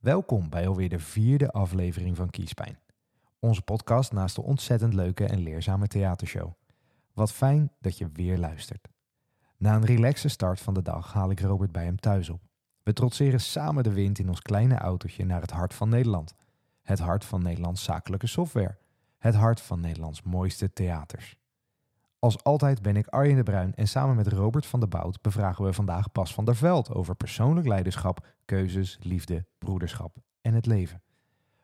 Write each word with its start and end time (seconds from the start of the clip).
Welkom 0.00 0.48
bij 0.48 0.68
alweer 0.68 0.88
de 0.88 0.98
vierde 0.98 1.50
aflevering 1.50 2.16
van 2.16 2.30
Kiespijn. 2.30 2.78
Onze 3.38 3.62
podcast 3.62 4.12
naast 4.12 4.34
de 4.34 4.42
ontzettend 4.42 4.94
leuke 4.94 5.26
en 5.26 5.40
leerzame 5.40 5.86
theatershow. 5.86 6.52
Wat 7.12 7.32
fijn 7.32 7.72
dat 7.80 7.98
je 7.98 8.08
weer 8.12 8.38
luistert. 8.38 8.88
Na 9.56 9.74
een 9.74 9.84
relaxe 9.84 10.28
start 10.28 10.60
van 10.60 10.74
de 10.74 10.82
dag 10.82 11.12
haal 11.12 11.30
ik 11.30 11.40
Robert 11.40 11.72
bij 11.72 11.84
hem 11.84 12.00
thuis 12.00 12.28
op. 12.28 12.40
We 12.82 12.92
trotseren 12.92 13.40
samen 13.40 13.82
de 13.82 13.92
wind 13.92 14.18
in 14.18 14.28
ons 14.28 14.40
kleine 14.42 14.78
autootje 14.78 15.24
naar 15.24 15.40
het 15.40 15.50
hart 15.50 15.74
van 15.74 15.88
Nederland. 15.88 16.34
Het 16.82 16.98
hart 16.98 17.24
van 17.24 17.42
Nederlands 17.42 17.84
zakelijke 17.84 18.26
software. 18.26 18.78
Het 19.18 19.34
hart 19.34 19.60
van 19.60 19.80
Nederlands 19.80 20.22
mooiste 20.22 20.72
theaters. 20.72 21.36
Als 22.20 22.42
altijd 22.42 22.82
ben 22.82 22.96
ik 22.96 23.06
Arjen 23.06 23.36
de 23.36 23.42
Bruin 23.42 23.74
en 23.74 23.88
samen 23.88 24.16
met 24.16 24.26
Robert 24.26 24.66
van 24.66 24.80
der 24.80 24.88
Bout 24.88 25.22
bevragen 25.22 25.64
we 25.64 25.72
vandaag 25.72 26.12
Bas 26.12 26.34
van 26.34 26.44
der 26.44 26.56
Veld 26.56 26.94
over 26.94 27.14
persoonlijk 27.14 27.66
leiderschap, 27.66 28.26
keuzes, 28.44 28.98
liefde, 29.00 29.44
broederschap 29.58 30.16
en 30.40 30.54
het 30.54 30.66
leven. 30.66 31.02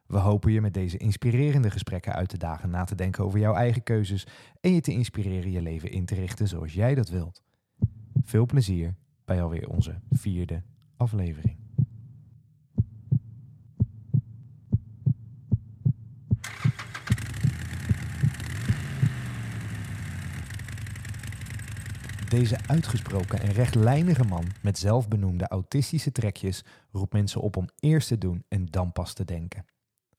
We 0.06 0.18
hopen 0.18 0.52
je 0.52 0.60
met 0.60 0.74
deze 0.74 0.96
inspirerende 0.96 1.70
gesprekken 1.70 2.12
uit 2.12 2.28
te 2.28 2.38
dagen 2.38 2.70
na 2.70 2.84
te 2.84 2.94
denken 2.94 3.24
over 3.24 3.38
jouw 3.38 3.54
eigen 3.54 3.82
keuzes 3.82 4.26
en 4.60 4.72
je 4.72 4.80
te 4.80 4.92
inspireren 4.92 5.50
je 5.50 5.62
leven 5.62 5.90
in 5.90 6.04
te 6.04 6.14
richten 6.14 6.48
zoals 6.48 6.72
jij 6.72 6.94
dat 6.94 7.08
wilt. 7.08 7.42
Veel 8.22 8.46
plezier 8.46 8.94
bij 9.24 9.42
alweer 9.42 9.68
onze 9.68 10.00
vierde 10.10 10.62
aflevering. 10.96 11.65
Deze 22.36 22.58
uitgesproken 22.66 23.40
en 23.40 23.52
rechtlijnige 23.52 24.24
man 24.24 24.44
met 24.62 24.78
zelfbenoemde 24.78 25.48
autistische 25.48 26.12
trekjes 26.12 26.64
roept 26.92 27.12
mensen 27.12 27.40
op 27.40 27.56
om 27.56 27.68
eerst 27.80 28.08
te 28.08 28.18
doen 28.18 28.44
en 28.48 28.66
dan 28.66 28.92
pas 28.92 29.12
te 29.12 29.24
denken. 29.24 29.64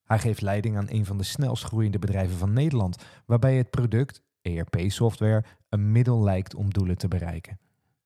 Hij 0.04 0.20
geeft 0.20 0.42
leiding 0.42 0.78
aan 0.78 0.90
een 0.90 1.06
van 1.06 1.18
de 1.18 1.24
snelst 1.24 1.64
groeiende 1.64 2.00
bedrijven 2.00 2.38
van 2.38 2.54
Nederland, 2.54 3.04
waarbij 3.26 3.58
het 3.58 3.70
product, 3.70 4.22
ERP-software, 4.42 5.44
een 5.70 5.92
middel 5.92 6.24
lijkt 6.24 6.56
om 6.56 6.74
doelen 6.74 6.98
te 6.98 7.08
bereiken. 7.08 7.60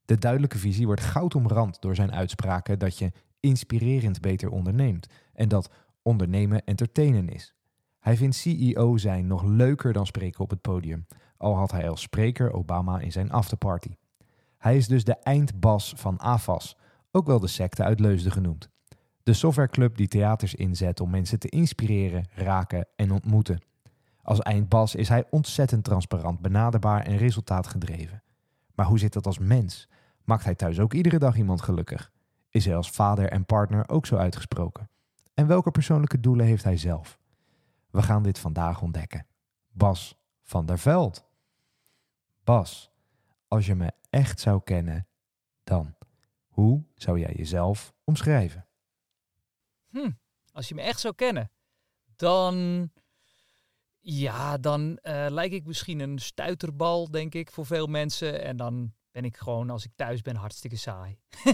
De 0.06 0.18
duidelijke 0.18 0.58
visie 0.58 0.86
wordt 0.86 1.02
goud 1.02 1.36
omrand 1.36 1.82
door 1.82 1.96
zijn 1.96 2.12
uitspraken 2.12 2.80
dat 2.80 2.98
je 2.98 3.12
inspirerend 3.40 4.22
beter 4.22 4.50
onderneemt 4.50 5.08
en 5.34 5.50
dat 5.50 5.72
ondernemen 6.02 6.66
entertainen 6.66 7.30
is. 7.30 7.54
Hij 8.00 8.18
vindt 8.18 8.36
CEO 8.36 8.98
zijn 8.98 9.28
nog 9.28 9.44
leuker 9.44 9.94
dan 9.94 10.06
spreken 10.06 10.40
op 10.40 10.50
het 10.50 10.62
podium, 10.62 11.06
al 11.38 11.56
had 11.56 11.72
hij 11.72 11.90
als 11.90 12.02
spreker 12.02 12.54
Obama 12.54 13.00
in 13.00 13.12
zijn 13.12 13.32
afterparty. 13.32 13.96
Hij 14.62 14.78
is 14.78 14.88
dus 14.88 15.04
de 15.04 15.16
eindbas 15.16 15.94
van 15.98 16.20
AFAS, 16.20 16.78
ook 17.12 17.26
wel 17.26 17.40
de 17.40 17.48
secte 17.48 17.84
uit 17.84 18.00
Leusden 18.00 18.32
genoemd. 18.32 18.70
De 19.24 19.34
softwareclub 19.34 19.98
die 19.98 20.08
theaters 20.08 20.56
inzet 20.56 21.00
om 21.00 21.10
mensen 21.10 21.40
te 21.40 21.50
inspireren, 21.50 22.26
raken 22.34 22.88
en 22.96 23.12
ontmoeten. 23.12 23.64
Als 24.22 24.40
eindbas 24.40 24.96
is 24.96 25.10
hij 25.10 25.26
ontzettend 25.30 25.84
transparant, 25.84 26.42
benaderbaar 26.42 27.06
en 27.06 27.18
resultaatgedreven. 27.18 28.24
Maar 28.76 28.86
hoe 28.86 29.00
zit 29.00 29.14
dat 29.14 29.26
als 29.26 29.40
mens? 29.40 29.90
Maakt 30.24 30.44
hij 30.44 30.56
thuis 30.56 30.80
ook 30.80 30.94
iedere 30.94 31.20
dag 31.20 31.38
iemand 31.38 31.62
gelukkig? 31.62 32.12
Is 32.50 32.66
hij 32.66 32.76
als 32.76 32.92
vader 32.92 33.30
en 33.30 33.46
partner 33.46 33.90
ook 33.90 34.06
zo 34.06 34.16
uitgesproken? 34.16 34.90
En 35.34 35.48
welke 35.48 35.72
persoonlijke 35.72 36.20
doelen 36.20 36.46
heeft 36.46 36.64
hij 36.64 36.78
zelf? 36.78 37.20
We 37.90 38.02
gaan 38.02 38.24
dit 38.24 38.40
vandaag 38.40 38.82
ontdekken. 38.82 39.26
Bas 39.72 40.20
van 40.44 40.66
der 40.66 40.80
Veld. 40.80 41.26
Bas, 42.44 42.91
als 43.52 43.66
je 43.66 43.76
me 43.76 43.92
echt 44.10 44.40
zou 44.40 44.62
kennen, 44.64 45.08
dan 45.64 45.96
hoe 46.48 46.84
zou 46.96 47.20
jij 47.20 47.34
jezelf 47.36 47.94
omschrijven? 48.04 48.68
Hm, 49.90 50.12
als 50.52 50.70
je 50.70 50.76
me 50.76 50.82
echt 50.82 51.00
zou 51.00 51.16
kennen, 51.16 51.52
dan. 52.16 52.90
Ja, 54.04 54.58
dan 54.58 55.00
uh, 55.04 55.26
lijk 55.30 55.52
ik 55.52 55.66
misschien 55.66 56.00
een 56.00 56.20
stuiterbal, 56.20 57.12
denk 57.12 57.34
ik, 57.34 57.52
voor 57.52 57.66
veel 57.66 57.88
mensen. 57.88 58.44
En 58.44 58.58
dan 58.58 58.94
ben 59.12 59.26
ik 59.26 59.38
gewoon, 59.38 59.70
als 59.70 59.86
ik 59.86 59.92
thuis 59.96 60.22
ben, 60.22 60.36
hartstikke 60.36 60.78
saai. 60.78 61.20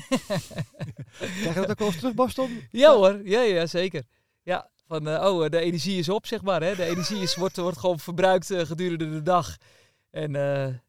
Krijg 1.41 1.53
je 1.53 1.53
dat 1.53 1.69
ook 1.69 1.79
wel 1.79 1.87
eens 1.87 1.97
terug, 1.97 2.13
Baston? 2.13 2.61
Ja 2.71 2.95
hoor, 2.95 3.27
ja, 3.27 3.41
ja 3.41 3.65
zeker. 3.65 4.03
Ja, 4.41 4.69
van, 4.85 5.07
uh, 5.07 5.13
oh, 5.13 5.49
de 5.49 5.59
energie 5.59 5.99
is 5.99 6.09
op, 6.09 6.25
zeg 6.25 6.41
maar. 6.41 6.61
Hè. 6.61 6.75
De 6.75 6.85
energie 6.85 7.21
is, 7.21 7.35
wordt, 7.35 7.57
wordt 7.57 7.77
gewoon 7.77 7.99
verbruikt 7.99 8.49
uh, 8.49 8.61
gedurende 8.61 9.09
de 9.09 9.21
dag. 9.21 9.57
En 10.09 10.35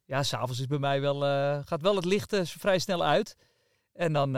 ja, 0.08 0.22
s'avonds 0.22 0.60
is 0.60 0.66
bij 0.66 0.78
mij 0.78 1.00
wel, 1.00 1.20
gaat 1.64 1.82
wel 1.82 1.96
het 1.96 2.04
licht 2.04 2.36
vrij 2.44 2.78
snel 2.78 3.04
uit. 3.04 3.36
En 3.92 4.12
dan, 4.12 4.32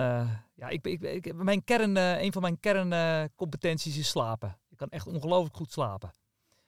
ja, 0.54 0.69
ik, 0.69 0.86
ik, 0.86 1.03
ik, 1.03 1.34
mijn 1.34 1.64
kern, 1.64 1.97
een 1.97 2.32
van 2.32 2.42
mijn 2.42 2.60
kerncompetenties 2.60 3.98
is 3.98 4.09
slapen. 4.09 4.59
Ik 4.69 4.76
kan 4.76 4.88
echt 4.88 5.06
ongelooflijk 5.06 5.56
goed 5.56 5.72
slapen. 5.72 6.10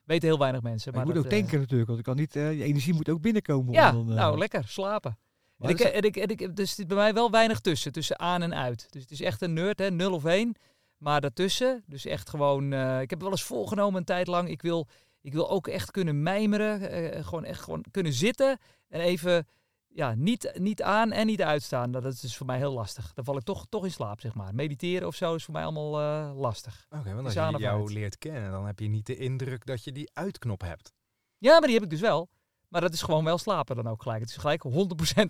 Weten 0.03 0.27
heel 0.27 0.39
weinig 0.39 0.61
mensen. 0.61 0.93
Maar, 0.93 1.05
maar 1.05 1.13
je 1.13 1.19
moet 1.19 1.25
ook 1.27 1.37
denken 1.37 1.59
natuurlijk, 1.59 1.87
want 1.87 1.99
ik 1.99 2.05
kan 2.05 2.15
niet, 2.15 2.33
je 2.33 2.63
energie 2.63 2.93
moet 2.93 3.09
ook 3.09 3.21
binnenkomen. 3.21 3.73
Ja, 3.73 3.91
dan, 3.91 4.05
nou 4.05 4.37
lekker, 4.37 4.67
slapen. 4.67 5.17
En 5.59 5.69
ik, 5.69 5.79
en 5.79 6.01
ik, 6.01 6.15
en 6.15 6.27
ik, 6.27 6.59
er 6.59 6.67
zit 6.67 6.87
bij 6.87 6.97
mij 6.97 7.13
wel 7.13 7.31
weinig 7.31 7.59
tussen, 7.59 7.91
tussen 7.91 8.19
aan 8.19 8.41
en 8.41 8.55
uit. 8.55 8.91
Dus 8.91 9.01
het 9.01 9.11
is 9.11 9.21
echt 9.21 9.41
een 9.41 9.53
nerd, 9.53 9.79
hè, 9.79 9.91
0 9.91 10.13
of 10.13 10.25
1. 10.25 10.55
Maar 10.97 11.21
daartussen, 11.21 11.83
dus 11.87 12.05
echt 12.05 12.29
gewoon, 12.29 12.71
uh, 12.71 13.01
ik 13.01 13.09
heb 13.09 13.21
wel 13.21 13.31
eens 13.31 13.43
volgenomen 13.43 13.99
een 13.99 14.05
tijd 14.05 14.27
lang. 14.27 14.49
Ik 14.49 14.61
wil, 14.61 14.87
ik 15.21 15.33
wil 15.33 15.49
ook 15.49 15.67
echt 15.67 15.91
kunnen 15.91 16.23
mijmeren, 16.23 16.81
uh, 16.81 17.25
gewoon 17.25 17.43
echt 17.43 17.61
gewoon 17.61 17.85
kunnen 17.91 18.13
zitten 18.13 18.59
en 18.93 18.99
even, 18.99 19.47
ja, 19.87 20.13
niet, 20.15 20.51
niet 20.57 20.81
aan 20.81 21.11
en 21.11 21.25
niet 21.25 21.41
uitstaan. 21.41 21.91
Dat 21.91 22.05
is 22.05 22.19
dus 22.19 22.37
voor 22.37 22.45
mij 22.45 22.57
heel 22.57 22.73
lastig. 22.73 23.13
Dan 23.13 23.23
val 23.23 23.37
ik 23.37 23.43
toch, 23.43 23.65
toch 23.69 23.83
in 23.83 23.91
slaap, 23.91 24.19
zeg 24.19 24.33
maar. 24.33 24.55
Mediteren 24.55 25.07
of 25.07 25.15
zo 25.15 25.35
is 25.35 25.43
voor 25.43 25.53
mij 25.53 25.63
allemaal 25.63 26.01
uh, 26.01 26.39
lastig. 26.39 26.85
Oké, 26.89 26.99
okay, 26.99 27.13
want 27.13 27.25
als 27.25 27.33
je 27.33 27.57
jou 27.57 27.93
leert 27.93 28.17
kennen, 28.17 28.51
dan 28.51 28.65
heb 28.65 28.79
je 28.79 28.87
niet 28.87 29.05
de 29.05 29.15
indruk 29.15 29.65
dat 29.65 29.83
je 29.83 29.91
die 29.91 30.09
uitknop 30.13 30.61
hebt. 30.61 30.93
Ja, 31.37 31.51
maar 31.51 31.61
die 31.61 31.73
heb 31.73 31.83
ik 31.83 31.89
dus 31.89 31.99
wel. 31.99 32.29
Maar 32.67 32.81
dat 32.81 32.93
is 32.93 33.01
gewoon 33.01 33.23
wel 33.23 33.37
slapen 33.37 33.75
dan 33.75 33.87
ook 33.87 34.01
gelijk. 34.01 34.21
Het 34.21 34.29
is 34.29 34.37
gelijk 34.37 34.63
100% 34.63 34.71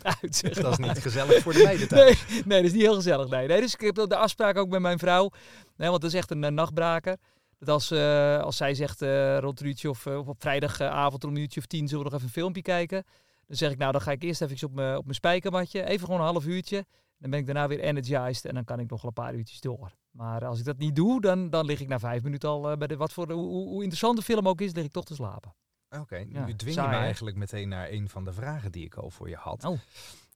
uit. 0.22 0.36
Zeg 0.36 0.54
dat 0.54 0.80
is 0.80 0.86
niet 0.86 1.02
gezellig 1.02 1.42
voor 1.42 1.54
de 1.54 1.64
meiden 1.64 1.88
thuis. 1.88 2.28
Nee, 2.28 2.44
nee, 2.46 2.58
dat 2.58 2.66
is 2.66 2.74
niet 2.74 2.82
heel 2.82 2.96
gezellig. 2.96 3.30
Nee. 3.30 3.48
nee, 3.48 3.62
dus 3.62 3.74
ik 3.74 3.82
heb 3.82 3.96
de 3.96 4.16
afspraak 4.16 4.58
ook 4.58 4.70
met 4.70 4.82
mijn 4.82 5.00
vrouw. 5.00 5.30
Nee, 5.76 5.90
want 5.90 6.02
dat 6.02 6.12
is 6.12 6.18
echt 6.18 6.32
een, 6.32 6.44
een 6.44 6.54
nachtbraker. 6.54 7.18
Dat 7.60 7.70
als, 7.70 7.92
uh, 7.92 8.40
als 8.40 8.58
zij 8.58 8.74
zegt 8.74 9.02
uh, 9.02 9.38
rond 9.38 9.60
een 9.60 9.68
uurtje 9.68 9.90
of, 9.90 10.08
op 10.08 10.42
vrijdagavond 10.42 11.24
om 11.24 11.30
een 11.30 11.42
uurtje 11.42 11.60
of 11.60 11.66
tien 11.66 11.88
zullen 11.88 12.04
we 12.04 12.10
nog 12.10 12.14
even 12.14 12.28
een 12.28 12.42
filmpje 12.42 12.62
kijken. 12.62 13.04
Dan 13.54 13.62
zeg 13.62 13.72
ik 13.72 13.78
nou, 13.78 13.92
dan 13.92 14.02
ga 14.02 14.12
ik 14.12 14.24
eerst 14.24 14.42
even 14.42 14.68
op 14.68 14.74
mijn 14.74 14.98
op 14.98 15.04
mijn 15.04 15.16
spijkermatje. 15.16 15.84
Even 15.84 16.06
gewoon 16.06 16.22
een 16.22 16.28
half 16.28 16.46
uurtje. 16.46 16.86
Dan 17.18 17.30
ben 17.30 17.40
ik 17.40 17.46
daarna 17.46 17.68
weer 17.68 17.80
energized 17.80 18.46
en 18.46 18.54
dan 18.54 18.64
kan 18.64 18.80
ik 18.80 18.90
nog 18.90 19.02
wel 19.02 19.12
een 19.16 19.24
paar 19.24 19.36
uurtjes 19.36 19.62
door. 19.62 19.96
Maar 20.12 20.46
als 20.46 20.60
ik 20.60 20.66
dat 20.66 20.78
niet 20.78 20.96
doe, 20.96 21.22
dan, 21.22 21.50
dan 21.50 21.66
lig 21.66 21.80
ik 21.80 21.88
na 21.88 22.00
vijf 22.00 22.24
minuten 22.24 22.50
al 22.50 22.78
bij 22.78 22.88
de, 22.88 22.98
wat 22.98 23.14
voor, 23.14 23.32
hoe, 23.32 23.68
hoe 23.68 23.82
interessant 23.82 24.18
de 24.18 24.24
film 24.24 24.48
ook 24.48 24.62
is, 24.62 24.74
lig 24.74 24.84
ik 24.84 24.92
toch 24.92 25.06
te 25.06 25.16
slapen. 25.16 25.56
Oké, 25.90 26.02
okay, 26.02 26.24
nu 26.24 26.56
dwing 26.56 26.76
je 26.76 26.82
me 26.82 26.88
eigenlijk 26.88 27.36
meteen 27.36 27.70
naar 27.70 27.90
een 27.90 28.10
van 28.10 28.26
de 28.26 28.34
vragen 28.34 28.72
die 28.72 28.86
ik 28.86 28.96
al 28.96 29.10
voor 29.10 29.30
je 29.30 29.36
had. 29.36 29.64
Oh. 29.64 29.80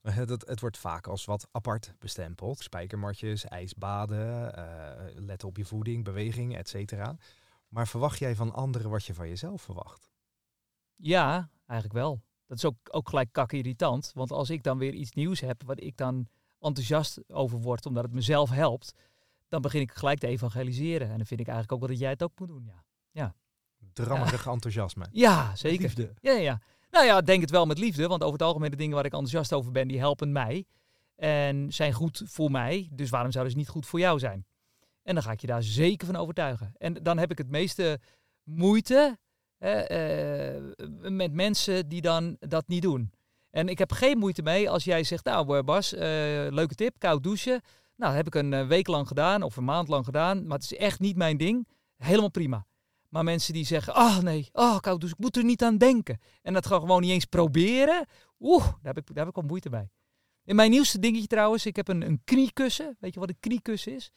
Het, 0.01 0.29
het, 0.29 0.59
wordt 0.59 0.77
vaak 0.77 1.07
als 1.07 1.25
wat 1.25 1.47
apart 1.51 1.93
bestempeld. 1.99 2.59
Spijkermatjes, 2.59 3.45
ijsbaden, 3.45 4.59
uh, 4.59 5.25
let 5.25 5.43
op 5.43 5.57
je 5.57 5.65
voeding, 5.65 6.03
beweging, 6.03 6.57
et 6.57 6.69
cetera. 6.69 7.17
Maar 7.67 7.87
verwacht 7.87 8.19
jij 8.19 8.35
van 8.35 8.53
anderen 8.53 8.89
wat 8.89 9.05
je 9.05 9.13
van 9.13 9.27
jezelf 9.27 9.61
verwacht? 9.61 10.11
Ja, 10.95 11.49
eigenlijk 11.65 11.99
wel. 11.99 12.21
Dat 12.47 12.57
is 12.57 12.65
ook, 12.65 12.77
ook 12.91 13.09
gelijk 13.09 13.29
kak 13.31 13.51
irritant. 13.51 14.11
Want 14.13 14.31
als 14.31 14.49
ik 14.49 14.63
dan 14.63 14.77
weer 14.77 14.93
iets 14.93 15.11
nieuws 15.11 15.39
heb 15.39 15.63
wat 15.65 15.81
ik 15.81 15.97
dan 15.97 16.27
enthousiast 16.59 17.19
over 17.27 17.59
word 17.59 17.85
omdat 17.85 18.03
het 18.03 18.13
mezelf 18.13 18.49
helpt, 18.49 18.93
dan 19.47 19.61
begin 19.61 19.81
ik 19.81 19.91
gelijk 19.91 20.19
te 20.19 20.27
evangeliseren. 20.27 21.09
En 21.09 21.17
dan 21.17 21.25
vind 21.25 21.39
ik 21.39 21.47
eigenlijk 21.47 21.71
ook 21.71 21.79
wel 21.79 21.89
dat 21.89 21.99
jij 21.99 22.09
het 22.09 22.23
ook 22.23 22.39
moet 22.39 22.47
doen. 22.47 22.65
Ja. 22.65 22.83
ja 23.11 23.35
drammerig 23.93 24.45
ja. 24.45 24.51
enthousiasme. 24.51 25.07
Ja, 25.11 25.55
zeker. 25.55 25.81
Liefde. 25.81 26.13
Ja, 26.21 26.31
ja. 26.31 26.61
Nou 26.91 27.05
ja, 27.05 27.21
denk 27.21 27.41
het 27.41 27.51
wel 27.51 27.65
met 27.65 27.77
liefde. 27.77 28.07
Want 28.07 28.21
over 28.21 28.33
het 28.33 28.47
algemeen 28.47 28.71
de 28.71 28.77
dingen 28.77 28.95
waar 28.95 29.05
ik 29.05 29.11
enthousiast 29.11 29.53
over 29.53 29.71
ben, 29.71 29.87
die 29.87 29.99
helpen 29.99 30.31
mij. 30.31 30.65
En 31.15 31.73
zijn 31.73 31.93
goed 31.93 32.21
voor 32.25 32.51
mij. 32.51 32.89
Dus 32.91 33.09
waarom 33.09 33.31
zouden 33.31 33.53
ze 33.53 33.59
niet 33.59 33.69
goed 33.69 33.85
voor 33.85 33.99
jou 33.99 34.19
zijn? 34.19 34.45
En 35.03 35.13
dan 35.13 35.23
ga 35.23 35.31
ik 35.31 35.41
je 35.41 35.47
daar 35.47 35.63
zeker 35.63 36.07
van 36.07 36.15
overtuigen. 36.15 36.73
En 36.77 36.93
dan 36.93 37.17
heb 37.17 37.31
ik 37.31 37.37
het 37.37 37.49
meeste 37.49 37.99
moeite 38.43 39.17
uh, 39.59 41.09
met 41.09 41.33
mensen 41.33 41.87
die 41.87 42.01
dan 42.01 42.37
dat 42.39 42.67
niet 42.67 42.81
doen. 42.81 43.11
En 43.49 43.67
ik 43.67 43.77
heb 43.77 43.91
geen 43.91 44.17
moeite 44.17 44.41
mee 44.41 44.69
als 44.69 44.83
jij 44.83 45.03
zegt, 45.03 45.25
nou 45.25 45.63
Bas, 45.63 45.93
uh, 45.93 45.99
leuke 46.49 46.75
tip, 46.75 46.95
koud 46.99 47.23
douchen. 47.23 47.61
Nou, 47.95 48.15
dat 48.15 48.25
heb 48.25 48.27
ik 48.27 48.35
een 48.35 48.67
week 48.67 48.87
lang 48.87 49.07
gedaan 49.07 49.41
of 49.41 49.57
een 49.57 49.63
maand 49.63 49.87
lang 49.87 50.05
gedaan. 50.05 50.47
Maar 50.47 50.57
het 50.57 50.71
is 50.71 50.77
echt 50.77 50.99
niet 50.99 51.15
mijn 51.15 51.37
ding. 51.37 51.67
Helemaal 51.97 52.31
prima. 52.31 52.65
Maar 53.09 53.23
mensen 53.23 53.53
die 53.53 53.65
zeggen, 53.65 53.95
oh 53.95 54.17
nee, 54.17 54.49
oh 54.51 54.79
koud 54.79 55.01
dus 55.01 55.09
ik 55.09 55.17
moet 55.17 55.37
er 55.37 55.43
niet 55.43 55.63
aan 55.63 55.77
denken. 55.77 56.19
En 56.41 56.53
dat 56.53 56.65
gewoon 56.65 57.01
niet 57.01 57.11
eens 57.11 57.25
proberen. 57.25 58.05
Oeh, 58.39 58.63
daar 58.63 58.93
heb 58.93 58.97
ik, 58.97 59.07
daar 59.07 59.25
heb 59.25 59.27
ik 59.27 59.35
wel 59.35 59.49
moeite 59.49 59.69
bij. 59.69 59.89
In 60.43 60.55
mijn 60.55 60.71
nieuwste 60.71 60.99
dingetje 60.99 61.27
trouwens, 61.27 61.65
ik 61.65 61.75
heb 61.75 61.87
een, 61.87 62.01
een 62.01 62.21
kniekussen. 62.23 62.97
Weet 62.99 63.13
je 63.13 63.19
wat 63.19 63.29
een 63.29 63.39
kniekussen 63.39 63.95
is? 63.95 64.11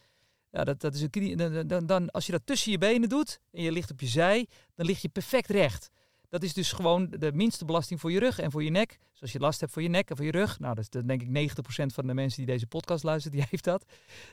Ja, 0.50 0.64
dat, 0.64 0.80
dat 0.80 0.94
is 0.94 1.00
een 1.02 1.10
knie, 1.10 1.36
dan, 1.36 1.66
dan, 1.66 1.86
dan, 1.86 2.10
als 2.10 2.26
je 2.26 2.32
dat 2.32 2.40
tussen 2.44 2.72
je 2.72 2.78
benen 2.78 3.08
doet 3.08 3.40
en 3.50 3.62
je 3.62 3.72
ligt 3.72 3.90
op 3.90 4.00
je 4.00 4.06
zij, 4.06 4.46
dan 4.74 4.86
lig 4.86 5.02
je 5.02 5.08
perfect 5.08 5.48
recht. 5.48 5.90
Dat 6.28 6.42
is 6.42 6.54
dus 6.54 6.72
gewoon 6.72 7.08
de 7.18 7.32
minste 7.32 7.64
belasting 7.64 8.00
voor 8.00 8.12
je 8.12 8.18
rug 8.18 8.38
en 8.38 8.50
voor 8.50 8.64
je 8.64 8.70
nek. 8.70 8.98
Dus 9.12 9.22
als 9.22 9.32
je 9.32 9.38
last 9.38 9.60
hebt 9.60 9.72
voor 9.72 9.82
je 9.82 9.88
nek 9.88 10.10
en 10.10 10.16
voor 10.16 10.24
je 10.24 10.30
rug, 10.30 10.58
nou, 10.58 10.74
dat 10.74 10.84
is 10.84 10.90
dan 10.90 11.06
denk 11.06 11.22
ik 11.22 11.52
90% 11.52 11.54
van 11.86 12.06
de 12.06 12.14
mensen 12.14 12.38
die 12.38 12.52
deze 12.52 12.66
podcast 12.66 13.04
luisteren, 13.04 13.38
die 13.38 13.46
heeft 13.50 13.64
dat. 13.64 13.84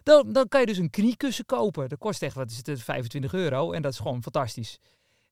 Dan, 0.03 0.31
dan 0.33 0.47
kan 0.47 0.59
je 0.59 0.65
dus 0.65 0.77
een 0.77 0.89
kniekussen 0.89 1.45
kopen. 1.45 1.89
Dat 1.89 1.99
kost 1.99 2.21
echt, 2.21 2.35
wat 2.35 2.51
is 2.51 2.61
het, 2.63 2.81
25 2.81 3.33
euro 3.33 3.71
en 3.71 3.81
dat 3.81 3.91
is 3.91 3.97
gewoon 3.97 4.23
fantastisch. 4.23 4.79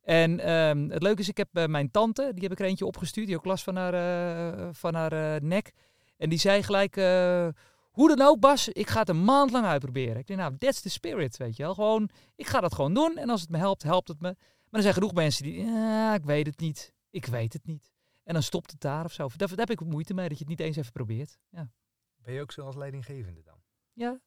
En 0.05 0.39
ehm, 0.39 0.89
het 0.89 1.03
leuke 1.03 1.21
is, 1.21 1.29
ik 1.29 1.37
heb 1.37 1.49
eh, 1.53 1.65
mijn 1.65 1.91
tante, 1.91 2.31
die 2.33 2.43
heb 2.43 2.51
ik 2.51 2.59
er 2.59 2.65
eentje 2.65 2.85
opgestuurd, 2.85 3.27
die 3.27 3.35
ook 3.35 3.45
last 3.45 3.63
van 3.63 3.75
haar, 3.75 3.93
eh, 3.93 4.67
van 4.71 4.93
haar 4.93 5.11
eh, 5.11 5.41
nek. 5.41 5.71
En 6.17 6.29
die 6.29 6.39
zei 6.39 6.63
gelijk, 6.63 6.95
hoe 7.95 8.15
dan 8.15 8.27
ook 8.27 8.39
Bas, 8.39 8.67
ik 8.69 8.89
ga 8.89 8.99
het 8.99 9.09
een 9.09 9.23
maand 9.23 9.51
lang 9.51 9.65
uitproberen. 9.65 10.17
Ik 10.17 10.27
denk, 10.27 10.39
nou, 10.39 10.57
that's 10.57 10.81
the 10.81 10.89
spirit, 10.89 11.37
weet 11.37 11.55
je 11.55 11.63
wel. 11.63 11.73
Gewoon, 11.73 12.09
ik 12.35 12.47
ga 12.47 12.59
dat 12.59 12.73
gewoon 12.73 12.93
doen 12.93 13.17
en 13.17 13.29
als 13.29 13.41
het 13.41 13.49
me 13.49 13.57
helpt, 13.57 13.83
helpt 13.83 14.07
het 14.07 14.21
me. 14.21 14.35
Maar 14.39 14.69
er 14.71 14.81
zijn 14.81 14.93
genoeg 14.93 15.13
mensen 15.13 15.43
die, 15.43 15.65
ja, 15.65 16.13
ik 16.13 16.23
weet 16.25 16.45
het 16.45 16.59
niet, 16.59 16.93
ik 17.09 17.25
weet 17.25 17.53
het 17.53 17.65
niet. 17.65 17.91
En 18.23 18.33
dan 18.33 18.43
stopt 18.43 18.71
het 18.71 18.79
daar 18.81 19.05
of 19.05 19.11
zo. 19.13 19.27
Daar, 19.35 19.47
daar 19.47 19.57
heb 19.57 19.69
ik 19.69 19.79
moeite 19.85 20.13
mee, 20.13 20.27
dat 20.29 20.37
je 20.37 20.43
het 20.43 20.57
niet 20.57 20.67
eens 20.67 20.75
even 20.77 20.91
probeert. 20.91 21.37
Ja. 21.49 21.71
Ben 22.15 22.33
je 22.33 22.41
ook 22.41 22.51
zo 22.51 22.61
als 22.65 22.75
leidinggevende 22.75 23.41
dan? 23.43 23.57
Ja. 23.93 24.19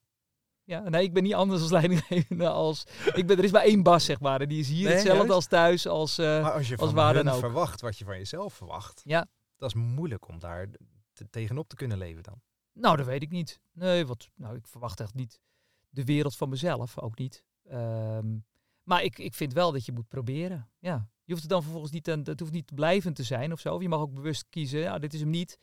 Ja, 0.64 0.88
nee, 0.88 1.03
ik 1.03 1.12
ben 1.12 1.23
niet 1.23 1.35
anders 1.35 1.61
als 1.62 1.71
leidinggevende 1.71 2.49
als... 2.49 2.85
Ik 3.14 3.26
ben, 3.26 3.38
er 3.38 3.44
is 3.44 3.50
maar 3.53 3.62
één 3.62 3.82
Bas, 3.82 4.05
zeg 4.05 4.21
maar. 4.21 4.41
En 4.41 4.49
die 4.49 4.59
is 4.61 4.69
hier 4.69 4.85
Nee, 4.85 4.93
hetzelfde 4.93 5.17
juist. 5.19 5.32
als 5.35 5.47
thuis, 5.47 5.87
als... 5.87 6.19
eh, 6.19 6.43
Maar 6.43 6.53
als 6.53 6.69
je 6.69 6.76
als 6.76 6.87
van 6.87 6.94
waar 6.94 7.14
hun 7.14 7.25
dan 7.25 7.35
ook. 7.35 7.41
verwacht 7.41 7.81
wat 7.81 7.99
je 7.99 8.05
van 8.05 8.17
jezelf 8.17 8.55
verwacht, 8.55 9.00
Ja. 9.05 9.26
dat 9.56 9.69
is 9.69 9.75
moeilijk 9.75 10.29
om 10.29 10.38
daar 10.38 10.67
te- 11.12 11.31
tegenop 11.31 11.69
te 11.69 11.76
kunnen 11.76 11.99
leven 11.99 12.23
dan. 12.23 12.41
Nou, 12.80 12.96
dat 12.96 13.06
weet 13.06 13.22
ik 13.22 13.30
niet. 13.30 13.60
Nee, 13.72 14.06
wat, 14.06 14.28
nou, 14.34 14.56
ik 14.56 14.66
verwacht 14.66 15.00
echt 15.00 15.14
niet 15.14 15.40
de 15.88 16.04
wereld 16.04 16.36
van 16.36 16.48
mezelf, 16.48 16.98
ook 17.00 17.19
niet. 17.19 17.44
Ehm, 17.64 18.36
maar 18.82 19.02
ik, 19.02 19.19
ik 19.19 19.34
vind 19.34 19.52
wel 19.52 19.72
dat 19.72 19.84
je 19.86 19.92
moet 19.92 20.08
proberen. 20.08 20.70
Ja. 20.78 21.08
Je 21.25 21.30
hoeft 21.32 21.42
het 21.42 21.52
dan 21.52 21.62
vervolgens 21.62 21.92
niet, 21.92 22.10
aan- 22.10 22.22
het 22.25 22.40
hoeft 22.40 22.52
niet 22.52 22.75
blijvend 22.75 23.16
te 23.16 23.22
zijn 23.22 23.52
of 23.52 23.60
zo. 23.60 23.82
Je 23.82 23.88
mag 23.88 24.00
ook 24.00 24.14
bewust 24.14 24.46
kiezen, 24.50 24.80
ja, 24.80 24.98
dit 24.98 25.14
is 25.14 25.20
hem 25.20 25.30
niet. 25.30 25.56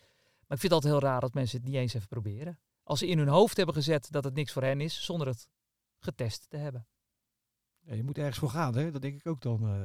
Maar 0.47 0.57
ik 0.57 0.59
vind 0.59 0.61
het 0.61 0.71
altijd 0.71 0.93
heel 0.93 1.01
raar 1.09 1.19
dat 1.21 1.33
mensen 1.33 1.57
het 1.59 1.67
niet 1.67 1.75
eens 1.75 1.93
even 1.93 2.07
proberen. 2.07 2.59
Als 2.83 2.99
ze 2.99 3.07
in 3.07 3.17
hun 3.17 3.27
hoofd 3.27 3.57
hebben 3.57 3.75
gezet 3.75 4.11
dat 4.11 4.23
het 4.23 4.33
niks 4.33 4.51
voor 4.51 4.63
hen 4.63 4.81
is, 4.81 5.05
zonder 5.05 5.27
het 5.27 5.47
getest 5.99 6.49
te 6.49 6.57
hebben. 6.57 6.87
Ja, 7.81 7.93
je 7.93 8.03
moet 8.03 8.17
ergens 8.17 8.37
voor 8.37 8.49
gaan, 8.49 8.75
hè? 8.75 8.91
dat 8.91 9.01
denk 9.01 9.15
ik 9.19 9.27
ook 9.27 9.41
dan. 9.41 9.63
eh. 9.63 9.81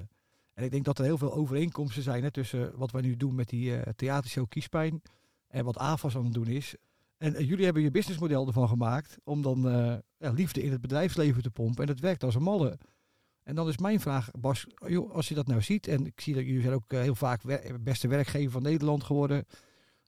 En 0.55 0.65
ik 0.65 0.71
denk 0.71 0.85
dat 0.85 0.99
er 0.99 1.05
heel 1.05 1.19
veel 1.19 1.33
overeenkomsten 1.35 2.03
zijn 2.03 2.23
hè, 2.23 2.31
tussen 2.31 2.77
wat 2.79 2.91
wij 2.91 3.03
nu 3.03 3.17
doen 3.17 3.35
met 3.35 3.49
die 3.49 3.77
eh, 3.81 3.93
theatershow 3.93 4.49
Kiespijn 4.49 5.03
en 5.47 5.65
wat 5.65 5.77
AFAS 5.79 6.17
aan 6.17 6.25
het 6.25 6.33
doen 6.33 6.47
is. 6.47 6.75
En 7.21 7.35
eh, 7.35 7.49
jullie 7.49 7.65
hebben 7.65 7.83
je 7.83 7.91
businessmodel 7.91 8.47
ervan 8.47 8.69
gemaakt 8.69 9.19
om 9.25 9.43
dan 9.43 9.69
eh, 9.69 9.97
ja, 10.19 10.31
liefde 10.31 10.63
in 10.63 10.71
het 10.71 10.81
bedrijfsleven 10.81 11.43
te 11.43 11.51
pompen. 11.51 11.81
En 11.81 11.87
dat 11.87 12.01
werkt 12.01 12.25
als 12.25 12.35
een 12.35 12.43
malle. 12.43 12.79
En 13.43 13.55
dan 13.55 13.69
is 13.69 13.79
mijn 13.79 14.01
vraag, 14.01 14.31
Bas, 14.39 14.67
als 15.13 15.29
je 15.29 15.35
dat 15.35 15.47
nou 15.47 15.63
ziet, 15.63 15.87
en 15.87 16.07
ik 16.07 16.21
zie 16.21 16.35
dat 16.35 16.45
jullie 16.45 16.61
zijn 16.61 16.75
ook 16.75 16.93
eh, 16.93 17.01
heel 17.01 17.15
vaak 17.15 17.43
wer- 17.43 17.83
beste 17.83 18.09
werkgever 18.09 18.51
van 18.51 18.63
Nederland 18.63 19.05
geworden. 19.05 19.45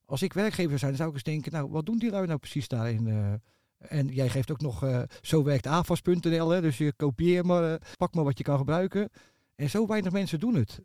Als 0.04 0.22
ik 0.22 0.32
werkgever 0.32 0.78
zou 0.78 0.78
zijn, 0.78 0.96
zou 0.96 1.08
ik 1.08 1.14
eens 1.14 1.24
denken, 1.24 1.52
nou, 1.52 1.70
wat 1.70 1.86
doen 1.86 1.98
die 1.98 2.10
lui 2.10 2.26
nou 2.26 2.38
precies 2.38 2.68
daarin? 2.68 3.40
en 3.88 4.06
jij 4.08 4.28
geeft 4.28 4.50
ook 4.50 4.60
nog, 4.60 4.84
eh, 4.84 5.02
zo 5.20 5.42
werkt 5.42 5.66
AFAS.nl, 5.66 6.48
hè, 6.48 6.60
dus 6.60 6.78
je 6.78 6.92
kopieer 6.92 7.46
maar, 7.46 7.78
pak 7.96 8.14
maar 8.14 8.24
wat 8.24 8.38
je 8.38 8.44
kan 8.44 8.58
gebruiken. 8.58 9.10
En 9.54 9.70
zo 9.70 9.86
weinig 9.86 10.12
mensen 10.12 10.40
doen 10.40 10.54
het. 10.54 10.80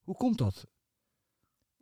Hoe 0.00 0.16
komt 0.16 0.38
dat? 0.38 0.66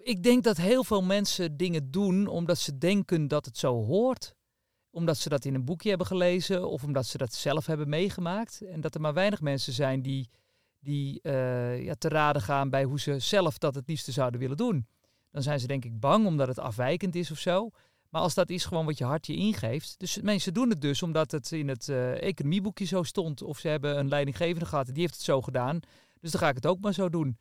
Ik 0.02 0.22
denk 0.22 0.44
dat 0.44 0.56
heel 0.56 0.84
veel 0.84 1.02
mensen 1.02 1.56
dingen 1.56 1.90
doen 1.90 2.26
omdat 2.26 2.58
ze 2.58 2.78
denken 2.78 3.28
dat 3.28 3.44
het 3.44 3.58
zo 3.58 3.84
hoort. 3.84 4.34
Omdat 4.90 5.16
ze 5.16 5.28
dat 5.28 5.44
in 5.44 5.54
een 5.54 5.64
boekje 5.64 5.88
hebben 5.88 6.06
gelezen 6.06 6.68
of 6.68 6.84
omdat 6.84 7.06
ze 7.06 7.18
dat 7.18 7.34
zelf 7.34 7.66
hebben 7.66 7.88
meegemaakt. 7.88 8.60
En 8.60 8.80
dat 8.80 8.94
er 8.94 9.00
maar 9.00 9.14
weinig 9.14 9.40
mensen 9.40 9.72
zijn 9.72 10.02
die, 10.02 10.28
die 10.80 11.20
eh, 11.22 11.84
ja, 11.84 11.94
te 11.94 12.08
raden 12.08 12.42
gaan 12.42 12.70
bij 12.70 12.84
hoe 12.84 13.00
ze 13.00 13.18
zelf 13.18 13.58
dat 13.58 13.74
het 13.74 13.88
liefste 13.88 14.12
zouden 14.12 14.40
willen 14.40 14.56
doen. 14.56 14.86
Dan 15.30 15.42
zijn 15.42 15.60
ze 15.60 15.66
denk 15.66 15.84
ik 15.84 16.00
bang 16.00 16.26
omdat 16.26 16.48
het 16.48 16.58
afwijkend 16.58 17.14
is 17.14 17.30
of 17.30 17.38
zo. 17.38 17.70
Maar 18.08 18.22
als 18.22 18.34
dat 18.34 18.50
is 18.50 18.64
gewoon 18.64 18.86
wat 18.86 18.98
je 18.98 19.04
hart 19.04 19.26
je 19.26 19.34
ingeeft. 19.34 19.98
Dus 19.98 20.20
mensen 20.20 20.54
doen 20.54 20.68
het 20.68 20.80
dus 20.80 21.02
omdat 21.02 21.30
het 21.30 21.52
in 21.52 21.68
het 21.68 21.88
eh, 21.88 22.22
economieboekje 22.22 22.84
zo 22.84 23.02
stond. 23.02 23.42
Of 23.42 23.58
ze 23.58 23.68
hebben 23.68 23.98
een 23.98 24.08
leidinggevende 24.08 24.66
gehad 24.66 24.86
en 24.86 24.92
die 24.92 25.02
heeft 25.02 25.14
het 25.14 25.24
zo 25.24 25.42
gedaan. 25.42 25.80
Dus 26.20 26.30
dan 26.30 26.40
ga 26.40 26.48
ik 26.48 26.54
het 26.54 26.66
ook 26.66 26.80
maar 26.80 26.94
zo 26.94 27.08
doen. 27.08 27.38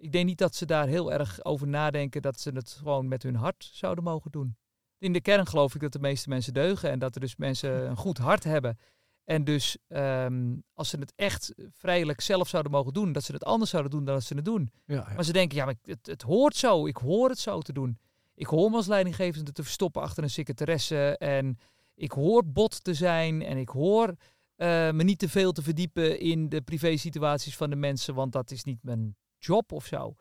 Ik 0.00 0.12
denk 0.12 0.26
niet 0.26 0.38
dat 0.38 0.54
ze 0.54 0.66
daar 0.66 0.86
heel 0.86 1.12
erg 1.12 1.44
over 1.44 1.68
nadenken 1.68 2.22
dat 2.22 2.40
ze 2.40 2.50
het 2.50 2.70
gewoon 2.70 3.08
met 3.08 3.22
hun 3.22 3.34
hart 3.34 3.70
zouden 3.72 4.04
mogen 4.04 4.30
doen. 4.30 4.56
In 4.98 5.12
de 5.12 5.20
kern 5.20 5.46
geloof 5.46 5.74
ik 5.74 5.80
dat 5.80 5.92
de 5.92 5.98
meeste 5.98 6.28
mensen 6.28 6.54
deugen 6.54 6.90
en 6.90 6.98
dat 6.98 7.14
er 7.14 7.20
dus 7.20 7.36
mensen 7.36 7.88
een 7.88 7.96
goed 7.96 8.18
hart 8.18 8.44
hebben. 8.44 8.78
En 9.24 9.44
dus 9.44 9.76
ehm, 9.88 10.56
als 10.74 10.88
ze 10.88 10.98
het 10.98 11.12
echt 11.16 11.54
vrijelijk 11.72 12.20
zelf 12.20 12.48
zouden 12.48 12.72
mogen 12.72 12.92
doen, 12.92 13.12
dat 13.12 13.24
ze 13.24 13.32
het 13.32 13.44
anders 13.44 13.70
zouden 13.70 13.90
doen 13.90 14.04
dan 14.04 14.14
dat 14.14 14.24
ze 14.24 14.34
het 14.34 14.44
doen. 14.44 14.70
Ja, 14.84 14.94
ja. 14.94 15.14
Maar 15.14 15.24
ze 15.24 15.32
denken, 15.32 15.56
ja, 15.56 15.64
maar 15.64 15.74
het, 15.82 16.06
het 16.06 16.22
hoort 16.22 16.56
zo. 16.56 16.86
Ik 16.86 16.96
hoor 16.96 17.28
het 17.28 17.38
zo 17.38 17.60
te 17.60 17.72
doen. 17.72 17.98
Ik 18.34 18.46
hoor 18.46 18.70
me 18.70 18.76
als 18.76 18.86
leidinggevende 18.86 19.52
te 19.52 19.62
verstoppen 19.62 20.02
achter 20.02 20.22
een 20.22 20.30
secretaresse. 20.30 21.18
En 21.18 21.58
ik 21.94 22.12
hoor 22.12 22.46
bot 22.46 22.84
te 22.84 22.94
zijn. 22.94 23.42
En 23.42 23.56
ik 23.56 23.68
hoor 23.68 24.14
eh, 24.56 24.90
me 24.90 25.02
niet 25.02 25.18
te 25.18 25.28
veel 25.28 25.52
te 25.52 25.62
verdiepen 25.62 26.20
in 26.20 26.48
de 26.48 26.60
privé-situaties 26.60 27.56
van 27.56 27.70
de 27.70 27.76
mensen. 27.76 28.14
Want 28.14 28.32
dat 28.32 28.50
is 28.50 28.64
niet 28.64 28.82
mijn 28.82 29.16
job 29.40 29.72
of 29.72 29.86
zo. 29.86 30.14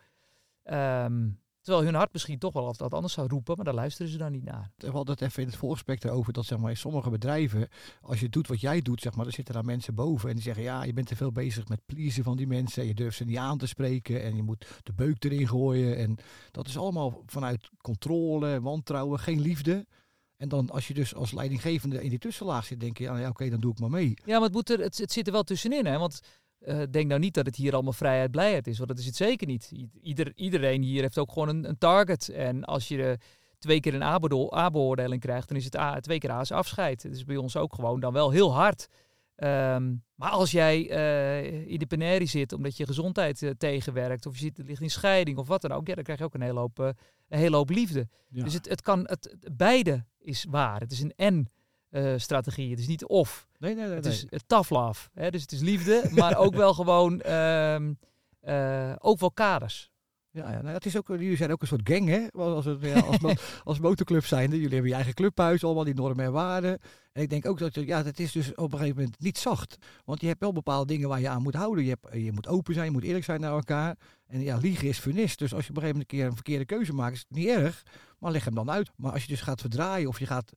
Ehm, 0.63 1.30
terwijl 1.62 1.86
hun 1.86 1.95
hart 1.95 2.13
misschien 2.13 2.39
toch 2.39 2.54
wel 2.54 2.75
wat 2.77 2.94
anders 2.94 3.13
zou 3.13 3.27
roepen. 3.27 3.56
Maar 3.56 3.66
daar 3.66 3.74
luisteren 3.74 4.12
ze 4.12 4.18
dan 4.18 4.31
niet 4.31 4.44
naar. 4.44 4.71
We 4.77 4.89
hadden 4.89 5.13
het 5.13 5.21
even 5.24 5.42
in 5.42 5.48
het 5.48 5.57
voorgesprek 5.57 6.04
erover 6.04 6.33
dat 6.33 6.45
zeg 6.45 6.57
maar, 6.57 6.69
in 6.69 6.77
sommige 6.77 7.10
bedrijven, 7.10 7.68
als 8.01 8.19
je 8.19 8.30
doet 8.30 8.48
wat 8.48 8.62
jij 8.62 8.81
doet, 8.81 9.01
zeg 9.01 9.16
maar, 9.16 9.24
dan 9.24 9.33
zitten 9.33 9.54
daar 9.54 9.66
mensen 9.66 9.95
boven 9.95 10.30
en 10.30 10.36
die 10.36 10.44
zeggen 10.44 10.63
ja, 10.63 10.83
je 10.83 10.94
bent 10.94 11.07
te 11.07 11.16
veel 11.16 11.31
bezig 11.31 11.68
met 11.68 11.86
pleasen 11.86 12.24
van 12.24 12.38
die 12.38 12.48
mensen. 12.48 12.86
Je 12.86 12.94
durft 12.94 13.18
ze 13.18 13.25
niet 13.25 13.38
aan 13.38 13.57
te 13.57 13.68
spreken 13.68 14.24
en 14.24 14.36
je 14.36 14.44
moet 14.44 14.80
de 14.83 14.94
beuk 14.94 15.24
erin 15.24 15.48
gooien. 15.48 15.98
En 15.98 16.18
dat 16.51 16.68
is 16.68 16.77
allemaal 16.77 17.24
vanuit 17.25 17.69
controle, 17.81 18.62
wantrouwen, 18.62 19.19
geen 19.19 19.42
liefde. 19.42 19.86
En 20.39 20.50
dan 20.50 20.69
als 20.69 20.88
je 20.88 20.94
dus 20.94 21.15
als 21.15 21.31
leidinggevende 21.31 22.04
in 22.04 22.10
die 22.10 22.19
tussenlaag 22.19 22.65
zit, 22.65 22.80
denk 22.80 22.98
je, 22.98 23.04
ja, 23.04 23.18
ja 23.18 23.30
oké, 23.30 23.50
dan 23.50 23.60
doe 23.60 23.72
ik 23.72 23.80
maar 23.80 23.89
mee. 23.89 24.13
Ja, 24.25 24.33
maar 24.33 24.42
het, 24.42 24.54
moet 24.54 24.69
er, 24.69 24.80
het, 24.80 24.98
het 24.98 25.12
zit 25.12 25.27
er 25.27 25.33
wel 25.33 25.44
tussenin. 25.44 25.86
Hè? 25.86 25.98
Want 25.98 26.19
eh, 26.60 26.82
denk 26.92 27.08
nou 27.08 27.20
niet 27.20 27.34
dat 27.34 27.46
het 27.46 27.56
hier 27.56 27.74
allemaal 27.74 27.94
vrijheid, 27.94 28.32
blijheid 28.32 28.68
is. 28.68 28.78
Want 28.78 28.90
dat 28.90 29.00
is 29.00 29.06
het 29.06 29.16
zeker 29.16 29.48
niet. 29.48 29.72
Ieder, 30.02 30.32
iedereen 30.36 30.82
hier 30.82 31.02
heeft 31.02 31.18
ook 31.18 31.32
gewoon 31.32 31.50
een, 31.50 31.70
een 31.70 31.78
target. 31.78 32.30
En 32.30 32.64
als 32.64 32.88
je 32.88 33.18
twee 33.60 33.80
keer 33.80 33.94
een 33.94 34.04
A-beoordeling 34.54 35.22
krijgt, 35.22 35.48
dan 35.48 35.58
is 35.58 35.66
het 35.66 35.78
A, 35.78 36.00
twee 36.00 36.18
keer 36.18 36.32
A 36.32 36.40
is 36.40 36.52
afscheid. 36.52 37.04
Het 37.04 37.12
is 37.12 37.24
bij 37.24 37.38
ons 37.38 37.56
ook 37.56 37.74
gewoon 37.76 38.00
dan 38.00 38.14
wel 38.14 38.32
heel 38.32 38.54
hard. 38.54 38.88
Ehm, 39.36 39.96
maar 40.16 40.30
als 40.30 40.52
jij 40.52 40.90
eh, 40.90 41.68
in 41.68 41.80
de 41.80 41.86
penarie 41.86 42.28
zit 42.28 42.54
omdat 42.54 42.78
je 42.78 42.86
gezondheid 42.86 43.42
eh, 43.42 43.50
tegenwerkt, 43.58 44.26
of 44.26 44.34
je 44.34 44.40
zit, 44.40 44.68
ligt 44.68 44.82
in 44.82 44.90
scheiding 44.90 45.38
of 45.38 45.48
wat 45.48 45.62
dan 45.62 45.72
ook, 45.72 45.88
ja, 45.88 45.96
dan 45.96 46.04
krijg 46.04 46.20
je 46.20 46.26
ook 46.26 46.34
een 46.34 46.42
hele 46.42 46.60
hoop, 46.60 46.80
een 46.80 46.96
hele 47.28 47.56
hoop 47.56 47.70
liefde. 47.70 48.08
Ja. 48.30 48.44
Dus 48.44 48.54
het, 48.54 48.70
het 48.70 48.82
kan, 48.82 49.00
het, 49.04 49.36
beide 49.52 50.06
is 50.20 50.46
waar. 50.50 50.80
Het 50.80 50.92
is 50.92 51.02
een 51.02 51.14
en-strategie. 51.89 52.69
het 52.69 52.80
is 52.80 52.88
niet 52.88 53.06
of. 53.06 53.47
nee, 53.57 53.75
nee, 53.75 53.86
nee. 53.86 53.95
Het 53.95 54.06
is 54.06 54.24
uh, 54.24 54.39
tough 54.47 54.69
love. 54.69 55.09
Hè? 55.13 55.31
Dus 55.31 55.41
het 55.41 55.51
is 55.51 55.62
liefde, 55.62 56.09
maar 56.12 56.38
ook 56.38 56.55
wel 56.55 56.74
gewoon 56.74 57.22
ehm, 57.39 57.93
eh, 58.39 58.93
ook 59.00 59.19
wel 59.19 59.31
kaders. 59.31 59.91
Ja, 60.31 60.51
ja 60.51 60.62
nou, 60.62 60.74
het 60.74 60.86
is 60.86 60.98
ook, 60.98 61.08
jullie 61.08 61.36
zijn 61.36 61.51
ook 61.51 61.62
een 61.62 61.67
soort 61.67 61.89
gang, 61.89 62.08
hè? 62.08 62.27
Als, 62.31 62.65
het, 62.65 62.81
ja, 62.81 63.00
als, 63.00 63.19
mo- 63.19 63.34
als 63.63 63.79
motorclub 63.79 64.25
zijnde. 64.25 64.55
Jullie 64.55 64.72
hebben 64.72 64.89
je 64.89 64.96
eigen 64.96 65.13
clubhuis, 65.13 65.63
allemaal 65.63 65.84
die 65.84 65.93
normen 65.93 66.25
en 66.25 66.31
waarden. 66.31 66.79
En 67.12 67.22
ik 67.22 67.29
denk 67.29 67.46
ook 67.46 67.60
dat, 67.60 67.75
ja, 67.75 68.03
het 68.03 68.19
is 68.19 68.31
dus 68.31 68.55
op 68.55 68.72
een 68.72 68.77
gegeven 68.77 68.98
moment 69.01 69.19
niet 69.19 69.38
zacht. 69.38 69.77
Want 70.05 70.22
je 70.22 70.27
hebt 70.27 70.39
wel 70.39 70.51
bepaalde 70.51 70.93
dingen 70.93 71.10
waar 71.10 71.19
je 71.19 71.29
aan 71.29 71.41
moet 71.41 71.55
houden. 71.55 71.84
Je, 71.84 71.89
hebt, 71.89 72.24
je 72.24 72.31
moet 72.31 72.48
open 72.48 72.74
zijn, 72.74 72.86
je 72.86 72.91
moet 72.91 73.03
eerlijk 73.03 73.25
zijn 73.25 73.41
naar 73.41 73.51
elkaar. 73.51 73.98
En 74.27 74.41
ja, 74.41 74.58
liegen 74.58 74.88
is 74.88 75.00
funest. 75.00 75.39
Dus 75.39 75.53
als 75.53 75.63
je 75.63 75.69
op 75.69 75.75
een 75.75 75.81
gegeven 75.81 76.00
moment 76.00 76.12
een 76.12 76.17
keer 76.17 76.25
een 76.25 76.36
verkeerde 76.36 76.65
keuze 76.65 76.93
maakt, 76.93 77.13
is 77.13 77.25
het 77.27 77.38
niet 77.38 77.48
erg. 77.48 77.84
Maar 78.19 78.31
leg 78.31 78.46
hem 78.46 78.55
dan 78.55 78.72
uit. 78.72 78.91
Maar 78.96 79.12
als 79.12 79.22
je 79.22 79.27
dus 79.27 79.41
gaat 79.41 79.62
verdraaien 79.62 80.08
of 80.08 80.19
je 80.19 80.25
gaat 80.25 80.51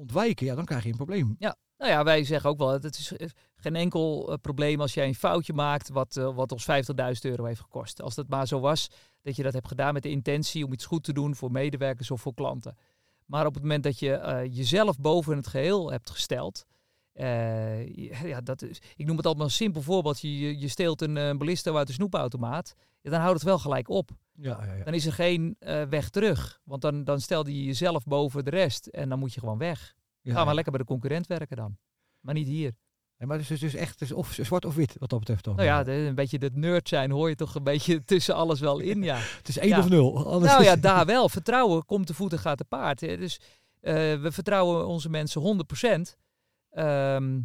ontwijken, 0.00 0.46
ja, 0.46 0.54
dan 0.54 0.64
krijg 0.64 0.82
je 0.82 0.90
een 0.90 0.96
probleem. 0.96 1.36
Nou 1.80 1.92
ja, 1.92 2.04
wij 2.04 2.24
zeggen 2.24 2.50
ook 2.50 2.58
wel, 2.58 2.68
het 2.68 2.98
is 2.98 3.16
eh, 3.16 3.28
geen 3.56 3.76
enkel 3.76 4.32
eh, 4.32 4.38
probleem 4.40 4.80
als 4.80 4.94
jij 4.94 5.06
een 5.06 5.14
foutje 5.14 5.52
maakt 5.52 5.88
wat, 5.88 6.16
eh, 6.16 6.34
wat 6.34 6.52
ons 6.52 6.64
50.000 6.64 7.30
euro 7.30 7.44
heeft 7.44 7.60
gekost. 7.60 8.02
Als 8.02 8.14
dat 8.14 8.28
maar 8.28 8.46
zo 8.46 8.60
was 8.60 8.90
dat 9.22 9.36
je 9.36 9.42
dat 9.42 9.52
hebt 9.52 9.68
gedaan 9.68 9.92
met 9.92 10.02
de 10.02 10.10
intentie 10.10 10.64
om 10.64 10.72
iets 10.72 10.86
goed 10.86 11.04
te 11.04 11.12
doen 11.12 11.34
voor 11.34 11.50
medewerkers 11.50 12.10
of 12.10 12.20
voor 12.20 12.34
klanten. 12.34 12.76
Maar 13.26 13.46
op 13.46 13.54
het 13.54 13.62
moment 13.62 13.82
dat 13.82 13.98
je 13.98 14.46
jezelf 14.50 14.98
boven 14.98 15.36
het 15.36 15.46
geheel 15.46 15.90
hebt 15.90 16.10
gesteld, 16.10 16.64
eh, 17.20 18.22
ja, 18.22 18.40
dat 18.40 18.62
is, 18.62 18.78
ik 18.96 19.06
noem 19.06 19.16
het 19.16 19.26
altijd 19.26 19.36
maar 19.36 19.46
een 19.46 19.50
simpel 19.50 19.82
voorbeeld. 19.82 20.20
Je, 20.20 20.58
je, 20.58 20.68
steelt 20.68 21.02
een 21.02 21.16
uh, 21.16 21.36
ballisto 21.36 21.76
uit 21.76 21.86
de 21.86 21.92
snoepautomaat, 21.92 22.74
ja, 23.00 23.10
dan 23.10 23.20
houdt 23.20 23.34
het 23.34 23.42
wel 23.42 23.58
gelijk 23.58 23.88
op. 23.88 24.10
Ja, 24.32 24.64
ja, 24.64 24.74
ja. 24.74 24.84
Dan 24.84 24.94
is 24.94 25.06
er 25.06 25.12
geen 25.12 25.56
uh, 25.60 25.82
weg 25.82 26.08
terug. 26.08 26.60
Want 26.64 26.82
dan, 26.82 27.04
dan 27.04 27.20
stelde 27.20 27.56
je 27.56 27.64
jezelf 27.64 28.04
boven 28.04 28.44
de 28.44 28.50
rest 28.50 28.86
en 28.86 29.08
dan 29.08 29.18
moet 29.18 29.34
je 29.34 29.40
gewoon 29.40 29.58
weg. 29.58 29.94
Ga 30.22 30.44
maar 30.44 30.54
lekker 30.54 30.72
bij 30.72 30.80
de 30.80 30.86
concurrent 30.86 31.26
werken 31.26 31.56
dan. 31.56 31.76
Maar 32.20 32.34
niet 32.34 32.46
hier. 32.46 32.72
Ja, 33.16 33.26
maar 33.26 33.38
het 33.38 33.50
is 33.50 33.60
dus 33.60 33.74
echt 33.74 33.90
het 33.90 34.00
is 34.00 34.12
of 34.12 34.38
zwart 34.40 34.64
of 34.64 34.74
wit, 34.74 34.96
wat 34.98 35.10
dat 35.10 35.18
betreft 35.18 35.44
dan. 35.44 35.56
Nou 35.56 35.66
ja, 35.66 35.86
een 35.86 36.14
beetje 36.14 36.38
dat 36.38 36.54
nerd 36.54 36.88
zijn 36.88 37.10
hoor 37.10 37.28
je 37.28 37.34
toch 37.34 37.54
een 37.54 37.62
beetje 37.62 38.04
tussen 38.14 38.34
alles 38.34 38.60
wel 38.60 38.78
in, 38.78 39.02
ja. 39.02 39.16
het 39.38 39.48
is 39.48 39.58
één 39.58 39.68
ja. 39.68 39.78
of 39.78 39.88
nul. 39.88 40.26
Anders 40.26 40.52
nou 40.52 40.64
ja, 40.64 40.76
daar 40.76 41.06
wel. 41.06 41.28
Vertrouwen 41.28 41.84
komt 41.84 42.06
te 42.06 42.14
voet 42.14 42.32
en 42.32 42.38
gaat 42.38 42.56
te 42.56 42.64
paard. 42.64 43.00
hè. 43.00 43.16
Dus 43.16 43.40
eh, 43.80 43.94
we 43.94 44.32
vertrouwen 44.32 44.86
onze 44.86 45.08
mensen 45.08 45.64
100%. 46.12 46.18
Ehm, 46.70 47.40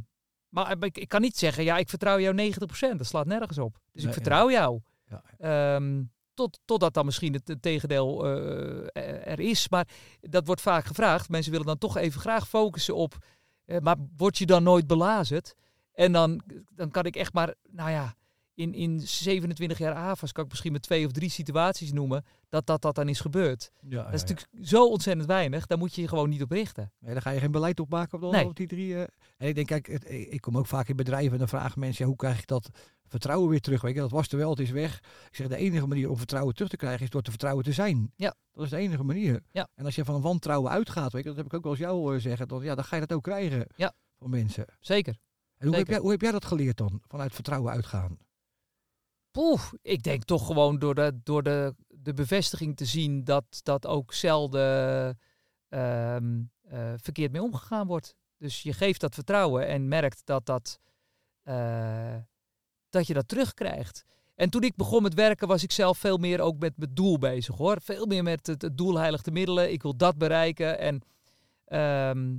maar 0.49 0.75
ik, 0.79 0.97
ik 0.97 1.07
kan 1.07 1.21
niet 1.21 1.37
zeggen, 1.37 1.63
ja, 1.63 1.77
ik 1.77 1.89
vertrouw 1.89 2.19
jou 2.19 2.53
90%. 2.53 2.97
Dat 2.97 3.05
slaat 3.05 3.25
nergens 3.25 3.57
op. 3.57 3.79
Dus 3.91 4.01
Nee, 4.01 4.07
ik 4.07 4.13
vertrouw 4.13 4.51
jou. 4.51 4.79
Ja. 5.09 5.23
Ehm, 5.37 6.03
tot, 6.33 6.59
totdat 6.65 6.93
dan 6.93 7.05
misschien 7.05 7.33
het, 7.33 7.47
het 7.47 7.61
tegendeel 7.61 8.25
eh, 8.25 9.27
er 9.27 9.39
is. 9.39 9.69
Maar 9.69 9.87
dat 10.21 10.45
wordt 10.45 10.61
vaak 10.61 10.85
gevraagd. 10.85 11.29
Mensen 11.29 11.51
willen 11.51 11.67
dan 11.67 11.77
toch 11.77 11.97
even 11.97 12.21
graag 12.21 12.47
focussen 12.47 12.95
op. 12.95 13.17
eh, 13.65 13.79
maar 13.79 13.95
word 14.17 14.37
je 14.37 14.45
dan 14.45 14.63
nooit 14.63 14.87
belazerd? 14.87 15.55
En 15.93 16.11
dan, 16.11 16.41
dan 16.69 16.91
kan 16.91 17.03
ik 17.05 17.15
echt 17.15 17.33
maar, 17.33 17.53
nou 17.69 17.89
ja, 17.89 18.15
in, 18.55 18.73
in 18.73 18.99
27 19.01 19.77
jaar 19.77 19.93
AFAS 19.93 20.31
kan 20.31 20.43
ik 20.43 20.49
misschien 20.49 20.71
met 20.71 20.81
twee 20.81 21.05
of 21.05 21.11
drie 21.11 21.29
situaties 21.29 21.91
noemen 21.91 22.25
dat 22.49 22.65
dat, 22.65 22.81
dat 22.81 22.95
dan 22.95 23.09
is 23.09 23.19
gebeurd. 23.19 23.71
Ja, 23.87 24.03
Dat 24.03 24.13
is 24.13 24.21
natuurlijk 24.23 24.67
zo 24.67 24.87
ontzettend 24.89 25.27
weinig. 25.27 25.65
Daar 25.65 25.77
moet 25.77 25.95
je 25.95 26.01
je 26.01 26.07
gewoon 26.07 26.29
niet 26.29 26.41
op 26.41 26.51
richten. 26.51 26.91
Nee, 26.99 27.13
daar 27.13 27.21
ga 27.21 27.29
je 27.29 27.39
geen 27.39 27.51
beleid 27.51 27.79
op 27.79 27.89
maken 27.89 28.13
op, 28.13 28.31
de, 28.31 28.37
Nee. 28.37 28.45
op 28.45 28.55
die 28.55 28.67
drie. 28.67 28.93
eh. 28.95 29.01
En 29.37 29.47
ik 29.47 29.55
denk, 29.55 29.67
kijk, 29.67 29.87
het- 29.87 30.09
ik 30.09 30.41
kom 30.41 30.57
ook 30.57 30.67
vaak 30.67 30.87
in 30.87 30.95
bedrijven 30.95 31.31
en 31.31 31.37
dan 31.37 31.47
vragen 31.47 31.79
mensen, 31.79 32.01
ja, 32.03 32.09
hoe 32.09 32.19
krijg 32.19 32.39
ik 32.39 32.47
dat 32.47 32.69
vertrouwen 33.07 33.49
weer 33.49 33.61
terug? 33.61 33.81
Weet 33.81 33.93
je, 33.95 33.99
dat 33.99 34.11
was 34.11 34.27
er 34.27 34.37
wel, 34.37 34.49
het 34.49 34.59
is 34.59 34.69
weg. 34.71 34.97
Ik 35.29 35.35
zeg, 35.35 35.47
de 35.47 35.55
enige 35.55 35.87
manier 35.87 36.09
om 36.09 36.17
vertrouwen 36.17 36.53
terug 36.53 36.69
te 36.69 36.77
krijgen 36.77 37.03
is 37.03 37.09
door 37.09 37.21
te 37.21 37.29
vertrouwen 37.29 37.63
te 37.63 37.71
zijn. 37.73 38.11
Ja. 38.15 38.35
Dat 38.53 38.63
is 38.63 38.69
de 38.69 38.77
enige 38.77 39.03
manier. 39.03 39.41
Ja. 39.51 39.67
En 39.75 39.85
als 39.85 39.95
je 39.95 40.05
van 40.05 40.15
een 40.15 40.21
wantrouwen 40.21 40.71
uitgaat, 40.71 41.11
weet 41.11 41.21
je, 41.23 41.27
dat 41.29 41.37
heb 41.37 41.45
ik 41.45 41.53
ook 41.53 41.63
wel 41.63 41.71
eens 41.71 41.81
jou 41.81 41.95
horen 41.97 42.21
zeggen, 42.21 42.47
dan, 42.47 42.63
ja, 42.63 42.75
dan 42.75 42.83
ga 42.83 42.95
je 42.95 43.01
dat 43.05 43.17
ook 43.17 43.23
krijgen 43.23 43.67
Ja. 43.75 43.93
van 44.19 44.29
mensen. 44.29 44.65
Zeker. 44.79 45.13
En 45.57 45.67
hoe 45.67 45.75
heb, 45.75 45.75
Zeker. 45.75 45.91
jij, 45.93 46.01
hoe 46.01 46.11
heb 46.11 46.21
jij 46.21 46.31
dat 46.31 46.45
geleerd 46.45 46.77
dan, 46.77 47.01
vanuit 47.07 47.33
vertrouwen 47.33 47.71
uitgaan? 47.71 48.17
Poeh, 49.35 49.61
ik 49.81 50.03
denk 50.03 50.23
toch 50.23 50.45
gewoon 50.45 50.79
door 50.79 50.95
de, 50.95 51.19
door 51.23 51.43
de, 51.43 51.75
de 51.87 52.13
bevestiging 52.13 52.75
te 52.77 52.85
zien 52.85 53.23
dat 53.23 53.59
dat 53.63 53.87
ook 53.87 54.13
zelden 54.13 55.19
ehm, 55.69 56.41
eh, 56.61 56.93
verkeerd 56.97 57.31
mee 57.31 57.41
omgegaan 57.41 57.87
wordt. 57.87 58.15
Dus 58.37 58.61
je 58.61 58.73
geeft 58.73 59.01
dat 59.01 59.13
vertrouwen 59.13 59.67
en 59.67 59.87
merkt 59.87 60.21
dat, 60.25 60.45
dat, 60.45 60.79
eh, 61.41 62.15
dat 62.89 63.07
je 63.07 63.13
dat 63.13 63.27
terugkrijgt. 63.27 64.03
En 64.35 64.49
toen 64.49 64.63
ik 64.63 64.75
begon 64.75 65.01
met 65.01 65.13
werken 65.13 65.47
was 65.47 65.63
ik 65.63 65.71
zelf 65.71 65.97
veel 65.97 66.17
meer 66.17 66.41
ook 66.41 66.59
met 66.59 66.77
mijn 66.77 66.93
doel 66.93 67.17
bezig 67.17 67.55
hoor. 67.55 67.81
Veel 67.81 68.05
meer 68.05 68.23
met 68.23 68.47
het, 68.47 68.69
doel 68.73 68.97
heilig 68.97 69.21
de 69.21 69.31
middelen. 69.31 69.71
Ik 69.71 69.81
wil 69.81 69.97
dat 69.97 70.17
bereiken. 70.17 70.79
En 70.79 71.01
ehm, 71.65 72.37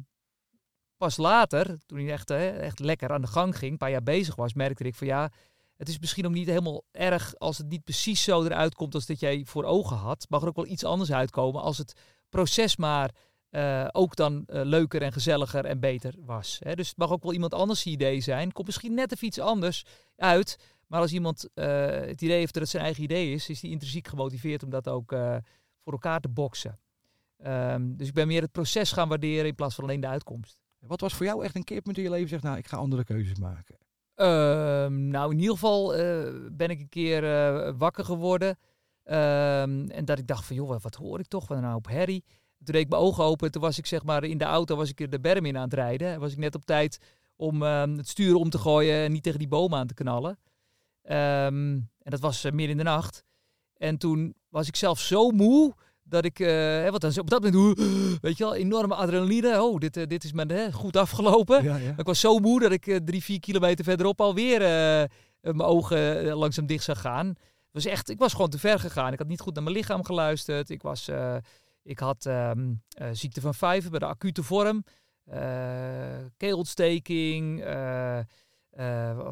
pas 0.96 1.16
later, 1.16 1.78
toen 1.86 1.98
ik 1.98 2.08
echt, 2.08 2.30
echt 2.30 2.78
lekker 2.78 3.12
aan 3.12 3.20
de 3.22 3.26
gang 3.26 3.58
ging, 3.58 3.72
een 3.72 3.78
paar 3.78 3.90
jaar 3.90 4.02
bezig 4.02 4.36
was, 4.36 4.54
merkte 4.54 4.84
ik 4.84 4.94
van 4.94 5.06
ja, 5.06 5.30
het 5.76 5.88
is 5.88 5.98
misschien 5.98 6.26
ook 6.26 6.32
niet 6.32 6.46
helemaal 6.46 6.84
erg 6.90 7.38
als 7.38 7.58
het 7.58 7.68
niet 7.68 7.84
precies 7.84 8.22
zo 8.22 8.44
eruit 8.44 8.74
komt 8.74 8.94
als 8.94 9.06
dat 9.06 9.20
jij 9.20 9.44
voor 9.44 9.64
ogen 9.64 9.96
had. 9.96 10.26
Mag 10.28 10.42
er 10.42 10.48
ook 10.48 10.56
wel 10.56 10.66
iets 10.66 10.84
anders 10.84 11.12
uitkomen 11.12 11.62
als 11.62 11.78
het 11.78 11.92
proces 12.28 12.76
maar 12.76 13.14
eh, 13.50 13.88
ook 13.92 14.16
dan 14.16 14.44
eh, 14.46 14.60
leuker 14.64 15.02
en 15.02 15.12
gezelliger 15.12 15.64
en 15.64 15.80
beter 15.80 16.14
was. 16.18 16.58
Hè? 16.60 16.74
Dus 16.74 16.88
het 16.88 16.96
mag 16.96 17.10
ook 17.10 17.22
wel 17.22 17.32
iemand 17.32 17.54
anders 17.54 17.86
idee 17.86 18.20
zijn. 18.20 18.52
Komt 18.52 18.66
misschien 18.66 18.94
net 18.94 19.12
even 19.12 19.26
iets 19.26 19.38
anders 19.38 19.84
uit. 20.16 20.58
Maar 20.86 21.00
als 21.00 21.12
iemand 21.12 21.48
eh, 21.54 21.86
het 21.86 22.22
idee 22.22 22.38
heeft 22.38 22.52
dat 22.52 22.62
het 22.62 22.70
zijn 22.70 22.84
eigen 22.84 23.02
idee 23.02 23.32
is, 23.32 23.48
is 23.48 23.60
die 23.60 23.70
intrinsiek 23.70 24.08
gemotiveerd 24.08 24.62
om 24.62 24.70
dat 24.70 24.88
ook 24.88 25.10
voor 25.82 25.92
elkaar 25.92 26.20
te 26.20 26.28
boksen. 26.28 26.78
Ehm, 27.36 27.96
dus 27.96 28.08
ik 28.08 28.14
ben 28.14 28.26
meer 28.26 28.42
het 28.42 28.52
proces 28.52 28.92
gaan 28.92 29.08
waarderen 29.08 29.46
in 29.46 29.54
plaats 29.54 29.74
van 29.74 29.84
alleen 29.84 30.00
de 30.00 30.06
uitkomst. 30.06 30.60
Wat 30.78 31.00
was 31.00 31.14
voor 31.14 31.26
jou 31.26 31.44
echt 31.44 31.54
een 31.54 31.64
keerpunt 31.64 31.96
in 31.96 32.02
je 32.02 32.10
leven? 32.10 32.28
Zeg, 32.28 32.42
nou, 32.42 32.56
ik 32.56 32.66
ga 32.66 32.76
andere 32.76 33.04
keuzes 33.04 33.38
maken. 33.38 33.78
Ehm, 34.16 35.08
nou, 35.08 35.32
in 35.32 35.38
ieder 35.38 35.54
geval 35.54 35.94
eh, 35.94 36.32
ben 36.52 36.68
ik 36.70 36.80
een 36.80 36.88
keer 36.88 37.24
eh, 37.24 37.72
wakker 37.78 38.04
geworden. 38.04 38.58
Ehm, 39.02 39.88
en 39.88 40.04
dat 40.04 40.18
ik 40.18 40.26
dacht 40.26 40.44
van, 40.44 40.56
joh, 40.56 40.80
wat- 40.82 40.94
hoor 40.94 41.18
ik 41.18 41.26
toch? 41.26 41.48
Wat 41.48 41.60
nou 41.60 41.74
op 41.74 41.86
herrie? 41.86 42.24
Toen 42.64 42.74
deed 42.74 42.82
ik 42.84 42.88
mijn 42.88 43.02
ogen 43.02 43.24
open. 43.24 43.50
Toen 43.50 43.62
was 43.62 43.78
ik 43.78 43.86
zeg 43.86 44.04
maar 44.04 44.24
in 44.24 44.38
de 44.38 44.44
auto 44.44 44.76
was 44.76 44.90
ik 44.94 45.10
de 45.10 45.20
berm 45.20 45.44
in 45.44 45.56
aan 45.56 45.62
het 45.64 45.74
rijden. 45.74 46.08
En 46.08 46.20
was 46.20 46.32
ik 46.32 46.38
net 46.38 46.54
op 46.54 46.64
tijd 46.64 46.98
om 47.36 47.62
ehm, 47.62 47.96
het 47.96 48.08
stuur 48.08 48.34
om 48.34 48.50
te 48.50 48.58
gooien 48.58 48.94
en 49.04 49.12
niet 49.12 49.22
tegen 49.22 49.38
die 49.38 49.48
boom 49.48 49.74
aan 49.74 49.86
te 49.86 49.94
knallen. 49.94 50.38
En 51.02 51.88
dat 51.98 52.20
was 52.20 52.44
uh, 52.44 52.52
meer 52.52 52.68
in 52.68 52.76
de 52.76 52.82
nacht. 52.82 53.24
En 53.76 53.98
toen 53.98 54.34
was 54.48 54.68
ik 54.68 54.76
zelf 54.76 54.98
zo 55.00 55.30
moe 55.30 55.74
dat 56.08 56.24
ik, 56.24 56.40
eh, 56.40 56.88
want 56.88 57.00
dan 57.00 57.18
op 57.18 57.30
dat 57.30 57.42
moment, 57.42 57.78
weet 58.20 58.36
je 58.36 58.44
wel, 58.44 58.54
enorme 58.54 58.94
adrenaline. 58.94 59.62
Oh, 59.62 59.78
dit, 59.78 59.96
eh, 59.96 60.06
dit 60.06 60.24
is 60.24 60.32
me 60.32 60.44
hè, 60.46 60.72
goed 60.72 60.96
afgelopen. 60.96 61.64
Ja, 61.64 61.76
ja. 61.76 61.94
Ik 61.96 62.06
was 62.06 62.20
zo 62.20 62.38
moe 62.38 62.60
dat 62.60 62.72
ik 62.72 62.86
eh, 62.86 62.96
drie, 62.96 63.22
vier 63.22 63.40
kilometer 63.40 63.84
verderop 63.84 64.20
alweer 64.20 64.62
eh, 64.62 65.02
eh, 65.02 65.08
mijn 65.40 65.68
ogen 65.68 66.26
langzaam 66.32 66.66
dicht 66.66 66.84
zag 66.84 67.00
gaan. 67.00 67.26
Het 67.26 67.84
was 67.84 67.92
echt, 67.92 68.10
ik 68.10 68.18
was 68.18 68.32
gewoon 68.32 68.50
te 68.50 68.58
ver 68.58 68.78
gegaan. 68.78 69.12
Ik 69.12 69.18
had 69.18 69.28
niet 69.28 69.40
goed 69.40 69.54
naar 69.54 69.62
mijn 69.62 69.76
lichaam 69.76 70.04
geluisterd. 70.04 70.70
Ik, 70.70 70.82
was, 70.82 71.10
ik 71.82 71.98
had 71.98 72.26
ehm, 72.26 72.72
eh, 72.88 73.08
ziekte 73.12 73.40
van 73.40 73.54
vijven 73.54 73.90
bij 73.90 73.98
de 73.98 74.06
acute 74.06 74.42
vorm. 74.42 74.84
keelontsteking. 76.36 77.64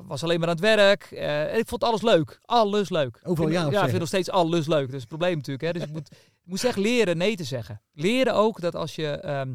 was 0.06 0.22
alleen 0.22 0.38
maar 0.40 0.48
aan 0.48 0.54
het 0.54 0.60
werk. 0.60 1.02
en 1.12 1.58
ik 1.58 1.68
vond 1.68 1.84
alles 1.84 2.02
leuk. 2.02 2.38
Alles 2.42 2.90
leuk. 2.90 3.20
Overal 3.22 3.48
Ik 3.48 3.54
ja 3.54 3.70
ja, 3.70 3.82
ik 3.82 3.88
vind 3.88 3.98
nog 3.98 4.08
steeds 4.08 4.30
alles 4.30 4.66
leuk. 4.66 4.86
Dat 4.86 4.94
is 4.94 5.00
het 5.00 5.08
probleem 5.08 5.36
natuurlijk. 5.36 5.64
Hè. 5.66 5.72
Dus 5.72 5.82
ik 5.82 5.92
moet, 5.92 6.10
ik 6.44 6.50
moest 6.50 6.64
echt 6.64 6.76
leren 6.76 7.16
nee 7.16 7.36
te 7.36 7.44
zeggen. 7.44 7.82
Leren 7.92 8.34
ook 8.34 8.60
dat 8.60 8.74
als 8.74 8.94
je 8.94 9.08
ehm, 9.08 9.54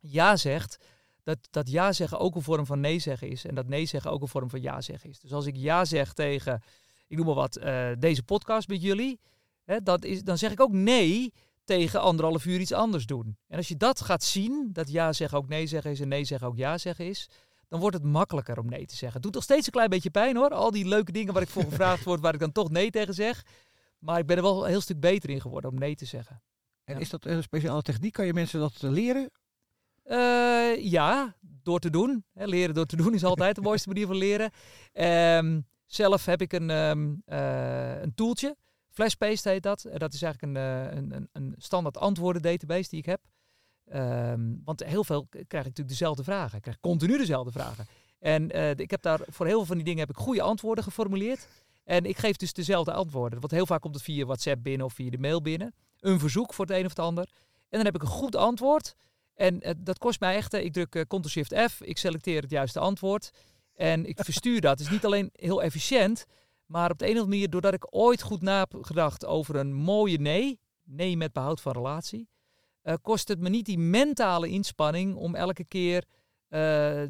ja 0.00 0.36
zegt, 0.36 0.78
dat, 1.22 1.38
dat 1.50 1.70
ja 1.70 1.92
zeggen 1.92 2.18
ook 2.18 2.34
een 2.34 2.42
vorm 2.42 2.66
van 2.66 2.80
nee 2.80 2.98
zeggen 2.98 3.28
is. 3.28 3.44
En 3.44 3.54
dat 3.54 3.68
nee 3.68 3.86
zeggen 3.86 4.10
ook 4.10 4.22
een 4.22 4.28
vorm 4.28 4.50
van 4.50 4.62
ja 4.62 4.80
zeggen 4.80 5.10
is. 5.10 5.20
Dus 5.20 5.32
als 5.32 5.46
ik 5.46 5.56
ja 5.56 5.84
zeg 5.84 6.12
tegen, 6.12 6.62
ik 7.06 7.16
noem 7.16 7.26
maar 7.26 7.34
wat, 7.34 7.56
eh, 7.56 7.90
deze 7.98 8.22
podcast 8.22 8.68
met 8.68 8.82
jullie, 8.82 9.20
hè, 9.64 9.82
dat 9.82 10.04
is, 10.04 10.22
dan 10.22 10.38
zeg 10.38 10.50
ik 10.50 10.60
ook 10.60 10.72
nee 10.72 11.32
tegen 11.64 12.00
anderhalf 12.00 12.44
uur 12.44 12.60
iets 12.60 12.72
anders 12.72 13.06
doen. 13.06 13.36
En 13.46 13.56
als 13.56 13.68
je 13.68 13.76
dat 13.76 14.00
gaat 14.00 14.24
zien, 14.24 14.68
dat 14.72 14.90
ja 14.90 15.12
zeggen 15.12 15.38
ook 15.38 15.48
nee 15.48 15.66
zeggen 15.66 15.90
is 15.90 16.00
en 16.00 16.08
nee 16.08 16.24
zeggen 16.24 16.48
ook 16.48 16.56
ja 16.56 16.78
zeggen 16.78 17.06
is, 17.06 17.28
dan 17.68 17.80
wordt 17.80 17.96
het 17.96 18.04
makkelijker 18.04 18.58
om 18.58 18.68
nee 18.68 18.86
te 18.86 18.96
zeggen. 18.96 19.12
Het 19.12 19.22
doet 19.22 19.34
nog 19.34 19.42
steeds 19.42 19.66
een 19.66 19.72
klein 19.72 19.90
beetje 19.90 20.10
pijn 20.10 20.36
hoor. 20.36 20.50
Al 20.50 20.70
die 20.70 20.88
leuke 20.88 21.12
dingen 21.12 21.32
waar 21.32 21.42
ik 21.42 21.48
voor 21.48 21.64
gevraagd 21.64 22.04
word, 22.04 22.20
waar 22.20 22.34
ik 22.34 22.40
dan 22.40 22.52
toch 22.52 22.70
nee 22.70 22.90
tegen 22.90 23.14
zeg. 23.14 23.44
Maar 23.98 24.18
ik 24.18 24.26
ben 24.26 24.36
er 24.36 24.42
wel 24.42 24.62
een 24.64 24.70
heel 24.70 24.80
stuk 24.80 25.00
beter 25.00 25.30
in 25.30 25.40
geworden 25.40 25.70
om 25.70 25.78
nee 25.78 25.94
te 25.94 26.04
zeggen. 26.04 26.42
En 26.84 26.94
Ja. 26.94 27.00
is 27.00 27.10
dat 27.10 27.24
een 27.24 27.42
speciale 27.42 27.82
techniek? 27.82 28.12
Kan 28.12 28.26
je 28.26 28.32
mensen 28.34 28.60
dat 28.60 28.82
eh, 28.82 28.90
leren? 28.90 29.30
Eh, 30.02 30.84
ja, 30.90 31.36
door 31.40 31.78
te 31.78 31.90
doen. 31.90 32.24
Hè, 32.32 32.44
leren 32.44 32.74
door 32.74 32.86
te 32.86 32.96
doen 32.96 33.14
is 33.14 33.24
altijd 33.24 33.54
de 33.54 33.60
mooiste 33.60 33.88
manier 33.88 34.06
van 34.06 34.16
leren. 34.16 34.50
Ehm, 34.92 35.60
zelf 35.86 36.24
heb 36.24 36.40
ik 36.40 36.52
een, 36.52 36.70
ehm 36.70 37.14
eh, 37.24 38.00
een 38.02 38.14
tooltje. 38.14 38.56
Flashpaste 38.88 39.48
heet 39.48 39.62
dat. 39.62 39.86
Dat 39.94 40.12
is 40.12 40.22
eigenlijk 40.22 40.56
een, 40.56 40.62
een, 40.96 41.14
een, 41.14 41.28
een 41.32 41.54
standaard 41.58 41.96
antwoorden 41.96 42.42
database 42.42 42.88
die 42.88 42.98
ik 42.98 43.06
heb. 43.06 43.20
Ehm, 43.84 44.54
want 44.64 44.84
heel 44.84 45.04
veel 45.04 45.26
krijg 45.28 45.44
ik 45.46 45.52
natuurlijk 45.52 45.88
dezelfde 45.88 46.24
vragen. 46.24 46.56
Ik 46.56 46.62
krijg 46.62 46.80
continu 46.80 47.16
dezelfde 47.18 47.52
vragen. 47.52 47.86
En 48.18 48.50
ik 48.78 48.90
heb 48.90 49.02
daar 49.02 49.20
voor 49.26 49.46
heel 49.46 49.56
veel 49.56 49.66
van 49.66 49.76
die 49.76 49.84
dingen 49.84 50.00
heb 50.00 50.10
ik 50.10 50.16
goede 50.16 50.42
antwoorden 50.42 50.84
geformuleerd. 50.84 51.48
En 51.88 52.04
ik 52.04 52.18
geef 52.18 52.36
dus 52.36 52.52
dezelfde 52.52 52.92
antwoorden. 52.92 53.40
Want 53.40 53.52
heel 53.52 53.66
vaak 53.66 53.80
komt 53.80 53.94
het 53.94 54.04
via 54.04 54.24
WhatsApp 54.24 54.62
binnen 54.62 54.86
of 54.86 54.92
via 54.92 55.10
de 55.10 55.18
mail 55.18 55.42
binnen. 55.42 55.74
Een 56.00 56.18
verzoek 56.18 56.54
voor 56.54 56.66
het 56.66 56.74
een 56.74 56.84
of 56.84 56.88
het 56.88 56.98
ander. 56.98 57.28
En 57.68 57.76
dan 57.76 57.84
heb 57.84 57.94
ik 57.94 58.02
een 58.02 58.08
goed 58.08 58.36
antwoord. 58.36 58.94
En 59.34 59.60
eh, 59.60 59.74
dat 59.78 59.98
kost 59.98 60.20
mij 60.20 60.36
echt, 60.36 60.54
eh, 60.54 60.64
ik 60.64 60.72
druk 60.72 60.94
eh, 60.94 61.02
Ctrl-Shift-F, 61.02 61.80
ik 61.80 61.98
selecteer 61.98 62.42
het 62.42 62.50
juiste 62.50 62.78
antwoord 62.78 63.30
en 63.74 64.06
ik 64.06 64.18
verstuur 64.24 64.60
dat. 64.60 64.70
Het 64.70 64.80
is 64.80 64.90
niet 64.90 65.04
alleen 65.04 65.30
heel 65.32 65.62
efficiënt, 65.62 66.24
maar 66.66 66.90
op 66.90 66.98
de 66.98 67.04
een 67.04 67.10
of 67.10 67.16
andere 67.16 67.34
manier, 67.34 67.50
doordat 67.50 67.74
ik 67.74 67.86
ooit 67.90 68.22
goed 68.22 68.42
na 68.42 68.58
heb 68.58 68.78
gedacht 68.80 69.26
over 69.26 69.56
een 69.56 69.74
mooie 69.74 70.18
nee, 70.18 70.60
nee 70.84 71.16
met 71.16 71.32
behoud 71.32 71.60
van 71.60 71.72
relatie, 71.72 72.28
kost 73.02 73.28
het 73.28 73.40
me 73.40 73.48
niet 73.48 73.66
die 73.66 73.78
mentale 73.78 74.48
inspanning 74.48 75.16
om 75.16 75.34
elke 75.34 75.64
keer 75.64 76.04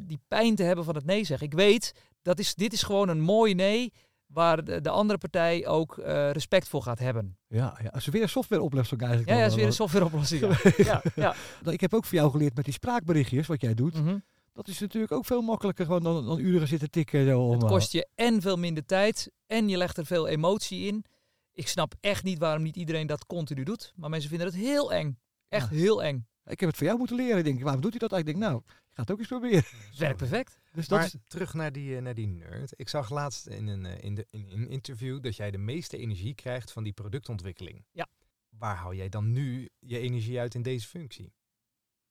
die 0.01 0.19
pijn 0.27 0.55
te 0.55 0.63
hebben 0.63 0.85
van 0.85 0.95
het 0.95 1.05
nee 1.05 1.23
zeggen. 1.23 1.47
Ik 1.47 1.53
weet, 1.53 1.93
dat 2.21 2.39
is, 2.39 2.55
dit 2.55 2.73
is 2.73 2.83
gewoon 2.83 3.09
een 3.09 3.21
mooie 3.21 3.53
nee, 3.53 3.93
waar 4.33 4.63
de, 4.63 4.81
de 4.81 4.89
andere 4.89 5.19
partij 5.19 5.67
ook 5.67 5.97
eh, 5.97 6.31
respect 6.31 6.67
voor 6.67 6.81
gaat 6.81 6.99
hebben. 6.99 7.37
Ja, 7.47 7.79
ja. 7.83 7.93
Is 7.93 8.07
weer 8.07 8.21
een 8.21 8.29
softwareoplossing 8.29 9.01
eigenlijk. 9.01 9.29
Ja, 9.31 9.37
ja, 9.37 9.45
is 9.45 9.55
weer 9.55 9.63
een 9.63 9.69
eh, 9.69 9.75
softwareoplossing. 9.75 10.41
Ja, 10.77 11.01
ja. 11.15 11.35
ja. 11.63 11.71
Ik 11.71 11.81
heb 11.81 11.93
ook 11.93 12.05
voor 12.05 12.17
jou 12.17 12.31
geleerd 12.31 12.55
met 12.55 12.65
die 12.65 12.73
spraakberichtjes, 12.73 13.47
wat 13.47 13.61
jij 13.61 13.73
doet. 13.73 13.93
Mhm. 13.93 14.17
Dat 14.53 14.67
is 14.67 14.79
natuurlijk 14.79 15.11
ook 15.11 15.25
veel 15.25 15.41
makkelijker 15.41 15.85
gewoon 15.85 16.03
dan, 16.03 16.25
dan 16.25 16.39
uren 16.39 16.67
zitten 16.67 16.89
tikken. 16.89 17.25
Zo, 17.25 17.51
Het 17.51 17.63
eh, 17.63 17.69
kost 17.69 17.91
je 17.91 18.07
en 18.15 18.41
veel 18.41 18.57
minder 18.57 18.85
tijd 18.85 19.31
en 19.47 19.69
je 19.69 19.77
legt 19.77 19.97
er 19.97 20.05
veel 20.05 20.27
emotie 20.27 20.87
in. 20.87 21.05
Ik 21.53 21.67
snap 21.67 21.93
echt 21.99 22.23
niet 22.23 22.39
waarom 22.39 22.63
niet 22.63 22.75
iedereen 22.75 23.07
dat 23.07 23.25
continu 23.25 23.63
doet. 23.63 23.93
Maar 23.95 24.09
mensen 24.09 24.29
vinden 24.29 24.47
het 24.47 24.55
heel 24.55 24.93
eng. 24.93 25.19
Echt 25.49 25.69
heel 25.69 26.03
eng. 26.03 26.27
Ik 26.49 26.59
heb 26.59 26.69
het 26.69 26.77
voor 26.77 26.87
jou 26.87 26.97
moeten 26.97 27.15
leren. 27.15 27.37
Ik 27.37 27.43
denk, 27.43 27.61
waarom 27.61 27.81
doet 27.81 27.91
hij 27.91 27.99
dat 27.99 28.11
eigenlijk? 28.11 28.43
Ik 28.43 28.49
denk, 28.49 28.63
nou, 28.65 28.79
ik 28.89 28.95
ga 28.95 29.01
het 29.01 29.11
ook 29.11 29.19
eens 29.19 29.27
proberen. 29.27 29.63
Het 29.89 29.97
werkt 30.05 30.17
perfect. 30.17 30.59
Dus 30.71 30.87
dat 30.87 30.97
Maar 30.97 31.07
is, 31.07 31.15
terug 31.27 31.53
naar 31.53 31.71
die, 31.71 31.95
eh, 31.95 32.01
naar 32.01 32.13
die 32.13 32.27
nerd. 32.27 32.73
Ik 32.75 32.89
zag 32.89 33.09
laatst 33.09 33.47
in 33.47 33.67
een, 33.67 33.85
eh, 33.85 34.03
in, 34.03 34.15
de, 34.15 34.25
in 34.29 34.49
een 34.51 34.69
interview 34.69 35.21
dat 35.21 35.35
jij 35.35 35.51
de 35.51 35.57
meeste 35.57 35.97
energie 35.97 36.35
krijgt 36.35 36.71
van 36.71 36.83
die 36.83 36.93
productontwikkeling. 36.93 37.85
Ja. 37.91 38.07
Waar 38.49 38.75
hou 38.75 38.95
jij 38.95 39.09
dan 39.09 39.31
nu 39.31 39.69
je 39.79 39.99
energie 39.99 40.39
uit 40.39 40.55
in 40.55 40.61
deze 40.61 40.87
functie? 40.87 41.33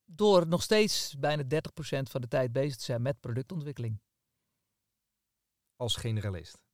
Door 0.04 0.46
nog 0.46 0.62
steeds 0.62 1.18
bijna 1.18 1.42
30% 1.42 1.46
van 2.10 2.20
de 2.20 2.28
tijd 2.28 2.52
bezig 2.52 2.76
te 2.76 2.84
zijn 2.84 3.02
met 3.02 3.20
productontwikkeling. 3.20 4.00
Als 5.76 5.96
generalist. 5.96 6.67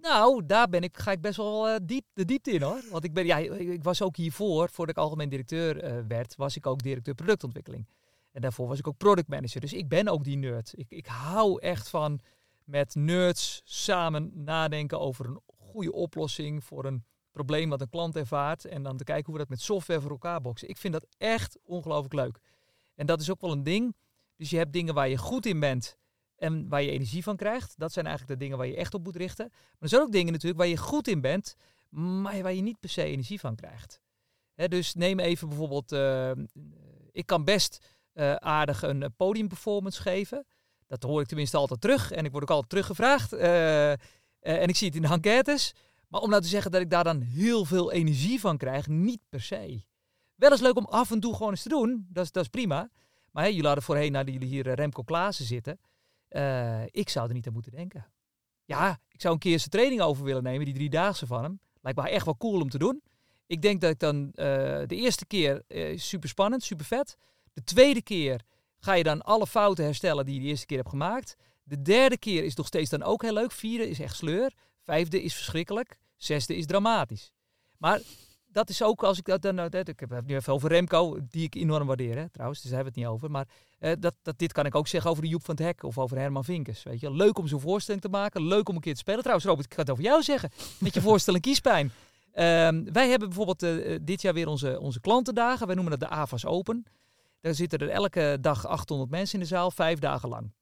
Nou, 0.00 0.46
daar 0.46 0.68
ben 0.68 0.82
ik, 0.82 0.96
ga 0.96 1.12
ik 1.12 1.20
best 1.20 1.36
wel 1.36 1.68
eh, 1.68 1.76
diep, 1.82 2.04
de 2.12 2.24
diepte 2.24 2.50
in 2.50 2.62
hoor. 2.62 2.82
Want 2.90 3.04
ik, 3.04 3.12
ben, 3.12 3.26
ja, 3.26 3.36
ik 3.58 3.82
was 3.82 4.02
ook 4.02 4.16
hiervoor, 4.16 4.68
voordat 4.70 4.96
ik 4.96 5.02
algemeen 5.02 5.28
directeur 5.28 5.82
eh, 5.82 5.98
werd, 6.08 6.36
was 6.36 6.56
ik 6.56 6.66
ook 6.66 6.82
directeur 6.82 7.14
productontwikkeling. 7.14 7.88
En 8.32 8.40
daarvoor 8.40 8.68
was 8.68 8.78
ik 8.78 8.86
ook 8.86 8.96
product 8.96 9.28
manager. 9.28 9.60
Dus 9.60 9.72
ik 9.72 9.88
ben 9.88 10.08
ook 10.08 10.24
die 10.24 10.36
nerd. 10.36 10.72
Ik, 10.76 10.86
ik 10.88 11.06
hou 11.06 11.60
echt 11.60 11.88
van 11.88 12.20
met 12.64 12.94
nerds 12.94 13.60
samen 13.64 14.30
nadenken 14.34 15.00
over 15.00 15.26
een 15.26 15.40
goede 15.46 15.92
oplossing 15.92 16.64
voor 16.64 16.84
een 16.84 17.04
probleem 17.30 17.68
wat 17.68 17.80
een 17.80 17.88
klant 17.88 18.16
ervaart. 18.16 18.64
En 18.64 18.82
dan 18.82 18.96
te 18.96 19.04
kijken 19.04 19.24
hoe 19.24 19.34
we 19.34 19.40
dat 19.40 19.48
met 19.48 19.60
software 19.60 20.00
voor 20.00 20.10
elkaar 20.10 20.40
boksen. 20.40 20.68
Ik 20.68 20.76
vind 20.76 20.92
dat 20.92 21.06
echt 21.18 21.58
ongelooflijk 21.62 22.14
leuk. 22.14 22.38
En 22.94 23.06
dat 23.06 23.20
is 23.20 23.30
ook 23.30 23.40
wel 23.40 23.52
een 23.52 23.62
ding. 23.62 23.96
Dus 24.36 24.50
je 24.50 24.56
hebt 24.56 24.72
dingen 24.72 24.94
waar 24.94 25.08
je 25.08 25.16
goed 25.16 25.46
in 25.46 25.60
bent 25.60 25.98
en 26.38 26.68
waar 26.68 26.82
je 26.82 26.90
energie 26.90 27.22
van 27.22 27.36
krijgt. 27.36 27.74
Dat 27.76 27.92
zijn 27.92 28.06
eigenlijk 28.06 28.38
de 28.38 28.44
dingen 28.44 28.58
waar 28.58 28.66
je 28.66 28.76
echt 28.76 28.94
op 28.94 29.04
moet 29.04 29.16
richten. 29.16 29.46
Maar 29.50 29.76
er 29.78 29.88
zijn 29.88 30.02
ook 30.02 30.12
dingen 30.12 30.32
natuurlijk 30.32 30.60
waar 30.60 30.68
je 30.68 30.76
goed 30.76 31.08
in 31.08 31.20
bent, 31.20 31.56
maar 31.88 32.42
waar 32.42 32.54
je 32.54 32.62
niet 32.62 32.80
per 32.80 32.88
se 32.88 33.02
energie 33.02 33.40
van 33.40 33.56
krijgt. 33.56 34.00
Dus 34.54 34.94
neem 34.94 35.18
even 35.18 35.48
bijvoorbeeld, 35.48 35.92
uh, 35.92 36.30
ik 37.12 37.26
kan 37.26 37.44
best 37.44 37.86
uh, 38.14 38.34
aardig 38.34 38.82
een 38.82 39.14
podiumperformance 39.16 40.02
geven. 40.02 40.46
Dat 40.86 41.02
hoor 41.02 41.20
ik 41.20 41.26
tenminste 41.26 41.56
altijd 41.56 41.80
terug 41.80 42.10
en 42.10 42.24
ik 42.24 42.30
word 42.30 42.42
ook 42.42 42.50
altijd 42.50 42.70
teruggevraagd. 42.70 43.32
En 43.32 44.68
ik 44.68 44.76
zie 44.76 44.86
het 44.86 44.96
in 44.96 45.02
de 45.02 45.08
enquêtes. 45.08 45.74
Maar 46.08 46.20
om 46.20 46.30
nou 46.30 46.42
te 46.42 46.48
zeggen 46.48 46.70
dat 46.70 46.80
ik 46.80 46.90
daar 46.90 47.04
dan 47.04 47.20
heel 47.20 47.64
veel 47.64 47.92
energie 47.92 48.40
van 48.40 48.56
krijg, 48.56 48.86
niet 48.86 49.20
per 49.28 49.40
se. 49.40 49.84
Wel 50.34 50.50
eens 50.50 50.60
leuk 50.60 50.76
om 50.76 50.84
af 50.84 51.10
en 51.10 51.20
toe 51.20 51.34
gewoon 51.34 51.50
eens 51.50 51.62
te 51.62 51.68
doen, 51.68 52.06
dat 52.10 52.36
is, 52.36 52.48
prima. 52.48 52.90
Maar 53.30 53.46
jullie 53.46 53.66
hadden 53.66 53.84
voorheen, 53.84 54.12
naar 54.12 54.28
jullie 54.28 54.48
hier 54.48 54.74
Remco 54.74 55.02
Klaassen 55.02 55.44
zitten. 55.44 55.78
Uh, 56.30 56.82
ik 56.90 57.08
zou 57.08 57.28
er 57.28 57.34
niet 57.34 57.46
aan 57.46 57.52
moeten 57.52 57.72
denken. 57.72 58.06
Ja, 58.64 59.00
ik 59.08 59.20
zou 59.20 59.34
een 59.34 59.40
keer 59.40 59.58
zijn 59.58 59.70
training 59.70 60.00
over 60.00 60.24
willen 60.24 60.42
nemen, 60.42 60.64
die 60.64 60.74
driedaagse 60.74 61.26
van 61.26 61.42
hem. 61.42 61.60
Lijkt 61.80 61.98
me 61.98 62.08
echt 62.08 62.24
wel 62.24 62.36
cool 62.36 62.60
om 62.60 62.70
te 62.70 62.78
doen. 62.78 63.02
Ik 63.46 63.62
denk 63.62 63.80
dat 63.80 63.90
ik 63.90 63.98
dan 63.98 64.26
uh, 64.26 64.34
de 64.86 64.96
eerste 64.96 65.26
keer 65.26 65.62
uh, 65.68 65.98
super 65.98 66.28
spannend, 66.28 66.62
super 66.62 66.84
vet. 66.84 67.16
De 67.52 67.64
tweede 67.64 68.02
keer 68.02 68.42
ga 68.78 68.92
je 68.92 69.02
dan 69.02 69.22
alle 69.22 69.46
fouten 69.46 69.84
herstellen 69.84 70.24
die 70.24 70.34
je 70.34 70.40
de 70.40 70.46
eerste 70.46 70.66
keer 70.66 70.76
hebt 70.76 70.88
gemaakt. 70.88 71.36
De 71.62 71.82
derde 71.82 72.18
keer 72.18 72.44
is 72.44 72.54
nog 72.54 72.66
steeds 72.66 72.90
dan 72.90 73.02
ook 73.02 73.22
heel 73.22 73.32
leuk. 73.32 73.52
Vierde 73.52 73.88
is 73.88 74.00
echt 74.00 74.16
sleur. 74.16 74.52
Vijfde 74.80 75.22
is 75.22 75.34
verschrikkelijk. 75.34 75.98
Zesde 76.16 76.56
is 76.56 76.66
dramatisch. 76.66 77.32
Maar 77.76 78.00
dat 78.52 78.68
is 78.68 78.82
ook 78.82 79.02
als 79.02 79.18
ik 79.18 79.24
dat 79.24 79.42
dan. 79.42 79.58
Ik 79.58 80.00
heb 80.00 80.10
het 80.10 80.26
nu 80.26 80.34
even 80.34 80.52
over 80.52 80.68
Remco, 80.68 81.18
die 81.28 81.44
ik 81.44 81.54
enorm 81.54 81.86
waardeer, 81.86 82.16
hè, 82.16 82.28
trouwens. 82.28 82.60
Dus 82.60 82.70
daar 82.70 82.82
hebben 82.82 82.94
we 82.94 83.00
het 83.00 83.10
niet 83.10 83.18
over. 83.18 83.30
Maar 83.30 83.48
uh, 83.80 83.92
dat, 84.00 84.14
dat, 84.22 84.38
dit 84.38 84.52
kan 84.52 84.66
ik 84.66 84.74
ook 84.74 84.86
zeggen 84.86 85.10
over 85.10 85.22
de 85.22 85.28
Joep 85.28 85.44
van 85.44 85.54
het 85.54 85.64
Hek 85.64 85.82
of 85.82 85.98
over 85.98 86.18
Herman 86.18 86.44
Vinkers. 86.44 86.82
Weet 86.82 87.00
je, 87.00 87.12
leuk 87.12 87.38
om 87.38 87.46
zo'n 87.46 87.60
voorstelling 87.60 88.02
te 88.02 88.08
maken. 88.08 88.46
Leuk 88.46 88.68
om 88.68 88.74
een 88.74 88.80
keer 88.80 88.92
te 88.92 88.98
spelen. 88.98 89.20
Trouwens, 89.20 89.46
Robert, 89.46 89.66
ik 89.66 89.74
ga 89.74 89.80
het 89.80 89.90
over 89.90 90.04
jou 90.04 90.22
zeggen. 90.22 90.50
Met 90.78 90.94
je 90.94 91.00
voorstelling 91.00 91.42
Kiespijn. 91.42 91.92
Um, 92.34 92.92
wij 92.92 93.08
hebben 93.08 93.28
bijvoorbeeld 93.28 93.62
uh, 93.62 93.98
dit 94.02 94.22
jaar 94.22 94.34
weer 94.34 94.46
onze, 94.46 94.80
onze 94.80 95.00
klantendagen. 95.00 95.66
Wij 95.66 95.74
noemen 95.74 95.98
dat 95.98 96.08
de 96.08 96.16
AVAS 96.16 96.46
Open. 96.46 96.84
Daar 97.40 97.54
zitten 97.54 97.78
er 97.78 97.88
elke 97.88 98.38
dag 98.40 98.66
800 98.66 99.10
mensen 99.10 99.34
in 99.34 99.40
de 99.40 99.46
zaal, 99.46 99.70
vijf 99.70 99.98
dagen 99.98 100.28
lang. 100.28 100.52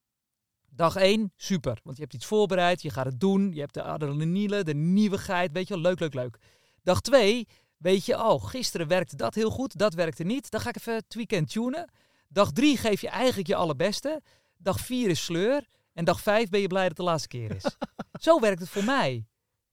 Dag 0.69 0.95
1, 0.95 1.31
super. 1.35 1.79
Want 1.83 1.97
je 1.97 2.03
hebt 2.03 2.15
iets 2.15 2.25
voorbereid, 2.25 2.81
je 2.81 2.89
gaat 2.89 3.05
het 3.05 3.19
doen. 3.19 3.53
Je 3.53 3.59
hebt 3.59 3.73
de 3.73 3.83
adrenaline, 3.83 4.63
de 4.63 4.75
nieuwigheid. 4.75 5.51
Weet 5.51 5.67
je 5.67 5.73
wel, 5.73 5.83
leuk, 5.83 5.99
leuk, 5.99 6.13
leuk. 6.13 6.37
Dag 6.83 7.01
2, 7.01 7.47
weet 7.77 8.05
je, 8.05 8.15
oh, 8.15 8.43
gisteren 8.43 8.87
werkte 8.87 9.15
dat 9.15 9.35
heel 9.35 9.49
goed, 9.49 9.77
dat 9.77 9.93
werkte 9.93 10.23
niet. 10.23 10.51
Dan 10.51 10.61
ga 10.61 10.69
ik 10.69 10.77
even 10.77 10.93
het 10.93 11.13
weekend 11.13 11.49
tunen. 11.49 11.91
Dag 12.27 12.51
3 12.51 12.77
geef 12.77 13.01
je 13.01 13.09
eigenlijk 13.09 13.47
je 13.47 13.55
allerbeste. 13.55 14.21
Dag 14.57 14.79
4 14.79 15.09
is 15.09 15.23
sleur. 15.23 15.67
En 15.93 16.05
dag 16.05 16.21
5 16.21 16.49
ben 16.49 16.59
je 16.59 16.67
blij 16.67 16.87
dat 16.87 16.89
het 16.89 16.97
de 16.97 17.03
laatste 17.03 17.27
keer 17.27 17.55
is. 17.55 17.77
Zo 18.25 18.39
werkt 18.39 18.59
het 18.59 18.69
voor 18.69 18.83
mij. 18.83 19.25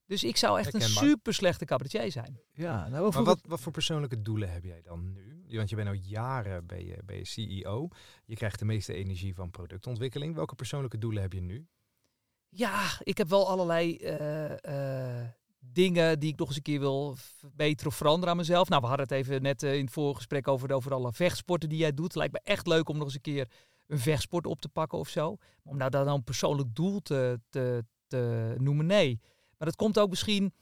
Dus 0.06 0.24
ik 0.24 0.36
zou 0.36 0.58
echt 0.58 0.74
een 0.74 0.80
super 0.80 1.34
slechte 1.34 1.64
cabaretier 1.64 2.12
zijn. 2.12 2.40
Ja, 2.52 2.88
nou, 2.88 3.12
maar 3.12 3.24
wat, 3.24 3.40
wat 3.46 3.60
voor 3.60 3.72
persoonlijke 3.72 4.22
doelen 4.22 4.52
heb 4.52 4.64
jij 4.64 4.82
dan 4.82 5.12
nu? 5.12 5.56
Want 5.56 5.70
je 5.70 5.76
bent 5.76 5.88
al 5.88 5.94
jaren 5.94 6.66
bij 6.66 6.84
je, 6.84 7.02
bij 7.04 7.16
je 7.16 7.24
CEO. 7.24 7.88
Je 8.24 8.34
krijgt 8.34 8.58
de 8.58 8.64
meeste 8.64 8.92
energie 8.92 9.34
van 9.34 9.50
productontwikkeling. 9.50 10.34
Welke 10.34 10.54
persoonlijke 10.54 10.98
doelen 10.98 11.22
heb 11.22 11.32
je 11.32 11.40
nu? 11.40 11.66
Ja, 12.48 12.90
ik 13.02 13.18
heb 13.18 13.28
wel 13.28 13.48
allerlei 13.48 13.98
uh, 14.00 14.50
uh, 14.50 15.28
dingen 15.72 16.18
die 16.18 16.32
ik 16.32 16.38
nog 16.38 16.48
eens 16.48 16.56
een 16.56 16.62
keer 16.62 16.80
wil 16.80 17.16
verbeteren 17.16 17.92
of 17.92 17.96
veranderen 17.96 18.30
aan 18.30 18.36
mezelf. 18.36 18.68
Nou, 18.68 18.80
we 18.80 18.86
hadden 18.86 19.06
het 19.06 19.16
even 19.16 19.42
net 19.42 19.62
uh, 19.62 19.74
in 19.74 19.84
het 19.84 19.92
vorige 19.92 20.16
gesprek 20.16 20.48
over, 20.48 20.72
over 20.72 20.94
alle 20.94 21.12
vechtsporten 21.12 21.68
die 21.68 21.78
jij 21.78 21.94
doet. 21.94 22.14
Lijkt 22.14 22.32
me 22.32 22.40
echt 22.42 22.66
leuk 22.66 22.88
om 22.88 22.96
nog 22.96 23.04
eens 23.04 23.14
een 23.14 23.20
keer 23.20 23.48
een 23.86 23.98
vechtsport 23.98 24.46
op 24.46 24.60
te 24.60 24.68
pakken 24.68 24.98
of 24.98 25.08
zo. 25.08 25.36
Om 25.62 25.76
nou 25.76 25.90
dan 25.90 26.08
een 26.08 26.24
persoonlijk 26.24 26.74
doel 26.74 27.00
te, 27.00 27.40
te, 27.48 27.84
te 28.06 28.54
noemen, 28.58 28.86
nee. 28.86 29.20
Maar 29.58 29.68
dat 29.68 29.76
komt 29.76 29.98
ook 29.98 30.10
misschien 30.10 30.54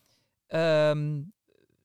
um, 0.49 1.33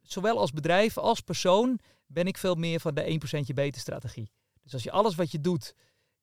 zowel 0.01 0.39
als 0.39 0.51
bedrijf 0.51 0.97
als 0.97 1.21
persoon 1.21 1.79
ben 2.05 2.25
ik 2.25 2.37
veel 2.37 2.55
meer 2.55 2.79
van 2.79 2.93
de 2.93 3.19
1% 3.49 3.53
beter 3.53 3.81
strategie. 3.81 4.31
Dus 4.63 4.73
als 4.73 4.83
je 4.83 4.91
alles 4.91 5.15
wat 5.15 5.31
je 5.31 5.41
doet 5.41 5.75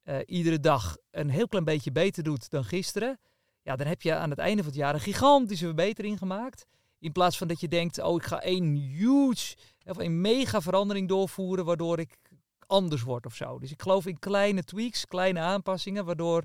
uh, 0.05 0.16
iedere 0.27 0.61
dag 0.61 0.97
een 1.11 1.29
heel 1.31 1.49
klein 1.49 1.64
beetje 1.64 1.92
beter 1.92 2.23
doet 2.23 2.51
dan 2.51 2.64
gisteren, 2.64 3.19
ja, 3.62 3.77
dan 3.77 3.87
heb 3.87 4.03
je 4.03 4.14
aan 4.14 4.31
het 4.31 4.38
einde 4.38 4.62
van 4.62 4.71
het 4.71 4.81
jaar 4.81 4.95
een 4.95 5.01
gigantische 5.01 5.64
verbetering 5.64 6.19
gemaakt. 6.19 6.66
In 7.05 7.12
plaats 7.12 7.38
van 7.38 7.49
dat 7.49 7.61
je 7.61 7.69
denkt, 7.69 8.03
oh, 8.03 8.17
ik 8.17 8.23
ga 8.23 8.40
één 8.40 8.75
huge, 8.75 9.57
of 9.85 9.99
een 9.99 10.21
mega 10.21 10.61
verandering 10.61 11.09
doorvoeren, 11.09 11.64
waardoor 11.64 11.99
ik 11.99 12.19
anders 12.67 13.03
word 13.03 13.27
of 13.27 13.35
zo. 13.35 13.59
Dus 13.59 13.71
ik 13.71 13.83
geloof 13.83 14.07
in 14.07 14.19
kleine 14.19 14.64
tweaks, 14.64 15.07
kleine 15.07 15.40
aanpassingen, 15.40 16.05
waardoor 16.05 16.45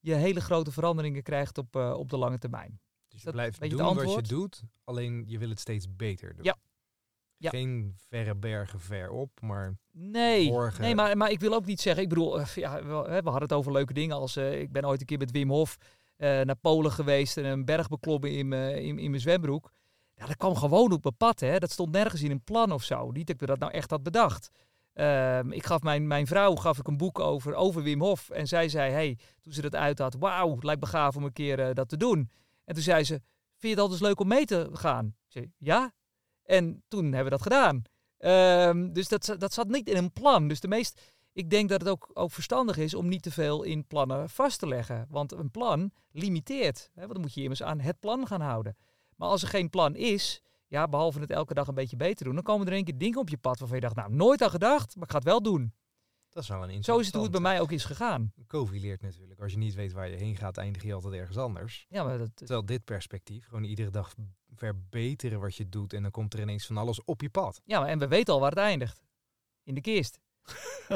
je 0.00 0.14
hele 0.14 0.40
grote 0.40 0.72
veranderingen 0.72 1.22
krijgt 1.22 1.58
op, 1.58 1.76
uh, 1.76 1.94
op 1.96 2.08
de 2.08 2.16
lange 2.16 2.38
termijn. 2.38 2.80
Dus 3.08 3.22
je 3.22 3.30
blijft 3.30 3.70
doen 3.70 3.94
wat 3.94 4.14
je 4.14 4.22
doet, 4.22 4.62
alleen 4.84 5.24
je 5.26 5.38
wil 5.38 5.48
het 5.48 5.60
steeds 5.60 5.96
beter 5.96 6.34
doen. 6.34 6.44
Ja, 6.44 6.56
ja. 7.36 7.50
Geen 7.50 7.94
verre 8.08 8.34
bergen 8.34 8.80
ver 8.80 9.10
op, 9.10 9.40
maar 9.40 9.76
nee, 9.92 10.52
nee 10.78 10.94
maar, 10.94 11.16
maar 11.16 11.30
ik 11.30 11.40
wil 11.40 11.54
ook 11.54 11.66
niet 11.66 11.80
zeggen, 11.80 12.02
ik 12.02 12.08
bedoel, 12.08 12.40
uh, 12.40 12.46
ja, 12.46 12.82
we, 12.82 13.02
we, 13.04 13.30
hadden 13.30 13.42
het 13.42 13.52
over 13.52 13.72
leuke 13.72 13.92
dingen 13.92 14.16
als, 14.16 14.36
uh, 14.36 14.60
ik 14.60 14.72
ben 14.72 14.84
ooit 14.84 15.00
een 15.00 15.06
keer 15.06 15.18
met 15.18 15.30
Wim 15.30 15.50
Hof 15.50 15.76
naar 16.16 16.56
Polen 16.56 16.92
geweest 16.92 17.36
en 17.36 17.44
een 17.44 17.64
berg 17.64 17.88
beklommen 17.88 18.30
in, 18.30 18.52
in, 18.52 18.98
in 18.98 19.10
mijn 19.10 19.22
zwembroek. 19.22 19.70
Ja, 20.20 20.26
dat 20.26 20.36
kwam 20.36 20.56
gewoon 20.56 20.92
op 20.92 21.02
mijn 21.02 21.16
pad, 21.16 21.40
hè. 21.40 21.58
Dat 21.58 21.70
stond 21.70 21.92
nergens 21.92 22.22
in 22.22 22.30
een 22.30 22.44
plan 22.44 22.72
of 22.72 22.82
zo. 22.82 23.10
Niet 23.10 23.26
dat 23.26 23.40
ik 23.40 23.46
dat 23.46 23.58
nou 23.58 23.72
echt 23.72 23.90
had 23.90 24.02
bedacht. 24.02 24.50
Ehm, 24.92 25.52
ik 25.52 25.66
gaf 25.66 25.82
mijn, 25.82 26.06
mijn 26.06 26.26
vrouw 26.26 26.54
gaf 26.54 26.78
ik 26.78 26.86
een 26.86 26.96
boek 26.96 27.18
over, 27.18 27.54
over 27.54 27.82
Wim 27.82 28.00
Hof. 28.00 28.30
En 28.30 28.46
zij 28.46 28.68
zei, 28.68 28.92
hey, 28.92 29.18
toen 29.40 29.52
ze 29.52 29.60
dat 29.60 29.74
uit 29.74 29.98
had, 29.98 30.14
wauw, 30.14 30.56
lijkt 30.60 30.80
me 30.80 30.86
gaaf 30.86 31.16
om 31.16 31.24
een 31.24 31.32
keer 31.32 31.74
dat 31.74 31.88
te 31.88 31.96
doen. 31.96 32.30
En 32.64 32.74
toen 32.74 32.82
zei 32.82 33.04
ze, 33.04 33.12
vind 33.14 33.22
je 33.60 33.68
het 33.68 33.78
altijd 33.78 34.00
leuk 34.00 34.20
om 34.20 34.28
mee 34.28 34.44
te 34.44 34.68
gaan? 34.72 35.06
Ik 35.06 35.32
zei, 35.32 35.52
ja, 35.58 35.92
en 36.42 36.82
toen 36.88 37.04
hebben 37.04 37.24
we 37.24 37.30
dat 37.30 37.42
gedaan. 37.42 37.82
Um, 38.18 38.92
dus 38.92 39.08
dat, 39.08 39.34
dat 39.38 39.52
zat 39.52 39.68
niet 39.68 39.88
in 39.88 39.96
een 39.96 40.12
plan. 40.12 40.48
Dus 40.48 40.60
de 40.60 40.68
meest, 40.68 41.00
ik 41.32 41.50
denk 41.50 41.68
dat 41.68 41.80
het 41.80 41.90
ook, 41.90 42.10
ook 42.12 42.30
verstandig 42.30 42.76
is 42.76 42.94
om 42.94 43.08
niet 43.08 43.22
te 43.22 43.30
veel 43.30 43.62
in 43.62 43.86
plannen 43.86 44.30
vast 44.30 44.58
te 44.58 44.66
leggen. 44.66 45.06
Want 45.08 45.32
een 45.32 45.50
plan 45.50 45.92
limiteert. 46.10 46.90
Hè, 46.94 47.06
dan 47.06 47.20
moet 47.20 47.34
je 47.34 47.42
immers 47.42 47.62
aan 47.62 47.80
het 47.80 48.00
plan 48.00 48.26
gaan 48.26 48.40
houden. 48.40 48.76
Maar 49.20 49.28
als 49.28 49.42
er 49.42 49.48
geen 49.48 49.70
plan 49.70 49.96
is, 49.96 50.42
ja, 50.66 50.88
behalve 50.88 51.20
het 51.20 51.30
elke 51.30 51.54
dag 51.54 51.68
een 51.68 51.74
beetje 51.74 51.96
beter 51.96 52.24
doen, 52.24 52.34
dan 52.34 52.42
komen 52.42 52.66
er 52.66 52.72
een 52.72 52.84
keer 52.84 52.98
dingen 52.98 53.18
op 53.18 53.28
je 53.28 53.38
pad 53.38 53.58
waarvan 53.58 53.76
je 53.76 53.82
dacht, 53.82 53.96
nou, 53.96 54.12
nooit 54.12 54.42
aan 54.42 54.50
gedacht, 54.50 54.94
maar 54.94 55.04
ik 55.04 55.10
ga 55.10 55.16
het 55.16 55.26
wel 55.26 55.42
doen. 55.42 55.74
Dat 56.30 56.42
is 56.42 56.48
wel 56.48 56.70
een 56.70 56.84
Zo 56.84 56.98
is 56.98 57.06
het 57.06 57.14
hoe 57.14 57.22
het 57.22 57.32
bij 57.32 57.40
mij 57.40 57.60
ook 57.60 57.70
is 57.70 57.84
gegaan. 57.84 58.32
Covid 58.46 58.80
leert 58.80 59.02
natuurlijk. 59.02 59.40
Als 59.40 59.52
je 59.52 59.58
niet 59.58 59.74
weet 59.74 59.92
waar 59.92 60.08
je 60.08 60.16
heen 60.16 60.36
gaat, 60.36 60.56
eindig 60.56 60.82
je 60.82 60.94
altijd 60.94 61.14
ergens 61.14 61.36
anders. 61.36 61.86
Ja, 61.88 62.04
maar 62.04 62.18
dat, 62.18 62.30
Terwijl 62.34 62.64
dit 62.64 62.84
perspectief, 62.84 63.46
gewoon 63.46 63.64
iedere 63.64 63.90
dag 63.90 64.14
verbeteren 64.54 65.40
wat 65.40 65.56
je 65.56 65.68
doet 65.68 65.92
en 65.92 66.02
dan 66.02 66.10
komt 66.10 66.34
er 66.34 66.40
ineens 66.40 66.66
van 66.66 66.76
alles 66.76 67.04
op 67.04 67.20
je 67.20 67.30
pad. 67.30 67.60
Ja, 67.64 67.86
en 67.86 67.98
we 67.98 68.08
weten 68.08 68.34
al 68.34 68.40
waar 68.40 68.50
het 68.50 68.58
eindigt. 68.58 69.02
In 69.62 69.74
de 69.74 69.80
kist. 69.80 70.18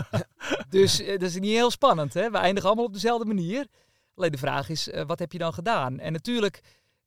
dus 0.69 1.01
uh, 1.01 1.09
dat 1.09 1.23
is 1.23 1.39
niet 1.39 1.51
heel 1.51 1.71
spannend. 1.71 2.15
Hè? 2.15 2.31
We 2.31 2.39
eindigen 2.39 2.69
allemaal 2.69 2.87
op 2.87 2.93
dezelfde 2.93 3.27
manier. 3.27 3.67
Alleen 4.15 4.33
de 4.33 4.39
vraag 4.39 4.69
is, 4.69 4.89
uh, 4.89 5.03
wat 5.07 5.19
heb 5.19 5.33
je 5.33 5.39
dan 5.39 5.53
gedaan? 5.53 5.99
En 5.99 6.13
natuurlijk 6.13 6.61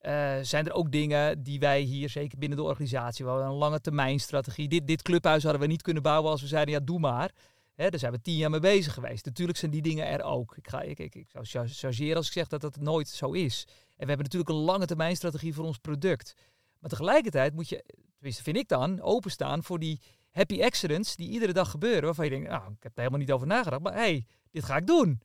uh, 0.07 0.35
zijn 0.41 0.65
er 0.65 0.73
ook 0.73 0.91
dingen 0.91 1.43
die 1.43 1.59
wij 1.59 1.81
hier, 1.81 2.09
zeker 2.09 2.37
binnen 2.37 2.57
de 2.57 2.63
organisatie, 2.63 3.25
we 3.25 3.31
een 3.31 3.51
lange 3.51 3.81
termijn 3.81 4.19
strategie. 4.19 4.67
Dit, 4.67 4.87
dit 4.87 5.01
clubhuis 5.01 5.43
hadden 5.43 5.61
we 5.61 5.67
niet 5.67 5.81
kunnen 5.81 6.03
bouwen 6.03 6.31
als 6.31 6.41
we 6.41 6.47
zeiden, 6.47 6.73
ja, 6.73 6.79
doe 6.79 6.99
maar. 6.99 7.31
Hè, 7.75 7.89
daar 7.89 7.99
zijn 7.99 8.11
we 8.11 8.21
tien 8.21 8.35
jaar 8.35 8.49
mee 8.49 8.59
bezig 8.59 8.93
geweest. 8.93 9.25
Natuurlijk 9.25 9.57
zijn 9.57 9.71
die 9.71 9.81
dingen 9.81 10.07
er 10.07 10.23
ook. 10.23 10.57
Ik, 10.57 10.67
ga, 10.67 10.81
ik, 10.81 10.99
ik, 10.99 11.27
zou 11.41 11.67
chargeren 11.67 12.15
als 12.15 12.27
ik 12.27 12.33
zeg 12.33 12.47
dat 12.47 12.61
dat 12.61 12.79
nooit 12.79 13.07
zo 13.07 13.31
is. 13.31 13.63
En 13.67 13.73
we 13.97 14.05
hebben 14.05 14.23
natuurlijk 14.23 14.49
een 14.49 14.55
lange 14.55 14.85
termijn 14.85 15.15
strategie 15.15 15.53
voor 15.53 15.65
ons 15.65 15.77
product. 15.77 16.33
Maar 16.79 16.89
tegelijkertijd 16.89 17.53
moet 17.53 17.69
je, 17.69 17.83
tenminste 18.13 18.43
vind 18.43 18.57
ik 18.57 18.67
dan, 18.67 19.01
openstaan 19.01 19.63
voor 19.63 19.79
die 19.79 20.01
happy 20.31 20.63
accidents 20.63 21.15
die 21.15 21.29
iedere 21.29 21.53
dag 21.53 21.71
gebeuren. 21.71 22.03
Waarvan 22.03 22.25
je 22.25 22.31
denkt, 22.31 22.49
nou, 22.49 22.71
ik 22.71 22.83
heb 22.83 22.91
er 22.91 22.99
helemaal 22.99 23.19
niet 23.19 23.31
over 23.31 23.47
nagedacht. 23.47 23.81
Maar 23.81 23.93
hey, 23.93 24.25
dit 24.51 24.63
ga 24.63 24.77
ik 24.77 24.87
doen. 24.87 25.21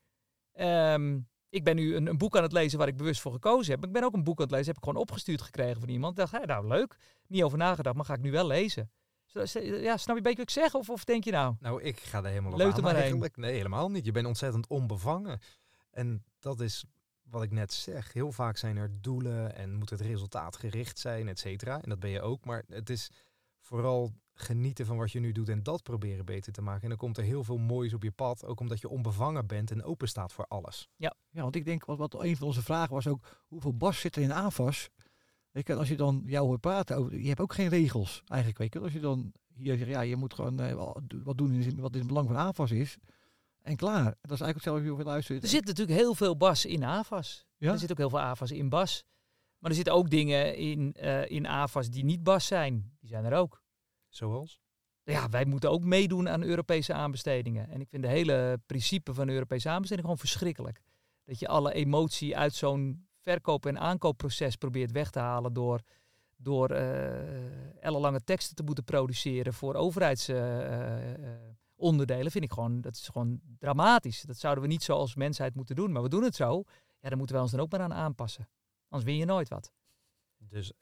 Um, 0.55 1.29
ik 1.53 1.65
ben 1.65 1.77
nu 1.77 1.97
een, 1.97 2.07
een, 2.07 2.19
boek 2.19 2.37
aan 2.37 2.43
het 2.43 2.53
lezen 2.53 2.79
waar 2.79 2.89
ik 2.89 2.97
bewust 2.97 3.21
voor 3.21 3.33
gekozen 3.33 3.73
heb. 3.73 3.85
Ik 3.85 3.93
ben 3.93 4.05
ook 4.05 4.15
een 4.15 4.25
boek 4.25 4.39
aan 4.39 4.45
het 4.45 4.53
lezen, 4.53 4.67
heb 4.67 4.77
ik 4.77 4.85
gewoon 4.85 5.01
opgestuurd 5.01 5.43
gekregen 5.43 5.81
van 5.81 5.89
iemand. 5.89 6.13
Ik 6.13 6.19
dacht, 6.19 6.33
hey, 6.33 6.45
nou 6.45 6.67
leuk, 6.67 6.97
niet 7.27 7.43
over 7.43 7.59
nagedacht, 7.59 7.97
maar 7.97 8.05
ga 8.05 8.15
ik 8.15 8.21
nu 8.21 8.31
wel 8.31 8.47
lezen. 8.47 8.91
Ja, 9.27 9.97
snap 9.97 10.07
je 10.07 10.13
een 10.17 10.23
beetje 10.23 10.23
wat 10.23 10.39
ik 10.39 10.51
zeg? 10.51 10.75
Of, 10.75 10.91
of 10.91 11.05
denk 11.05 11.25
je 11.25 11.31
nou? 11.31 11.55
Nou, 11.61 11.83
ik 11.83 12.01
ga 12.01 12.19
er 12.19 12.31
helemaal 12.31 12.53
op 12.53 12.61
aan, 12.61 12.83
maar 12.83 12.95
eigenlijk. 12.95 13.37
Nee, 13.37 13.53
helemaal 13.53 13.89
niet. 13.89 14.05
Je 14.05 14.13
bent 14.13 14.27
ontzettend 14.27 14.67
onbevangen. 14.67 15.41
En 15.91 16.25
dat 16.39 16.61
is 16.61 16.85
wat 17.23 17.43
ik 17.43 17.51
net 17.51 17.73
zeg. 17.73 18.13
Heel 18.13 18.33
vaak 18.33 18.57
zijn 18.57 18.77
er 18.77 18.91
doelen 19.01 19.55
en 19.55 19.75
moet 19.75 19.91
het 19.91 20.01
resultaat 20.01 20.57
gericht 20.57 20.99
zijn, 20.99 21.29
et 21.29 21.39
cetera. 21.39 21.83
En 21.83 21.89
dat 21.89 22.01
ben 22.01 22.11
je 22.11 22.21
ook. 22.21 22.45
Maar 22.45 22.65
het 22.69 22.91
is 22.91 23.11
vooral 23.73 24.13
genieten 24.35 24.87
van 24.87 24.97
wat 24.97 25.13
je 25.13 25.21
nu 25.21 25.33
doet 25.33 25.49
en 25.49 25.63
dat 25.63 25.83
proberen 25.83 26.25
beter 26.25 26.53
te 26.53 26.63
maken. 26.63 26.83
En 26.83 26.89
dan 26.89 26.99
komt 26.99 27.19
er 27.19 27.25
heel 27.25 27.45
veel 27.45 27.59
moois 27.59 27.95
op 27.95 28.03
je 28.03 28.11
pad. 28.11 28.45
Ook 28.45 28.61
omdat 28.61 28.81
je 28.81 28.89
onbevangen 28.89 29.47
bent 29.47 29.71
en 29.71 29.85
open 29.85 30.09
staat 30.09 30.33
voor 30.33 30.47
alles. 30.47 30.89
Ja, 30.97 31.15
ja 31.31 31.43
want 31.43 31.57
ik 31.57 31.65
denk, 31.65 31.85
wat, 31.85 31.99
wat 31.99 32.23
een 32.23 32.37
van 32.37 32.47
onze 32.47 32.63
vragen 32.63 32.95
was 32.95 33.07
ook, 33.07 33.43
hoeveel 33.47 33.77
bas 33.77 34.01
zit 34.01 34.17
er 34.17 34.23
in? 34.23 34.53
Weet 35.51 35.67
je, 35.67 35.75
als 35.75 35.89
je 35.89 35.97
dan 35.97 36.23
jou 36.27 36.47
hoort 36.47 36.61
praten, 36.61 36.97
over, 36.97 37.19
je 37.19 37.29
hebt 37.29 37.41
ook 37.41 37.55
geen 37.55 37.69
regels 37.69 38.23
eigenlijk. 38.27 38.59
Weet 38.59 38.73
je, 38.73 38.81
als 38.81 38.93
je 38.93 39.01
dan 39.01 39.33
hier 39.55 39.77
zegt, 39.77 39.91
ja, 39.91 40.01
je 40.01 40.17
moet 40.17 40.35
gewoon 40.35 40.61
eh, 40.61 40.93
wat 41.25 41.39
doen 41.39 41.53
in, 41.53 41.81
wat 41.81 41.93
in 41.93 41.99
het 41.99 42.09
belang 42.09 42.27
van 42.27 42.37
AFAS 42.37 42.71
is. 42.71 42.99
En 43.63 43.77
klaar. 43.77 44.05
Dat 44.05 44.31
is 44.31 44.41
eigenlijk 44.41 44.55
hetzelfde 44.55 44.89
als 44.89 44.99
je 44.99 45.05
luistert. 45.05 45.43
Er 45.43 45.49
zit 45.49 45.65
natuurlijk 45.65 45.99
heel 45.99 46.15
veel 46.15 46.37
bas 46.37 46.65
in 46.65 46.85
AFAS. 46.85 47.47
Ja? 47.57 47.73
Er 47.73 47.79
zit 47.79 47.91
ook 47.91 47.99
heel 47.99 48.11
veel 48.11 48.21
AFAS 48.21 48.51
in 48.51 48.69
bas. 48.69 49.05
Maar 49.59 49.71
er 49.71 49.77
zitten 49.77 49.95
ook 49.95 50.11
dingen 50.11 50.57
in, 50.57 50.95
eh, 50.95 51.31
in 51.31 51.47
AFAS 51.47 51.91
die 51.91 52.05
niet 52.05 52.23
bas 52.23 52.47
zijn. 52.47 52.97
Die 53.01 53.09
zijn 53.09 53.25
er 53.25 53.33
ook. 53.35 53.62
Zoals? 54.15 54.61
Ja, 55.05 55.29
wij 55.29 55.45
moeten 55.45 55.71
ook 55.71 55.85
meedoen 55.85 56.29
aan 56.29 56.43
Europese 56.43 56.93
aanbestedingen. 56.93 57.69
En 57.69 57.81
ik 57.81 57.89
vind 57.89 58.03
de 58.03 58.09
hele 58.09 58.61
principe 58.67 59.15
van 59.15 59.29
Europese 59.29 59.69
aanbesteding 59.69 60.07
gewoon 60.07 60.21
verschrikkelijk. 60.21 60.81
Dat 61.25 61.39
je 61.39 61.49
alle 61.49 61.73
emotie 61.73 62.37
uit 62.37 62.55
zo'n 62.55 63.07
verkoop- 63.21 63.67
en 63.67 63.79
aankoopproces 63.79 64.57
probeert 64.57 64.91
weg 64.91 65.11
te 65.11 65.19
halen 65.19 65.53
door, 65.53 65.81
door 66.37 66.71
uh, 66.71 67.83
ellenlange 67.83 68.25
teksten 68.25 68.57
te 68.57 68.63
moeten 68.63 68.85
produceren 68.85 69.55
voor 69.55 69.75
overheidsonderdelen. 69.75 72.31
vind 72.31 72.45
ik 72.45 72.53
gewoon, 72.53 72.81
dat 72.81 72.95
is 72.95 73.09
gewoon 73.09 73.41
dramatisch. 73.59 74.23
Dat 74.23 74.39
zouden 74.39 74.63
we 74.63 74.71
niet 74.71 74.83
zo 74.83 74.93
als 74.93 75.15
mensheid 75.15 75.55
moeten 75.55 75.77
doen. 75.77 75.93
Maar 75.93 76.03
we 76.03 76.09
doen 76.09 76.23
het 76.23 76.35
zo. 76.35 76.63
Ja, 77.01 77.09
dan 77.09 77.19
moeten 77.19 77.37
we 77.37 77.43
ons 77.43 77.51
dan 77.51 77.61
ook 77.61 77.71
maar 77.71 77.81
aan 77.81 77.95
aanpassen. 77.95 78.49
Anders 78.89 79.11
win 79.11 79.19
je 79.19 79.25
nooit 79.25 79.49
wat. 79.49 79.73
Dus 80.37 80.73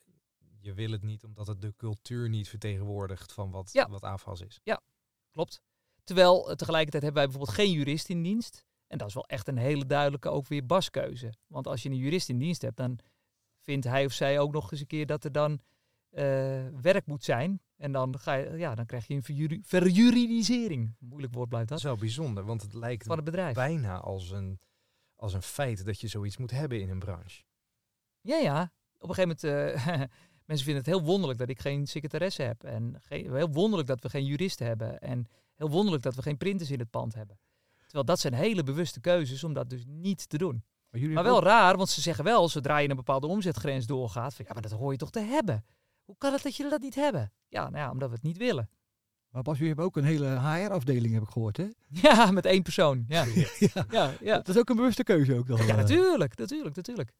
je 0.60 0.74
wil 0.74 0.90
het 0.90 1.02
niet 1.02 1.24
omdat 1.24 1.46
het 1.46 1.60
de 1.60 1.74
cultuur 1.76 2.28
niet 2.28 2.48
vertegenwoordigt 2.48 3.32
van 3.32 3.50
wat, 3.50 3.72
Ja. 3.72 3.88
wat 3.88 4.02
AFAS 4.04 4.40
is. 4.40 4.60
Klopt. 5.32 5.60
Terwijl 6.04 6.50
eh, 6.50 6.56
tegelijkertijd 6.56 7.02
hebben 7.02 7.22
wij 7.22 7.30
bijvoorbeeld 7.30 7.56
geen 7.66 7.70
jurist 7.72 8.08
in 8.08 8.22
dienst. 8.22 8.64
En 8.86 8.98
dat 8.98 9.08
is 9.08 9.14
wel 9.14 9.26
echt 9.26 9.48
een 9.48 9.56
hele 9.56 9.86
duidelijke 9.86 10.28
ook 10.28 10.46
weer 10.48 10.66
baskeuze. 10.66 11.32
Want 11.46 11.66
als 11.66 11.82
je 11.82 11.88
een 11.88 11.96
jurist 11.96 12.28
in 12.28 12.38
dienst 12.38 12.62
hebt, 12.62 12.76
dan 12.76 12.98
vindt 13.60 13.86
hij 13.86 14.04
of 14.04 14.12
zij 14.12 14.38
ook 14.38 14.52
nog 14.52 14.70
eens 14.72 14.80
een 14.80 14.86
keer 14.86 15.06
dat 15.06 15.24
er 15.24 15.32
dan 15.32 15.60
eh, 16.10 16.66
werk 16.80 17.06
moet 17.06 17.24
zijn. 17.24 17.62
En 17.76 17.92
dan, 17.92 18.18
ga 18.18 18.34
je, 18.34 18.50
ja, 18.56 18.74
dan 18.74 18.86
krijg 18.86 19.06
je 19.06 19.14
een 19.14 19.22
verjuri- 19.22 19.60
verjuridisering. 19.62 20.94
Moeilijk 20.98 21.34
woord 21.34 21.48
blijft 21.48 21.68
Dat 21.68 21.82
wel 21.82 21.96
bijzonder, 21.96 22.44
want 22.44 22.62
het 22.62 22.74
lijkt 22.74 23.06
Van 23.06 23.16
het 23.16 23.24
bedrijf. 23.24 23.54
bijna 23.54 23.98
als 24.00 24.30
een, 24.30 24.60
als 25.16 25.32
een 25.34 25.42
feit 25.42 25.84
dat 25.84 26.00
je 26.00 26.08
zoiets 26.08 26.36
moet 26.36 26.50
hebben 26.50 26.80
in 26.80 26.90
een 26.90 26.98
branche. 26.98 27.42
Ja, 28.20 28.36
ja. 28.36 28.72
Op 28.98 29.08
een 29.08 29.14
gegeven 29.14 29.50
moment, 29.52 29.86
eh, 29.86 30.02
mensen 30.50 30.68
vinden 30.68 30.84
het 30.84 30.94
heel 30.94 31.04
wonderlijk 31.06 31.38
dat 31.38 31.48
ik 31.48 31.60
geen 31.60 31.86
secretaresse 31.86 32.42
heb. 32.42 32.64
En 32.64 32.96
geen, 33.00 33.34
heel 33.34 33.50
wonderlijk 33.50 33.88
dat 33.88 34.00
we 34.00 34.08
geen 34.08 34.24
juristen 34.24 34.66
hebben. 34.66 34.98
En 34.98 35.28
heel 35.54 35.70
wonderlijk 35.70 36.02
dat 36.02 36.14
we 36.14 36.22
geen 36.22 36.36
printers 36.36 36.70
in 36.70 36.78
het 36.78 36.90
pand 36.90 37.14
hebben. 37.14 37.38
Terwijl 37.82 38.04
dat 38.04 38.20
zijn 38.20 38.34
hele 38.34 38.62
bewuste 38.62 39.00
keuzes 39.00 39.44
om 39.44 39.52
dat 39.52 39.70
dus 39.70 39.82
niet 39.86 40.28
te 40.28 40.38
doen. 40.38 40.64
Maar, 40.90 41.08
Maar 41.10 41.24
wel 41.24 41.42
raar, 41.42 41.76
want 41.76 41.88
ze 41.88 42.00
zeggen 42.00 42.24
wel, 42.24 42.48
zodra 42.48 42.78
je 42.78 42.88
een 42.88 42.96
bepaalde 42.96 43.26
omzetgrens 43.26 43.86
doorgaat, 43.86 44.34
van, 44.34 44.44
ja, 44.48 44.52
maar 44.52 44.62
dat 44.62 44.70
hoor 44.70 44.92
je 44.92 44.98
toch 44.98 45.10
te 45.10 45.20
hebben. 45.20 45.64
Hoe 46.04 46.16
kan 46.18 46.32
het 46.32 46.42
dat 46.42 46.56
jullie 46.56 46.72
dat 46.72 46.80
niet 46.80 46.94
hebben? 46.94 47.32
Ja, 47.48 47.62
nou 47.62 47.84
ja, 47.84 47.90
omdat 47.90 48.08
we 48.08 48.14
het 48.14 48.24
niet 48.24 48.36
willen. 48.36 48.70
maar 49.28 49.42
Bas, 49.42 49.54
jullie 49.54 49.68
hebben 49.68 49.84
ook 49.84 49.96
een 49.96 50.04
hele 50.04 50.26
HR-afdeling, 50.26 51.14
heb 51.14 51.22
ik 51.22 51.28
gehoord, 51.28 51.56
hè? 51.56 51.68
Ja, 52.06 52.30
met 52.30 52.44
één 52.44 52.62
persoon. 52.62 53.04
Ja, 53.08 53.24
ja. 53.58 53.84
ja, 53.90 54.12
ja. 54.20 54.34
Dat 54.36 54.48
is 54.48 54.58
ook 54.58 54.68
een 54.68 54.76
bewuste 54.76 55.02
keuze 55.02 55.34
ook 55.34 55.46
dan. 55.46 55.56
ja 55.56 55.68
eh. 55.68 55.76
natuurlijk, 55.76 56.36
natuurlijk, 56.36 56.76
natuurlijk. 56.76 57.12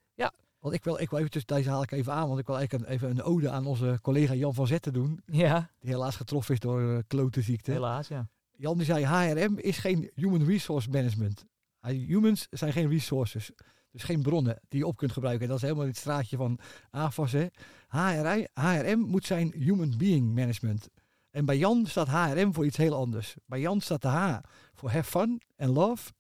Want 0.61 0.75
ik 0.75 0.85
wil, 0.85 1.01
ik 1.01 1.11
wil 1.11 1.19
eventjes, 1.19 1.47
deze 1.47 1.71
haal 1.71 1.83
ik 1.83 1.91
even 1.91 2.13
aan, 2.13 2.29
want 2.29 2.41
ik 2.41 2.47
wil 2.47 2.59
eigenlijk 2.59 2.89
een, 2.89 2.95
even 2.95 3.11
een 3.11 3.23
ode 3.23 3.51
aan 3.51 3.67
onze 3.67 3.99
collega 4.03 4.35
Jan 4.35 4.55
van 4.55 4.67
Zetten 4.67 4.93
doen. 4.93 5.21
Ja, 5.27 5.71
Die 5.79 5.91
helaas 5.91 6.17
getroffen 6.17 6.55
is 6.55 6.61
door 6.61 6.81
uh, 6.81 6.99
klotenziekte. 7.07 7.71
helaas, 7.73 8.09
ja. 8.09 8.29
Jan 8.57 8.77
die 8.77 8.87
zei, 8.87 9.05
HRM 9.05 9.59
is 9.59 9.79
geen 9.79 10.11
human 10.15 10.45
resource 10.45 10.91
management. 10.91 11.45
Humans 11.81 12.47
zijn 12.51 12.73
geen 12.73 12.89
resources. 12.89 13.51
Dus 13.91 14.03
geen 14.03 14.23
bronnen 14.23 14.61
die 14.69 14.79
je 14.79 14.87
op 14.87 14.97
kunt 14.97 15.13
gebruiken. 15.13 15.43
En 15.43 15.49
dat 15.49 15.57
is 15.57 15.63
helemaal 15.63 15.87
het 15.87 15.97
straatje 15.97 16.37
van 16.37 16.59
AFAS. 16.91 17.33
Hè. 17.33 17.47
HRI, 17.89 18.47
HRM 18.55 18.99
moet 19.01 19.27
zijn 19.27 19.53
human 19.57 19.95
being 19.97 20.35
management. 20.35 20.89
En 21.31 21.45
bij 21.45 21.59
Jan 21.59 21.87
staat 21.87 22.09
HRM 22.09 22.55
voor 22.55 22.67
iets 22.67 22.77
heel 22.77 22.95
anders. 22.95 23.35
Bij 23.47 23.61
Jan 23.61 23.81
staat 23.81 24.03
de 24.03 24.09
H 24.09 24.39
voor 24.75 24.91
have 24.91 25.11
fun 25.11 25.43
en 25.57 25.69
love. 25.71 26.11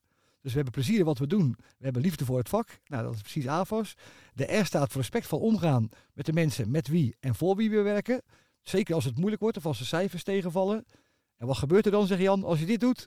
Dus 0.40 0.50
we 0.50 0.57
hebben 0.57 0.72
plezier 0.72 0.98
in 0.98 1.05
wat 1.05 1.18
we 1.18 1.26
doen. 1.26 1.55
We 1.59 1.85
hebben 1.85 2.03
liefde 2.03 2.24
voor 2.24 2.38
het 2.38 2.48
vak. 2.48 2.68
Nou, 2.87 3.03
dat 3.05 3.14
is 3.14 3.20
precies 3.20 3.46
AFAS. 3.46 3.94
De 4.35 4.57
R 4.59 4.64
staat 4.64 4.88
voor 4.92 5.00
respectvol 5.00 5.38
omgaan 5.40 5.88
met 6.12 6.26
de 6.26 6.33
mensen 6.33 6.70
met 6.70 6.88
wie 6.88 7.16
en 7.20 7.35
voor 7.35 7.57
wie 7.57 7.70
we 7.70 7.81
werken. 7.83 8.22
Zeker 8.62 8.94
als 8.94 9.05
het 9.05 9.16
moeilijk 9.16 9.42
wordt 9.42 9.57
of 9.57 9.66
als 9.66 9.79
de 9.79 9.85
cijfers 9.85 10.22
tegenvallen. 10.22 10.85
En 11.37 11.46
wat 11.46 11.57
gebeurt 11.59 11.85
er 11.87 11.92
dan, 11.92 12.07
zegt 12.07 12.20
Jan, 12.20 12.44
als 12.44 12.59
je 12.59 12.66
dit 12.66 12.81
doet? 12.81 13.07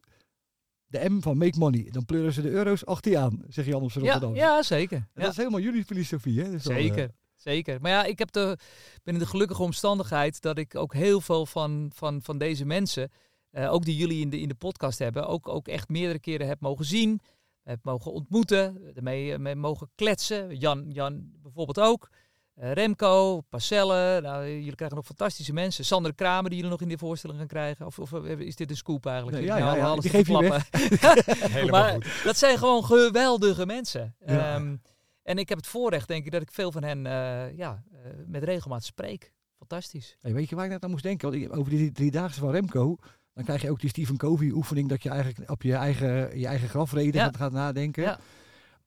De 0.86 1.10
M 1.10 1.22
van 1.22 1.38
make 1.38 1.58
money. 1.60 1.88
Dan 1.91 2.06
pleuren 2.06 2.34
ze 2.34 2.41
de 2.41 2.50
euro's 2.50 2.86
achter 2.86 3.12
je 3.12 3.17
aan, 3.17 3.41
zegt 3.48 3.67
Jan 3.67 3.82
op 3.82 3.91
zijn 3.91 4.04
Ja, 4.06 4.12
Rotterdam. 4.12 4.38
ja, 4.38 4.63
zeker. 4.63 4.98
En 4.98 5.08
Ja. 5.13 5.22
Dat 5.22 5.32
is 5.32 5.38
helemaal 5.38 5.60
jullie 5.60 5.86
filosofie, 5.86 6.41
hè? 6.41 6.50
Dus 6.50 6.63
dan, 6.63 6.74
Zeker, 6.74 7.12
zeker. 7.36 7.82
Maar 7.82 7.91
ja, 7.91 8.04
ik 8.04 8.19
heb 8.19 8.32
de, 8.32 8.58
ben 9.04 9.13
in 9.13 9.19
de 9.19 9.26
gelukkige 9.26 9.62
omstandigheid 9.62 10.41
dat 10.41 10.58
ik 10.58 10.76
ook 10.76 10.93
heel 10.93 11.22
veel 11.22 11.46
van, 11.46 11.91
van, 11.93 12.22
van 12.22 12.38
deze 12.38 12.65
mensen, 12.65 13.12
eh, 13.54 13.74
ook 13.74 13.86
die 13.86 13.96
jullie 13.96 14.22
in 14.22 14.30
de, 14.30 14.39
in 14.39 14.48
de 14.48 14.56
podcast 14.56 15.00
hebben, 15.00 15.28
ook, 15.28 15.48
ook 15.48 15.68
echt 15.68 15.89
meerdere 15.89 16.20
keren 16.20 16.48
heb 16.48 16.60
mogen 16.60 16.86
zien, 16.86 17.22
heb 17.63 17.80
mogen 17.84 18.12
ontmoeten, 18.12 18.92
ermee 18.96 19.34
eh, 19.34 19.39
mee 19.39 19.56
mogen 19.56 19.89
kletsen. 19.96 20.56
Jan, 20.58 20.86
Jan 20.92 21.32
bijvoorbeeld 21.42 21.80
ook. 21.80 22.10
Eh, 22.56 22.72
Remco, 22.72 23.42
Parcelle, 23.42 24.22
nou, 24.22 24.46
jullie 24.48 24.76
krijgen 24.76 24.98
nog 24.98 25.06
fantastische 25.06 25.54
mensen. 25.54 25.86
Sander 25.86 26.13
Kramer, 26.16 26.50
die 26.50 26.56
jullie 26.60 26.72
nog 26.72 26.82
in 26.82 26.88
de 26.88 26.98
voorstelling 26.98 27.39
gaan 27.39 27.48
krijgen. 27.48 27.86
Of, 27.86 28.00
of 28.00 28.13
is 28.24 28.56
dit 28.56 28.70
een 28.70 28.76
scoop 28.78 29.06
eigenlijk? 29.06 29.38
Nee, 29.38 29.46
ja, 29.46 29.58
nou 29.58 29.70
ja, 29.70 29.76
ja, 29.84 29.89
alles 29.89 30.02
die 30.04 30.12
geef 30.12 30.28
je 30.28 30.34
maar 31.72 31.92
goed. 31.94 32.24
dat 32.24 32.38
zijn 32.38 32.58
gewoon 32.58 32.84
geweldige 32.86 33.66
mensen. 33.66 34.16
Ja. 34.26 34.56
Ehm, 34.56 34.76
en 35.24 35.38
ik 35.38 35.50
heb 35.50 35.58
het 35.58 35.68
voorrecht, 35.68 36.08
denk 36.08 36.26
ik, 36.26 36.32
dat 36.32 36.42
ik 36.42 36.52
veel 36.52 36.72
van 36.72 36.84
hen 36.84 37.06
eh, 37.06 37.58
ja, 37.58 37.84
eh, 37.92 38.00
met 38.28 38.44
regelmaat 38.44 38.84
spreek. 38.84 39.34
Fantastisch. 39.58 40.18
Hey, 40.22 40.34
weet 40.34 40.50
je 40.50 40.56
waar 40.56 40.66
ik 40.66 40.72
net 40.72 40.84
aan 40.84 40.89
moest 40.89 41.04
denken? 41.04 41.32
Want 41.32 41.44
ik- 41.44 41.56
over 41.58 41.70
die 41.72 41.92
driedaagse 41.92 42.39
van 42.39 42.52
Remco, 42.52 42.96
dan 43.34 43.43
krijg 43.43 43.62
je 43.62 43.69
ook 43.69 43.80
die 43.80 43.89
Stephen 43.89 44.17
Covey 44.17 44.50
oefening 44.50 44.89
dat 44.89 45.04
je 45.04 45.10
eigenlijk 45.10 45.50
op 45.50 45.62
je 45.62 45.74
eigen, 45.76 46.39
je 46.39 46.48
eigen 46.48 46.69
grafreden 46.69 47.13
Ja. 47.13 47.24
gaat, 47.24 47.38
gaat 47.38 47.52
nadenken. 47.52 48.04
Ja. 48.04 48.19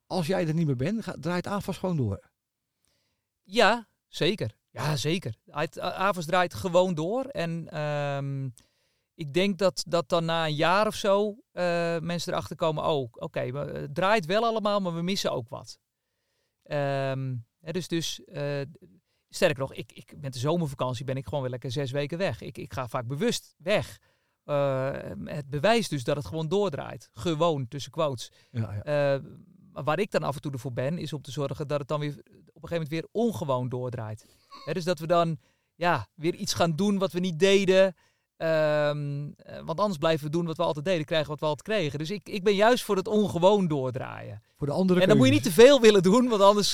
Als 0.07 0.27
jij 0.27 0.47
er 0.47 0.53
niet 0.53 0.65
meer 0.65 0.75
bent, 0.75 1.03
gaat, 1.03 1.21
draait 1.21 1.47
AFAS 1.47 1.77
gewoon 1.77 1.97
door. 1.97 2.19
Ja, 3.43 3.87
zeker. 4.07 4.55
Ja, 4.69 4.95
zeker. 4.95 5.35
Het, 5.45 5.77
uh, 5.77 5.83
Avos 5.83 6.25
draait 6.25 6.53
gewoon 6.53 6.93
door. 6.93 7.25
En 7.25 7.69
ehm, 7.69 8.49
ik 9.13 9.33
denk 9.33 9.57
dat, 9.57 9.83
dat 9.87 10.09
dan 10.09 10.25
na 10.25 10.45
een 10.45 10.55
jaar 10.55 10.87
of 10.87 10.95
zo 10.95 11.37
eh, 11.51 11.99
mensen 11.99 12.33
erachter 12.33 12.55
komen... 12.55 12.83
Oh, 12.83 13.07
oké, 13.11 13.51
maar 13.51 13.67
het 13.67 13.95
draait 13.95 14.25
wel 14.25 14.45
allemaal, 14.45 14.79
maar 14.79 14.95
we 14.95 15.01
missen 15.01 15.31
ook 15.31 15.49
wat. 15.49 15.79
Ehm, 16.63 17.35
hè, 17.59 17.71
dus 17.71 17.87
dus 17.87 18.23
eh, 18.23 18.61
sterker 19.29 19.59
nog, 19.59 19.73
ik, 19.73 19.91
ik, 19.91 20.13
met 20.21 20.33
de 20.33 20.39
zomervakantie 20.39 21.05
ben 21.05 21.17
ik 21.17 21.25
gewoon 21.25 21.41
weer 21.41 21.51
lekker 21.51 21.71
zes 21.71 21.91
weken 21.91 22.17
weg. 22.17 22.41
Ik, 22.41 22.57
ik 22.57 22.73
ga 22.73 22.87
vaak 22.87 23.07
bewust 23.07 23.55
weg. 23.57 23.97
Eh, 24.47 24.91
het 25.23 25.49
bewijst 25.49 25.89
dus 25.89 26.03
dat 26.03 26.15
het 26.15 26.25
gewoon 26.25 26.47
doordraait. 26.47 27.09
Gewoon, 27.13 27.67
tussen 27.67 27.91
quotes. 27.91 28.31
Ja, 28.51 28.81
ja. 28.83 29.15
Eh, 29.15 29.21
waar 29.83 29.99
ik 29.99 30.11
dan 30.11 30.23
af 30.23 30.35
en 30.35 30.41
toe 30.41 30.51
ervoor 30.51 30.73
ben, 30.73 30.97
is 30.97 31.13
om 31.13 31.21
te 31.21 31.31
zorgen 31.31 31.67
dat 31.67 31.79
het 31.79 31.87
dan 31.87 31.99
weer 31.99 32.09
op 32.53 32.63
een 32.63 32.69
gegeven 32.69 32.73
moment 32.73 32.89
weer 32.89 33.07
ongewoon 33.11 33.69
doordraait. 33.69 34.25
Dus 34.73 34.83
dat 34.83 34.99
we 34.99 35.07
dan 35.07 35.37
ja, 35.75 36.07
weer 36.15 36.35
iets 36.35 36.53
gaan 36.53 36.75
doen 36.75 36.97
wat 36.97 37.11
we 37.11 37.19
niet 37.19 37.39
deden. 37.39 37.95
Ehm, 38.37 39.31
eh, 39.35 39.61
want 39.65 39.79
anders 39.79 39.97
blijven 39.97 40.25
we 40.25 40.31
doen 40.31 40.45
wat 40.45 40.57
we 40.57 40.63
altijd 40.63 40.85
deden, 40.85 41.05
krijgen 41.05 41.29
wat 41.29 41.39
we 41.39 41.45
altijd 41.45 41.67
kregen. 41.67 41.99
Dus 41.99 42.11
ik, 42.11 42.29
ik 42.29 42.43
ben 42.43 42.55
juist 42.55 42.83
voor 42.83 42.95
het 42.95 43.07
ongewoon 43.07 43.67
doordraaien. 43.67 44.41
Voor 44.57 44.67
de 44.67 44.73
andere 44.73 45.01
En 45.01 45.07
dan 45.07 45.17
moet 45.17 45.27
je 45.27 45.33
niet 45.33 45.43
te 45.43 45.51
veel 45.51 45.81
willen 45.81 46.03
doen, 46.03 46.27
want 46.27 46.41
anders... 46.41 46.73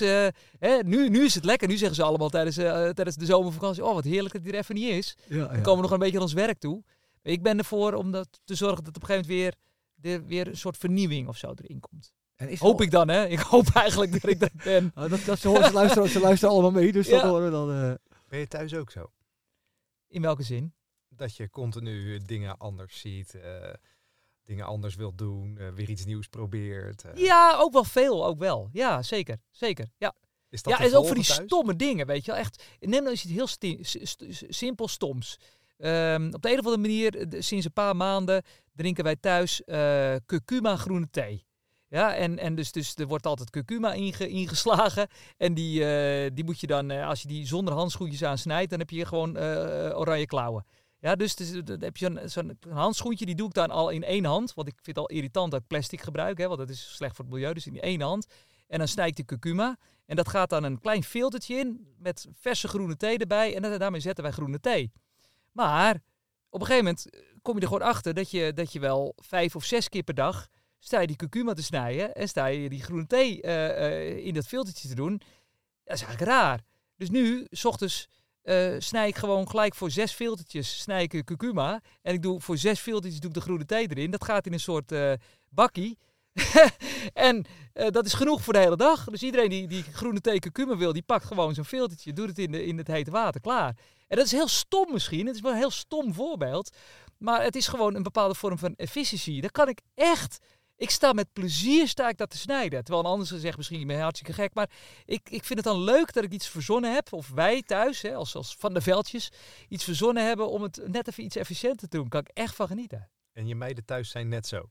hè, 0.60 0.78
nu, 0.86 1.10
nu 1.10 1.24
is 1.24 1.36
het 1.36 1.46
lekker. 1.46 1.68
Nu 1.68 1.78
zeggen 1.78 1.96
ze 1.96 2.04
allemaal 2.04 2.30
tijdens, 2.30 2.56
tijdens 2.56 3.16
de 3.16 3.26
zomervakantie... 3.26 3.86
Oh, 3.86 3.94
wat 3.94 4.04
heerlijk 4.04 4.34
dat 4.34 4.42
het 4.42 4.52
hier 4.52 4.60
even 4.60 4.76
niet 4.76 4.90
is. 4.90 5.18
Ja, 5.28 5.38
ja. 5.38 5.48
Dan 5.48 5.62
komen 5.62 5.76
we 5.76 5.82
nog 5.82 5.92
een 5.92 6.00
beetje 6.00 6.18
aan 6.18 6.24
ons 6.24 6.34
werk 6.34 6.60
toe. 6.60 6.84
Ik 7.24 7.42
ben 7.44 7.58
ervoor 7.58 7.94
om 7.94 8.12
dat 8.12 8.40
te 8.44 8.56
zorgen 8.56 8.84
dat 8.84 8.96
op 8.96 9.02
een 9.02 9.08
gegeven 9.08 9.32
moment 9.32 9.56
weer, 9.96 10.14
er 10.14 10.26
weer 10.26 10.48
een 10.48 10.58
soort 10.58 10.78
vernieuwing 10.78 11.28
of 11.28 11.38
zo 11.38 11.54
erin 11.56 11.80
komt. 11.80 12.14
En 12.36 12.50
is 12.50 12.60
Hoop 12.60 12.78
al- 12.78 12.82
ik 12.82 12.92
dan, 12.92 13.08
hè? 13.08 13.28
Ik 13.28 13.40
hoop 13.40 13.68
eigenlijk 13.74 14.12
dat 14.12 14.28
ik 14.32 14.40
dat 14.40 14.54
ben. 14.64 14.92
Ah, 14.96 15.10
dat, 15.12 15.26
dat 15.26 15.40
ze, 15.40 15.48
horen, 15.48 15.66
ze, 15.66 15.74
luisteren, 15.74 16.10
ze 16.10 16.20
luisteren 16.20 16.54
allemaal 16.54 16.72
mee, 16.82 16.92
dus 16.92 17.10
dat 17.10 17.22
horen 17.22 17.46
we 17.46 17.52
dan. 17.52 17.72
eh. 17.72 17.94
Ben 18.28 18.40
je 18.40 18.48
thuis 18.48 18.74
ook 18.76 18.92
zo? 18.92 19.12
In 20.08 20.22
welke 20.22 20.44
zin? 20.44 20.74
Dat 21.10 21.36
je 21.36 21.50
continu 21.50 22.20
dingen 22.20 22.58
anders 22.58 23.00
ziet, 23.00 23.34
eh, 23.36 23.74
dingen 24.44 24.66
anders 24.66 24.96
wilt 24.96 25.18
doen, 25.18 25.58
eh, 25.58 25.70
weer 25.70 25.90
iets 25.90 26.06
nieuws 26.06 26.28
probeert. 26.28 27.04
eh. 27.04 27.16
Ja, 27.16 27.56
ook 27.58 27.74
wel 27.74 27.84
veel, 27.84 28.26
ook 28.26 28.40
wel. 28.40 28.70
Ja, 28.72 29.02
zeker. 29.02 29.38
Zeker. 29.52 29.88
Ja, 29.98 30.14
Is 30.50 30.62
dat 30.64 30.78
ja 30.78 30.86
en 30.86 30.96
ook 30.96 31.06
voor 31.06 31.16
die 31.16 31.26
thuis? 31.26 31.46
stomme 31.46 31.76
dingen, 31.76 32.06
weet 32.08 32.26
je 32.26 32.32
wel. 32.32 32.40
Echt, 32.40 32.64
neem 32.80 32.90
nou 33.00 33.10
eens 33.10 33.24
iets 33.24 33.34
heel 33.34 33.48
sti- 33.48 33.80
st- 33.84 34.26
simpel 34.50 34.88
stoms. 34.88 35.38
Ehm, 35.78 36.30
op 36.34 36.42
de 36.42 36.52
een 36.52 36.60
of 36.60 36.66
andere 36.66 36.82
manier, 36.82 37.18
eh, 37.18 37.42
sinds 37.42 37.66
een 37.66 37.74
paar 37.74 37.96
maanden, 37.96 38.44
drinken 38.76 39.04
wij 39.04 39.16
thuis 39.16 39.64
eh 39.64 40.16
curcuma 40.26 40.76
groene 40.76 41.10
thee. 41.12 41.46
Ja, 41.88 42.16
en, 42.16 42.40
en 42.40 42.56
dus, 42.56 42.72
dus 42.72 42.96
er 42.96 43.08
wordt 43.08 43.26
altijd 43.26 43.50
curcuma 43.50 43.94
inge, 43.94 44.28
ingeslagen. 44.28 45.08
En 45.38 45.54
die, 45.54 45.86
eh, 45.86 46.32
die 46.34 46.44
moet 46.44 46.60
je 46.60 46.68
dan, 46.68 46.92
als 46.92 47.22
je 47.22 47.28
die 47.28 47.48
zonder 47.48 47.74
handschoentjes 47.74 48.24
aan 48.24 48.38
snijdt, 48.38 48.70
dan 48.70 48.80
heb 48.80 48.90
je 48.90 49.06
gewoon 49.06 49.38
oranje 49.96 50.26
klauwen. 50.26 50.66
Ja, 51.00 51.16
dus, 51.16 51.36
dus 51.36 51.52
dan 51.64 51.82
heb 51.82 51.98
je 51.98 52.22
zo'n 52.26 52.58
handschoentje, 52.70 53.26
die 53.26 53.36
doe 53.36 53.48
ik 53.48 53.54
dan 53.54 53.70
al 53.70 53.90
in 53.90 54.04
één 54.04 54.26
hand. 54.26 54.54
Want 54.54 54.68
ik 54.68 54.74
vind 54.74 54.88
het 54.88 54.98
al 54.98 55.16
irritant 55.16 55.52
dat 55.52 55.62
ik 55.62 55.68
plastic 55.68 56.02
gebruik, 56.02 56.38
hè, 56.38 56.48
want 56.48 56.60
dat 56.60 56.70
is 56.70 56.96
slecht 56.96 57.16
voor 57.16 57.26
het 57.26 57.34
milieu. 57.34 57.54
Dus 57.54 57.68
in 57.68 57.82
één 57.82 58.02
hand. 58.02 58.26
En 58.68 58.78
dan 58.78 58.88
snij 58.88 59.08
ik 59.08 59.16
de 59.16 59.26
curcuma. 59.26 59.78
En 60.06 60.16
dat 60.16 60.30
gaat 60.30 60.50
dan 60.50 60.64
een 60.64 60.80
klein 60.80 61.04
filtertje 61.04 61.56
in 61.56 61.88
met 61.98 62.28
verse 62.34 62.68
groene 62.68 62.96
thee 62.96 63.18
erbij. 63.18 63.56
En 63.56 63.80
daarmee 63.80 64.00
zetten 64.00 64.24
wij 64.24 64.34
groene 64.34 64.60
thee. 64.60 64.92
Maar 65.54 66.02
op 66.50 66.60
een 66.60 66.66
gegeven 66.66 66.86
moment 66.86 67.10
kom 67.42 67.56
je 67.56 67.62
er 67.62 67.68
gewoon 67.68 67.88
achter 67.88 68.14
dat 68.14 68.32
je, 68.32 68.54
dat 68.54 68.74
je 68.74 68.80
wel 68.80 69.14
vijf 69.16 69.56
of 69.56 69.64
zes 69.64 69.90
keer 69.90 70.04
per 70.04 70.14
dag 70.14 70.48
sta 70.80 71.00
je 71.00 71.08
die 71.08 71.16
curcuma 71.16 71.54
te 71.54 71.64
snijden 71.64 72.14
en 72.14 72.28
sta 72.28 72.46
je 72.46 72.70
die 72.70 72.84
groene 72.84 73.08
thee 73.08 73.42
eh, 73.42 73.86
eh, 73.86 74.26
in 74.26 74.34
dat 74.34 74.48
filtertje 74.48 74.88
te 74.88 74.96
doen. 74.96 75.18
Dat 75.84 75.96
is 75.96 76.02
eigenlijk 76.02 76.32
raar. 76.32 76.62
Dus 76.96 77.10
nu, 77.10 77.48
s 77.50 77.66
ochtends, 77.66 78.08
eh, 78.44 78.76
snij 78.78 79.08
ik 79.08 79.16
gewoon 79.16 79.50
gelijk 79.50 79.76
voor 79.76 79.92
zes 79.92 80.12
filtertjes 80.12 80.82
snij 80.82 81.04
ik 81.04 81.26
curcuma. 81.26 81.82
En 82.02 82.14
ik 82.14 82.22
doe 82.22 82.42
voor 82.42 82.58
zes 82.58 82.80
filtertjes 82.80 83.20
doe 83.20 83.30
ik 83.30 83.36
de 83.36 83.42
groene 83.42 83.66
thee 83.66 83.88
erin. 83.90 84.12
Dat 84.12 84.24
gaat 84.24 84.46
in 84.46 84.54
een 84.54 84.60
soort 84.60 84.92
eh, 84.92 85.14
bakkie. 85.50 85.98
en 87.14 87.46
eh, 87.74 87.88
dat 87.90 88.06
is 88.06 88.14
genoeg 88.14 88.42
voor 88.42 88.54
de 88.54 88.60
hele 88.60 88.76
dag. 88.76 89.04
Dus 89.04 89.24
iedereen 89.24 89.50
die, 89.50 89.68
die 89.68 89.84
groene 89.84 90.22
thee 90.22 90.40
curcuma 90.40 90.78
wil, 90.78 90.94
die 90.94 91.02
pakt 91.02 91.26
gewoon 91.26 91.54
zo'n 91.54 91.66
filtertje, 91.66 92.14
doet 92.14 92.28
het 92.28 92.40
in, 92.40 92.52
de, 92.52 92.66
in 92.66 92.78
het 92.78 92.88
hete 92.88 93.12
water, 93.12 93.42
klaar. 93.42 93.76
En 94.14 94.20
dat 94.20 94.28
is 94.28 94.32
heel 94.32 94.48
stom 94.48 94.92
misschien. 94.92 95.26
Het 95.26 95.36
is 95.36 95.42
wel 95.42 95.52
een 95.52 95.58
heel 95.58 95.72
stom 95.72 96.14
voorbeeld. 96.14 96.76
Maar 97.18 97.44
het 97.44 97.56
is 97.56 97.68
gewoon 97.68 97.96
een 97.96 98.04
bepaalde 98.04 98.36
vorm 98.36 98.58
van 98.58 98.76
efficiëntie. 98.76 99.42
Daar 99.42 99.52
kan 99.52 99.68
ik 99.68 99.82
echt... 99.96 100.38
Ik 100.76 100.90
sta 100.90 101.14
met 101.14 101.34
plezier 101.34 101.88
sta 101.88 102.10
ik 102.10 102.18
dat 102.18 102.30
te 102.30 102.38
snijden. 102.38 102.84
Terwijl 102.84 103.06
een 103.06 103.12
ander 103.12 103.28
zegt 103.28 103.58
misschien, 103.58 103.80
je 103.80 103.86
bent 103.86 104.02
hartstikke 104.02 104.34
gek. 104.34 104.54
Maar 104.54 104.70
ik, 105.06 105.30
ik 105.30 105.44
vind 105.44 105.60
het 105.60 105.68
dan 105.74 105.84
leuk 105.84 106.14
dat 106.14 106.24
ik 106.24 106.32
iets 106.32 106.48
verzonnen 106.48 106.94
heb. 106.94 107.14
Of 107.14 107.30
wij 107.30 107.62
thuis, 107.62 108.02
hè, 108.02 108.16
als, 108.16 108.36
als 108.36 108.56
Van 108.60 108.74
de 108.74 108.82
Veldjes, 108.82 109.32
iets 109.68 109.84
verzonnen 109.84 110.26
hebben 110.26 110.50
om 110.50 110.62
het 110.62 110.82
net 110.88 111.08
even 111.08 111.24
iets 111.24 111.36
efficiënter 111.36 111.88
te 111.88 111.98
doen. 111.98 112.08
Kan 112.08 112.20
ik 112.20 112.30
echt 112.34 112.56
van 112.56 112.68
genieten. 112.68 113.10
En 113.32 113.48
je 113.48 113.56
meiden 113.56 113.86
thuis 113.86 114.10
zijn 114.10 114.28
net 114.28 114.48
zo. 114.48 114.70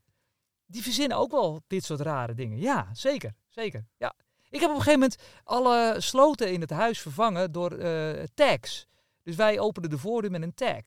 Die 0.66 0.82
verzinnen 0.82 1.16
ook 1.16 1.30
wel 1.30 1.62
dit 1.66 1.84
soort 1.84 2.00
rare 2.00 2.34
dingen. 2.34 2.58
Ja, 2.58 2.88
zeker. 2.92 3.34
Zeker. 3.48 3.86
Ja. 3.96 4.14
Ik 4.50 4.60
heb 4.60 4.70
op 4.70 4.76
een 4.76 4.82
gegeven 4.82 5.00
moment 5.00 5.20
alle 5.44 5.96
sloten 5.98 6.52
in 6.52 6.60
het 6.60 6.70
huis 6.70 7.00
vervangen 7.00 7.52
door 7.52 7.72
eh, 7.72 8.22
tags. 8.34 8.90
Dus 9.22 9.36
wij 9.36 9.58
openen 9.60 9.90
de 9.90 9.98
voordeur 9.98 10.30
met 10.30 10.42
een 10.42 10.54
tag. 10.54 10.82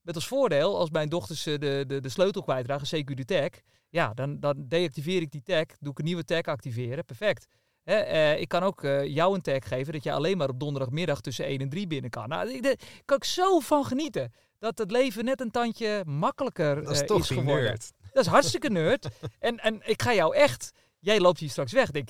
Met 0.00 0.14
als 0.14 0.26
voordeel, 0.28 0.78
als 0.78 0.90
mijn 0.90 1.08
dochters 1.08 1.46
eh, 1.46 1.58
de, 1.58 1.84
de, 1.86 2.00
de 2.00 2.08
sleutel 2.08 2.42
kwijtragen, 2.42 3.00
CQ 3.02 3.14
de 3.14 3.24
tag, 3.24 3.48
ja, 3.88 4.14
dan, 4.14 4.40
dan 4.40 4.64
deactiveer 4.68 5.20
ik 5.22 5.30
die 5.30 5.42
tag, 5.42 5.64
doe 5.78 5.92
ik 5.92 5.98
een 5.98 6.04
nieuwe 6.04 6.24
tag 6.24 6.42
activeren, 6.42 7.04
perfect. 7.04 7.46
Hè, 7.82 7.94
eh, 7.94 8.40
ik 8.40 8.48
kan 8.48 8.62
ook 8.62 8.84
eh, 8.84 9.06
jou 9.06 9.34
een 9.34 9.40
tag 9.42 9.68
geven 9.68 9.92
dat 9.92 10.02
je 10.02 10.12
alleen 10.12 10.36
maar 10.36 10.48
op 10.48 10.60
donderdagmiddag 10.60 11.20
tussen 11.20 11.44
1 11.44 11.58
en 11.58 11.68
3 11.68 11.86
binnen 11.86 12.10
kan. 12.10 12.28
Nou, 12.28 12.50
ik- 12.52 12.62
daar 12.62 12.76
kan 13.04 13.16
ik 13.16 13.24
zo 13.24 13.58
van 13.60 13.84
genieten. 13.84 14.32
Dat 14.58 14.78
het 14.78 14.90
leven 14.90 15.24
net 15.24 15.40
een 15.40 15.50
tandje 15.50 16.02
makkelijker 16.06 16.82
Dat 16.82 16.90
is 16.94 17.00
eh, 17.00 17.06
toch 17.06 17.18
is 17.20 17.26
geworden. 17.26 17.62
nerd. 17.64 17.92
Dat 18.12 18.24
is 18.24 18.30
hartstikke 18.30 18.70
nerd. 18.70 19.08
en, 19.38 19.58
en 19.58 19.80
ik 19.88 20.02
ga 20.02 20.14
jou 20.14 20.34
echt... 20.36 20.70
Jij 20.98 21.20
loopt 21.20 21.38
hier 21.38 21.50
straks 21.50 21.72
weg. 21.72 21.86
Ik 21.86 21.92
Denk, 21.92 22.08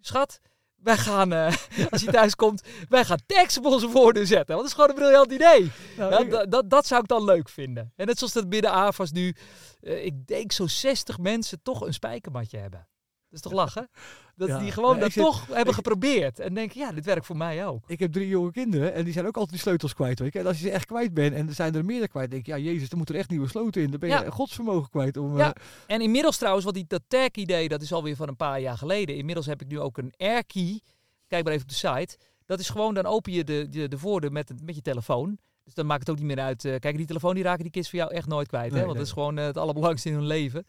schat, 0.00 0.40
wij 0.82 0.96
gaan, 0.96 1.32
eh, 1.32 1.54
als 1.90 2.02
je 2.02 2.10
thuis 2.10 2.34
komt, 2.34 2.62
wij 2.88 3.04
gaan 3.04 3.18
tags 3.26 3.58
op 3.58 3.64
onze 3.64 3.88
voordeur 3.88 4.26
zetten. 4.26 4.56
Want 4.56 4.58
dat 4.58 4.66
is 4.66 4.72
gewoon 4.72 4.88
een 4.88 4.94
briljant 4.94 5.32
idee. 5.32 5.70
Nou, 5.96 6.10
Ja, 6.12 6.18
ik- 6.18 6.30
dat, 6.30 6.50
dat, 6.50 6.70
dat 6.70 6.86
zou 6.86 7.00
ik 7.02 7.08
dan 7.08 7.24
leuk 7.24 7.48
vinden. 7.48 7.92
En 7.96 8.06
net 8.06 8.18
zoals 8.18 8.32
dat 8.32 8.48
binnen 8.48 8.70
AFAS 8.70 9.10
nu, 9.12 9.34
eh, 9.80 10.04
ik 10.04 10.26
denk 10.26 10.52
zo'n 10.52 10.68
60 10.68 11.18
mensen 11.18 11.62
toch 11.62 11.80
een 11.80 11.92
spijkermatje 11.94 12.58
hebben. 12.58 12.88
Dat 13.28 13.34
is 13.34 13.40
toch 13.40 13.52
lachen? 13.52 13.88
Dat 14.36 14.48
Ja. 14.48 14.58
die 14.58 14.70
gewoon 14.70 14.94
Ja, 14.94 15.00
dat 15.00 15.12
zit- 15.12 15.22
toch 15.24 15.46
hebben 15.52 15.74
geprobeerd. 15.74 16.38
En 16.40 16.54
denken, 16.54 16.80
ja, 16.80 16.92
dit 16.92 17.04
werkt 17.04 17.26
voor 17.26 17.36
mij 17.36 17.66
ook. 17.66 17.84
Ik 17.86 17.98
heb 17.98 18.12
drie 18.12 18.28
jonge 18.28 18.50
kinderen 18.50 18.94
en 18.94 19.04
die 19.04 19.12
zijn 19.12 19.26
ook 19.26 19.34
altijd 19.34 19.50
die 19.52 19.60
sleutels 19.60 19.94
kwijt. 19.94 20.18
Weet 20.18 20.32
je. 20.32 20.38
En 20.38 20.46
als 20.46 20.56
je 20.60 20.62
ze 20.66 20.70
echt 20.70 20.86
kwijt 20.86 21.14
bent 21.14 21.34
en 21.34 21.48
er 21.48 21.54
zijn 21.54 21.74
er 21.74 21.84
meerdere 21.84 22.08
kwijt, 22.10 22.30
denk 22.30 22.46
ik, 22.46 22.54
ja 22.56 22.58
jezus, 22.58 22.88
er 22.90 22.96
moeten 22.96 23.14
er 23.14 23.20
echt 23.20 23.30
nieuwe 23.30 23.48
sloten 23.48 23.82
in. 23.82 23.90
Dan 23.90 24.00
ben 24.00 24.08
je 24.08 24.14
Ja. 24.14 24.30
godsvermogen 24.30 24.90
kwijt. 24.90 25.16
Om, 25.16 25.36
Ja. 25.38 25.54
eh, 25.54 25.62
En 25.94 26.00
inmiddels 26.00 26.36
trouwens, 26.36 26.64
wat 26.64 26.74
die 26.74 26.84
dat 26.88 27.02
tag-idee, 27.08 27.68
dat 27.68 27.82
is 27.82 27.92
alweer 27.92 28.16
van 28.16 28.28
een 28.28 28.36
paar 28.36 28.60
jaar 28.60 28.78
geleden. 28.78 29.16
Inmiddels 29.16 29.46
heb 29.46 29.60
ik 29.62 29.68
nu 29.68 29.80
ook 29.80 29.98
een 29.98 30.12
AirKey. 30.16 30.80
Kijk 31.26 31.44
maar 31.44 31.52
even 31.52 31.64
op 31.64 31.70
de 31.70 31.74
site. 31.88 32.16
Dat 32.46 32.60
is 32.60 32.68
gewoon, 32.68 32.94
dan 32.94 33.06
open 33.06 33.32
je 33.32 33.44
de, 33.44 33.66
de, 33.70 33.88
de 33.88 33.98
voordeur 33.98 34.32
met, 34.32 34.52
met 34.64 34.74
je 34.74 34.82
telefoon. 34.82 35.38
Dus 35.64 35.74
dan 35.74 35.86
maakt 35.86 36.00
het 36.00 36.10
ook 36.10 36.16
niet 36.16 36.26
meer 36.26 36.40
uit. 36.44 36.64
eh, 36.64 36.78
kijk, 36.78 36.96
die 36.96 37.06
telefoon 37.06 37.34
die 37.34 37.42
raken 37.44 37.62
die 37.62 37.72
kids 37.72 37.90
voor 37.90 37.98
jou 37.98 38.12
echt 38.12 38.26
nooit 38.26 38.48
kwijt. 38.48 38.70
Nee, 38.70 38.80
hè? 38.80 38.86
Want 38.86 38.96
nee. 38.98 38.98
dat 38.98 39.06
is 39.06 39.12
gewoon 39.22 39.38
eh, 39.38 39.44
het 39.44 39.56
allerbelangrijkste 39.56 40.08
in 40.08 40.14
hun 40.14 40.26
leven. 40.26 40.66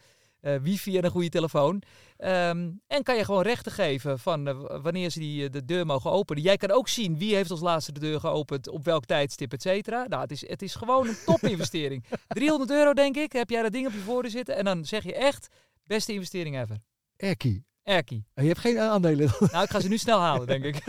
Eh, 0.48 0.56
wifi 0.62 0.98
en 0.98 1.06
een 1.06 1.12
goede 1.12 1.30
telefoon. 1.30 1.82
Ehm, 2.18 2.70
en 2.88 3.04
kan 3.04 3.16
je 3.16 3.26
gewoon 3.26 3.42
rechten 3.42 3.72
geven 3.72 4.20
van 4.20 4.48
eh, 4.48 4.82
wanneer 4.82 5.10
ze 5.10 5.20
die, 5.20 5.44
eh, 5.44 5.52
de 5.52 5.66
deur 5.66 5.86
mogen 5.86 6.12
openen. 6.12 6.44
Jij 6.44 6.58
kan 6.58 6.72
ook 6.72 6.88
zien 6.88 7.18
wie 7.18 7.36
heeft 7.36 7.52
als 7.52 7.60
laatste 7.60 7.92
de 7.92 8.00
deur 8.00 8.20
geopend, 8.20 8.70
op 8.70 8.84
welk 8.84 9.06
tijdstip, 9.06 9.54
et 9.54 9.62
cetera. 9.62 10.06
Nou, 10.08 10.22
het 10.22 10.32
is, 10.32 10.48
het 10.48 10.62
is 10.62 10.76
gewoon 10.76 11.08
een 11.08 11.18
topinvestering. 11.26 12.04
300 12.28 12.72
euro 12.72 12.94
denk 12.94 13.16
ik, 13.18 13.32
heb 13.32 13.50
jij 13.50 13.62
dat 13.62 13.72
ding 13.72 13.88
op 13.88 13.94
je 13.94 14.00
voordeur 14.00 14.32
zitten. 14.32 14.56
En 14.56 14.66
dan 14.66 14.86
zeg 14.86 15.04
je 15.04 15.16
echt, 15.16 15.48
beste 15.84 16.14
investering 16.14 16.60
ever. 16.62 16.78
Airkey. 17.18 17.64
Erkie. 17.84 18.26
En 18.34 18.44
je 18.44 18.50
hebt 18.50 18.62
geen 18.62 18.80
aandelen. 18.80 19.30
Nou, 19.52 19.64
ik 19.64 19.70
ga 19.70 19.80
ze 19.80 19.88
nu 19.88 19.98
snel 19.98 20.20
halen, 20.20 20.48
denk 20.48 20.64
ik. 20.64 20.86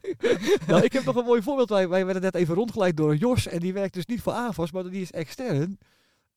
nou, 0.68 0.82
ik 0.82 0.92
heb 0.92 1.04
nog 1.04 1.16
een 1.16 1.24
mooi 1.24 1.42
voorbeeld. 1.42 1.68
Wij, 1.68 1.88
wij 1.88 2.04
werden 2.04 2.22
net 2.22 2.34
even 2.34 2.54
rondgeleid 2.54 2.96
door 2.96 3.16
Jos. 3.16 3.46
En 3.46 3.58
die 3.58 3.72
werkt 3.72 3.94
dus 3.94 4.06
niet 4.06 4.22
voor 4.22 4.32
AVAS, 4.32 4.72
maar 4.72 4.90
die 4.90 5.02
is 5.02 5.10
extern. 5.10 5.78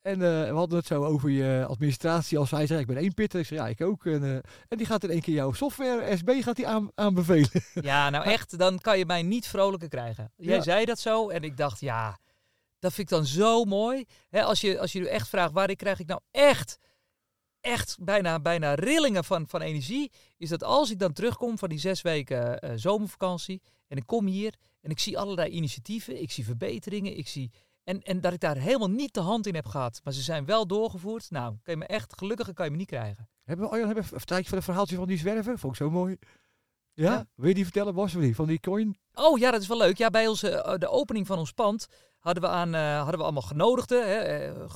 En 0.06 0.22
eh, 0.22 0.50
we 0.50 0.56
hadden 0.56 0.78
het 0.78 0.88
zo 0.88 1.04
over 1.04 1.30
je 1.30 1.66
administratie. 1.68 2.38
Als 2.38 2.52
hij 2.52 2.68
zei, 2.68 2.80
ik 2.80 2.88
ben 2.88 2.98
één 2.98 3.14
pitter. 3.14 3.40
Ik 3.40 3.46
zei, 3.46 3.60
ja, 3.60 3.68
ik 3.68 3.82
ook. 3.82 4.06
En, 4.06 4.24
eh, 4.24 4.34
en 4.68 4.78
die 4.78 4.86
gaat 4.86 5.04
in 5.04 5.10
één 5.10 5.22
keer 5.22 5.34
jouw 5.34 5.52
software, 5.54 6.18
SB, 6.18 6.30
gaat 6.42 6.56
die 6.56 6.68
aan, 6.68 6.92
aanbevelen. 6.96 7.50
Ja, 7.82 8.10
nou 8.10 8.26
echt, 8.26 8.58
dan 8.58 8.80
kan 8.80 8.98
je 8.98 9.06
mij 9.06 9.24
niet 9.24 9.48
vrolijker 9.48 9.88
krijgen. 9.90 10.32
Jij 10.36 10.56
Ja. 10.56 10.62
zei 10.62 10.86
dat 10.86 11.00
zo 11.00 11.30
en 11.30 11.44
ik 11.44 11.58
dacht, 11.58 11.80
ja, 11.80 12.20
dat 12.80 12.94
vind 12.94 13.12
ik 13.12 13.16
dan 13.18 13.26
zo 13.26 13.64
mooi. 13.64 14.06
Als, 14.32 14.62
je, 14.62 14.80
als 14.80 14.92
je 14.92 15.00
nu 15.00 15.06
echt 15.06 15.30
vraagt, 15.30 15.54
waar 15.54 15.76
krijg 15.76 16.00
ik 16.00 16.08
nou 16.08 16.20
echt, 16.32 16.78
echt 17.62 17.98
bijna, 18.00 18.40
bijna 18.40 18.74
rillingen 18.74 19.24
van, 19.24 19.48
van 19.48 19.62
energie, 19.62 20.12
is 20.38 20.50
dat 20.50 20.64
als 20.64 20.92
ik 20.92 21.00
dan 21.00 21.14
terugkom 21.14 21.58
van 21.58 21.70
die 21.70 21.80
zes 21.80 22.02
weken 22.02 22.60
eh, 22.60 22.72
zomervakantie 22.76 23.62
en 23.88 23.98
ik 23.98 24.06
kom 24.06 24.26
hier 24.26 24.56
en 24.82 24.90
ik 24.90 25.00
zie 25.00 25.18
allerlei 25.18 25.50
initiatieven, 25.50 26.22
ik 26.22 26.32
zie 26.32 26.46
verbeteringen, 26.46 27.18
ik 27.18 27.28
zie... 27.28 27.52
En, 27.86 28.02
en 28.02 28.22
dat 28.22 28.34
ik 28.34 28.40
daar 28.40 28.58
helemaal 28.58 28.90
niet 28.90 29.14
de 29.14 29.20
hand 29.20 29.48
in 29.48 29.56
heb 29.56 29.66
gehad, 29.66 30.02
maar 30.04 30.14
ze 30.14 30.22
zijn 30.22 30.46
wel 30.46 30.68
doorgevoerd. 30.68 31.32
Nou, 31.32 31.56
kan 31.64 31.74
je 31.74 31.80
me 31.80 31.86
echt, 31.86 32.18
gelukkiger 32.18 32.54
kan 32.54 32.66
je 32.66 32.72
me 32.72 32.78
niet 32.78 32.88
krijgen. 32.88 33.30
Hebben 33.44 33.70
we, 33.70 33.78
hebben 33.78 34.04
we 34.04 34.16
een 34.16 34.26
tijdje 34.26 34.50
van 34.50 34.58
een 34.58 34.64
verhaaltje 34.64 34.96
van 34.96 35.08
die 35.08 35.18
zwerver? 35.18 35.60
Vond 35.60 35.74
ik 35.74 35.80
zo 35.80 35.90
mooi. 35.90 36.18
Ja? 36.94 37.12
Ja. 37.12 37.26
Wil 37.36 37.48
je 37.48 37.54
die 37.54 37.64
vertellen, 37.64 37.96
Bas? 37.96 38.16
Van 38.32 38.48
die 38.48 38.60
coin? 38.60 38.98
Oh 39.14 39.38
ja, 39.38 39.52
dat 39.52 39.62
is 39.62 39.68
wel 39.68 39.78
leuk. 39.78 39.98
Ja, 39.98 40.10
bij 40.10 40.28
onze, 40.28 40.50
eh, 40.50 40.78
de 40.78 40.88
opening 40.88 41.28
van 41.28 41.38
ons 41.38 41.52
pand 41.52 41.88
hadden 42.20 42.44
we, 42.44 42.50
aan, 42.50 42.76
eh, 42.76 42.98
hadden 42.98 43.18
we 43.18 43.24
allemaal 43.24 43.42
genodigden. 43.42 44.08
Hè, 44.08 44.18
eh, 44.18 44.70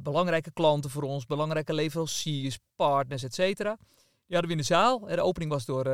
belangrijke 0.00 0.52
klanten 0.52 0.90
voor 0.90 1.02
ons, 1.02 1.26
belangrijke 1.26 1.74
leveranciers, 1.74 2.58
partners, 2.76 3.22
et 3.22 3.34
cetera. 3.34 3.76
Die 4.26 4.38
hadden 4.38 4.46
we 4.46 4.56
in 4.56 4.68
de 4.68 4.74
zaal. 4.74 4.98
De 4.98 5.20
opening 5.20 5.50
was 5.50 5.64
door 5.64 5.84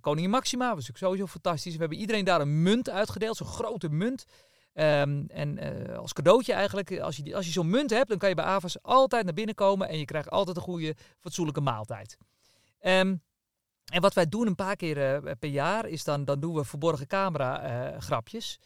koningin 0.00 0.30
Maxima. 0.30 0.66
Dat 0.66 0.74
was 0.74 0.86
natuurlijk 0.86 1.04
sowieso 1.04 1.26
fantastisch. 1.26 1.72
We 1.72 1.80
hebben 1.80 1.98
iedereen 1.98 2.24
daar 2.24 2.40
een 2.40 2.62
munt 2.62 2.90
uitgedeeld, 2.90 3.36
zo'n 3.36 3.46
grote 3.46 3.88
munt. 3.88 4.24
Ehm, 4.76 5.24
en 5.28 5.58
eh, 5.58 5.98
als 5.98 6.12
cadeautje 6.12 6.52
eigenlijk, 6.52 7.00
als 7.00 7.16
je, 7.16 7.34
als 7.34 7.46
je 7.46 7.52
zo'n 7.52 7.70
munt 7.70 7.90
hebt, 7.90 8.08
dan 8.08 8.18
kan 8.18 8.28
je 8.28 8.34
bij 8.34 8.44
Avas 8.44 8.82
altijd 8.82 9.24
naar 9.24 9.34
binnen 9.34 9.54
komen 9.54 9.88
en 9.88 9.98
je 9.98 10.04
krijgt 10.04 10.30
altijd 10.30 10.56
een 10.56 10.62
goede, 10.62 10.94
fatsoenlijke 11.20 11.60
maaltijd. 11.60 12.16
Ehm, 12.78 13.16
en 13.92 14.00
wat 14.00 14.14
wij 14.14 14.28
doen 14.28 14.46
een 14.46 14.54
paar 14.54 14.76
keer 14.76 15.14
eh, 15.14 15.32
per 15.38 15.48
jaar, 15.48 15.86
is 15.86 16.04
dan, 16.04 16.24
dan 16.24 16.40
doen 16.40 16.54
we 16.54 16.64
verborgen 16.64 17.06
camera 17.06 17.60
eh, 17.62 18.00
grapjes. 18.00 18.58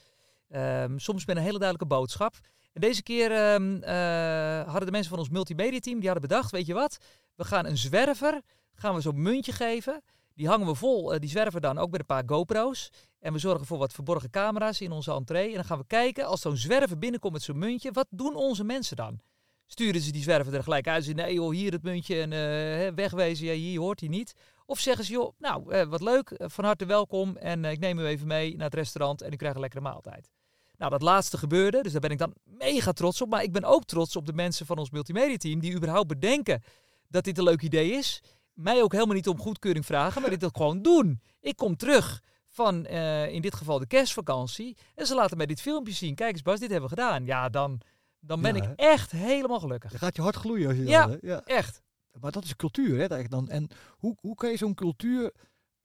Ehm, 0.49 0.99
soms 0.99 1.27
met 1.27 1.37
een 1.37 1.43
hele 1.43 1.59
duidelijke 1.59 1.95
boodschap. 1.95 2.35
En 2.73 2.81
deze 2.81 3.03
keer 3.03 3.33
eh, 3.33 4.63
hadden 4.65 4.87
de 4.87 4.91
mensen 4.91 5.11
van 5.11 5.19
ons 5.19 5.29
multimedia 5.29 5.79
team, 5.79 5.99
die 6.01 6.09
hadden 6.11 6.29
bedacht, 6.29 6.51
weet 6.51 6.67
je 6.67 6.75
wat, 6.75 6.99
we 7.35 7.45
gaan 7.45 7.67
een 7.67 7.77
zwerver, 7.77 8.41
gaan 8.75 8.95
we 8.95 9.01
zo'n 9.01 9.23
muntje 9.23 9.53
geven. 9.53 10.03
Die 10.35 10.49
hangen 10.49 10.67
we 10.67 10.75
vol, 10.75 11.13
eh, 11.13 11.21
die 11.21 11.31
zwerver 11.31 11.61
dan 11.61 11.79
ook 11.79 11.91
met 11.91 12.01
een 12.01 12.07
paar 12.07 12.23
GoPro's. 12.27 12.91
En 13.21 13.33
we 13.33 13.39
zorgen 13.39 13.67
voor 13.67 13.79
wat 13.79 13.93
verborgen 13.93 14.31
camera's 14.31 14.81
in 14.81 14.93
onze 14.93 15.13
entree. 15.13 15.49
En 15.49 15.55
dan 15.55 15.65
gaan 15.65 15.79
we 15.79 15.87
kijken, 15.87 16.27
als 16.27 16.41
zo'n 16.41 16.57
zwerver 16.57 16.99
binnenkomt 16.99 17.33
met 17.33 17.43
zo'n 17.43 17.59
muntje, 17.59 17.93
wat 17.93 18.07
doen 18.11 18.35
onze 18.35 18.65
mensen 18.65 18.97
dan? 18.97 19.21
Sturen 19.67 20.01
ze 20.01 20.13
die 20.13 20.23
zwerver 20.23 20.55
er 20.55 20.63
gelijk 20.63 20.89
uit? 20.89 21.05
Zeggen, 21.05 21.25
nee 21.25 21.35
joh, 21.35 21.51
hier 21.51 21.73
het 21.73 21.83
muntje 21.83 22.21
en 22.21 22.33
eh, 22.33 22.95
wegwezen, 22.95 23.47
ja, 23.47 23.53
hier 23.53 23.81
hoort 23.81 24.01
hij 24.01 24.09
niet. 24.09 24.35
Of 24.67 24.79
zeggen 24.79 25.05
ze, 25.05 25.13
joh, 25.13 25.33
nou, 25.39 25.73
eh, 25.73 25.87
wat 25.87 26.01
leuk, 26.01 26.31
eh, 26.31 26.49
van 26.49 26.65
harte 26.65 26.85
welkom 26.85 27.37
en 27.37 27.65
ik 27.65 27.79
neem 27.79 27.99
u 27.99 28.05
even 28.05 28.27
mee 28.27 28.57
naar 28.57 28.65
het 28.65 28.75
restaurant 28.75 29.23
en 29.23 29.33
u 29.33 29.37
krijgt 29.37 29.55
een 29.55 29.61
lekkere 29.61 29.83
maaltijd. 29.83 30.31
Nou, 30.77 30.91
dat 30.91 31.03
laatste 31.03 31.39
gebeurde, 31.39 31.83
dus 31.83 31.93
daar 31.93 32.01
ben 32.01 32.11
ik 32.11 32.19
dan 32.19 32.35
mega 32.45 32.93
trots 32.93 33.23
op. 33.23 33.29
Maar 33.29 33.43
ik 33.43 33.53
ben 33.53 33.65
ook 33.65 33.85
trots 33.85 34.17
op 34.17 34.27
de 34.27 34.33
mensen 34.33 34.67
van 34.67 34.79
ons 34.79 34.91
multimedia 34.91 35.37
team 35.37 35.61
die 35.61 35.75
überhaupt 35.75 36.09
bedenken 36.09 36.63
dat 37.09 37.25
dit 37.25 37.39
een 37.39 37.45
leuk 37.45 37.63
idee 37.63 37.91
is. 37.91 38.23
Mij 38.53 38.83
ook 38.83 38.93
helemaal 38.93 39.15
niet 39.15 39.29
om 39.29 39.39
goedkeuring 39.39 39.87
vragen, 39.87 40.21
maar 40.21 40.31
dit 40.31 40.45
ook 40.45 40.57
gewoon 40.57 40.83
doen. 40.83 41.21
Ik 41.41 41.57
kom 41.57 41.77
terug 41.77 42.21
van 42.65 42.87
eh, 42.87 43.33
in 43.33 43.41
dit 43.43 43.55
geval 43.55 43.79
de 43.79 43.87
kerstvakantie 43.87 44.77
en 44.95 45.07
ze 45.07 45.15
laten 45.15 45.37
mij 45.37 45.47
dit 45.47 45.61
filmpje 45.61 45.93
zien. 45.93 46.15
Kijk 46.15 46.33
eens 46.33 46.43
Bas, 46.43 46.59
dit 46.61 46.71
hebben 46.71 46.89
we 46.91 46.95
gedaan. 46.97 47.25
Ja, 47.25 47.49
dan, 47.49 47.81
dan 48.21 48.41
ben 48.43 48.57
Ja, 48.57 48.63
ik 48.63 48.73
echt 48.77 49.11
helemaal 49.11 49.61
gelukkig. 49.61 49.91
Dan 49.91 49.99
gaat 50.01 50.17
je 50.17 50.23
hart 50.23 50.37
gloeien 50.37 50.69
als 50.69 50.77
je 50.77 50.85
Ja. 50.87 51.07
dat... 51.07 51.19
ja. 51.23 51.43
Echt. 51.45 51.83
Maar 52.21 52.33
dat 52.33 52.45
is 52.45 52.57
cultuur, 52.57 52.99
hè? 53.09 53.29
Dan. 53.29 53.49
En 53.49 53.69
hoe, 53.91 54.17
hoe 54.21 54.35
kan 54.35 54.51
je 54.51 54.57
zo'n 54.57 54.75
cultuur 54.75 55.33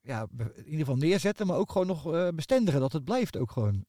ja, 0.01 0.27
in 0.37 0.63
ieder 0.63 0.79
geval 0.79 0.95
neerzetten, 0.95 1.47
maar 1.47 1.57
ook 1.57 1.71
gewoon 1.71 1.87
nog 1.87 2.13
eh, 2.13 2.27
bestendigen, 2.35 2.79
dat 2.79 2.93
het 2.93 3.03
blijft 3.03 3.37
ook 3.37 3.51
gewoon. 3.51 3.85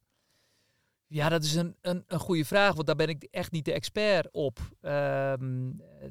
Ja, 1.07 1.29
dat 1.29 1.45
is 1.45 1.55
een, 1.55 1.77
een, 1.81 2.05
een 2.07 2.19
goede 2.21 2.45
vraag, 2.45 2.75
want 2.75 2.87
daar 2.87 2.97
ben 2.97 3.09
ik 3.09 3.23
echt 3.31 3.53
niet 3.53 3.65
de 3.65 3.73
expert 3.73 4.29
op. 4.33 4.59
Ehm, 4.81 5.71
eh, 6.01 6.11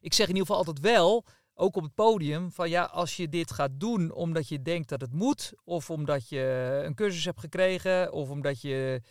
ik 0.00 0.12
zeg 0.14 0.28
in 0.28 0.32
ieder 0.34 0.46
geval 0.46 0.56
altijd 0.56 0.80
wel, 0.80 1.24
ook 1.62 1.76
op 1.76 1.82
het 1.82 1.94
podium, 1.94 2.50
van 2.50 2.68
ja, 2.68 2.82
als 2.82 3.16
je 3.16 3.28
dit 3.28 3.50
gaat 3.50 3.70
doen 3.72 4.12
omdat 4.12 4.48
je 4.48 4.62
denkt 4.62 4.88
dat 4.88 5.00
het 5.00 5.12
moet, 5.12 5.52
of 5.64 5.90
omdat 5.90 6.28
je 6.28 6.82
een 6.84 6.94
cursus 6.94 7.24
hebt 7.24 7.40
gekregen, 7.40 8.12
of 8.12 8.30
omdat 8.30 8.60
je. 8.60 9.02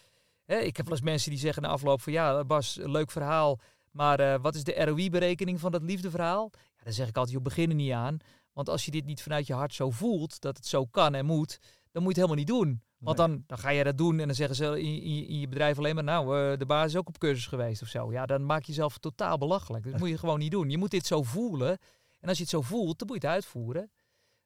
Hè, 0.46 0.58
ik 0.58 0.78
heb 0.78 0.86
wel 0.86 0.96
eens 0.96 1.06
mensen 1.06 1.30
die 1.30 1.40
zeggen 1.40 1.62
na 1.62 1.70
afloop 1.70 2.02
van 2.02 2.14
ja, 2.14 2.44
Bas, 2.44 2.78
leuk 2.82 3.12
verhaal, 3.12 3.60
maar 3.92 4.20
eh, 4.20 4.42
wat 4.42 4.56
is 4.56 4.64
de 4.64 4.84
ROI-berekening 4.86 5.60
van 5.60 5.72
dat 5.72 5.82
liefdeverhaal? 5.82 6.50
Ja, 6.54 6.84
dan 6.84 6.94
zeg 6.94 7.08
ik 7.08 7.18
altijd, 7.18 7.36
je 7.36 7.42
beginnen 7.42 7.78
niet 7.78 7.92
aan. 7.92 8.18
Want 8.54 8.70
als 8.70 8.86
je 8.86 8.92
dit 8.92 9.06
niet 9.06 9.22
vanuit 9.22 9.48
je 9.48 9.54
hart 9.54 9.74
zo 9.74 9.90
voelt, 9.90 10.42
dat 10.42 10.58
het 10.58 10.66
zo 10.66 10.86
kan 10.86 11.16
en 11.16 11.26
moet, 11.26 11.60
dan 11.92 12.04
moet 12.04 12.16
je 12.16 12.22
het 12.22 12.30
helemaal 12.30 12.36
niet 12.36 12.48
doen. 12.48 12.82
Want 12.98 13.18
dan, 13.18 13.44
dan 13.48 13.58
ga 13.58 13.70
je 13.70 13.84
dat 13.84 13.98
doen 13.98 14.20
en 14.20 14.26
dan 14.26 14.36
zeggen 14.36 14.56
ze 14.56 14.82
in, 14.82 15.02
in, 15.02 15.28
in 15.28 15.40
je 15.40 15.48
bedrijf 15.48 15.78
alleen 15.78 15.96
maar, 15.96 16.04
nou, 16.04 16.52
uh, 16.52 16.58
de 16.58 16.66
baas 16.66 16.86
is 16.86 16.96
ook 16.96 17.08
op 17.08 17.18
cursus 17.18 17.46
geweest 17.46 17.82
of 17.82 17.88
zo. 17.88 18.12
Ja, 18.12 18.26
dan 18.26 18.46
maak 18.46 18.62
je 18.62 18.68
jezelf 18.68 18.98
totaal 18.98 19.38
belachelijk. 19.38 19.92
Dat 19.92 20.00
moet 20.00 20.10
je 20.10 20.18
gewoon 20.18 20.40
niet 20.40 20.52
doen. 20.52 20.70
Je 20.70 20.78
moet 20.78 20.92
dit 20.92 21.06
zo 21.06 21.24
voelen. 21.24 21.78
En 22.22 22.28
als 22.28 22.38
je 22.38 22.44
het 22.44 22.52
zo 22.52 22.62
voelt, 22.62 23.00
dan 23.00 23.08
moet 23.08 23.22
je 23.22 23.28
het 23.28 23.36
uitvoeren. 23.36 23.92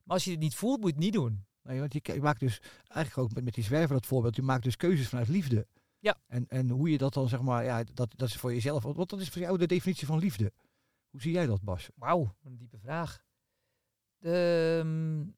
Maar 0.04 0.16
als 0.16 0.24
je 0.24 0.32
het 0.32 0.40
niet 0.40 0.56
voelt, 0.56 0.80
moet 0.80 0.90
je 0.90 0.96
het 0.96 1.04
niet 1.04 1.14
doen. 1.14 1.46
Nee, 1.62 1.80
want 1.80 1.94
je, 1.94 2.00
je 2.04 2.22
maakt 2.22 2.40
dus 2.40 2.62
eigenlijk 2.88 3.18
ook 3.18 3.34
met, 3.34 3.44
met 3.44 3.54
die 3.54 3.64
zwerver 3.64 3.96
dat 3.96 4.06
voorbeeld, 4.06 4.36
je 4.36 4.42
maakt 4.42 4.64
dus 4.64 4.76
keuzes 4.76 5.08
vanuit 5.08 5.28
liefde. 5.28 5.68
Ja. 6.00 6.22
En, 6.28 6.48
en 6.48 6.70
hoe 6.70 6.90
je 6.90 6.98
dat 6.98 7.14
dan 7.14 7.30
zeg 7.30 7.42
maar, 7.42 7.64
ja, 7.64 7.84
dat, 7.94 8.14
dat 8.16 8.28
is 8.28 8.36
voor 8.36 8.54
jezelf. 8.54 8.84
Want 8.84 9.10
dat 9.10 9.22
is 9.22 9.30
voor 9.30 9.42
jou 9.42 9.58
de 9.58 9.68
definitie 9.68 10.08
van 10.08 10.20
liefde. 10.20 10.52
Hoe 11.10 11.22
zie 11.22 11.32
jij 11.32 11.46
dat, 11.46 11.62
Bas? 11.62 11.90
Wauw, 11.96 12.36
een 12.44 12.58
diepe 12.58 12.78
vraag. 12.78 13.24
De, 14.18 14.80
um, 14.84 15.36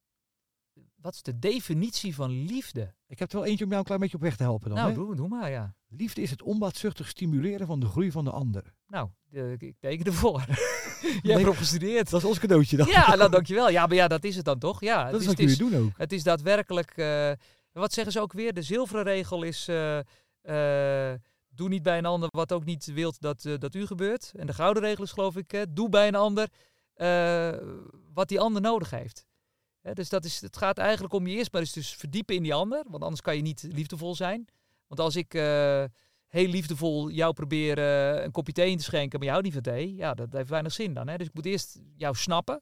wat 0.95 1.13
is 1.13 1.21
de 1.21 1.39
definitie 1.39 2.15
van 2.15 2.32
liefde? 2.32 2.93
Ik 3.08 3.19
heb 3.19 3.32
er 3.32 3.38
wel 3.38 3.45
eentje 3.45 3.63
om 3.63 3.69
jou 3.69 3.80
een 3.80 3.86
klein 3.86 4.02
beetje 4.02 4.15
op 4.15 4.21
weg 4.23 4.36
te 4.36 4.43
helpen 4.43 4.69
dan. 4.69 4.78
Nou, 4.78 4.89
hè? 4.89 4.95
doe, 4.95 5.15
doe 5.15 5.28
maar, 5.28 5.50
ja. 5.50 5.76
Liefde 5.89 6.21
is 6.21 6.30
het 6.30 6.41
onbaatzuchtig 6.41 7.08
stimuleren 7.08 7.67
van 7.67 7.80
de 7.80 7.86
groei 7.86 8.12
van 8.12 8.23
de 8.23 8.32
ander. 8.32 8.73
Nou, 8.88 9.10
de, 9.30 9.56
ik 9.60 9.76
teken 9.80 10.06
ervoor. 10.06 10.45
Je 11.21 11.32
hebt 11.32 11.41
erop 11.43 11.58
gestudeerd. 11.58 12.10
Dat 12.10 12.21
is 12.21 12.28
ons 12.28 12.39
cadeautje 12.39 12.78
dan. 12.78 12.88
Ja, 12.88 13.15
nou, 13.15 13.32
dankjewel. 13.32 13.69
Ja, 13.69 13.86
maar 13.86 13.95
ja, 13.95 14.08
dat 14.08 14.23
is 14.23 14.36
het 14.36 14.45
dan 14.45 14.60
toch? 14.60 14.82
Ja, 14.82 15.04
dat 15.04 15.12
het 15.12 15.21
is 15.21 15.28
wat 15.28 15.38
jullie 15.38 15.58
doen 15.58 15.76
ook. 15.76 15.91
Het 15.97 16.12
is 16.12 16.23
daadwerkelijk. 16.23 16.91
eh, 16.97 17.32
wat 17.71 17.93
zeggen 17.93 18.13
ze 18.13 18.19
ook 18.21 18.34
weer? 18.34 18.54
De 18.54 18.62
zilveren 18.62 19.04
regel 19.04 19.43
is. 19.43 19.67
eh, 19.67 19.97
eh, 20.41 21.19
doe 21.50 21.69
niet 21.69 21.84
bij 21.84 21.97
een 21.97 22.06
ander 22.06 22.30
wat 22.32 22.52
ook 22.54 22.65
niet 22.65 22.86
wilt 22.86 23.21
dat, 23.21 23.41
dat 23.60 23.76
u 23.76 23.86
gebeurt. 23.86 24.32
En 24.36 24.47
de 24.47 24.54
gouden 24.54 24.84
regel 24.84 25.04
is, 25.04 25.12
geloof 25.12 25.36
ik. 25.38 25.65
doe 25.69 25.89
bij 25.89 26.08
een 26.08 26.15
ander 26.15 26.47
wat 28.13 28.28
die 28.28 28.39
ander 28.39 28.62
nodig 28.62 28.89
heeft. 28.89 29.26
Hè, 29.82 29.93
dus 29.93 30.10
dat 30.10 30.26
is, 30.26 30.41
het 30.41 30.58
gaat 30.58 30.78
eigenlijk 30.78 31.13
om 31.13 31.28
je 31.28 31.36
eerst 31.36 31.52
maar 31.52 31.62
eens 31.62 31.71
dus 31.73 31.93
verdiepen 31.95 32.36
in 32.36 32.43
die 32.43 32.54
ander. 32.54 32.84
Want 32.88 33.04
anders 33.04 33.21
kan 33.21 33.36
je 33.36 33.41
niet 33.41 33.65
liefdevol 33.71 34.15
zijn. 34.15 34.47
Want 34.88 35.00
als 35.00 35.15
ik 35.15 35.34
eh, 35.34 35.84
heel 36.28 36.47
liefdevol 36.47 37.10
jou 37.10 37.34
probeer 37.34 37.78
eh, 37.78 38.23
een 38.23 38.32
kopje 38.32 38.54
thee 38.54 38.71
in 38.71 38.78
te 38.78 38.84
schenken, 38.84 39.19
maar 39.19 39.28
jou 39.28 39.41
niet 39.41 39.54
van 39.54 39.62
thee, 39.62 39.95
ja, 39.95 40.13
dat 40.13 40.32
heeft 40.34 40.50
weinig 40.50 40.71
zin 40.73 40.93
dan. 40.93 41.08
Hè? 41.08 41.17
Dus 41.17 41.28
ik 41.28 41.34
moet 41.34 41.45
eerst 41.45 41.80
jou 41.95 42.15
snappen, 42.15 42.62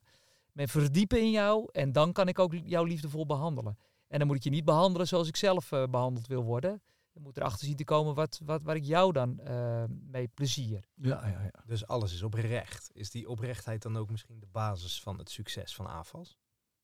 me 0.51 0.67
verdiepen 0.67 1.19
in 1.19 1.31
jou 1.31 1.69
en 1.71 1.91
dan 1.91 2.11
kan 2.11 2.27
ik 2.27 2.39
ook 2.39 2.53
jou 2.63 2.87
liefdevol 2.87 3.25
behandelen. 3.25 3.77
En 4.07 4.17
dan 4.19 4.27
moet 4.27 4.37
ik 4.37 4.43
je 4.43 4.49
niet 4.49 4.65
behandelen 4.65 5.07
zoals 5.07 5.27
ik 5.27 5.35
zelf 5.35 5.71
eh, 5.71 5.83
behandeld 5.89 6.27
wil 6.27 6.43
worden. 6.43 6.81
Je 7.11 7.19
moet 7.21 7.37
erachter 7.37 7.67
zien 7.67 7.75
te 7.75 7.83
komen 7.83 8.13
wat, 8.13 8.39
wat, 8.43 8.63
waar 8.63 8.75
ik 8.75 8.83
jou 8.83 9.11
dan 9.11 9.39
eh, 9.39 9.83
mee 9.87 10.27
plezier. 10.27 10.85
Ja, 10.95 11.27
ja, 11.27 11.41
ja. 11.41 11.63
Dus 11.65 11.87
alles 11.87 12.13
is 12.13 12.23
oprecht. 12.23 12.89
Is 12.93 13.09
die 13.11 13.29
oprechtheid 13.29 13.81
dan 13.81 13.97
ook 13.97 14.09
misschien 14.09 14.39
de 14.39 14.47
basis 14.51 15.01
van 15.01 15.17
het 15.17 15.29
succes 15.29 15.75
van 15.75 15.87
AFAS? 15.87 16.37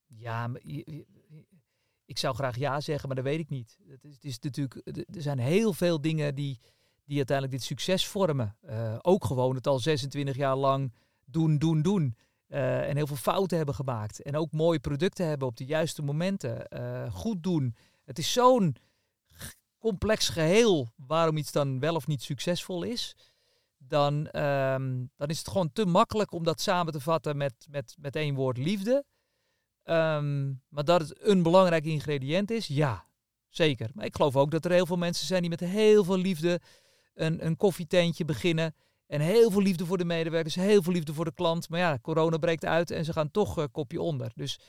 Ja, 0.07 0.47
maar 0.47 0.61
je- 0.63 1.05
ik 2.11 2.17
zou 2.17 2.35
graag 2.35 2.57
ja 2.57 2.81
zeggen, 2.81 3.07
maar 3.07 3.15
dat 3.15 3.25
weet 3.25 3.39
ik 3.39 3.49
niet. 3.49 3.77
Het 3.87 4.03
is, 4.03 4.13
het 4.13 4.23
is 4.23 4.39
natuurlijk, 4.39 4.81
er 5.15 5.21
zijn 5.21 5.39
heel 5.39 5.73
veel 5.73 6.01
dingen 6.01 6.35
die, 6.35 6.59
die 7.05 7.17
uiteindelijk 7.17 7.57
dit 7.57 7.67
succes 7.67 8.07
vormen. 8.07 8.57
Eh, 8.61 8.97
ook 9.01 9.25
gewoon 9.25 9.55
het 9.55 9.67
al 9.67 9.79
26 9.79 10.35
jaar 10.35 10.55
lang 10.55 10.93
doen, 11.25 11.57
doen, 11.57 11.81
doen. 11.81 12.15
Eh, 12.47 12.89
en 12.89 12.95
heel 12.95 13.07
veel 13.07 13.15
fouten 13.15 13.57
hebben 13.57 13.75
gemaakt. 13.75 14.21
En 14.21 14.35
ook 14.35 14.51
mooie 14.51 14.79
producten 14.79 15.27
hebben 15.27 15.47
op 15.47 15.57
de 15.57 15.65
juiste 15.65 16.01
momenten. 16.01 16.67
Eh, 16.67 17.13
goed 17.13 17.43
doen. 17.43 17.75
Het 18.05 18.19
is 18.19 18.33
zo'n 18.33 18.75
complex 19.79 20.29
geheel 20.29 20.93
waarom 20.95 21.37
iets 21.37 21.51
dan 21.51 21.79
wel 21.79 21.95
of 21.95 22.07
niet 22.07 22.23
succesvol 22.23 22.83
is. 22.83 23.15
Dan, 23.77 24.27
ehm, 24.27 25.05
dan 25.15 25.27
is 25.27 25.37
het 25.37 25.47
gewoon 25.47 25.71
te 25.71 25.85
makkelijk 25.85 26.31
om 26.31 26.43
dat 26.43 26.61
samen 26.61 26.93
te 26.93 26.99
vatten 26.99 27.37
met, 27.37 27.67
met, 27.69 27.95
met 27.99 28.15
één 28.15 28.35
woord 28.35 28.57
liefde. 28.57 29.05
Ehm, 29.83 30.53
maar 30.69 30.83
dat 30.83 31.01
het 31.01 31.27
een 31.27 31.43
belangrijk 31.43 31.85
ingrediënt 31.85 32.51
is, 32.51 32.67
ja, 32.67 33.05
zeker. 33.49 33.89
Maar 33.93 34.05
ik 34.05 34.15
geloof 34.15 34.35
ook 34.35 34.51
dat 34.51 34.65
er 34.65 34.71
heel 34.71 34.85
veel 34.85 34.97
mensen 34.97 35.27
zijn 35.27 35.41
die 35.41 35.49
met 35.49 35.59
heel 35.59 36.03
veel 36.03 36.17
liefde 36.17 36.61
een, 37.13 37.45
een 37.45 37.57
koffietentje 37.57 38.25
beginnen. 38.25 38.75
En 39.07 39.21
heel 39.21 39.51
veel 39.51 39.61
liefde 39.61 39.85
voor 39.85 39.97
de 39.97 40.05
medewerkers, 40.05 40.55
heel 40.55 40.83
veel 40.83 40.93
liefde 40.93 41.13
voor 41.13 41.25
de 41.25 41.33
klant. 41.33 41.69
Maar 41.69 41.79
ja, 41.79 41.99
corona 42.01 42.37
breekt 42.37 42.65
uit 42.65 42.91
en 42.91 43.05
ze 43.05 43.13
gaan 43.13 43.31
toch 43.31 43.57
een 43.57 43.71
kopje 43.71 44.01
onder. 44.01 44.31
Dus 44.35 44.59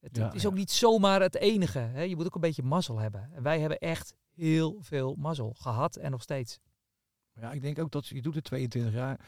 het, 0.00 0.16
Ja, 0.16 0.24
het 0.24 0.34
is 0.34 0.42
ja. 0.42 0.48
ook 0.48 0.54
niet 0.54 0.70
zomaar 0.70 1.20
het 1.20 1.36
enige. 1.36 1.78
Hè. 1.78 2.02
Je 2.02 2.16
moet 2.16 2.26
ook 2.26 2.34
een 2.34 2.40
beetje 2.40 2.62
mazzel 2.62 2.98
hebben. 2.98 3.30
En 3.32 3.42
wij 3.42 3.60
hebben 3.60 3.78
echt 3.78 4.14
heel 4.34 4.78
veel 4.80 5.14
mazzel 5.18 5.54
gehad 5.58 5.96
en 5.96 6.10
nog 6.10 6.22
steeds. 6.22 6.58
Ja, 7.40 7.52
ik 7.52 7.62
denk 7.62 7.78
ook 7.78 7.90
dat 7.90 8.06
je 8.06 8.22
doet 8.22 8.34
het 8.34 8.44
22 8.44 8.92
jaar. 8.92 9.20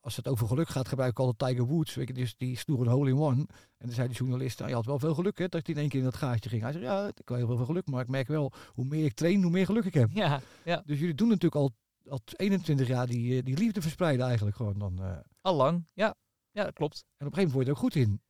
Als 0.00 0.16
het 0.16 0.28
over 0.28 0.46
geluk 0.46 0.68
gaat, 0.68 0.88
gebruik 0.88 1.10
ik 1.10 1.18
altijd 1.18 1.50
Tiger 1.50 1.66
Woods. 1.72 1.94
Weet 1.94 2.08
je, 2.08 2.14
dus 2.14 2.36
die 2.36 2.56
sloeg 2.58 2.80
een 2.80 2.86
hole 2.86 3.10
in 3.10 3.18
one. 3.18 3.40
En 3.78 3.86
dan 3.86 3.92
zei 3.92 4.08
de 4.08 4.14
journalist, 4.14 4.58
nou, 4.58 4.70
je 4.70 4.76
had 4.76 4.86
wel 4.86 4.98
veel 4.98 5.14
geluk 5.14 5.38
hè, 5.38 5.48
dat 5.48 5.66
hij 5.66 5.74
in 5.74 5.80
één 5.80 5.88
keer 5.90 5.98
in 5.98 6.04
dat 6.04 6.16
gaatje 6.16 6.50
ging. 6.50 6.62
Hij 6.62 6.72
zei, 6.72 6.84
ja, 6.84 7.06
ik 7.06 7.28
had 7.28 7.36
heel 7.36 7.46
veel 7.46 7.64
geluk, 7.64 7.86
maar 7.86 8.00
ik 8.02 8.08
merk 8.08 8.28
wel, 8.28 8.52
hoe 8.74 8.84
meer 8.84 9.04
ik 9.04 9.14
train, 9.14 9.42
hoe 9.42 9.50
meer 9.50 9.66
geluk 9.66 9.84
ik 9.84 9.94
heb. 9.94 10.10
Ja, 10.12 10.40
ja. 10.64 10.82
Dus 10.86 10.98
jullie 10.98 11.14
doen 11.14 11.28
natuurlijk 11.28 11.54
al, 11.54 11.70
al 12.08 12.20
21 12.36 12.86
jaar 12.88 13.06
die, 13.06 13.36
eh, 13.38 13.44
die 13.44 13.56
liefde 13.58 13.82
verspreiden 13.82 14.26
eigenlijk 14.26 14.56
gewoon 14.56 14.78
dan. 14.78 14.98
eh. 14.98 15.10
en 15.10 15.24
allang. 15.40 15.86
Ja, 15.92 16.14
ja, 16.50 16.64
dat 16.64 16.74
klopt. 16.74 16.96
op 16.98 17.26
een 17.26 17.32
gegeven 17.34 17.36
moment 17.36 17.52
word 17.52 17.64
je 17.66 17.70
er 17.72 17.76
ook 17.76 17.82
goed 17.82 17.94
in. 17.94 18.20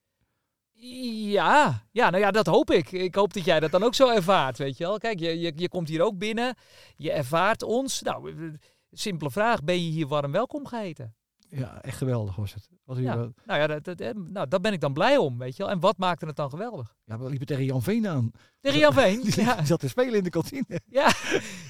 Ja, 1.33 1.87
ja, 1.91 2.11
nou 2.11 2.23
ja, 2.23 2.31
dat 2.31 2.47
hoop 2.47 2.71
ik. 2.71 2.93
Ik 2.93 3.15
hoop 3.15 3.33
dat 3.33 3.45
jij 3.45 3.61
dat 3.61 3.71
dan 3.71 3.83
ook 3.83 3.95
zo 3.95 4.09
ervaart, 4.11 4.59
weet 4.59 4.77
je 4.77 4.85
wel. 4.85 4.99
Kijk, 4.99 5.19
je, 5.19 5.39
je, 5.39 5.53
je 5.57 5.69
komt 5.69 5.89
hier 5.89 6.03
ook 6.03 6.19
binnen, 6.19 6.55
je 6.97 7.13
ervaart 7.13 7.63
ons. 7.63 8.03
Nou, 8.03 8.31
eh, 8.33 8.53
simpele 8.91 9.31
vraag, 9.31 9.65
ben 9.65 9.85
je 9.85 9.91
hier 9.91 10.07
warm 10.07 10.33
welkom 10.33 10.67
geheten? 10.67 11.15
Ja, 11.51 11.83
echt 11.83 11.97
geweldig 11.97 12.37
was 12.37 12.55
het. 12.55 12.69
Was 12.85 12.97
hier 12.97 13.07
Ja. 13.07 13.17
wel- 13.17 13.33
Nou 13.45 13.61
ja, 13.61 13.67
dat, 13.67 13.85
dat, 13.85 14.01
eh, 14.01 14.11
nou, 14.15 14.49
daar 14.49 14.61
ben 14.61 14.73
ik 14.73 14.81
dan 14.81 14.93
blij 14.93 15.17
om, 15.17 15.39
weet 15.39 15.57
je 15.57 15.63
wel. 15.63 15.73
En 15.73 15.81
wat 15.81 15.99
maakte 15.99 16.27
het 16.27 16.37
dan 16.37 16.51
geweldig? 16.51 16.95
ja, 17.05 17.19
we 17.19 17.29
liepen 17.29 17.47
tegen 17.47 17.65
Jan 17.65 17.83
Veen 17.83 18.09
aan. 18.09 18.31
Tegen 18.61 18.79
Jan 18.79 18.93
Veen. 18.93 19.21
Die 19.25 19.41
Ja, 19.41 19.65
zat 19.65 19.81
te 19.81 19.89
spelen 19.89 20.15
in 20.15 20.25
de 20.25 20.31
kantine. 20.31 20.81
ja, 20.87 21.13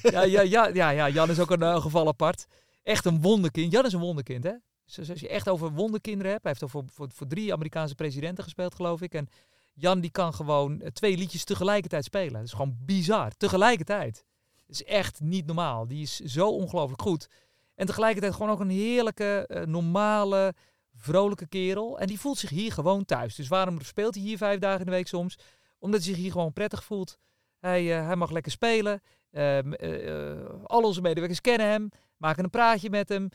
ja, 0.01 0.21
ja, 0.21 0.41
ja, 0.41 0.67
ja, 0.67 0.89
ja, 0.89 1.09
Jan 1.09 1.29
is 1.29 1.39
ook 1.39 1.51
een 1.51 1.61
eh, 1.61 1.81
geval 1.81 2.07
apart. 2.07 2.45
Echt 2.83 3.05
een 3.05 3.21
wonderkind. 3.21 3.71
Jan 3.71 3.85
is 3.85 3.93
een 3.93 3.99
wonderkind, 3.99 4.43
hè? 4.43 4.53
Dus 4.95 5.09
als 5.09 5.19
je 5.19 5.29
echt 5.29 5.49
over 5.49 5.71
wonderkinderen 5.71 6.31
hebt. 6.31 6.43
Hij 6.43 6.51
heeft 6.51 6.63
al 6.73 6.81
voor, 6.81 6.89
voor, 6.93 7.07
voor 7.13 7.27
drie 7.27 7.53
Amerikaanse 7.53 7.95
presidenten 7.95 8.43
gespeeld, 8.43 8.75
geloof 8.75 9.01
ik. 9.01 9.13
En 9.13 9.27
Jan 9.73 9.99
die 9.99 10.11
kan 10.11 10.33
gewoon 10.33 10.81
eh, 10.81 10.87
twee 10.91 11.17
liedjes 11.17 11.43
tegelijkertijd 11.43 12.03
spelen. 12.03 12.33
Dat 12.33 12.43
is 12.43 12.51
gewoon 12.51 12.77
bizar. 12.85 13.31
Tegelijkertijd. 13.37 14.25
Dat 14.67 14.75
is 14.79 14.83
echt 14.83 15.19
niet 15.21 15.45
normaal. 15.45 15.87
Die 15.87 16.01
is 16.01 16.15
zo 16.19 16.47
ongelooflijk 16.49 17.01
goed. 17.01 17.27
En 17.75 17.85
tegelijkertijd 17.85 18.33
gewoon 18.33 18.51
ook 18.51 18.59
een 18.59 18.69
heerlijke, 18.69 19.45
eh, 19.47 19.65
normale, 19.65 20.53
vrolijke 20.95 21.47
kerel. 21.47 21.99
En 21.99 22.07
die 22.07 22.19
voelt 22.19 22.37
zich 22.37 22.49
hier 22.49 22.71
gewoon 22.71 23.05
thuis. 23.05 23.35
Dus 23.35 23.47
waarom 23.47 23.81
speelt 23.81 24.15
hij 24.15 24.23
hier 24.23 24.37
vijf 24.37 24.59
dagen 24.59 24.79
in 24.79 24.85
de 24.85 24.91
week 24.91 25.07
soms? 25.07 25.37
Omdat 25.79 25.99
hij 25.99 26.09
zich 26.09 26.21
hier 26.21 26.31
gewoon 26.31 26.53
prettig 26.53 26.83
voelt. 26.83 27.17
Hij, 27.59 27.97
eh, 27.97 28.05
hij 28.05 28.15
mag 28.15 28.31
lekker 28.31 28.51
spelen. 28.51 29.01
Ehm, 29.31 29.73
eh, 29.73 30.45
al 30.63 30.81
onze 30.81 31.01
medewerkers 31.01 31.41
kennen 31.41 31.67
hem. 31.67 31.89
Maken 32.17 32.43
een 32.43 32.49
praatje 32.49 32.89
met 32.89 33.09
hem. 33.09 33.29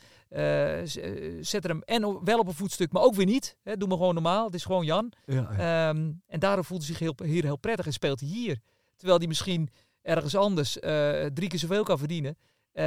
zetten 1.43 1.69
hem 1.69 1.81
en 1.81 2.23
wel 2.23 2.39
op 2.39 2.47
een 2.47 2.53
voetstuk, 2.53 2.91
maar 2.91 3.03
ook 3.03 3.15
weer 3.15 3.25
niet. 3.25 3.57
Hè, 3.63 3.77
doe 3.77 3.87
maar 3.87 3.97
gewoon 3.97 4.13
normaal. 4.13 4.45
Het 4.45 4.53
is 4.53 4.65
gewoon 4.65 4.85
Jan. 4.85 5.11
Ja, 5.25 5.35
ja. 5.57 5.89
Ehm, 5.89 6.11
en 6.27 6.39
daardoor 6.39 6.65
voelt 6.65 6.81
hij 6.81 6.89
zich 6.89 6.99
heel, 6.99 7.15
hier 7.23 7.43
heel 7.43 7.57
prettig 7.57 7.85
en 7.85 7.93
speelt 7.93 8.19
hij 8.19 8.29
hier. 8.29 8.59
Terwijl 8.95 9.17
hij 9.17 9.27
misschien 9.27 9.69
ergens 10.01 10.35
anders 10.35 10.71
drie 11.33 11.49
keer 11.49 11.59
zoveel 11.59 11.83
kan 11.83 11.97
verdienen. 11.97 12.37
Eh, 12.77 12.83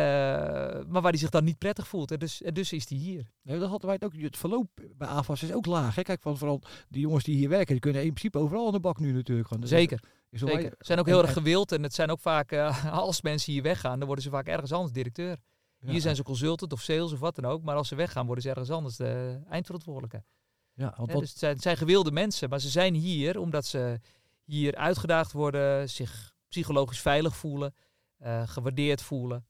maar 0.86 1.02
waar 1.02 1.10
hij 1.10 1.16
zich 1.16 1.30
dan 1.30 1.44
niet 1.44 1.58
prettig 1.58 1.88
voelt. 1.88 2.10
En 2.10 2.18
dus, 2.18 2.42
en 2.42 2.54
dus 2.54 2.72
is 2.72 2.88
hij 2.88 2.98
hier. 2.98 3.30
Dat 3.42 3.60
hadden 3.60 3.86
wij 3.86 3.94
het 4.00 4.04
ook. 4.04 4.22
Het 4.22 4.36
verloop 4.36 4.68
bij 4.96 5.08
AFAS 5.08 5.42
is 5.42 5.52
ook 5.52 5.66
laag. 5.66 5.94
Hè? 5.94 6.02
Kijk, 6.02 6.22
van 6.22 6.38
vooral 6.38 6.62
die 6.88 7.00
jongens 7.00 7.24
die 7.24 7.36
hier 7.36 7.48
werken, 7.48 7.72
die 7.72 7.80
kunnen 7.80 8.02
in 8.02 8.08
principe 8.12 8.38
overal 8.38 8.66
aan 8.66 8.72
de 8.72 8.80
bak 8.80 8.98
nu 8.98 9.12
natuurlijk. 9.12 9.60
Dus 9.60 9.68
Zeker. 9.68 10.00
is 10.30 10.40
Zeker. 10.40 10.74
Zijn 10.78 10.98
ook 10.98 11.06
en- 11.06 11.12
heel 11.12 11.22
erg 11.22 11.32
gewild. 11.32 11.72
En 11.72 11.82
het 11.82 11.94
zijn 11.94 12.10
ook 12.10 12.20
vaak, 12.20 12.52
eh, 12.52 12.92
als 13.06 13.22
mensen 13.22 13.52
hier 13.52 13.62
weggaan, 13.62 13.98
dan 13.98 14.06
worden 14.06 14.24
ze 14.24 14.30
vaak 14.30 14.46
ergens 14.46 14.72
anders 14.72 14.92
directeur. 14.92 15.36
ja, 15.78 15.90
Hier 15.90 16.00
zijn 16.00 16.16
ze 16.16 16.22
consultant 16.22 16.72
of 16.72 16.80
sales 16.80 17.12
of 17.12 17.18
wat 17.18 17.34
dan 17.34 17.44
ook. 17.44 17.62
Maar 17.62 17.76
als 17.76 17.88
ze 17.88 17.94
weggaan, 17.94 18.26
worden 18.26 18.44
ze 18.44 18.50
ergens 18.50 18.70
anders 18.70 18.96
de 18.96 19.40
eindverantwoordelijke. 19.48 20.24
Ja, 20.72 20.94
want 20.96 21.12
dus 21.12 21.30
het 21.30 21.38
zijn, 21.38 21.52
het 21.52 21.62
zijn 21.62 21.76
gewilde 21.76 22.10
mensen, 22.10 22.48
maar 22.48 22.60
ze 22.60 22.68
zijn 22.68 22.94
hier 22.94 23.38
omdat 23.38 23.66
ze 23.66 24.00
hier 24.44 24.74
uitgedaagd 24.74 25.32
worden, 25.32 25.90
zich 25.90 26.32
psychologisch 26.48 27.00
veilig 27.00 27.36
voelen, 27.36 27.74
eh, 28.16 28.48
gewaardeerd 28.48 29.02
voelen. 29.02 29.44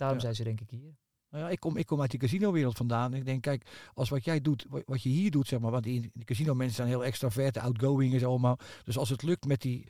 Daarom 0.00 0.16
Ja. 0.18 0.22
zijn 0.22 0.34
ze 0.34 0.44
denk 0.44 0.60
ik 0.60 0.70
hier. 0.70 0.96
nou 1.30 1.44
ja, 1.44 1.50
ik, 1.50 1.60
kom, 1.60 1.76
ik 1.76 1.86
kom 1.86 2.00
uit 2.00 2.10
die 2.10 2.20
casino-wereld 2.20 2.76
vandaan. 2.76 3.14
Ik 3.14 3.24
denk, 3.24 3.42
kijk, 3.42 3.66
als 3.94 4.08
wat 4.08 4.24
jij 4.24 4.40
doet, 4.40 4.66
wa- 4.68 4.82
wat 4.86 5.02
je 5.02 5.08
hier 5.08 5.30
doet, 5.30 5.48
zeg 5.48 5.60
maar. 5.60 5.70
Want 5.70 5.84
die, 5.84 6.10
die 6.14 6.24
casino-mensen 6.24 6.76
zijn 6.76 6.88
heel 6.88 7.04
extravert, 7.04 7.58
outgoing 7.58 8.12
en 8.14 8.20
zo 8.20 8.28
allemaal. 8.28 8.58
Dus 8.84 8.98
als 8.98 9.08
het 9.08 9.22
lukt 9.22 9.46
met 9.46 9.60
die 9.60 9.86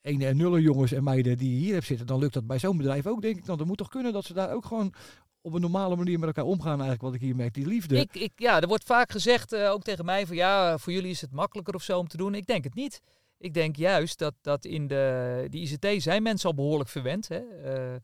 ene 0.00 0.26
en 0.26 0.36
nullen 0.36 0.62
jongens 0.62 0.92
en 0.92 1.04
meiden 1.04 1.38
die 1.38 1.50
je 1.52 1.58
hier 1.58 1.72
hebt 1.74 1.86
zitten, 1.86 2.06
dan 2.06 2.18
lukt 2.18 2.34
dat 2.34 2.46
bij 2.46 2.58
zo'n 2.58 2.76
bedrijf 2.76 3.06
ook, 3.06 3.22
denk 3.22 3.36
ik. 3.36 3.44
Dan 3.46 3.58
dat 3.58 3.66
moet 3.66 3.78
toch 3.78 3.88
kunnen 3.88 4.12
dat 4.12 4.24
ze 4.24 4.32
daar 4.32 4.52
ook 4.52 4.64
gewoon 4.64 4.92
op 5.40 5.52
een 5.52 5.60
normale 5.60 5.96
manier 5.96 6.18
met 6.18 6.26
elkaar 6.26 6.44
omgaan 6.44 6.70
eigenlijk, 6.72 7.02
wat 7.02 7.14
ik 7.14 7.20
hier 7.20 7.36
merk. 7.36 7.54
Die 7.54 7.66
liefde. 7.66 7.96
Ik, 7.96 8.14
ik, 8.14 8.32
ja, 8.36 8.60
er 8.60 8.68
wordt 8.68 8.84
vaak 8.84 9.12
gezegd, 9.12 9.52
eh, 9.52 9.70
ook 9.70 9.82
tegen 9.82 10.04
mij, 10.04 10.26
van 10.26 10.36
ja, 10.36 10.78
voor 10.78 10.92
jullie 10.92 11.10
is 11.10 11.20
het 11.20 11.32
makkelijker 11.32 11.74
of 11.74 11.82
zo 11.82 11.98
om 11.98 12.08
te 12.08 12.16
doen. 12.16 12.34
Ik 12.34 12.46
denk 12.46 12.64
het 12.64 12.74
niet. 12.74 13.00
Ik 13.38 13.54
denk 13.54 13.76
juist 13.76 14.18
dat, 14.18 14.34
dat 14.40 14.64
in 14.64 14.86
de 14.86 15.46
die 15.50 15.62
ICT 15.70 16.02
zijn 16.02 16.22
mensen 16.22 16.48
al 16.48 16.54
behoorlijk 16.54 16.90
verwend. 16.90 17.28
Hè? 17.28 17.38
Eh, 17.38 17.94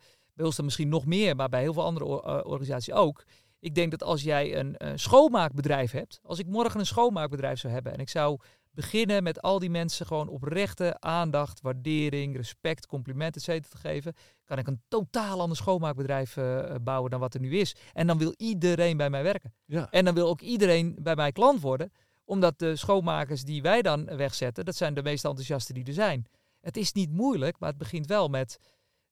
bij 0.41 0.49
ons 0.49 0.57
dan 0.57 0.65
misschien 0.65 0.89
nog 0.89 1.07
meer, 1.07 1.37
maar 1.37 1.49
bij 1.49 1.61
heel 1.61 1.73
veel 1.73 1.85
andere 1.85 2.05
or- 2.05 2.25
eh, 2.25 2.51
organisaties 2.51 2.93
ook. 2.93 3.25
Ik 3.59 3.75
denk 3.75 3.91
dat 3.91 4.03
als 4.03 4.23
jij 4.23 4.59
een 4.59 4.77
eh, 4.77 4.93
schoonmaakbedrijf 4.95 5.91
hebt, 5.91 6.21
als 6.23 6.39
ik 6.39 6.47
morgen 6.47 6.81
een 6.81 6.87
schoonmaakbedrijf 6.87 7.59
zou 7.59 7.73
hebben 7.73 7.93
en 7.93 7.99
ik 7.99 8.09
zou 8.09 8.39
beginnen 8.71 9.23
met 9.23 9.43
al 9.43 9.59
die 9.59 9.71
mensen 9.71 10.07
gewoon 10.07 10.29
oprechte 10.29 11.01
aandacht, 11.01 11.61
waardering, 11.61 12.37
respect, 12.37 12.87
compliment, 12.87 13.37
et 13.37 13.43
cetera 13.43 13.69
te 13.71 13.77
geven, 13.89 14.15
kan 14.45 14.59
ik 14.59 14.67
een 14.67 14.83
totaal 14.89 15.41
ander 15.41 15.57
schoonmaakbedrijf 15.57 16.37
eh, 16.37 16.75
bouwen 16.83 17.11
dan 17.11 17.21
wat 17.21 17.35
er 17.35 17.41
nu 17.41 17.59
is. 17.59 17.77
En 17.93 18.07
dan 18.07 18.19
wil 18.19 18.35
iedereen 18.37 18.97
bij 18.97 19.11
mij 19.11 19.23
werken. 19.23 19.55
ja. 19.67 19.91
En 19.91 20.05
dan 20.05 20.15
wil 20.15 20.29
ook 20.29 20.41
iedereen 20.41 20.97
bij 20.99 21.15
mij 21.15 21.33
klant 21.33 21.61
worden. 21.61 21.93
Omdat 22.25 22.59
de 22.59 22.77
schoonmakers 22.77 23.45
die 23.45 23.63
wij 23.63 23.83
dan 23.83 24.05
wegzetten, 24.05 24.65
dat 24.65 24.77
zijn 24.77 24.95
de 24.95 25.03
meest 25.03 25.25
enthousiasten 25.25 25.75
die 25.75 25.85
er 25.85 25.93
zijn. 25.93 26.27
Het 26.61 26.77
is 26.77 26.93
niet 26.93 27.11
moeilijk, 27.11 27.59
maar 27.59 27.69
het 27.69 27.79
begint 27.79 28.07
wel 28.07 28.29
met 28.29 28.59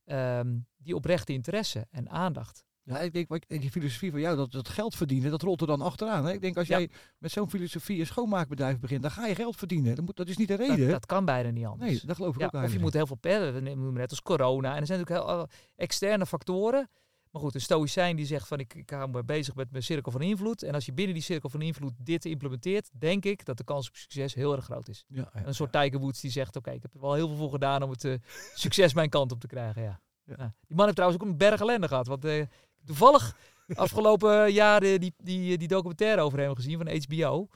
ehm, 0.09 0.57
die 0.77 0.95
oprechte 0.95 1.33
interesse 1.33 1.87
en 1.91 2.11
aandacht. 2.11 2.65
Ja, 2.83 2.99
ik 2.99 3.13
denk, 3.13 3.49
die 3.49 3.71
filosofie 3.71 4.11
van 4.11 4.21
jou, 4.21 4.37
dat, 4.37 4.53
dat 4.53 4.69
geld 4.69 4.95
verdienen, 4.97 5.31
dat 5.31 5.43
rolt 5.43 5.61
er 5.61 5.67
dan 5.67 5.81
achteraan. 5.81 6.25
Hè? 6.27 6.33
Ik 6.33 6.41
denk, 6.41 6.57
als 6.57 6.69
Ja. 6.69 6.79
jij 6.79 6.91
met 7.19 7.31
zo'n 7.31 7.51
filosofie 7.51 8.01
een 8.01 8.07
schoonmaakbedrijf 8.07 8.79
begint, 8.79 9.03
dan 9.03 9.11
ga 9.11 9.27
je 9.27 9.35
geld 9.35 9.57
verdienen. 9.57 9.95
Dat, 9.97 10.05
moet, 10.05 10.17
dat 10.17 10.29
is 10.29 10.37
niet 10.37 10.49
de 10.49 10.55
reden. 10.55 10.89
dat 10.89 11.07
kan 11.07 11.25
bijna 11.25 11.51
niet 11.51 11.65
anders. 11.67 11.91
nee, 11.91 12.01
dat 12.07 12.17
geloof 12.17 12.35
ik 12.35 12.41
Ja, 12.41 12.47
ook 12.47 12.65
of 12.65 12.73
je 12.73 12.79
moet 12.79 12.93
heel 12.93 13.07
veel 13.07 13.19
noemen 13.61 13.93
net 13.95 14.11
als 14.11 14.23
corona. 14.23 14.75
En 14.75 14.81
er 14.81 14.87
zijn 14.87 14.99
natuurlijk 14.99 15.27
heel, 15.29 15.39
eh, 15.39 15.49
externe 15.77 16.27
factoren. 16.27 16.89
Maar 17.33 17.43
goed, 17.43 17.55
een 17.55 17.61
stoïcijn 17.61 18.17
die 18.17 18.27
zegt 18.27 18.47
van 18.49 18.59
ik, 18.59 18.75
ik 18.75 18.91
hou 18.91 19.11
me 19.11 19.25
bezig 19.25 19.55
met 19.55 19.71
mijn 19.71 19.83
cirkel 19.83 20.13
van 20.13 20.23
invloed. 20.23 20.63
En 20.63 20.75
als 20.75 20.87
je 20.87 20.93
binnen 20.93 21.15
die 21.15 21.23
cirkel 21.23 21.49
van 21.49 21.63
invloed 21.63 21.93
dit 21.99 22.25
implementeert, 22.25 22.91
denk 22.93 23.25
ik 23.25 23.45
dat 23.45 23.57
de 23.57 23.65
kans 23.65 23.89
op 23.89 23.97
succes 23.97 24.35
heel 24.35 24.57
erg 24.57 24.65
groot 24.65 24.89
is. 24.89 25.05
Ja, 25.09 25.31
ja, 25.35 25.47
Een 25.47 25.55
soort 25.55 25.73
Tiger 25.73 25.99
Woods 25.99 26.21
die 26.21 26.31
zegt, 26.31 26.57
oké, 26.57 26.71
ik 26.71 26.83
heb 26.83 26.95
er 26.95 27.01
wel 27.01 27.15
heel 27.15 27.29
veel 27.29 27.37
voor 27.37 27.51
gedaan 27.51 27.83
om 27.83 27.91
het 27.91 28.05
eh, 28.05 28.15
succes 28.55 28.95
mijn 28.95 29.09
kant 29.09 29.33
op 29.33 29.41
te 29.41 29.47
krijgen. 29.47 29.83
Ja. 29.83 30.01
Ja. 30.25 30.35
Ja. 30.39 30.55
Die 30.67 30.77
man 30.77 30.85
heeft 30.85 30.97
trouwens 30.97 31.23
ook 31.23 31.29
een 31.29 31.37
berg 31.37 31.61
ellende 31.61 31.89
gehad. 31.89 32.07
Want 32.07 32.25
eh, 32.25 32.45
toevallig 32.85 33.37
afgelopen 33.75 34.53
jaren 34.53 35.01
die, 35.01 35.15
die, 35.17 35.59
die 35.59 35.69
documentaire 35.69 36.21
over 36.23 36.39
hem 36.39 36.55
gezien 36.55 36.79
van 36.79 37.03
HBO. 37.03 37.49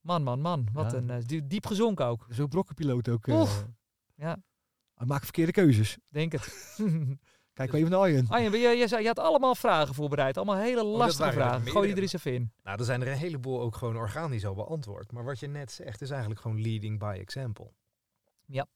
Man, 0.00 0.22
man, 0.22 0.40
man. 0.40 0.68
Wat 0.72 0.90
Ja. 0.92 0.96
een 0.98 1.10
eh, 1.10 1.16
die- 1.26 1.46
diep 1.46 1.66
gezonken 1.66 2.06
ook. 2.06 2.26
Zo'n 2.28 2.48
brokkenpiloot 2.48 3.08
ook. 3.08 3.26
eh, 3.28 3.40
Oef. 3.40 3.66
Ja. 4.16 4.42
Hij 4.94 5.06
maakt 5.06 5.22
verkeerde 5.24 5.52
keuzes. 5.52 5.98
Denk 6.08 6.32
het. 6.32 6.76
Kijk 7.60 7.72
maar 7.72 7.80
even 7.80 7.90
naar 7.90 8.00
Arjen. 8.00 8.28
Arjen, 8.28 8.52
je, 8.52 8.68
je, 8.78 8.88
zei- 8.88 9.00
je 9.02 9.06
had 9.06 9.18
allemaal 9.18 9.54
vragen 9.54 9.94
voorbereid. 9.94 10.36
Allemaal 10.36 10.56
hele 10.56 10.84
lastige 10.84 11.22
waren 11.22 11.40
er 11.40 11.48
vragen. 11.48 11.70
Gooi 11.70 11.86
die 11.86 11.96
er 11.96 12.02
eens 12.02 12.12
even 12.12 12.34
in. 12.34 12.52
Nou, 12.62 12.78
er 12.78 12.84
zijn 12.84 13.00
er 13.00 13.08
een 13.08 13.16
heleboel 13.16 13.60
ook 13.60 13.76
gewoon 13.76 13.96
organisch 13.96 14.46
al 14.46 14.54
beantwoord. 14.54 15.12
Maar 15.12 15.24
wat 15.24 15.38
je 15.38 15.46
net 15.46 15.72
zegt 15.72 16.00
is 16.00 16.10
eigenlijk 16.10 16.40
gewoon 16.40 16.62
leading 16.62 16.98
by 16.98 17.16
example. 17.20 17.72
Ja. 18.46 18.66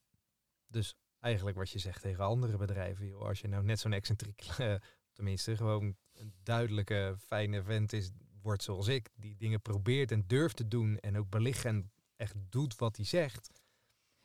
Dus 0.66 0.95
eigenlijk 1.20 1.57
wat 1.57 1.70
je 1.70 1.78
zegt 1.78 2.03
tegen 2.03 2.24
andere 2.24 2.57
bedrijven. 2.57 3.07
Joh, 3.07 3.22
als 3.22 3.41
je 3.41 3.49
nou 3.49 3.64
net 3.64 3.80
zo'n 3.80 3.93
excentriek, 3.93 4.41
eh, 4.59 4.74
tenminste 5.12 5.57
gewoon 5.57 5.97
een 6.14 6.35
duidelijke, 6.43 7.14
fijne 7.26 7.62
vent 7.62 7.93
is, 7.93 8.11
wordt 8.43 8.62
zoals 8.62 8.87
ik. 8.87 9.11
Die 9.14 9.37
dingen 9.37 9.62
probeert 9.62 10.11
en 10.11 10.24
durft 10.26 10.57
te 10.57 10.68
doen 10.68 10.99
en 10.99 11.18
ook 11.18 11.28
belicht 11.28 11.64
en 11.64 11.93
echt 12.16 12.35
doet 12.49 12.76
wat 12.76 12.97
hij 12.97 13.05
zegt. 13.05 13.51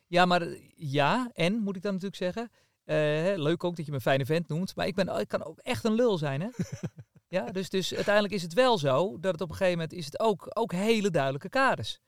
Ja, 0.08 0.26
maar 0.26 0.42
eh, 0.42 0.72
ja, 0.76 1.30
en 1.34 1.54
moet 1.54 1.76
ik 1.76 1.82
dan 1.82 1.94
natuurlijk 1.94 2.22
zeggen. 2.22 2.52
Eh, 2.90 3.38
leuk 3.38 3.64
ook 3.64 3.76
dat 3.76 3.86
je 3.86 3.92
me 3.92 3.98
een 3.98 4.04
fijne 4.04 4.26
vent 4.26 4.48
noemt. 4.48 4.76
Maar 4.76 4.88
ik, 4.88 4.96
ben, 4.96 5.20
ik 5.20 5.28
kan 5.28 5.44
ook 5.44 5.60
echt 5.60 5.84
een 5.84 5.94
lul 5.94 6.18
zijn, 6.18 6.42
hè? 6.42 6.48
ja, 7.38 7.52
dus, 7.52 7.70
dus 7.70 7.96
uiteindelijk 7.96 8.34
is 8.34 8.42
het 8.42 8.54
wel 8.54 8.78
zo 8.78 9.20
dat 9.20 9.32
het 9.32 9.42
op 9.42 9.50
een 9.50 9.56
gegeven 9.56 9.80
moment 9.80 9.98
is 9.98 10.06
het 10.06 10.20
ook, 10.20 10.48
ook 10.54 10.72
hele 10.72 11.10
duidelijke 11.10 11.50
kaders. 11.50 12.00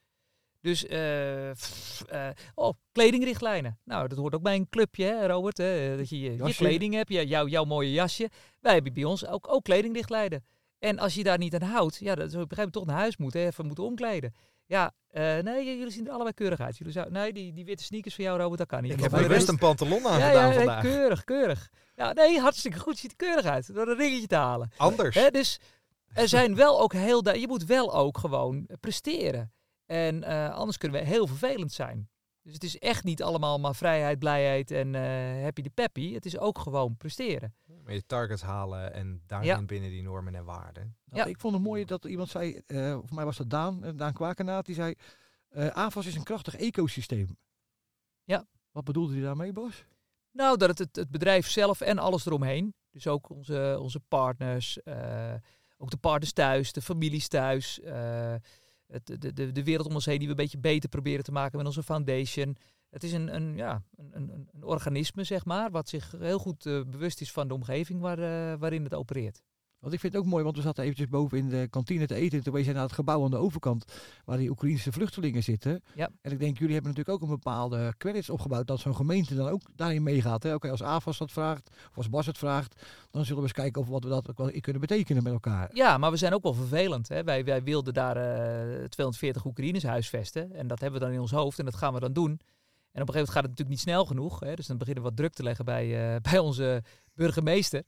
Dus, 0.61 0.85
eh, 0.85 1.49
eh, 1.49 1.55
oh, 2.55 2.73
kledingrichtlijnen. 2.91 3.79
Nou, 3.83 4.07
dat 4.07 4.17
hoort 4.17 4.35
ook 4.35 4.41
bij 4.41 4.55
een 4.55 4.69
clubje, 4.69 5.05
hè, 5.05 5.27
Robert. 5.27 5.57
Hè, 5.57 5.97
dat 5.97 6.09
je 6.09 6.19
je, 6.19 6.53
kleding 6.53 6.93
hebt, 6.93 7.09
je, 7.09 7.27
jouw, 7.27 7.47
jouw 7.47 7.63
mooie 7.63 7.91
jasje. 7.91 8.29
Wij 8.59 8.73
hebben 8.73 8.93
bij 8.93 9.03
ons 9.03 9.27
ook, 9.27 9.53
ook 9.53 9.63
kledingrichtlijnen. 9.63 10.45
En 10.79 10.99
als 10.99 11.13
je 11.13 11.23
daar 11.23 11.37
niet 11.37 11.55
aan 11.55 11.69
houdt, 11.69 11.97
ja, 11.99 12.15
dan 12.15 12.29
zou 12.29 12.37
je 12.37 12.43
op 12.43 12.51
een 12.51 12.57
gegeven 12.57 12.57
moment 12.57 12.73
toch 12.73 12.85
naar 12.85 12.95
huis 12.97 13.17
moeten, 13.17 13.41
hè, 13.41 13.47
even 13.47 13.65
moeten 13.65 13.83
omkleden. 13.83 14.33
Ja, 14.71 14.93
eh, 15.07 15.37
nee, 15.37 15.77
jullie 15.77 15.91
zien 15.91 16.05
er 16.05 16.11
allebei 16.11 16.33
keurig 16.33 16.59
uit. 16.59 16.77
Jullie 16.77 16.93
zou, 16.93 17.11
nee, 17.11 17.33
die, 17.33 17.53
die 17.53 17.65
witte 17.65 17.83
sneakers 17.83 18.15
van 18.15 18.23
jou, 18.23 18.39
Robert, 18.39 18.57
dat 18.57 18.67
kan 18.67 18.81
niet. 18.81 18.91
Ik 18.91 18.99
heb 18.99 19.11
er 19.11 19.27
best 19.27 19.47
een 19.47 19.57
pantalon 19.57 20.05
aan 20.05 20.19
ja, 20.19 20.27
gedaan 20.27 20.41
ja, 20.41 20.47
nee, 20.47 20.57
vandaag. 20.57 20.81
keurig, 20.81 21.23
keurig. 21.23 21.69
Ja, 21.95 22.13
nee, 22.13 22.39
hartstikke 22.39 22.79
goed. 22.79 22.97
Ziet 22.97 23.11
er 23.11 23.17
keurig 23.17 23.45
uit. 23.45 23.73
Door 23.73 23.87
een 23.87 23.97
ringetje 23.97 24.27
te 24.27 24.35
halen. 24.35 24.71
Anders. 24.77 25.15
Hè, 25.15 25.29
dus 25.29 25.59
er 26.13 26.27
zijn 26.27 26.55
wel 26.55 26.81
ook 26.81 26.93
heel... 26.93 27.35
Je 27.35 27.47
moet 27.47 27.65
wel 27.65 27.95
ook 27.95 28.17
gewoon 28.17 28.67
presteren. 28.79 29.53
En 29.85 30.23
eh, 30.23 30.53
anders 30.53 30.77
kunnen 30.77 31.01
we 31.01 31.07
heel 31.07 31.27
vervelend 31.27 31.71
zijn. 31.71 32.09
Dus 32.43 32.53
het 32.53 32.63
is 32.63 32.77
echt 32.77 33.03
niet 33.03 33.23
allemaal 33.23 33.59
maar 33.59 33.75
vrijheid, 33.75 34.19
blijheid 34.19 34.71
en 34.71 34.95
eh, 34.95 35.43
happy 35.43 35.61
de 35.61 35.69
peppy. 35.69 36.13
Het 36.13 36.25
is 36.25 36.37
ook 36.37 36.59
gewoon 36.59 36.97
presteren. 36.97 37.55
Maar 37.83 37.93
je 37.93 38.05
targets 38.05 38.41
halen 38.41 38.93
en 38.93 39.21
daarin 39.27 39.47
Ja. 39.49 39.61
binnen 39.63 39.89
die 39.89 40.01
normen 40.03 40.35
en 40.35 40.45
waarden. 40.45 40.95
Nou, 41.05 41.23
Ja. 41.23 41.25
Ik 41.29 41.39
vond 41.39 41.53
het 41.53 41.63
mooi 41.63 41.85
dat 41.85 42.05
iemand 42.05 42.29
zei, 42.29 42.61
eh 42.67 42.91
voor 42.91 43.15
mij 43.15 43.25
was 43.25 43.37
dat 43.37 43.49
Daan, 43.49 43.83
eh, 43.83 43.91
Daan 43.95 44.13
Kwakenaat, 44.13 44.65
die 44.65 44.75
zei, 44.75 44.93
eh 45.49 45.67
AFAS 45.67 46.05
is 46.05 46.15
een 46.15 46.23
krachtig 46.23 46.55
ecosysteem. 46.55 47.37
Ja. 48.23 48.45
Wat 48.71 48.83
bedoelde 48.83 49.13
hij 49.13 49.21
daarmee, 49.21 49.53
Bas? 49.53 49.85
Nou, 50.31 50.57
dat 50.57 50.69
het, 50.69 50.77
het, 50.79 50.95
het 50.95 51.09
bedrijf 51.11 51.49
zelf 51.49 51.81
en 51.81 51.97
alles 51.99 52.25
eromheen. 52.25 52.73
Dus 52.91 53.07
ook 53.07 53.29
onze, 53.29 53.77
onze 53.81 53.99
partners, 53.99 54.83
eh, 54.83 55.33
ook 55.77 55.89
de 55.89 55.97
partners 55.97 56.31
thuis, 56.33 56.71
de 56.71 56.81
families 56.81 57.27
thuis. 57.27 57.79
Het, 58.91 59.21
de, 59.21 59.33
de, 59.33 59.51
de 59.51 59.63
wereld 59.63 59.87
om 59.87 59.93
ons 59.93 60.05
heen 60.05 60.17
die 60.17 60.27
we 60.27 60.33
een 60.33 60.39
beetje 60.41 60.59
beter 60.59 60.89
proberen 60.89 61.23
te 61.23 61.31
maken 61.31 61.57
met 61.57 61.67
onze 61.67 61.83
foundation. 61.83 62.57
Het 62.89 63.03
is 63.03 63.13
een, 63.13 63.35
een, 63.35 63.55
ja, 63.55 63.83
een, 63.95 64.11
een, 64.15 64.47
een 64.51 64.63
organisme, 64.63 65.23
zeg 65.23 65.45
maar, 65.45 65.71
wat 65.71 65.89
zich 65.89 66.11
heel 66.19 66.39
goed 66.39 66.65
eh, 66.65 66.81
bewust 66.87 67.21
is 67.21 67.31
van 67.31 67.47
de 67.47 67.53
omgeving 67.53 68.01
waar, 68.01 68.19
eh, 68.19 68.59
waarin 68.59 68.83
het 68.83 68.93
opereert. 68.93 69.41
Want 69.81 69.93
ik 69.93 69.99
vind 69.99 70.13
het 70.13 70.21
ook 70.21 70.27
mooi, 70.27 70.43
want 70.43 70.55
we 70.55 70.61
zaten 70.61 70.83
eventjes 70.83 71.07
boven 71.07 71.37
in 71.37 71.49
de 71.49 71.67
kantine 71.69 72.07
te 72.07 72.15
eten. 72.15 72.37
En 72.37 72.43
toen 72.43 72.53
wees 72.53 72.65
hij 72.65 72.73
naar 72.73 72.83
het 72.83 72.91
gebouw 72.91 73.23
aan 73.23 73.31
de 73.31 73.37
overkant, 73.37 73.85
waar 74.25 74.37
die 74.37 74.49
Oekraïnse 74.49 74.91
vluchtelingen 74.91 75.43
zitten. 75.43 75.83
Ja. 75.95 76.09
En 76.21 76.31
ik 76.31 76.39
denk, 76.39 76.57
jullie 76.57 76.73
hebben 76.73 76.91
natuurlijk 76.91 77.23
ook 77.23 77.29
een 77.29 77.35
bepaalde 77.35 77.93
credits 77.97 78.29
opgebouwd, 78.29 78.67
dat 78.67 78.79
zo'n 78.79 78.95
gemeente 78.95 79.35
dan 79.35 79.47
ook 79.47 79.61
daarin 79.75 80.03
meegaat. 80.03 80.53
Oké, 80.53 80.69
als 80.69 80.83
AFAS 80.83 81.17
dat 81.17 81.31
vraagt, 81.31 81.69
of 81.89 81.97
als 81.97 82.09
Bas 82.09 82.25
het 82.25 82.37
vraagt, 82.37 82.81
dan 83.11 83.21
zullen 83.21 83.41
we 83.41 83.47
eens 83.47 83.57
kijken 83.57 83.81
of 83.81 83.87
wat 83.87 84.03
we 84.03 84.09
dat 84.09 84.29
ook 84.29 84.37
wel 84.37 84.51
kunnen 84.59 84.81
betekenen 84.81 85.23
met 85.23 85.33
elkaar. 85.33 85.69
Ja, 85.73 85.97
maar 85.97 86.11
we 86.11 86.17
zijn 86.17 86.33
ook 86.33 86.43
wel 86.43 86.53
vervelend. 86.53 87.07
Hè? 87.07 87.23
Wij, 87.23 87.45
wij 87.45 87.63
wilden 87.63 87.93
daar 87.93 88.17
eh 88.17 88.83
240 88.83 89.45
Oekraïners 89.45 89.83
huisvesten. 89.83 90.53
En 90.53 90.67
dat 90.67 90.79
hebben 90.79 90.99
we 90.99 91.05
dan 91.05 91.15
in 91.15 91.21
ons 91.21 91.31
hoofd 91.31 91.59
en 91.59 91.65
dat 91.65 91.75
gaan 91.75 91.93
we 91.93 91.99
dan 91.99 92.13
doen. 92.13 92.39
En 92.91 93.01
op 93.01 93.07
een 93.07 93.13
gegeven 93.13 93.13
moment 93.13 93.29
gaat 93.29 93.41
het 93.41 93.51
natuurlijk 93.51 93.69
niet 93.69 93.79
snel 93.79 94.05
genoeg. 94.05 94.39
Hè? 94.39 94.55
Dus 94.55 94.67
dan 94.67 94.77
beginnen 94.77 95.03
we 95.03 95.09
wat 95.09 95.17
druk 95.17 95.33
te 95.33 95.43
leggen 95.43 95.65
bij, 95.65 96.13
eh, 96.13 96.21
bij 96.31 96.39
onze 96.39 96.83
burgemeester. 97.13 97.83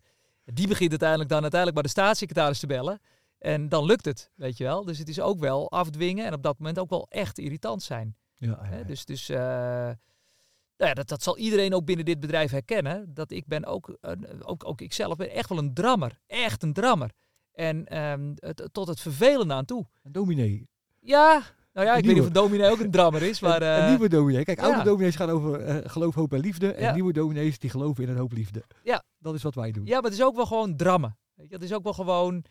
Die 0.45 0.67
begint 0.67 0.89
uiteindelijk 0.89 1.29
dan 1.29 1.41
uiteindelijk 1.41 1.73
maar 1.81 1.93
de 1.93 1.99
staatssecretaris 1.99 2.59
te 2.59 2.67
bellen. 2.67 3.01
En 3.39 3.69
dan 3.69 3.85
lukt 3.85 4.05
het, 4.05 4.31
weet 4.35 4.57
je 4.57 4.63
wel. 4.63 4.85
Dus 4.85 4.97
het 4.97 5.09
is 5.09 5.19
ook 5.19 5.39
wel 5.39 5.71
afdwingen 5.71 6.25
en 6.25 6.33
op 6.33 6.43
dat 6.43 6.57
moment 6.59 6.79
ook 6.79 6.89
wel 6.89 7.05
echt 7.09 7.37
irritant 7.39 7.83
zijn. 7.83 8.15
Ja? 8.35 8.83
Dus, 8.87 9.05
dus 9.05 9.29
eh, 9.29 9.37
nou 10.77 10.89
ja, 10.89 10.93
dat, 10.93 11.07
dat 11.07 11.23
zal 11.23 11.37
iedereen 11.37 11.73
ook 11.73 11.85
binnen 11.85 12.05
dit 12.05 12.19
bedrijf 12.19 12.51
herkennen. 12.51 13.13
Dat 13.13 13.31
ik 13.31 13.45
ben 13.47 13.65
ook, 13.65 13.97
ook, 14.41 14.67
ook 14.67 14.81
ikzelf 14.81 15.15
ben 15.15 15.31
echt 15.31 15.49
wel 15.49 15.57
een 15.57 15.73
drammer. 15.73 16.19
Echt 16.27 16.63
een 16.63 16.73
drammer. 16.73 17.11
En 17.53 17.85
ehm, 17.85 18.31
het, 18.35 18.69
tot 18.71 18.87
het 18.87 18.99
vervelende 18.99 19.53
aan 19.53 19.65
toe. 19.65 19.85
Een 20.03 20.11
dominee. 20.11 20.67
Ja, 20.99 21.41
nou 21.73 21.87
ja, 21.87 21.95
ik 21.95 22.05
weet 22.05 22.13
niet 22.13 22.21
of 22.21 22.27
een 22.27 22.33
dominee 22.33 22.71
ook 22.71 22.79
een 22.79 22.91
drammer 22.91 23.21
is, 23.21 23.39
maar... 23.47 23.61
een, 23.61 23.67
een 23.67 23.81
eh, 23.81 23.89
nieuwe 23.89 24.09
dominee. 24.09 24.43
Kijk, 24.43 24.59
oude 24.59 24.77
ja. 24.77 24.83
dominees 24.83 25.15
gaan 25.15 25.29
over 25.29 25.59
eh, 25.59 25.89
geloof, 25.91 26.15
hoop 26.15 26.33
en 26.33 26.39
liefde. 26.39 26.73
En 26.73 26.83
Ja. 26.83 26.93
nieuwe 26.93 27.13
dominees 27.13 27.59
die 27.59 27.69
geloven 27.69 28.03
in 28.03 28.09
een 28.09 28.17
hoop 28.17 28.31
liefde. 28.31 28.63
Ja. 28.83 29.03
Dat 29.23 29.33
is 29.33 29.43
wat 29.43 29.55
wij 29.55 29.71
doen. 29.71 29.85
ja, 29.85 29.93
maar 29.93 30.03
het 30.03 30.19
is 30.19 30.23
ook 30.23 30.35
wel 30.35 30.45
gewoon 30.45 30.75
drammen. 30.75 31.17
Weet 31.33 31.49
je, 31.49 31.55
het 31.55 31.63
is 31.63 31.73
ook 31.73 31.83
wel 31.83 31.93
gewoon... 31.93 32.43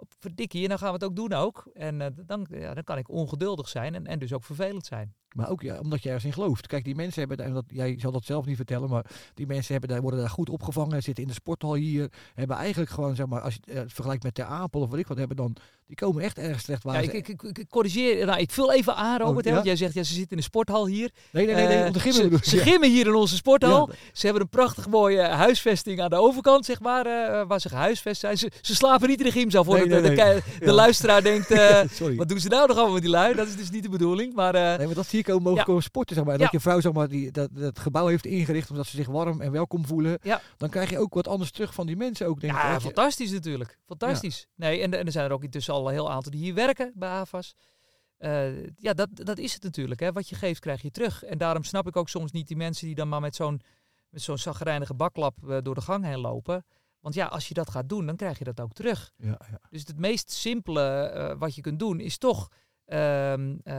Op 0.00 0.12
verdikkie, 0.18 0.62
en 0.62 0.68
dan 0.68 0.78
gaan 0.78 0.88
we 0.88 0.94
het 0.94 1.04
ook 1.04 1.16
doen 1.16 1.32
ook. 1.32 1.70
En 1.72 2.00
eh, 2.00 2.08
dan, 2.26 2.46
ja, 2.50 2.74
dan 2.74 2.84
kan 2.84 2.98
ik 2.98 3.08
ongeduldig 3.08 3.68
zijn 3.68 3.94
en, 3.94 4.06
en 4.06 4.18
dus 4.18 4.32
ook 4.32 4.44
vervelend 4.44 4.86
zijn. 4.86 5.14
Maar 5.34 5.50
ook 5.50 5.62
ja, 5.62 5.78
omdat 5.78 6.02
je 6.02 6.08
ergens 6.08 6.24
in 6.24 6.32
gelooft. 6.32 6.66
Kijk, 6.66 6.84
die 6.84 6.94
mensen 6.94 7.28
hebben, 7.28 7.46
en 7.46 7.52
dat, 7.52 7.64
jij 7.66 7.98
zal 7.98 8.12
dat 8.12 8.24
zelf 8.24 8.46
niet 8.46 8.56
vertellen, 8.56 8.90
maar 8.90 9.10
die 9.34 9.46
mensen 9.46 9.72
hebben, 9.72 9.90
daar, 9.90 10.00
worden 10.00 10.20
daar 10.20 10.30
goed 10.30 10.48
opgevangen, 10.48 11.02
zitten 11.02 11.22
in 11.22 11.28
de 11.28 11.34
sporthal 11.34 11.74
hier, 11.74 12.12
hebben 12.34 12.56
eigenlijk 12.56 12.90
gewoon, 12.90 13.14
zeg 13.14 13.26
maar, 13.26 13.40
als 13.40 13.54
je 13.54 13.60
eh, 13.72 13.78
het 13.78 13.92
vergelijkt 13.92 14.22
met 14.22 14.34
Ter 14.34 14.44
Apel 14.44 14.80
of 14.80 14.90
wat 14.90 14.98
ik 14.98 15.06
wat, 15.06 15.18
hebben 15.18 15.36
dan, 15.36 15.56
die 15.88 15.96
komen 15.96 16.22
echt 16.22 16.38
ergens 16.38 16.64
terecht 16.64 16.82
waar 16.82 16.94
Ja, 16.94 17.00
ik, 17.00 17.12
ik, 17.28 17.42
ik, 17.42 17.58
ik 17.58 17.68
corrigeer, 17.68 18.26
nou, 18.26 18.40
ik 18.40 18.50
vul 18.50 18.72
even 18.72 18.94
aan, 18.96 19.18
Robert. 19.18 19.46
ja? 19.46 19.52
want 19.52 19.64
jij 19.64 19.76
zegt, 19.76 19.94
ja, 19.94 20.02
ze 20.02 20.12
zitten 20.12 20.30
in 20.30 20.36
de 20.36 20.42
sporthal 20.42 20.86
hier. 20.86 21.10
nee, 21.32 21.46
nee, 21.46 21.54
nee, 21.54 21.66
nee, 21.66 21.78
Eh, 21.78 21.86
om 21.86 21.92
te 21.92 22.00
gimmen 22.00 22.22
ze, 22.30 22.36
ik. 22.36 22.44
ze 22.44 22.58
gimmen 22.58 22.90
hier 22.90 23.06
in 23.06 23.14
onze 23.14 23.36
sporthal. 23.36 23.90
Ze 24.12 24.24
hebben 24.24 24.42
een 24.42 24.48
prachtig 24.48 24.88
mooie 24.88 25.20
huisvesting 25.22 26.00
aan 26.00 26.10
de 26.10 26.16
overkant, 26.16 26.64
zeg 26.64 26.80
maar, 26.80 27.06
eh, 27.06 27.46
waar 27.46 27.60
ze 27.60 27.68
gehuisvest 27.68 28.20
zijn. 28.20 28.38
Ze, 28.38 28.50
ze 28.60 28.74
slapen 28.74 29.08
niet 29.08 29.18
in 29.18 29.24
de 29.24 29.32
gymzaal 29.32 29.64
Nee, 29.64 29.86
nee, 29.86 30.02
de, 30.02 30.14
de, 30.14 30.42
de 30.58 30.72
luisteraar 30.72 31.22
denkt, 31.22 31.46
Sorry. 31.92 32.16
wat 32.16 32.28
doen 32.28 32.40
ze 32.40 32.48
nou 32.48 32.66
nog 32.68 32.76
allemaal 32.76 32.94
met 32.94 33.02
die 33.02 33.10
lui? 33.10 33.34
Dat 33.34 33.46
is 33.48 33.56
dus 33.56 33.70
niet 33.70 33.82
de 33.82 33.88
bedoeling. 33.88 34.34
Maar 34.34 34.52
Nee, 34.52 34.86
maar 34.86 34.94
dat 34.94 35.06
zie 35.06 35.14
hier 35.18 35.24
komen 35.24 35.42
mogen 35.50 35.64
komen 35.64 35.82
sporten, 35.82 36.16
zeg 36.16 36.24
maar. 36.24 36.38
Dat 36.38 36.50
je 36.52 36.60
vrouw 36.60 36.80
zeg 36.80 36.92
maar, 36.92 37.08
die, 37.08 37.30
dat, 37.30 37.48
dat 37.52 37.78
gebouw 37.78 38.06
heeft 38.06 38.26
ingericht 38.26 38.70
omdat 38.70 38.86
ze 38.86 38.96
zich 38.96 39.06
warm 39.06 39.40
en 39.40 39.52
welkom 39.52 39.86
voelen. 39.86 40.18
Ja. 40.22 40.40
Dan 40.56 40.68
krijg 40.68 40.90
je 40.90 40.98
ook 40.98 41.14
wat 41.14 41.28
anders 41.28 41.50
terug 41.50 41.74
van 41.74 41.86
die 41.86 41.96
mensen 41.96 42.26
ook, 42.26 42.40
denk 42.40 42.52
ik. 42.52 42.58
Ja, 42.62 42.80
fantastisch 42.80 43.30
natuurlijk. 43.30 43.78
Fantastisch. 43.86 44.46
Nee, 44.56 44.80
en, 44.80 44.94
en 44.94 45.06
er 45.06 45.12
zijn 45.12 45.24
er 45.26 45.32
ook 45.32 45.42
intussen 45.44 45.74
al 45.74 45.77
een 45.86 45.92
heel 45.92 46.10
aantal 46.10 46.32
die 46.32 46.40
hier 46.40 46.54
werken 46.54 46.92
bij 46.94 47.08
AFAS. 47.08 47.54
Eh, 48.16 48.66
ja, 48.66 48.92
dat, 48.92 49.08
dat 49.12 49.38
is 49.38 49.52
het 49.52 49.62
natuurlijk. 49.62 50.00
Hè. 50.00 50.12
Wat 50.12 50.28
je 50.28 50.34
geeft, 50.34 50.60
krijg 50.60 50.82
je 50.82 50.90
terug. 50.90 51.22
En 51.22 51.38
daarom 51.38 51.64
snap 51.64 51.86
ik 51.86 51.96
ook 51.96 52.08
soms 52.08 52.32
niet 52.32 52.48
die 52.48 52.56
mensen 52.56 52.86
die 52.86 52.94
dan 52.94 53.08
maar 53.08 53.20
met 53.20 53.34
zo'n 53.36 53.60
met 54.10 54.22
zo'n 54.22 54.38
zagrijnige 54.38 54.94
baklap 54.94 55.48
eh, 55.48 55.58
door 55.62 55.74
de 55.74 55.80
gang 55.80 56.04
heen 56.04 56.18
lopen. 56.18 56.66
Want 57.00 57.14
ja, 57.14 57.26
als 57.26 57.48
je 57.48 57.54
dat 57.54 57.70
gaat 57.70 57.88
doen, 57.88 58.06
dan 58.06 58.16
krijg 58.16 58.38
je 58.38 58.44
dat 58.44 58.60
ook 58.60 58.72
terug. 58.72 59.12
ja, 59.16 59.40
ja. 59.50 59.60
Dus 59.70 59.86
het 59.86 59.98
meest 59.98 60.30
simpele 60.30 60.82
eh, 60.82 61.38
wat 61.38 61.54
je 61.54 61.60
kunt 61.60 61.78
doen, 61.78 62.00
is 62.00 62.18
toch 62.18 62.48
ehm, 62.84 63.56
eh, 63.62 63.74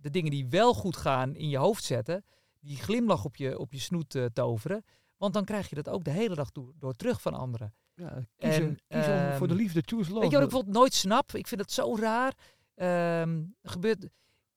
de 0.00 0.10
dingen 0.10 0.30
die 0.30 0.48
wel 0.48 0.74
goed 0.74 0.96
gaan 0.96 1.34
in 1.34 1.48
je 1.48 1.58
hoofd 1.58 1.84
zetten. 1.84 2.24
Die 2.60 2.76
glimlach 2.76 3.24
op 3.24 3.36
je, 3.36 3.58
op 3.58 3.72
je 3.72 3.78
snoet 3.78 4.30
toveren. 4.32 4.84
Want 5.16 5.34
dan 5.34 5.44
krijg 5.44 5.68
je 5.68 5.74
dat 5.74 5.88
ook 5.88 6.04
de 6.04 6.10
hele 6.10 6.34
dag 6.34 6.52
door, 6.52 6.72
door 6.78 6.94
terug 6.94 7.20
van 7.20 7.34
anderen. 7.34 7.74
Ja, 7.96 8.24
kiezen, 8.36 8.62
En, 8.62 8.78
kiezen 8.88 9.36
voor 9.36 9.46
de 9.46 9.52
ehm, 9.52 9.62
liefde, 9.62 9.82
choose 9.84 10.10
love. 10.10 10.20
Weet 10.20 10.30
je 10.30 10.36
wat 10.36 10.44
ik 10.44 10.50
bijvoorbeeld 10.50 10.76
nooit 10.76 10.94
snap? 10.94 11.34
Ik 11.34 11.46
vind 11.46 11.60
het 11.60 11.72
zo 11.72 11.96
raar. 11.96 12.34
Ehm, 12.74 13.42
gebeurt, 13.62 14.08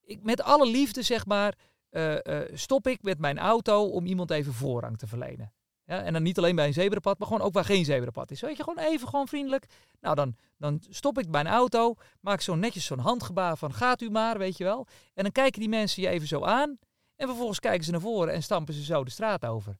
ik, 0.01 0.23
met 0.23 0.41
alle 0.41 0.67
liefde, 0.67 1.01
zeg 1.01 1.25
maar, 1.25 1.55
eh, 1.89 2.25
eh, 2.25 2.49
stop 2.53 2.87
ik 2.87 3.01
met 3.01 3.19
mijn 3.19 3.39
auto 3.39 3.83
om 3.85 4.05
iemand 4.05 4.31
even 4.31 4.53
voorrang 4.53 4.97
te 4.97 5.07
verlenen. 5.07 5.53
Ja, 5.85 6.01
en 6.01 6.13
dan 6.13 6.23
niet 6.23 6.37
alleen 6.37 6.55
bij 6.55 6.67
een 6.67 6.73
zebrapad, 6.73 7.17
maar 7.19 7.27
gewoon 7.27 7.43
ook 7.43 7.53
waar 7.53 7.65
geen 7.65 7.85
zebrapad 7.85 8.31
is. 8.31 8.41
Weet 8.41 8.57
je, 8.57 8.63
gewoon 8.63 8.83
even 8.85 9.07
gewoon 9.07 9.27
vriendelijk. 9.27 9.65
Nou, 9.99 10.15
dan, 10.15 10.35
dan 10.57 10.83
stop 10.89 11.17
ik 11.17 11.31
bij 11.31 11.41
een 11.41 11.47
auto, 11.47 11.95
maak 12.21 12.41
zo 12.41 12.55
netjes 12.55 12.85
zo'n 12.85 12.99
handgebaar 12.99 13.57
van 13.57 13.73
gaat 13.73 14.01
u 14.01 14.09
maar, 14.09 14.37
weet 14.37 14.57
je 14.57 14.63
wel. 14.63 14.87
En 15.13 15.23
dan 15.23 15.31
kijken 15.31 15.59
die 15.59 15.69
mensen 15.69 16.01
je 16.01 16.09
even 16.09 16.27
zo 16.27 16.43
aan. 16.43 16.77
En 17.15 17.27
vervolgens 17.27 17.59
kijken 17.59 17.83
ze 17.83 17.91
naar 17.91 18.01
voren 18.01 18.33
en 18.33 18.43
stampen 18.43 18.73
ze 18.73 18.83
zo 18.83 19.03
de 19.03 19.11
straat 19.11 19.45
over. 19.45 19.77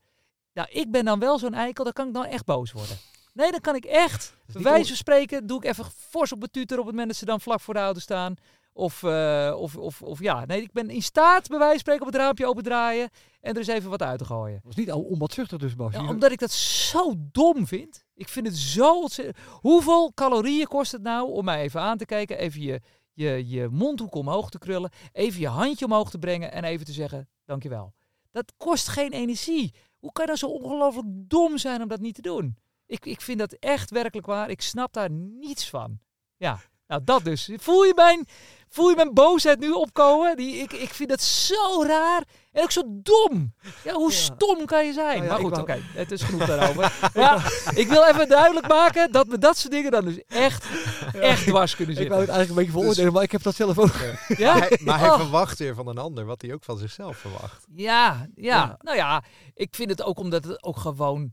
Nou, 0.54 0.68
ik 0.72 0.92
ben 0.92 1.06
dan 1.06 1.20
wel 1.20 1.40
zo'n 1.40 1.54
eikel, 1.54 1.84
dan 1.84 1.94
kan 1.94 2.08
ik 2.08 2.14
dan 2.14 2.26
echt 2.26 2.46
boos 2.46 2.72
worden. 2.72 2.98
Nee, 3.40 3.52
dan 3.52 3.60
kan 3.60 3.76
ik 3.76 3.86
echt, 3.86 4.38
bij 4.46 4.56
niet 4.56 4.64
wijze 4.64 4.88
van 4.88 4.96
spreken, 4.96 5.48
doe 5.48 5.58
ik 5.58 5.66
even 5.66 5.86
fors 5.86 6.32
op 6.32 6.40
mijn 6.40 6.52
tutor 6.52 6.78
op 6.80 6.86
het 6.86 6.94
moment 6.94 7.10
dat 7.10 7.20
ze 7.20 7.26
dan 7.26 7.42
vlak 7.42 7.60
voor 7.60 7.74
de 7.74 7.80
auto 7.80 8.00
staan. 8.00 8.36
Of, 8.74 9.04
eh, 9.04 9.56
of, 9.58 9.76
of, 9.76 10.02
of 10.02 10.20
ja, 10.20 10.46
nee, 10.46 10.62
ik 10.62 10.72
ben 10.72 10.90
in 10.90 11.02
staat, 11.02 11.48
bij 11.48 11.58
wijze 11.58 11.74
van 11.74 11.80
spreken, 11.80 12.02
op 12.02 12.14
het 12.14 12.22
raampje 12.22 12.48
opendraaien 12.48 13.10
en 13.42 13.52
er 13.52 13.58
eens 13.58 13.68
even 13.68 13.90
wat 13.90 14.02
uit 14.02 14.18
te 14.18 14.26
gooien. 14.26 14.56
Dat 14.56 14.66
was 14.66 14.76
niet 14.76 14.92
al 14.92 15.02
onbaatzuchtig 15.02 15.58
dus, 15.58 15.76
Bas. 15.76 15.94
Ja, 15.94 16.08
omdat 16.08 16.32
ik 16.32 16.40
dat 16.40 16.52
zo 16.52 17.14
dom 17.18 17.68
vind. 17.68 18.06
Ik 18.14 18.28
vind 18.28 18.48
het 18.48 18.58
zo 18.58 19.02
ontzettend... 19.02 19.38
Hoeveel 19.52 20.12
calorieën 20.14 20.68
kost 20.68 20.92
het 20.92 21.02
nou 21.02 21.32
om 21.32 21.46
mij 21.46 21.62
even 21.62 21.82
aan 21.82 21.98
te 21.98 22.06
kijken, 22.06 22.38
even 22.38 22.62
je, 22.62 22.82
je, 23.14 23.50
je 23.50 23.68
mondhoek 23.70 24.16
omhoog 24.16 24.50
te 24.50 24.58
krullen, 24.58 24.92
even 25.12 25.40
je 25.40 25.48
handje 25.48 25.86
omhoog 25.86 26.10
te 26.10 26.20
brengen 26.20 26.52
en 26.52 26.64
even 26.64 26.86
te 26.86 26.94
zeggen, 26.94 27.30
dankjewel. 27.46 27.94
Dat 28.32 28.54
kost 28.58 28.88
geen 28.88 29.12
energie. 29.12 29.74
Hoe 30.00 30.12
kan 30.12 30.26
je 30.26 30.32
nou 30.32 30.38
zo 30.38 30.66
ongelooflijk 30.66 31.08
dom 31.10 31.58
zijn 31.58 31.82
om 31.82 31.88
dat 31.88 32.00
niet 32.00 32.16
te 32.16 32.22
doen? 32.22 32.58
Ik, 32.90 33.06
ik 33.06 33.22
vind 33.22 33.40
dat 33.40 33.54
echt 33.60 33.90
werkelijk 33.92 34.28
waar. 34.28 34.50
Ik 34.50 34.62
snap 34.62 34.94
daar 34.94 35.10
niets 35.12 35.70
van. 35.70 36.00
Ja, 36.38 36.60
nou 36.88 37.02
dat 37.04 37.24
dus. 37.24 37.50
Voel 37.56 37.84
je 37.84 37.92
mijn, 37.96 38.28
voel 38.70 38.90
je 38.90 38.96
mijn 38.96 39.14
boosheid 39.14 39.60
nu 39.60 39.72
opkomen? 39.72 40.38
Die, 40.38 40.56
ik, 40.56 40.74
ik 40.74 40.94
vind 40.94 41.10
dat 41.10 41.22
zo 41.22 41.84
raar 41.84 42.24
en 42.52 42.64
ook 42.64 42.72
zo 42.72 42.82
dom. 42.88 43.54
Ja, 43.84 43.94
hoe 43.94 44.12
Ja. 44.12 44.16
stom 44.18 44.66
kan 44.66 44.86
je 44.86 44.94
zijn? 44.94 45.18
Nou 45.18 45.24
ja, 45.24 45.30
maar 45.32 45.40
goed, 45.40 45.50
wou- 45.52 45.62
oké, 45.62 45.80
het 45.94 46.12
is 46.12 46.22
genoeg 46.22 46.46
daarover. 46.46 46.94
ja, 47.14 47.36
ik 47.76 47.88
wil 47.88 48.04
even 48.06 48.28
duidelijk 48.30 48.68
maken 48.68 49.12
dat 49.12 49.28
me 49.28 49.38
dat 49.38 49.58
soort 49.58 49.74
dingen 49.74 49.92
dan 49.92 50.06
dus 50.06 50.24
echt, 50.28 50.66
echt 51.14 51.44
dwars 51.48 51.76
kunnen 51.76 51.96
ik 52.02 52.08
wou 52.10 52.20
zitten. 52.20 52.20
het 52.20 52.30
eigenlijk 52.30 52.50
een 52.50 52.56
beetje 52.56 52.72
veroordelen, 52.72 53.14
maar 53.14 53.24
ik 53.24 53.32
heb 53.32 53.44
dat 53.44 53.56
zelf 53.56 53.80
ook. 53.80 53.96
Ja? 54.38 54.54
Maar, 54.54 54.68
hij, 54.68 54.80
maar 54.84 55.00
hij 55.00 55.10
Oh. 55.10 55.16
verwacht 55.16 55.60
weer 55.60 55.76
van 55.76 55.88
een 55.88 55.98
ander 55.98 56.26
wat 56.26 56.42
hij 56.42 56.54
ook 56.54 56.64
van 56.64 56.78
zichzelf 56.78 57.18
verwacht. 57.18 57.66
Ja, 57.76 58.28
ja, 58.36 58.56
Ja. 58.56 58.78
nou 58.82 58.98
ja, 58.98 59.24
ik 59.54 59.76
vind 59.76 59.90
het 59.90 60.04
ook 60.04 60.20
omdat 60.20 60.44
het 60.44 60.64
ook 60.64 60.78
gewoon... 60.78 61.32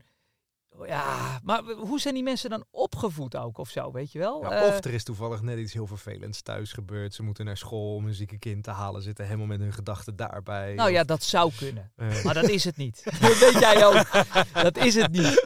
Ja, 0.85 1.39
maar 1.43 1.63
hoe 1.63 1.99
zijn 1.99 2.13
die 2.13 2.23
mensen 2.23 2.49
dan 2.49 2.65
opgevoed 2.71 3.35
ook 3.35 3.57
of 3.57 3.69
zo, 3.69 3.91
weet 3.91 4.11
je 4.11 4.19
wel? 4.19 4.41
Ja, 4.43 4.51
Eh, 4.51 4.67
of 4.67 4.83
er 4.85 4.93
is 4.93 5.03
toevallig 5.03 5.41
net 5.41 5.57
iets 5.57 5.73
heel 5.73 5.87
vervelends 5.87 6.41
thuis 6.41 6.73
gebeurd. 6.73 7.13
Ze 7.13 7.23
moeten 7.23 7.45
naar 7.45 7.57
school 7.57 7.95
om 7.95 8.05
een 8.07 8.13
zieke 8.13 8.37
kind 8.37 8.63
te 8.63 8.71
halen. 8.71 9.01
Zitten 9.01 9.25
helemaal 9.25 9.45
met 9.47 9.59
hun 9.59 9.73
gedachten 9.73 10.15
daarbij. 10.15 10.73
nou 10.73 10.89
Of, 10.89 10.95
ja, 10.95 11.03
dat 11.03 11.23
zou 11.23 11.51
kunnen. 11.57 11.91
eh, 11.95 12.23
Maar 12.23 12.33
dat 12.33 12.49
is 12.49 12.63
het 12.63 12.77
niet. 12.77 13.03
Dat 13.21 13.37
weet 13.39 13.59
jij 13.59 13.85
ook. 13.85 14.05
Dat 14.53 14.77
is 14.77 14.95
het 14.95 15.11
niet. 15.11 15.43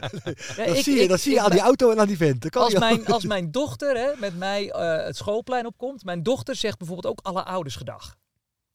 Ja, 0.56 0.64
Dat 0.66 0.76
ik- 0.76 0.82
zie 0.84 0.94
je, 0.94 1.02
ik- 1.02 1.08
dat 1.08 1.20
zie 1.20 1.32
je 1.32 1.40
aan 1.40 1.50
die 1.50 1.60
auto 1.60 1.90
en 1.90 2.00
aan 2.00 2.06
die 2.06 2.16
vent. 2.16 2.48
Kan 2.50 2.62
als 2.62 2.78
mijn, 2.78 3.06
als 3.06 3.24
mijn 3.24 3.50
dochter 3.50 3.96
hè, 3.96 4.10
met 4.18 4.36
mij 4.38 4.70
eh, 4.70 5.04
het 5.06 5.16
schoolplein 5.16 5.66
opkomt, 5.66 6.04
mijn 6.04 6.22
dochter 6.22 6.56
zegt 6.56 6.78
bijvoorbeeld 6.78 7.14
ook 7.18 7.26
alle 7.26 7.44
ouders 7.44 7.76
gedag. 7.76 8.16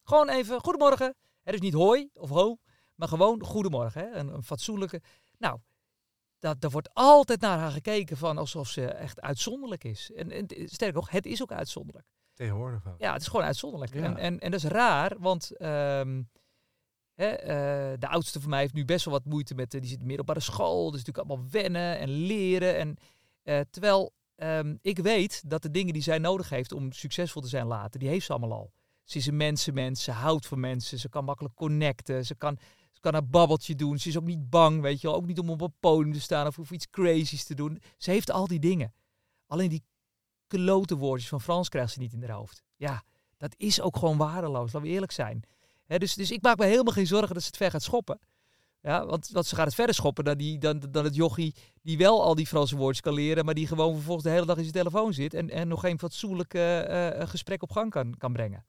Gewoon 0.04 0.28
even, 0.28 0.60
goedemorgen. 0.60 1.14
Het 1.42 1.54
is 1.54 1.60
niet 1.60 1.72
hoi 1.74 2.08
of 2.14 2.28
ho, 2.30 2.56
maar 2.94 3.08
gewoon 3.08 3.42
goedemorgen. 3.44 4.00
Hè, 4.00 4.18
een, 4.18 4.28
een 4.34 4.42
fatsoenlijke. 4.44 5.00
Nou, 5.38 5.58
dat, 6.38 6.60
daar 6.60 6.70
wordt 6.70 6.90
altijd 6.92 7.40
naar 7.40 7.58
haar 7.58 7.70
gekeken 7.70 8.16
van 8.16 8.38
alsof 8.38 8.68
ze 8.68 8.86
echt 8.86 9.20
uitzonderlijk 9.20 9.84
is. 9.84 10.12
En, 10.12 10.30
en 10.30 10.46
sterker 10.48 10.96
nog, 10.96 11.10
het 11.10 11.26
is 11.26 11.42
ook 11.42 11.52
uitzonderlijk. 11.52 12.06
tegenwoordig 12.34 12.88
ook. 12.88 12.98
Ja, 12.98 13.12
het 13.12 13.20
is 13.20 13.28
gewoon 13.28 13.44
uitzonderlijk. 13.44 13.94
Ja. 13.94 14.02
En, 14.02 14.16
en, 14.16 14.38
en 14.38 14.50
dat 14.50 14.62
is 14.62 14.70
raar, 14.70 15.14
want 15.18 15.56
ehm, 15.56 16.22
hè, 17.14 17.26
eh, 17.26 17.98
de 17.98 18.08
oudste 18.08 18.40
van 18.40 18.50
mij 18.50 18.60
heeft 18.60 18.74
nu 18.74 18.84
best 18.84 19.04
wel 19.04 19.14
wat 19.14 19.24
moeite 19.24 19.54
met, 19.54 19.74
eh, 19.74 19.80
die 19.80 19.88
zit 19.88 19.98
in 19.98 20.02
de 20.02 20.08
middelbare 20.08 20.40
school, 20.40 20.90
dus 20.90 21.04
natuurlijk 21.04 21.28
allemaal 21.28 21.50
wennen 21.50 21.98
en 21.98 22.08
leren. 22.08 22.76
En, 22.76 22.96
eh, 23.42 23.60
terwijl 23.70 24.12
ehm, 24.34 24.76
ik 24.82 24.98
weet 24.98 25.42
dat 25.46 25.62
de 25.62 25.70
dingen 25.70 25.92
die 25.92 26.02
zij 26.02 26.18
nodig 26.18 26.48
heeft 26.48 26.72
om 26.72 26.92
succesvol 26.92 27.42
te 27.42 27.48
zijn 27.48 27.66
later, 27.66 28.00
die 28.00 28.08
heeft 28.08 28.26
ze 28.26 28.32
allemaal 28.32 28.58
al. 28.58 28.72
Ze 29.04 29.18
is 29.18 29.26
een 29.26 29.36
mensenmens, 29.36 30.02
ze 30.02 30.10
houdt 30.10 30.46
van 30.46 30.60
mensen, 30.60 30.98
ze 30.98 31.08
kan 31.08 31.24
makkelijk 31.24 31.54
connecten, 31.54 32.26
ze 32.26 32.34
kan, 32.34 32.58
ze 32.98 33.10
kan 33.10 33.14
een 33.14 33.30
babbeltje 33.30 33.74
doen, 33.74 33.98
ze 33.98 34.08
is 34.08 34.16
ook 34.16 34.24
niet 34.24 34.50
bang, 34.50 34.80
weet 34.80 35.00
je 35.00 35.06
wel, 35.06 35.16
ook 35.16 35.26
niet 35.26 35.38
om 35.38 35.50
op 35.50 35.60
een 35.60 35.74
podium 35.80 36.12
te 36.12 36.20
staan 36.20 36.46
of, 36.46 36.58
of 36.58 36.70
iets 36.70 36.90
crazies 36.90 37.44
te 37.44 37.54
doen. 37.54 37.82
Ze 37.96 38.10
heeft 38.10 38.30
al 38.30 38.46
die 38.46 38.58
dingen. 38.58 38.92
Alleen 39.46 39.68
die 39.68 39.84
klote 40.46 40.96
woordjes 40.96 41.28
van 41.28 41.40
Frans 41.40 41.68
krijgt 41.68 41.92
ze 41.92 41.98
niet 41.98 42.12
in 42.12 42.22
haar 42.22 42.36
hoofd. 42.36 42.62
Ja, 42.76 43.02
dat 43.36 43.54
is 43.56 43.80
ook 43.80 43.96
gewoon 43.96 44.16
waardeloos, 44.16 44.72
laten 44.72 44.88
we 44.88 44.94
eerlijk 44.94 45.12
zijn. 45.12 45.42
Dus, 45.86 46.14
dus 46.14 46.30
ik 46.30 46.42
maak 46.42 46.58
me 46.58 46.64
helemaal 46.64 46.92
geen 46.92 47.06
zorgen 47.06 47.34
dat 47.34 47.42
ze 47.42 47.48
het 47.48 47.56
ver 47.56 47.70
gaat 47.70 47.82
schoppen. 47.82 48.18
Ja, 48.82 49.06
want, 49.06 49.28
want 49.28 49.46
ze 49.46 49.54
gaat 49.54 49.66
het 49.66 49.74
verder 49.74 49.94
schoppen 49.94 50.24
dan, 50.24 50.38
die, 50.38 50.58
dan, 50.58 50.78
dan 50.90 51.04
het 51.04 51.14
jochie 51.14 51.54
die 51.82 51.98
wel 51.98 52.22
al 52.22 52.34
die 52.34 52.46
Franse 52.46 52.76
woordjes 52.76 53.00
kan 53.00 53.14
leren, 53.14 53.44
maar 53.44 53.54
die 53.54 53.66
gewoon 53.66 53.94
vervolgens 53.94 54.24
de 54.24 54.32
hele 54.32 54.46
dag 54.46 54.56
in 54.56 54.62
zijn 54.62 54.74
telefoon 54.74 55.12
zit 55.12 55.34
en, 55.34 55.50
en 55.50 55.68
nog 55.68 55.80
geen 55.80 55.98
fatsoenlijk 55.98 56.54
eh, 56.54 57.20
eh, 57.20 57.28
gesprek 57.28 57.62
op 57.62 57.70
gang 57.70 57.90
kan, 57.90 58.14
kan 58.18 58.32
brengen. 58.32 58.64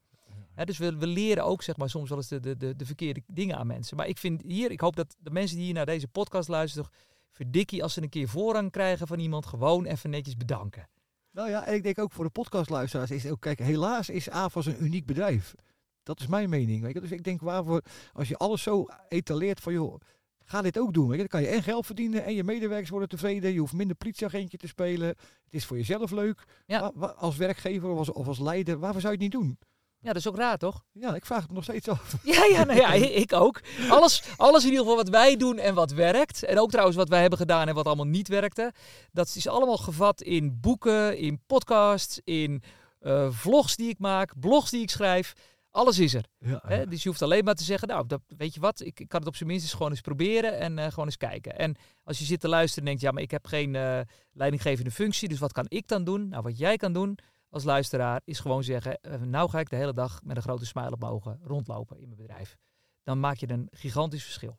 Dus 0.66 0.78
we, 0.78 0.98
we 0.98 1.08
leren 1.08 1.46
ook 1.46 1.62
zeg 1.62 1.78
maar, 1.78 1.90
soms 1.90 2.10
wel 2.10 2.18
eens 2.18 2.28
de, 2.28 2.40
de, 2.40 2.58
de, 2.58 2.76
de 2.76 2.86
verkeerde 2.86 3.24
dingen 3.28 3.58
aan 3.58 3.68
mensen. 3.68 3.98
Maar 3.98 4.08
ik 4.08 4.18
vind 4.18 4.42
hier, 4.42 4.72
ik 4.72 4.80
hoop 4.80 4.96
dat 4.96 5.16
de 5.20 5.32
mensen 5.32 5.56
die 5.56 5.66
hier 5.66 5.74
naar 5.74 5.86
deze 5.86 6.08
podcast 6.08 6.48
luisteren, 6.48 6.86
toch 6.86 6.94
verdikkie 7.32 7.84
als 7.84 7.94
ze 7.94 8.02
een 8.02 8.10
keer 8.10 8.28
voorrang 8.28 8.72
krijgen 8.72 9.08
van 9.08 9.20
iemand, 9.20 9.46
gewoon 9.46 9.86
even 9.86 10.10
netjes 10.10 10.38
bedanken. 10.38 10.88
Nou 11.32 11.50
ja, 11.50 11.66
en 11.66 11.74
ik 11.74 11.84
denk 11.84 12.00
ook 12.00 12.12
voor 12.12 12.26
de 12.26 12.32
podcastluisteraars 12.32 13.12
is 13.12 13.26
ook, 13.26 13.42
kijk, 13.42 13.60
helaas 13.60 14.10
is 14.10 14.30
AFAS 14.30 14.66
een 14.66 14.84
uniek 14.84 15.06
bedrijf. 15.06 15.56
Dat 16.04 16.20
is 16.20 16.28
mijn 16.28 16.50
mening. 16.50 16.82
Weet 16.82 16.94
je? 16.94 17.02
Dus 17.02 17.12
ik 17.12 17.24
denk 17.24 17.42
waarvoor, 17.42 17.84
als 18.14 18.28
je 18.28 18.38
alles 18.38 18.62
zo 18.62 18.86
etaleert 19.08 19.60
van, 19.60 19.74
joh, 19.74 20.00
ga 20.46 20.62
dit 20.62 20.80
ook 20.80 20.94
doen. 20.94 21.08
Weet 21.08 21.22
je? 21.22 21.28
Dan 21.28 21.42
kan 21.42 21.42
je 21.42 21.56
en 21.56 21.64
geld 21.64 21.86
verdienen 21.86 22.24
en 22.24 22.34
je 22.34 22.44
medewerkers 22.44 22.90
worden 22.90 23.10
tevreden. 23.10 23.54
Je 23.54 23.60
hoeft 23.60 23.74
minder 23.74 23.96
politieagentje 23.96 24.58
te 24.58 24.68
spelen. 24.68 25.08
Het 25.08 25.54
is 25.54 25.66
voor 25.66 25.78
jezelf 25.78 26.12
leuk. 26.12 26.44
Ja. 26.66 26.80
Als 27.18 27.38
werkgever 27.38 27.90
of 27.90 27.98
als, 27.98 28.12
of 28.12 28.28
als 28.28 28.40
leider, 28.40 28.80
waarvoor 28.80 29.02
zou 29.02 29.14
je 29.14 29.24
het 29.24 29.34
niet 29.34 29.42
doen? 29.42 29.58
Ja, 30.02 30.08
dat 30.08 30.16
is 30.16 30.28
ook 30.28 30.38
raar, 30.38 30.58
toch? 30.58 30.84
Ja, 30.92 31.16
ik 31.16 31.26
vraag 31.26 31.42
het 31.42 31.52
nog 31.52 31.64
steeds 31.64 31.88
af. 31.88 32.16
Ja, 32.24 32.46
ja, 32.46 32.64
nou 32.64 32.80
ja, 32.80 32.94
ik 32.94 33.34
ook. 33.34 33.62
Alles, 33.90 34.24
alles 34.38 34.64
in 34.64 34.70
ieder 34.70 34.84
geval 34.84 34.98
wat 34.98 35.10
wij 35.10 35.38
doen 35.38 35.58
en 35.58 35.76
wat 35.76 35.92
werkt. 35.92 36.44
En 36.44 36.60
ook 36.60 36.70
trouwens 36.70 36.98
wat 36.98 37.10
wij 37.10 37.22
hebben 37.22 37.40
gedaan 37.40 37.68
en 37.68 37.76
wat 37.76 37.86
allemaal 37.86 38.06
niet 38.06 38.28
werkte. 38.28 38.74
Dat 39.12 39.36
is 39.36 39.48
allemaal 39.48 39.78
gevat 39.78 40.22
in 40.22 40.60
boeken, 40.60 41.18
in 41.18 41.42
podcasts, 41.46 42.22
in 42.24 42.64
eh, 43.00 43.28
vlogs 43.32 43.76
die 43.76 43.90
ik 43.90 44.00
maak, 44.00 44.40
blogs 44.40 44.70
die 44.70 44.82
ik 44.82 44.90
schrijf. 44.90 45.34
Alles 45.72 46.00
is 46.00 46.14
er. 46.14 46.26
Ja, 46.38 46.62
Hè? 46.66 46.88
Dus 46.88 47.04
je 47.04 47.10
hoeft 47.10 47.22
alleen 47.22 47.44
maar 47.44 47.56
te 47.56 47.64
zeggen, 47.64 47.88
nou, 47.88 48.08
dat, 48.08 48.22
weet 48.38 48.54
je 48.54 48.60
wat, 48.60 48.80
ik, 48.82 49.00
ik 49.00 49.08
kan 49.08 49.20
het 49.20 49.30
op 49.30 49.36
zijn 49.36 49.50
minst 49.50 49.64
eens 49.64 49.74
gewoon 49.74 49.92
eens 49.92 50.02
proberen 50.02 50.60
en 50.60 50.80
eh, 50.80 50.88
gewoon 50.88 51.06
eens 51.06 51.18
kijken. 51.18 51.58
En 51.58 51.76
als 52.04 52.20
je 52.20 52.26
zit 52.26 52.40
te 52.40 52.48
luisteren 52.48 52.80
en 52.80 52.86
denkt, 52.86 53.02
ja, 53.02 53.12
maar 53.12 53.24
ik 53.24 53.32
heb 53.32 53.46
geen 53.46 53.76
eh, 53.76 54.00
leidinggevende 54.32 54.92
functie, 54.92 55.30
dus 55.30 55.40
wat 55.40 55.52
kan 55.52 55.66
ik 55.68 55.88
dan 55.88 56.04
doen? 56.04 56.30
Nou, 56.30 56.44
wat 56.44 56.58
jij 56.58 56.78
kan 56.78 56.94
doen 56.94 57.18
als 57.50 57.64
luisteraar 57.64 58.22
is 58.24 58.40
gewoon 58.40 58.64
zeggen, 58.64 59.02
eh, 59.02 59.22
nou 59.22 59.50
ga 59.50 59.60
ik 59.60 59.70
de 59.70 59.76
hele 59.76 59.94
dag 59.94 60.24
met 60.24 60.36
een 60.36 60.42
grote 60.42 60.66
smile 60.66 60.92
op 60.92 61.00
mijn 61.00 61.12
ogen 61.12 61.40
rondlopen 61.44 62.00
in 62.00 62.08
mijn 62.08 62.22
bedrijf. 62.22 62.58
Dan 63.04 63.20
maak 63.20 63.38
je 63.38 63.50
een 63.50 63.68
gigantisch 63.72 64.24
verschil. 64.24 64.58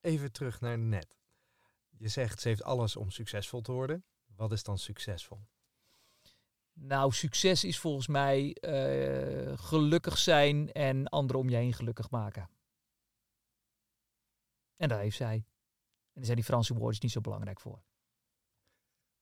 Even 0.00 0.32
terug 0.32 0.60
naar 0.60 0.78
net. 0.78 1.16
Je 1.88 2.08
zegt 2.08 2.40
ze 2.40 2.48
heeft 2.48 2.62
alles 2.62 2.96
om 2.96 3.10
succesvol 3.10 3.60
te 3.60 3.72
worden. 3.72 4.04
Wat 4.26 4.52
is 4.52 4.62
dan 4.62 4.78
succesvol? 4.78 5.40
Nou, 6.72 7.12
succes 7.12 7.64
is 7.64 7.78
volgens 7.78 8.06
mij 8.06 8.52
eh, 8.54 9.58
gelukkig 9.58 10.18
zijn 10.18 10.72
en 10.72 11.08
anderen 11.08 11.40
om 11.40 11.48
je 11.48 11.56
heen 11.56 11.72
gelukkig 11.72 12.10
maken. 12.10 12.50
En 14.76 14.88
daar 14.88 15.00
heeft 15.00 15.16
zij. 15.16 15.34
En 15.34 15.44
daar 16.12 16.24
zijn 16.24 16.36
die 16.36 16.44
Franse 16.44 16.74
woordjes 16.74 17.00
niet 17.00 17.12
zo 17.12 17.20
belangrijk 17.20 17.60
voor. 17.60 17.82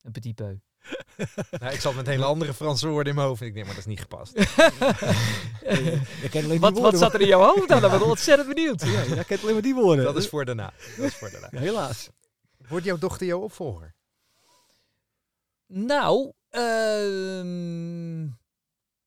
Een 0.00 0.12
petit 0.12 0.34
peu. 0.34 0.61
Nou, 1.61 1.72
ik 1.72 1.80
zat 1.80 1.95
met 1.95 2.07
hele 2.07 2.24
andere 2.24 2.55
Franse 2.55 2.89
woorden 2.89 3.09
in 3.09 3.14
mijn 3.14 3.26
hoofd. 3.28 3.41
En 3.41 3.47
ik 3.47 3.55
denk, 3.55 3.66
maar 3.66 3.74
dat 3.74 3.85
is 3.85 3.91
niet 3.91 4.01
gepast. 4.01 4.32
Wat, 6.35 6.72
woorden. 6.72 6.82
wat 6.82 6.99
zat 6.99 7.14
er 7.14 7.20
in 7.20 7.26
jouw 7.26 7.41
hoofd 7.41 7.68
dan? 7.68 7.80
Dan 7.80 7.91
ben 7.91 8.01
ik 8.01 8.07
ontzettend 8.07 8.49
benieuwd. 8.49 8.82
Ja, 8.82 9.05
jij 9.05 9.24
kent 9.24 9.43
alleen 9.43 9.53
maar 9.53 9.62
die 9.62 9.74
woorden. 9.74 10.05
Dat 10.05 10.16
is 10.16 10.28
voor 10.28 10.45
daarna. 10.45 10.72
Dat 10.97 11.07
is 11.07 11.14
voor 11.14 11.30
daarna. 11.30 11.49
Ja, 11.51 11.59
helaas. 11.70 12.09
Wordt 12.68 12.85
jouw 12.85 12.99
dochter 12.99 13.26
jouw 13.26 13.41
opvolger? 13.41 13.95
Nou, 15.66 16.32
ehm, 16.49 18.28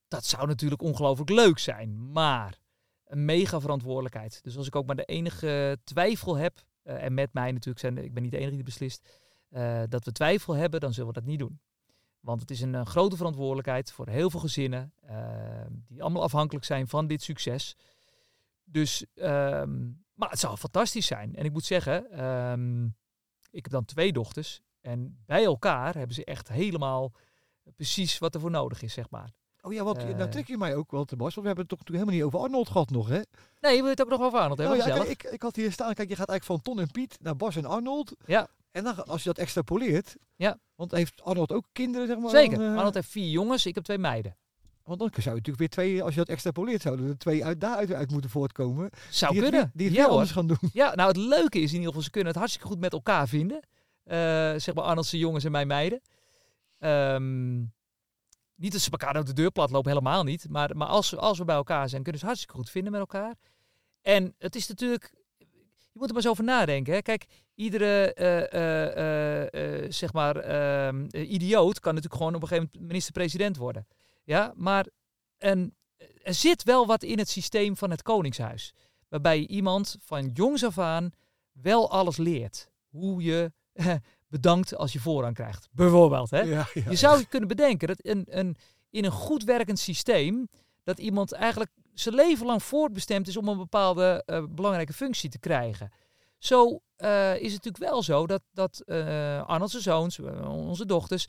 dat 0.07 0.25
zou 0.25 0.47
natuurlijk 0.47 0.81
ongelooflijk 0.81 1.29
leuk 1.29 1.59
zijn. 1.59 2.11
Maar 2.11 2.59
een 3.05 3.25
mega 3.25 3.59
verantwoordelijkheid. 3.59 4.39
Dus 4.43 4.57
als 4.57 4.67
ik 4.67 4.75
ook 4.75 4.85
maar 4.85 4.95
de 4.95 5.05
enige 5.05 5.77
twijfel 5.83 6.35
heb, 6.35 6.63
eh, 6.83 7.03
en 7.03 7.13
met 7.13 7.33
mij 7.33 7.51
natuurlijk 7.51 7.79
zijn, 7.79 7.97
ik 7.97 8.13
ben 8.13 8.23
niet 8.23 8.31
de 8.31 8.37
enige 8.37 8.55
die 8.55 8.63
beslist, 8.63 9.09
eh, 9.49 9.83
dat 9.89 10.05
we 10.05 10.11
twijfel 10.11 10.53
hebben, 10.53 10.79
dan 10.79 10.93
zullen 10.93 11.07
we 11.07 11.19
dat 11.19 11.29
niet 11.29 11.39
doen. 11.39 11.59
Want 12.19 12.41
het 12.41 12.51
is 12.51 12.61
een, 12.61 12.75
eh, 12.75 12.85
grote 12.85 13.15
verantwoordelijkheid 13.15 13.91
voor 13.91 14.07
heel 14.07 14.29
veel 14.29 14.39
gezinnen, 14.39 14.93
eh, 15.01 15.65
die 15.87 16.01
allemaal 16.01 16.23
afhankelijk 16.23 16.65
zijn 16.65 16.87
van 16.87 17.07
dit 17.07 17.21
succes. 17.21 17.75
Dus, 18.63 19.05
ehm, 19.13 19.91
maar 20.13 20.29
het 20.29 20.39
zou 20.39 20.57
fantastisch 20.57 21.05
zijn. 21.05 21.35
En 21.35 21.45
ik 21.45 21.51
moet 21.51 21.65
zeggen, 21.65 22.11
ehm, 22.11 22.85
ik 23.49 23.63
heb 23.63 23.69
dan 23.69 23.85
twee 23.85 24.13
dochters. 24.13 24.61
En 24.81 25.23
bij 25.25 25.43
elkaar 25.43 25.95
hebben 25.95 26.15
ze 26.15 26.25
echt 26.25 26.47
helemaal 26.47 27.13
precies 27.75 28.17
wat 28.17 28.35
er 28.35 28.41
voor 28.41 28.51
nodig 28.51 28.81
is, 28.81 28.93
zeg 28.93 29.09
maar. 29.09 29.33
Oh 29.67 29.73
ja, 29.73 29.83
want 29.83 29.97
Eh. 29.97 30.15
nou 30.15 30.29
trek 30.29 30.47
je 30.47 30.57
mij 30.57 30.75
ook 30.75 30.91
wel 30.91 31.05
te 31.05 31.15
Bas. 31.15 31.35
Want 31.35 31.47
we 31.47 31.53
hebben 31.53 31.65
het 31.69 31.85
toch 31.85 31.95
helemaal 31.95 32.13
niet 32.15 32.23
over 32.23 32.39
Arnold 32.39 32.67
gehad 32.69 32.89
nog, 32.89 33.07
hè? 33.09 33.19
Nee, 33.59 33.75
je 33.75 33.81
wil 33.81 33.89
het 33.89 34.01
ook 34.01 34.09
nog 34.09 34.21
over 34.21 34.39
Arnold 34.39 34.57
hebben, 34.57 34.77
Nou 34.77 34.89
ja, 34.89 34.95
zelf. 34.95 35.07
kijk, 35.07 35.23
ik, 35.23 35.31
ik 35.31 35.41
had 35.41 35.55
hier 35.55 35.71
staan, 35.71 35.93
kijk, 35.93 36.09
je 36.09 36.15
gaat 36.15 36.29
eigenlijk 36.29 36.61
van 36.63 36.73
Ton 36.73 36.83
en 36.83 36.91
Piet 36.91 37.17
naar 37.21 37.35
Bas 37.35 37.55
en 37.55 37.65
Arnold. 37.65 38.15
Ja. 38.25 38.47
En 38.71 38.83
dan, 38.83 39.05
als 39.05 39.23
je 39.23 39.29
dat 39.29 39.37
extrapoleert, 39.37 40.15
Ja. 40.35 40.59
want 40.75 40.91
heeft 40.91 41.23
Arnold 41.23 41.51
ook 41.51 41.65
kinderen, 41.71 42.07
zeg 42.07 42.17
maar? 42.17 42.29
Zeker. 42.29 42.57
dan, 42.57 42.67
eh, 42.71 42.75
Arnold 42.77 42.93
heeft 42.93 43.09
vier 43.09 43.29
jongens, 43.29 43.65
ik 43.65 43.75
heb 43.75 43.83
twee 43.83 43.97
meiden. 43.97 44.35
Want 44.83 44.99
dan 44.99 45.09
zou 45.13 45.23
je 45.23 45.29
natuurlijk 45.29 45.57
weer 45.57 45.69
twee, 45.69 46.03
als 46.03 46.13
je 46.13 46.19
dat 46.19 46.29
extrapoleert, 46.29 46.81
zouden 46.81 47.07
er 47.09 47.17
twee 47.17 47.45
uit, 47.45 47.61
daaruit 47.61 47.93
uit 47.93 48.11
moeten 48.11 48.29
voortkomen. 48.29 48.89
Zou 49.09 49.33
die 49.33 49.41
kunnen. 49.41 49.71
die 49.73 49.87
het 49.87 49.95
ja, 49.95 50.05
anders 50.05 50.31
gaan 50.31 50.47
doen. 50.47 50.57
Ja, 50.73 50.95
nou 50.95 51.07
het 51.07 51.17
leuke 51.17 51.59
is 51.59 51.69
in 51.69 51.73
ieder 51.73 51.87
geval, 51.87 52.01
ze 52.01 52.09
kunnen 52.09 52.29
het 52.29 52.37
hartstikke 52.37 52.67
goed 52.67 52.79
met 52.79 52.93
elkaar 52.93 53.27
vinden. 53.27 53.59
Eh, 54.03 54.17
zeg 54.57 54.73
maar 54.73 54.83
Arnoldse 54.83 55.17
jongens 55.17 55.43
en 55.43 55.51
mijn 55.51 55.67
meiden. 55.67 56.01
Ehm, 56.79 57.63
niet 58.57 58.71
dat 58.71 58.81
ze 58.81 58.91
elkaar 58.91 59.13
uit 59.13 59.27
de 59.27 59.33
deur 59.33 59.51
plat 59.51 59.71
lopen, 59.71 59.89
helemaal 59.89 60.23
niet. 60.23 60.49
Maar, 60.49 60.77
maar 60.77 60.87
als, 60.87 61.15
als 61.15 61.37
we 61.37 61.45
bij 61.45 61.55
elkaar 61.55 61.89
zijn, 61.89 62.03
kunnen 62.03 62.19
ze 62.19 62.27
hartstikke 62.27 62.55
goed 62.55 62.69
vinden 62.69 62.91
met 62.91 63.01
elkaar. 63.01 63.35
En 64.01 64.35
het 64.37 64.55
is 64.55 64.67
natuurlijk, 64.67 65.13
je 65.37 65.45
moet 65.93 66.07
er 66.07 66.13
maar 66.13 66.23
eens 66.23 66.31
over 66.31 66.43
nadenken. 66.43 66.93
Hè. 66.93 67.01
Kijk, 67.01 67.25
iedere 67.55 68.13
eh, 68.13 68.53
eh, 68.53 69.83
eh, 69.83 69.91
zeg 69.91 70.13
maar, 70.13 70.35
ehm, 70.35 71.05
eh, 71.09 71.31
idioot 71.31 71.79
kan 71.79 71.93
natuurlijk 71.93 72.21
gewoon 72.21 72.35
op 72.35 72.41
een 72.41 72.47
gegeven 72.47 72.69
moment 72.71 72.87
minister-president 72.91 73.57
worden. 73.57 73.87
Ja, 74.23 74.53
maar 74.55 74.87
er 76.23 76.33
zit 76.33 76.63
wel 76.63 76.85
wat 76.85 77.03
in 77.03 77.17
het 77.17 77.29
systeem 77.29 77.77
van 77.77 77.89
het 77.89 78.01
Koningshuis. 78.01 78.73
Waarbij 79.07 79.47
iemand 79.47 79.97
van 79.99 80.29
jongs 80.33 80.63
af 80.63 80.77
aan 80.77 81.11
wel 81.51 81.91
alles 81.91 82.17
leert. 82.17 82.69
Hoe 82.89 83.23
je 83.23 83.51
bedankt 84.27 84.75
als 84.75 84.93
je 84.93 84.99
voorrang 84.99 85.35
krijgt. 85.35 85.69
Bijvoorbeeld. 85.71 86.29
Hè? 86.29 86.41
Ja, 86.41 86.67
ja. 86.73 86.89
Je 86.89 86.95
zou 86.95 87.19
je 87.19 87.25
kunnen 87.25 87.47
bedenken 87.47 87.87
dat 87.87 87.99
een, 88.01 88.25
een, 88.29 88.55
in 88.89 89.05
een 89.05 89.11
goed 89.11 89.43
werkend 89.43 89.79
systeem... 89.79 90.47
dat 90.83 90.99
iemand 90.99 91.31
eigenlijk 91.31 91.71
zijn 91.93 92.15
leven 92.15 92.45
lang 92.45 92.63
voortbestemd 92.63 93.27
is... 93.27 93.37
om 93.37 93.47
een 93.47 93.57
bepaalde 93.57 94.23
eh, 94.25 94.43
belangrijke 94.49 94.93
functie 94.93 95.29
te 95.29 95.39
krijgen. 95.39 95.91
Zo 96.37 96.81
eh, 96.95 97.35
is 97.35 97.53
het 97.53 97.63
natuurlijk 97.63 97.91
wel 97.91 98.03
zo 98.03 98.27
dat, 98.27 98.41
dat 98.53 98.79
eh 98.79 99.47
Arnold 99.47 99.71
zijn 99.71 99.83
zoons, 99.83 100.19
onze 100.47 100.85
dochters... 100.85 101.27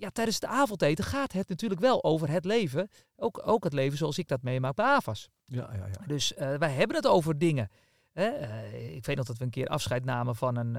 Ja, 0.00 0.10
tijdens 0.10 0.36
het 0.36 0.50
avondeten 0.50 1.04
gaat 1.04 1.32
het 1.32 1.48
natuurlijk 1.48 1.80
wel 1.80 2.04
over 2.04 2.30
het 2.30 2.44
leven. 2.44 2.88
Ook, 3.16 3.42
ook 3.44 3.64
het 3.64 3.72
leven 3.72 3.98
zoals 3.98 4.18
ik 4.18 4.28
dat 4.28 4.42
meemaak 4.42 4.74
bij 4.74 4.84
AVAS. 4.84 5.28
Ja, 5.44 5.70
ja, 5.72 5.86
ja. 5.86 6.06
Dus 6.06 6.32
wij 6.36 6.70
hebben 6.70 6.96
het 6.96 7.06
over 7.06 7.38
dingen. 7.38 7.70
Hè? 8.12 8.28
Ik 8.72 9.06
weet 9.06 9.16
nog 9.16 9.26
dat 9.26 9.38
we 9.38 9.44
een 9.44 9.50
keer 9.50 9.66
afscheid 9.66 10.04
namen 10.04 10.36
van 10.36 10.56
een, 10.56 10.78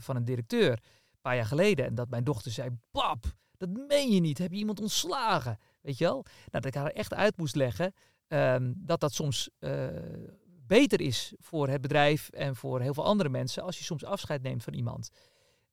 van 0.00 0.16
een 0.16 0.24
directeur. 0.24 0.78
Paar 1.24 1.36
jaar 1.36 1.46
geleden. 1.46 1.86
En 1.86 1.94
dat 1.94 2.08
mijn 2.08 2.24
dochter 2.24 2.50
zei, 2.50 2.68
pap, 2.90 3.24
dat 3.56 3.68
meen 3.88 4.12
je 4.12 4.20
niet. 4.20 4.38
Heb 4.38 4.50
je 4.50 4.58
iemand 4.58 4.80
ontslagen? 4.80 5.58
Weet 5.80 5.98
je 5.98 6.04
wel? 6.04 6.22
Nou, 6.22 6.26
dat 6.50 6.64
ik 6.64 6.74
haar 6.74 6.90
echt 6.90 7.14
uit 7.14 7.36
moest 7.36 7.54
leggen 7.54 7.92
ehm, 8.28 8.72
dat 8.76 9.00
dat 9.00 9.12
soms 9.12 9.50
eh, 9.58 9.86
beter 10.66 11.00
is 11.00 11.34
voor 11.38 11.68
het 11.68 11.80
bedrijf 11.80 12.28
en 12.28 12.56
voor 12.56 12.80
heel 12.80 12.94
veel 12.94 13.04
andere 13.04 13.28
mensen 13.28 13.62
als 13.62 13.78
je 13.78 13.84
soms 13.84 14.04
afscheid 14.04 14.42
neemt 14.42 14.62
van 14.62 14.74
iemand. 14.74 15.10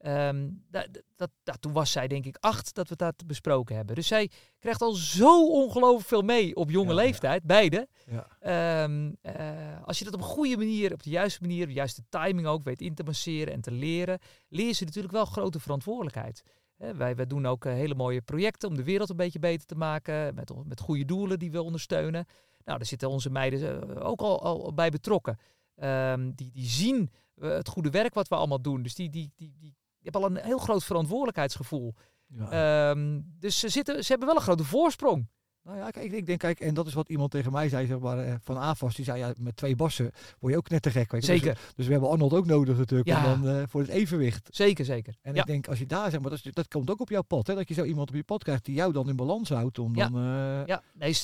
Ehm, 0.01 0.49
da- 0.69 0.87
da- 0.91 1.01
dat, 1.15 1.29
dat, 1.43 1.61
toen 1.61 1.73
was 1.73 1.91
zij 1.91 2.07
denk 2.07 2.25
ik 2.25 2.37
acht 2.39 2.73
dat 2.75 2.89
we 2.89 2.95
dat 2.95 3.23
besproken 3.25 3.75
hebben. 3.75 3.95
Dus 3.95 4.07
zij 4.07 4.29
krijgt 4.59 4.81
al 4.81 4.91
zo 4.93 5.47
ongelooflijk 5.47 6.07
veel 6.07 6.21
mee 6.21 6.55
op 6.55 6.69
jonge 6.69 6.93
Ja, 6.93 6.99
ja. 6.99 7.05
leeftijd, 7.05 7.43
beide. 7.43 7.87
ja. 8.05 8.27
Ehm, 8.39 9.11
eh, 9.21 9.83
als 9.85 9.99
je 9.99 10.05
dat 10.05 10.13
op 10.13 10.19
een 10.19 10.25
goede 10.25 10.57
manier, 10.57 10.93
op 10.93 11.03
de 11.03 11.09
juiste 11.09 11.41
manier, 11.41 11.67
de 11.67 11.73
juiste 11.73 12.01
timing 12.09 12.47
ook 12.47 12.63
weet 12.63 12.81
in 12.81 12.93
te 12.95 13.03
masseren 13.03 13.53
en 13.53 13.61
te 13.61 13.71
leren, 13.71 14.19
leer 14.49 14.73
ze 14.73 14.83
natuurlijk 14.83 15.13
wel 15.13 15.25
grote 15.25 15.59
verantwoordelijkheid. 15.59 16.41
Wij, 16.77 17.15
wij 17.15 17.25
doen 17.27 17.45
ook 17.45 17.65
eh, 17.65 17.73
hele 17.73 17.95
mooie 17.95 18.21
projecten 18.21 18.69
om 18.69 18.75
de 18.75 18.83
wereld 18.83 19.09
een 19.09 19.15
beetje 19.15 19.39
beter 19.39 19.65
te 19.65 19.75
maken, 19.75 20.35
met, 20.35 20.51
met 20.65 20.79
goede 20.79 21.05
doelen 21.05 21.39
die 21.39 21.51
we 21.51 21.61
ondersteunen. 21.61 22.25
Nou, 22.65 22.77
daar 22.77 22.87
zitten 22.87 23.09
onze 23.09 23.29
meiden 23.29 23.89
eh, 23.97 24.05
ook 24.07 24.21
al, 24.21 24.41
al 24.43 24.73
bij 24.73 24.89
betrokken. 24.89 25.37
Ehm, 25.75 26.31
die, 26.35 26.51
die 26.51 26.65
zien 26.65 27.09
het 27.39 27.67
goede 27.67 27.89
werk 27.89 28.13
wat 28.13 28.27
we 28.27 28.35
allemaal 28.35 28.61
doen. 28.61 28.83
Dus 28.83 28.95
die, 28.95 29.09
die, 29.09 29.31
die, 29.35 29.55
die, 29.59 29.75
hebben 30.03 30.21
al 30.21 30.29
een 30.29 30.43
heel 30.43 30.57
groot 30.57 30.83
verantwoordelijkheidsgevoel. 30.83 31.93
ja. 32.27 32.89
Ehm, 32.91 33.19
dus 33.39 33.59
ze, 33.59 33.69
zitten, 33.69 34.03
ze 34.03 34.07
hebben 34.09 34.27
wel 34.27 34.35
een 34.37 34.43
grote 34.43 34.63
voorsprong. 34.63 35.27
Nou 35.63 35.77
ja, 35.77 35.89
kijk, 35.89 36.11
ik 36.11 36.25
denk, 36.25 36.39
kijk, 36.39 36.59
en 36.59 36.73
dat 36.73 36.87
is 36.87 36.93
wat 36.93 37.09
iemand 37.09 37.31
tegen 37.31 37.51
mij 37.51 37.69
zei, 37.69 37.87
zeg 37.87 37.99
maar, 37.99 38.17
eh, 38.19 38.33
van 38.43 38.57
AFAS. 38.57 38.95
Die 38.95 39.05
zei, 39.05 39.19
ja, 39.19 39.33
met 39.37 39.55
twee 39.57 39.75
bassen 39.75 40.11
word 40.39 40.53
je 40.53 40.59
ook 40.59 40.69
net 40.69 40.81
te 40.81 40.91
gek. 40.91 41.11
Weet 41.11 41.25
je. 41.25 41.31
Dus, 41.31 41.41
Zeker, 41.41 41.59
dus 41.75 41.85
we 41.85 41.91
hebben 41.91 42.09
Arnold 42.09 42.33
ook 42.33 42.45
nodig 42.45 42.77
natuurlijk, 42.77 43.09
Ja. 43.09 43.23
dan, 43.23 43.47
eh, 43.47 43.63
voor 43.67 43.81
het 43.81 43.89
evenwicht. 43.89 44.47
zeker, 44.51 44.85
zeker. 44.85 45.15
En 45.21 45.33
ja. 45.33 45.41
ik 45.41 45.47
denk, 45.47 45.67
als 45.67 45.79
je 45.79 45.85
daar, 45.85 46.11
zeg 46.11 46.19
maar, 46.21 46.29
dat, 46.29 46.41
dat 46.51 46.67
komt 46.67 46.89
ook 46.91 46.99
op 46.99 47.09
jouw 47.09 47.21
pad. 47.21 47.47
Hè? 47.47 47.55
Dat 47.55 47.67
je 47.67 47.73
zo 47.73 47.83
iemand 47.83 48.09
op 48.09 48.15
je 48.15 48.23
pad 48.23 48.43
krijgt 48.43 48.65
die 48.65 48.75
jou 48.75 48.91
dan 48.93 49.09
in 49.09 49.15
balans 49.15 49.49
houdt. 49.49 49.79
Om 49.79 49.95
Ja. 49.95 50.09
dan, 50.09 50.17
eh, 50.21 50.65
Ja, 50.65 50.81
nee, 50.93 51.15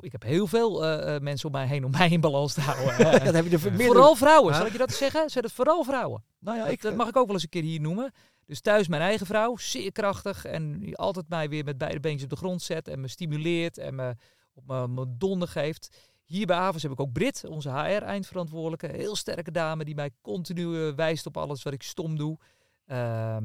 ik 0.00 0.12
heb 0.12 0.22
heel 0.22 0.46
veel 0.46 0.80
mensen 1.20 1.46
om 1.46 1.52
mij 1.54 1.66
heen 1.66 1.84
om 1.84 1.90
mij 1.90 2.08
in 2.08 2.20
balans 2.20 2.52
te 2.54 2.60
houden. 2.60 2.98
dan 3.24 3.34
heb 3.34 3.44
je 3.44 3.50
er 3.50 3.84
vooral 3.84 4.14
vrouwen, 4.14 4.54
zal 4.54 4.66
ik 4.66 4.72
je 4.72 4.78
dat 4.78 4.92
zeggen? 4.92 5.30
Zijn 5.30 5.44
het 5.44 5.52
vooral 5.52 5.84
vrouwen? 5.84 6.24
Nou 6.42 6.56
ja, 6.56 6.62
dat, 6.64 6.72
ik, 6.72 6.82
dat 6.82 6.94
mag 6.94 7.08
ik 7.08 7.16
ook 7.16 7.26
wel 7.26 7.34
eens 7.34 7.42
een 7.42 7.48
keer 7.48 7.62
hier 7.62 7.80
noemen. 7.80 8.12
Dus 8.46 8.60
thuis 8.60 8.88
mijn 8.88 9.02
eigen 9.02 9.26
vrouw, 9.26 9.56
zeer 9.56 9.92
krachtig. 9.92 10.44
En 10.44 10.78
die 10.78 10.96
altijd 10.96 11.28
mij 11.28 11.48
weer 11.48 11.64
met 11.64 11.78
beide 11.78 12.00
beentjes 12.00 12.24
op 12.24 12.30
de 12.30 12.36
grond 12.36 12.62
zet. 12.62 12.88
En 12.88 13.00
me 13.00 13.08
stimuleert 13.08 13.78
en 13.78 13.94
me 13.94 14.16
op 14.54 14.66
mijn 14.66 14.94
mijn 14.94 15.14
donder 15.18 15.48
geeft. 15.48 16.10
Hier 16.24 16.46
bij 16.46 16.56
Avers 16.56 16.82
heb 16.82 16.92
ik 16.92 17.00
ook 17.00 17.12
Brit, 17.12 17.44
onze 17.48 17.70
HR-eindverantwoordelijke. 17.70 18.86
Heel 18.86 19.16
sterke 19.16 19.50
dame 19.50 19.84
die 19.84 19.94
mij 19.94 20.10
continu 20.20 20.86
eh, 20.86 20.94
wijst 20.94 21.26
op 21.26 21.36
alles 21.36 21.62
wat 21.62 21.72
ik 21.72 21.82
stom 21.82 22.16
doe. 22.16 22.38
Ehm, 22.86 23.44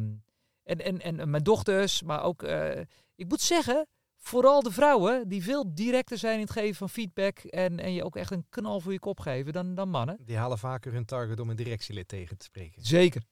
en, 0.63 1.01
en, 1.01 1.01
en 1.01 1.29
mijn 1.29 1.43
dochters, 1.43 2.03
maar 2.03 2.23
ook... 2.23 2.43
eh, 2.43 2.79
ik 3.15 3.27
moet 3.27 3.41
zeggen, 3.41 3.87
vooral 4.17 4.61
de 4.61 4.71
vrouwen 4.71 5.27
die 5.27 5.43
veel 5.43 5.73
directer 5.73 6.17
zijn 6.17 6.35
in 6.35 6.41
het 6.41 6.51
geven 6.51 6.75
van 6.75 6.89
feedback. 6.89 7.39
En, 7.39 7.79
en 7.79 7.93
je 7.93 8.03
ook 8.03 8.15
echt 8.15 8.31
een 8.31 8.45
knal 8.49 8.79
voor 8.79 8.91
je 8.91 8.99
kop 8.99 9.19
geven 9.19 9.53
dan, 9.53 9.75
dan 9.75 9.89
mannen. 9.89 10.17
Die 10.25 10.37
halen 10.37 10.57
vaker 10.57 10.93
hun 10.93 11.05
target 11.05 11.39
om 11.39 11.49
een 11.49 11.55
directielid 11.55 12.07
tegen 12.07 12.37
te 12.37 12.45
spreken. 12.45 12.85
Zeker, 12.85 13.23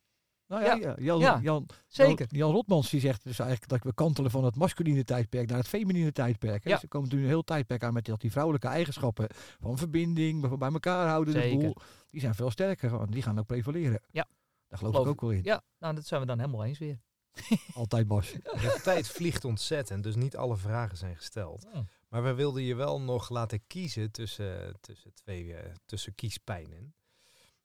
nou 0.47 0.63
ja, 0.63 0.73
ja. 0.75 0.87
ja, 0.87 0.95
Jan, 0.97 1.19
Ja. 1.19 1.39
Jan, 1.41 1.65
zeker. 1.87 2.27
Jan, 2.29 2.39
Jan 2.39 2.51
Rotmans 2.51 2.89
die 2.89 2.99
zegt 2.99 3.23
dus 3.23 3.39
eigenlijk 3.39 3.69
dat 3.69 3.83
we 3.83 3.93
kantelen 3.93 4.31
van 4.31 4.43
het 4.43 4.55
masculine 4.55 5.03
tijdperk 5.03 5.49
naar 5.49 5.57
het 5.57 5.67
feminine 5.67 6.11
tijdperk. 6.11 6.63
Hè? 6.63 6.69
Ja. 6.69 6.75
Dus 6.75 6.83
er 6.83 6.89
komt 6.89 7.11
nu 7.11 7.19
een 7.21 7.27
heel 7.27 7.43
tijdperk 7.43 7.83
aan 7.83 7.93
met 7.93 8.05
dat 8.05 8.21
die 8.21 8.31
vrouwelijke 8.31 8.67
eigenschappen 8.67 9.27
van 9.59 9.77
verbinding, 9.77 10.57
bij 10.57 10.71
elkaar 10.71 11.07
houden, 11.07 11.33
de 11.33 11.57
boel. 11.57 11.75
Die 12.09 12.21
zijn 12.21 12.35
veel 12.35 12.51
sterker 12.51 12.89
gewoon. 12.89 13.11
Die 13.11 13.21
gaan 13.21 13.39
ook 13.39 13.45
prevaleren. 13.45 14.01
Ja. 14.11 14.27
Daar 14.67 14.77
geloof, 14.77 14.93
Geloof 14.93 15.07
ik 15.07 15.11
ook 15.11 15.21
wel 15.21 15.31
in. 15.31 15.43
Ja, 15.43 15.61
nou, 15.79 15.95
dat 15.95 16.05
zijn 16.05 16.21
we 16.21 16.27
dan 16.27 16.39
helemaal 16.39 16.65
eens 16.65 16.79
weer. 16.79 16.99
Altijd 17.73 18.07
Bas. 18.07 18.31
De 18.31 18.79
tijd 18.83 19.07
vliegt 19.07 19.45
ontzettend, 19.45 20.03
dus 20.03 20.15
niet 20.15 20.37
alle 20.37 20.57
vragen 20.57 20.97
zijn 20.97 21.15
gesteld. 21.15 21.67
Maar 22.09 22.23
we 22.23 22.33
wilden 22.33 22.63
je 22.63 22.75
wel 22.75 23.01
nog 23.01 23.29
laten 23.29 23.67
kiezen 23.67 24.11
tussen, 24.11 24.77
tussen 24.81 25.13
twee 25.13 25.55
eh, 25.55 25.73
tussen 25.85 26.15
kiespijnen. 26.15 26.95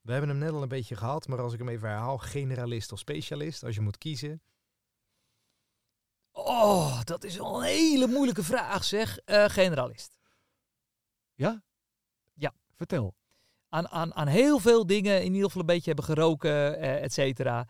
We 0.01 0.13
hebben 0.13 0.31
hem 0.31 0.39
net 0.39 0.53
al 0.53 0.63
een 0.63 0.69
beetje 0.69 0.97
gehad, 0.97 1.29
maar 1.29 1.41
als 1.41 1.53
ik 1.53 1.59
hem 1.59 1.69
even 1.69 1.89
herhaal, 1.89 2.19
generalist 2.19 2.93
of 2.93 2.99
specialist, 2.99 3.65
als 3.65 3.75
je 3.75 3.81
moet 3.81 3.99
kiezen. 3.99 4.43
Oh, 6.33 7.03
dat 7.05 7.25
is 7.25 7.37
wel 7.37 7.57
een 7.57 7.69
hele 7.69 8.07
moeilijke 8.07 8.43
vraag, 8.43 8.85
zeg. 8.85 9.19
Eh, 9.19 9.45
generalist. 9.45 10.19
Vertel. 12.81 13.15
Aan, 13.69 13.89
aan, 13.89 14.15
aan 14.15 14.27
heel 14.27 14.59
veel 14.59 14.87
dingen 14.87 15.23
in 15.23 15.33
ieder 15.33 15.47
geval 15.47 15.61
een 15.61 15.67
beetje 15.67 15.93
hebben 15.93 16.05
geroken, 16.05 16.79
eh, 16.79 17.03
et 17.03 17.13
cetera. 17.13 17.67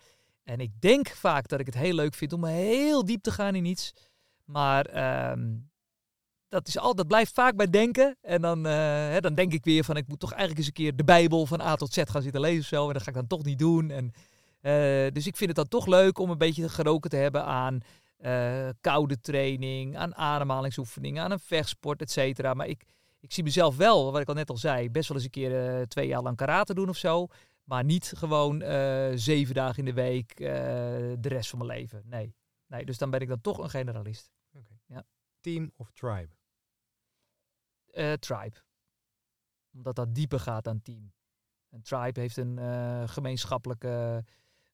En 0.51 0.61
ik 0.61 0.81
denk 0.81 1.09
vaak 1.09 1.49
dat 1.49 1.61
ik 1.61 1.67
het 1.67 1.75
heel 1.75 1.95
leuk 1.95 2.15
vind 2.15 2.33
om 2.33 2.45
heel 2.45 3.05
diep 3.05 3.23
te 3.23 3.31
gaan 3.31 3.55
in 3.55 3.65
iets. 3.65 3.93
Maar 4.45 4.87
ehm, 4.87 5.57
dat, 6.49 6.69
is 6.69 6.79
al, 6.79 6.95
dat 6.95 7.07
blijft 7.07 7.33
vaak 7.33 7.57
bij 7.57 7.71
denken. 7.71 8.17
En 8.21 8.43
dan, 8.43 8.67
eh, 8.67 8.73
hè, 9.09 9.21
dan 9.21 9.35
denk 9.35 9.53
ik 9.53 9.65
weer 9.65 9.85
van 9.85 9.97
ik 9.97 10.09
moet 10.09 10.21
toch 10.21 10.31
eigenlijk 10.31 10.59
eens 10.59 10.69
een 10.69 10.85
keer 10.85 10.97
de 10.97 11.05
Bijbel 11.05 11.47
van 11.47 11.61
A 11.61 11.75
tot 11.75 11.93
Z 11.93 12.03
gaan 12.05 12.23
zitten 12.23 12.41
lezen 12.41 12.61
of 12.61 12.67
zo. 12.67 12.87
En 12.87 12.93
dat 12.93 13.03
ga 13.03 13.09
ik 13.09 13.15
dan 13.15 13.27
toch 13.27 13.45
niet 13.45 13.59
doen. 13.59 13.91
En, 13.91 14.13
eh, 14.61 15.13
dus 15.13 15.27
ik 15.27 15.37
vind 15.37 15.57
het 15.57 15.57
dan 15.57 15.69
toch 15.69 15.87
leuk 15.87 16.19
om 16.19 16.31
een 16.31 16.39
beetje 16.39 16.69
geroken 16.69 17.11
te 17.11 17.17
hebben 17.17 17.45
aan 17.45 17.81
eh, 18.17 18.69
koude 18.81 19.21
training, 19.21 19.97
aan 19.97 20.15
ademhalingsoefeningen, 20.15 21.23
aan 21.23 21.31
een 21.31 21.41
vechtsport, 21.41 22.01
et 22.01 22.11
cetera. 22.11 22.55
Maar 22.55 22.67
ik, 22.67 22.85
ik 23.21 23.33
zie 23.33 23.45
mezelf 23.45 23.77
wel, 23.77 24.13
wat 24.13 24.21
ik 24.21 24.29
al 24.29 24.35
net 24.35 24.51
al 24.51 24.57
zei, 24.57 24.91
best 24.91 25.09
wel 25.09 25.17
eens 25.17 25.27
een 25.27 25.33
keer 25.33 25.87
twee 25.89 26.07
jaar 26.07 26.23
lang 26.23 26.37
karate 26.37 26.75
doen 26.75 26.89
of 26.89 26.97
zo. 26.97 27.27
Maar 27.71 27.85
niet 27.85 28.13
gewoon 28.17 28.63
eh, 28.63 29.11
zeven 29.15 29.55
dagen 29.55 29.79
in 29.79 29.85
de 29.85 29.93
week 29.93 30.41
eh, 30.41 30.47
de 31.19 31.29
rest 31.29 31.51
van 31.51 31.59
mijn 31.59 31.71
leven. 31.71 32.03
Nee. 32.05 32.35
nee. 32.67 32.85
Dus 32.85 32.99
dan 32.99 33.11
ben 33.11 33.21
ik 33.21 33.29
dan 33.29 33.41
toch 33.41 33.59
een 33.59 33.71
generalist. 33.71 34.31
Team 35.41 35.73
of 35.77 35.91
tribe? 35.91 36.35
Eh, 37.87 38.13
tribe. 38.13 38.57
Omdat 39.73 39.97
dat 39.97 40.15
dieper 40.15 40.41
gaat 40.41 40.65
dan 40.65 40.83
team. 40.83 41.13
Een 41.69 41.83
tribe 41.83 42.21
heeft 42.21 42.37
een 42.37 42.59
gemeenschappelijke 43.09 44.25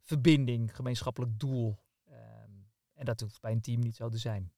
verbinding, 0.01 0.76
gemeenschappelijk 0.76 1.38
doel. 1.38 1.78
Ehm, 2.05 2.51
en 2.92 3.05
dat 3.05 3.20
hoeft 3.20 3.40
bij 3.40 3.53
een 3.53 3.61
team 3.61 3.80
niet 3.80 3.97
zo 3.97 4.09
te 4.09 4.18
zijn. 4.18 4.53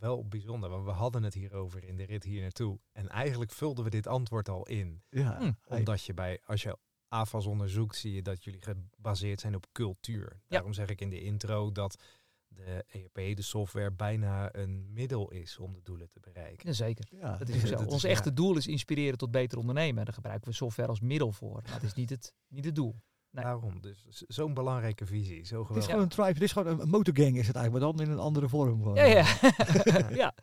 Wel 0.00 0.28
bijzonder, 0.28 0.70
want 0.70 0.84
we 0.84 0.90
hadden 0.90 1.22
het 1.22 1.34
hierover 1.34 1.84
in 1.84 1.96
de 1.96 2.04
rit 2.04 2.24
hier 2.24 2.40
naartoe. 2.40 2.78
En 2.92 3.08
eigenlijk 3.08 3.50
vulden 3.52 3.84
we 3.84 3.90
dit 3.90 4.06
antwoord 4.06 4.48
al 4.48 4.66
in. 4.66 5.02
Ja, 5.08 5.38
Hm. 5.38 5.52
Omdat 5.64 6.04
je 6.04 6.14
bij, 6.14 6.40
als 6.44 6.62
je 6.62 6.78
AFAS 7.08 7.46
onderzoekt, 7.46 7.96
zie 7.96 8.12
je 8.12 8.22
dat 8.22 8.44
jullie 8.44 8.62
gebaseerd 8.62 9.40
zijn 9.40 9.54
op 9.54 9.66
cultuur. 9.72 10.40
Daarom 10.48 10.72
zeg 10.72 10.88
ik 10.88 11.00
in 11.00 11.10
de 11.10 11.20
intro 11.22 11.72
dat 11.72 12.02
de 12.48 12.84
ERP, 12.88 13.36
de 13.36 13.42
software, 13.42 13.90
bijna 13.90 14.54
een 14.54 14.92
middel 14.92 15.30
is 15.30 15.58
om 15.58 15.72
de 15.72 15.82
doelen 15.82 16.10
te 16.10 16.20
bereiken. 16.20 16.68
Ja, 16.68 16.74
zeker. 16.74 17.06
Ja, 17.10 17.36
Dat 17.36 17.48
is 17.48 17.62
zo. 17.68 17.76
dat 17.76 17.86
Ons 17.86 18.04
echte 18.04 18.32
doel 18.32 18.56
is 18.56 18.66
inspireren 18.66 19.18
tot 19.18 19.30
beter 19.30 19.58
ondernemen. 19.58 20.04
Daar 20.04 20.14
gebruiken 20.14 20.48
we 20.48 20.54
software 20.54 20.88
als 20.88 21.00
middel 21.00 21.32
voor. 21.32 21.62
Maar 21.62 21.72
het 21.72 21.82
is 21.82 21.94
niet 21.94 22.10
het, 22.10 22.34
niet 22.48 22.64
het 22.64 22.74
doel. 22.74 22.96
Nee. 23.30 23.44
Daarom, 23.44 23.80
dus 23.80 24.04
zo'n 24.28 24.54
belangrijke 24.54 25.06
visie, 25.06 25.44
zo 25.44 25.58
Het 25.60 25.76
is 25.76 25.84
geweldig. 25.84 25.84
gewoon 25.84 26.02
een 26.02 26.08
tribe, 26.08 26.32
het 26.32 26.42
is 26.42 26.52
gewoon 26.52 26.80
een, 26.80 26.88
motorgang 26.88 27.36
is 27.36 27.46
het 27.46 27.56
eigenlijk, 27.56 27.84
maar 27.84 27.94
dan 27.94 28.06
in 28.06 28.12
een 28.12 28.18
andere 28.18 28.48
vorm. 28.48 28.82
Gewoon. 28.82 28.94
Ja, 28.94 29.04
ja. 29.04 29.38
ja. 30.24 30.34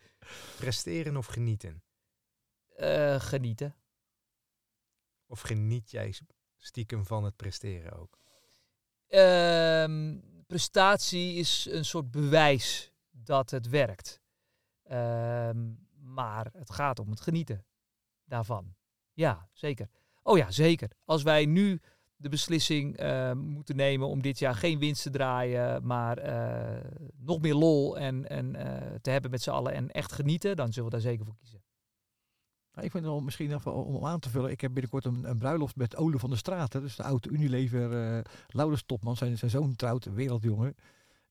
Presteren 0.57 1.17
of 1.17 1.25
genieten? 1.25 1.83
Eh, 2.75 3.19
genieten. 3.19 3.75
Of 5.25 5.41
geniet 5.41 5.91
jij 5.91 6.13
stiekem 6.57 7.05
van 7.05 7.23
het 7.23 7.35
presteren 7.35 7.91
ook? 7.93 8.17
Ehm, 9.07 10.17
prestatie 10.47 11.33
is 11.33 11.67
een 11.71 11.85
soort 11.85 12.11
bewijs 12.11 12.93
dat 13.09 13.49
het 13.49 13.67
werkt. 13.69 14.21
Ehm, 14.83 15.73
maar 15.97 16.49
het 16.53 16.71
gaat 16.71 16.99
om 16.99 17.09
het 17.09 17.21
genieten 17.21 17.65
daarvan. 18.23 18.75
Ja, 19.13 19.49
zeker. 19.53 19.89
Oh 20.23 20.37
ja, 20.37 20.51
zeker. 20.51 20.91
Als 21.05 21.23
wij 21.23 21.45
nu 21.45 21.81
de 22.17 22.29
beslissing 22.29 22.97
eh, 22.97 23.31
moeten 23.33 23.75
nemen 23.75 24.07
om 24.07 24.21
dit 24.21 24.39
jaar 24.39 24.55
geen 24.55 24.79
winst 24.79 25.03
te 25.03 25.09
draaien, 25.09 25.85
maar 25.85 26.17
eh, 26.17 26.89
nog 27.17 27.41
meer 27.41 27.55
lol 27.55 27.97
en, 27.97 28.29
en, 28.29 28.55
eh, 28.55 28.95
te 29.01 29.09
hebben 29.09 29.31
met 29.31 29.41
z'n 29.41 29.49
allen 29.49 29.73
en 29.73 29.91
echt 29.91 30.11
genieten, 30.11 30.55
dan 30.55 30.73
zullen 30.73 30.89
we 30.89 30.95
daar 30.95 31.05
zeker 31.11 31.25
voor 31.25 31.35
kiezen. 31.35 31.61
Ik 32.73 32.91
vind 32.91 33.03
het 33.03 33.13
wel 33.13 33.21
misschien 33.21 33.65
om 33.65 34.05
aan 34.05 34.19
te 34.19 34.29
vullen. 34.29 34.51
Ik 34.51 34.61
heb 34.61 34.73
binnenkort 34.73 35.05
een, 35.05 35.37
bruiloft 35.37 35.75
met 35.75 35.95
Ole 35.95 36.19
van 36.19 36.29
der 36.29 36.37
Straten. 36.37 36.81
Dus 36.81 36.95
de 36.95 37.03
oude 37.03 37.29
Unilever 37.29 38.15
uh, 38.17 38.23
Laurens 38.47 38.83
Topman. 38.85 39.15
Zijn, 39.15 39.37
zijn 39.37 39.51
zoon 39.51 39.75
trouwt, 39.75 40.05
wereldjongen. 40.05 40.75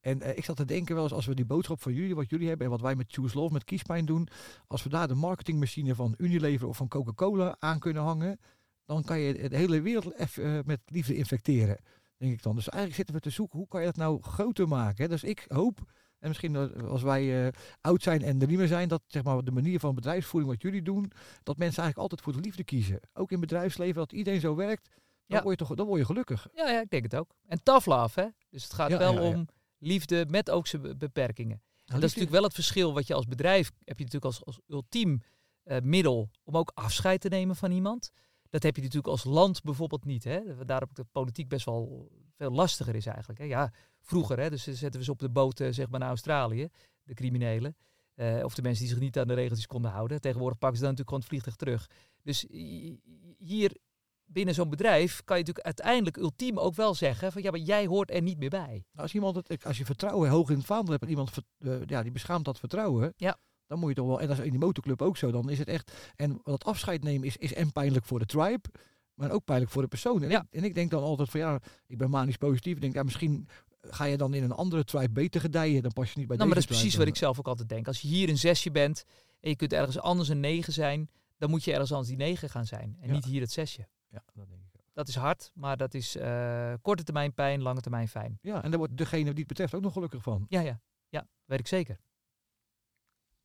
En 0.01 0.22
uh, 0.22 0.37
ik 0.37 0.45
zat 0.45 0.57
te 0.57 0.64
denken 0.64 0.95
wel 0.95 1.05
eens 1.05 1.12
als 1.12 1.26
we 1.26 1.34
die 1.34 1.45
boodschap 1.45 1.82
van 1.82 1.93
jullie, 1.93 2.14
wat 2.14 2.30
jullie 2.30 2.49
hebben 2.49 2.66
en 2.66 2.72
wat 2.72 2.80
wij 2.80 2.95
met 2.95 3.12
Choose 3.12 3.39
Love, 3.39 3.53
met 3.53 3.64
kiespijn 3.64 4.05
doen. 4.05 4.28
Als 4.66 4.82
we 4.82 4.89
daar 4.89 5.09
de 5.09 5.14
marketingmachine 5.14 5.95
van 5.95 6.14
Unilever 6.18 6.68
of 6.68 6.76
van 6.76 6.89
Coca-Cola 6.89 7.57
aan 7.59 7.78
kunnen 7.78 8.03
hangen. 8.03 8.39
Dan 8.87 9.03
kan 9.05 9.18
je 9.18 9.49
de 9.49 9.57
hele 9.57 9.80
wereld 9.80 10.14
even 10.14 10.45
uh, 10.45 10.59
met 10.64 10.80
liefde 10.87 11.14
infecteren. 11.16 11.78
Denk 12.16 12.32
ik 12.32 12.43
dan. 12.43 12.55
Dus 12.55 12.68
eigenlijk 12.68 12.97
zitten 12.97 13.14
we 13.14 13.20
te 13.20 13.30
zoeken 13.30 13.59
hoe 13.59 13.68
kan 13.68 13.80
je 13.80 13.87
dat 13.87 13.97
nou 13.97 14.22
groter 14.22 14.68
maken. 14.68 15.09
Dus 15.09 15.24
ik 15.24 15.45
hoop 15.49 15.78
en 16.18 16.28
misschien 16.28 16.82
als 16.89 17.03
wij 17.03 17.45
uh, 17.47 17.53
oud 17.80 18.03
zijn 18.03 18.22
en 18.22 18.41
er 18.41 18.47
niet 18.47 18.59
meer 18.59 18.66
zijn, 18.66 18.89
dat 18.89 19.03
zeg 19.07 19.22
maar, 19.22 19.45
de 19.45 19.51
manier 19.51 19.80
van 19.80 19.95
bedrijfsvoering 19.95 20.53
wat 20.53 20.62
jullie 20.62 20.82
doen, 20.82 21.11
dat 21.43 21.57
mensen 21.57 21.82
eigenlijk 21.82 21.97
altijd 21.99 22.20
voor 22.20 22.32
de 22.32 22.41
liefde 22.49 22.64
kiezen. 22.64 23.01
Ook 23.12 23.32
in 23.32 23.41
bedrijfsleven, 23.41 23.95
dat 23.95 24.12
iedereen 24.12 24.41
zo 24.41 24.55
werkt, 24.55 24.89
dan, 25.26 25.37
Ja. 25.39 25.43
word, 25.43 25.59
je 25.59 25.66
toch, 25.66 25.76
dan 25.76 25.87
word 25.87 25.99
je 26.01 26.07
gelukkig. 26.07 26.49
Ja, 26.55 26.68
ja, 26.70 26.80
ik 26.80 26.91
denk 26.91 27.03
het 27.03 27.16
ook. 27.16 27.34
En 27.47 27.62
tough 27.62 27.87
love, 27.87 28.20
hè? 28.20 28.26
Dus 28.51 28.62
het 28.62 28.72
gaat 28.72 28.91
Ja, 28.91 28.99
wel 28.99 29.12
ja, 29.14 29.20
om 29.20 29.49
liefde 29.78 30.26
met 30.28 30.51
ook 30.51 30.66
zijn 30.66 30.82
be- 30.82 30.97
beperkingen. 30.97 31.62
Nou, 31.74 31.84
En 31.84 31.95
dat 31.95 31.97
is 31.97 32.03
natuurlijk 32.03 32.32
wel 32.32 32.43
het 32.43 32.55
verschil 32.55 32.95
wat 32.95 33.07
je 33.07 33.14
als 33.14 33.26
bedrijf 33.26 33.72
heb 33.84 33.99
je 33.99 34.05
natuurlijk 34.05 34.24
als, 34.34 34.45
als 34.45 34.61
ultiem 34.68 35.22
eh, 35.62 35.80
middel 35.82 36.30
om 36.45 36.57
ook 36.57 36.70
afscheid 36.74 37.20
te 37.20 37.28
nemen 37.28 37.57
van 37.57 37.70
iemand. 37.70 38.11
Dat 38.51 38.62
heb 38.62 38.76
je 38.76 38.82
natuurlijk 38.82 39.09
als 39.12 39.24
land 39.24 39.62
bijvoorbeeld 39.62 40.05
niet. 40.05 40.24
Hè? 40.24 40.64
Daarop 40.64 40.94
de 40.94 41.05
politiek 41.12 41.49
best 41.49 41.64
wel 41.64 42.09
veel 42.36 42.51
lastiger 42.51 42.94
is 42.94 43.07
eigenlijk. 43.07 43.38
Hè? 43.38 43.44
Ja, 43.44 43.72
vroeger, 44.01 44.38
hè? 44.40 44.51
dus 44.51 44.62
zetten 44.62 45.01
we 45.01 45.05
ze 45.05 45.11
op 45.11 45.18
de 45.18 45.30
boot 45.30 45.61
eh, 45.61 45.68
zeg 45.72 45.88
maar 45.88 46.01
naar 46.01 46.09
Australië, 46.09 46.68
de 47.03 47.14
criminelen. 47.14 47.76
Eh, 48.14 48.44
of 48.44 48.55
de 48.55 48.62
mensen 48.62 48.84
die 48.84 48.92
zich 48.92 49.03
niet 49.03 49.18
aan 49.18 49.26
de 49.28 49.34
regeltjes 49.34 49.66
konden 49.66 49.90
houden. 49.90 50.20
Tegenwoordig 50.20 50.59
pakken 50.59 50.78
ze 50.78 50.84
dan 50.84 50.94
natuurlijk 50.94 51.24
gewoon 51.26 51.42
het 51.42 51.57
vliegtuig 51.59 51.86
terug. 51.86 52.07
Dus 52.22 52.44
hi- 52.49 52.97
hier 53.38 53.76
binnen 54.24 54.55
zo'n 54.55 54.70
bedrijf 54.70 55.24
kan 55.24 55.36
je 55.38 55.42
natuurlijk 55.42 55.66
uiteindelijk 55.66 56.16
ultiem 56.16 56.59
ook 56.59 56.74
wel 56.74 56.94
zeggen 56.94 57.32
van 57.32 57.42
ja, 57.42 57.51
maar 57.51 57.61
jij 57.61 57.86
hoort 57.86 58.11
er 58.11 58.22
niet 58.22 58.38
meer 58.38 58.51
bij. 58.51 58.84
Als, 58.94 59.14
iemand 59.14 59.36
het, 59.49 59.64
als 59.64 59.78
je 59.78 59.84
vertrouwen 59.84 60.30
hoog 60.30 60.51
in 60.51 60.57
het 60.57 60.66
vaandel 60.66 60.90
hebt 60.90 61.03
en 61.03 61.09
iemand 61.11 61.30
ver- 61.30 61.42
eh, 61.59 61.80
ja, 61.86 62.03
die 62.03 62.12
beschaamt 62.12 62.44
dat 62.44 62.59
vertrouwen, 62.59 63.12
Ja. 63.16 63.38
Dan 63.66 63.78
moet 63.78 63.88
je 63.88 63.94
toch 63.94 64.06
wel, 64.06 64.20
en 64.20 64.28
dat 64.28 64.38
is 64.38 64.44
in 64.44 64.50
die 64.50 64.58
motorclub 64.60 65.02
ook 65.02 65.16
zo, 65.16 65.30
dan 65.30 65.50
is 65.50 65.58
het 65.58 65.68
echt, 65.68 66.12
en 66.16 66.40
dat 66.42 66.64
afscheid 66.64 67.02
nemen 67.02 67.26
is, 67.26 67.36
is 67.36 67.54
en 67.54 67.72
pijnlijk 67.72 68.04
voor 68.04 68.18
de 68.18 68.26
tribe, 68.26 68.68
maar 69.14 69.30
ook 69.30 69.44
pijnlijk 69.44 69.70
voor 69.72 69.82
de 69.82 69.88
persoon. 69.88 70.22
En, 70.22 70.30
Ja. 70.30 70.40
ik, 70.40 70.58
en 70.58 70.64
ik 70.64 70.74
denk 70.74 70.90
dan 70.90 71.02
altijd 71.02 71.30
van 71.30 71.40
ja, 71.40 71.60
ik 71.86 71.98
ben 71.98 72.10
manisch 72.10 72.36
positief, 72.36 72.74
ik 72.74 72.80
denk 72.80 72.94
ja, 72.94 73.02
misschien 73.02 73.48
ga 73.80 74.04
je 74.04 74.16
dan 74.16 74.34
in 74.34 74.42
een 74.42 74.52
andere 74.52 74.84
tribe 74.84 75.10
beter 75.12 75.40
gedijen, 75.40 75.82
dan 75.82 75.92
pas 75.92 76.12
je 76.12 76.18
niet 76.18 76.26
bij 76.26 76.36
Nou, 76.36 76.48
maar 76.48 76.58
dat 76.60 76.70
is 76.70 76.76
precies 76.76 76.96
wat 76.96 77.06
ik 77.06 77.16
zelf 77.16 77.38
ook 77.38 77.48
altijd 77.48 77.68
denk. 77.68 77.86
Als 77.86 78.00
je 78.00 78.08
hier 78.08 78.28
een 78.28 78.38
zesje 78.38 78.70
bent 78.70 79.04
en 79.40 79.50
je 79.50 79.56
kunt 79.56 79.72
ergens 79.72 79.98
anders 79.98 80.28
een 80.28 80.40
negen 80.40 80.72
zijn, 80.72 81.10
dan 81.38 81.50
moet 81.50 81.64
je 81.64 81.72
ergens 81.72 81.90
anders 81.90 82.08
die 82.08 82.16
negen 82.18 82.50
gaan 82.50 82.66
zijn. 82.66 82.96
En 83.00 83.08
Ja. 83.08 83.14
niet 83.14 83.24
hier 83.24 83.40
het 83.40 83.52
zesje. 83.52 83.88
Ja, 84.08 84.22
dat 84.34 84.48
denk 84.48 84.60
ik 84.62 84.68
ook. 84.76 84.82
Dat 84.92 85.08
is 85.08 85.14
hard, 85.14 85.50
maar 85.54 85.76
dat 85.76 85.94
is 85.94 86.16
eh, 86.16 86.72
korte 86.82 87.02
termijn 87.02 87.34
pijn, 87.34 87.62
lange 87.62 87.80
termijn 87.80 88.08
fijn. 88.08 88.38
Ja, 88.42 88.62
en 88.62 88.70
daar 88.70 88.78
wordt 88.78 88.96
degene 88.96 89.24
die 89.30 89.38
het 89.38 89.46
betreft 89.46 89.74
ook 89.74 89.82
nog 89.82 89.92
gelukkig 89.92 90.22
van. 90.22 90.46
Ja, 90.48 90.60
ja. 90.60 90.80
Ja, 91.08 91.26
weet 91.44 91.58
ik 91.58 91.66
zeker. 91.66 91.98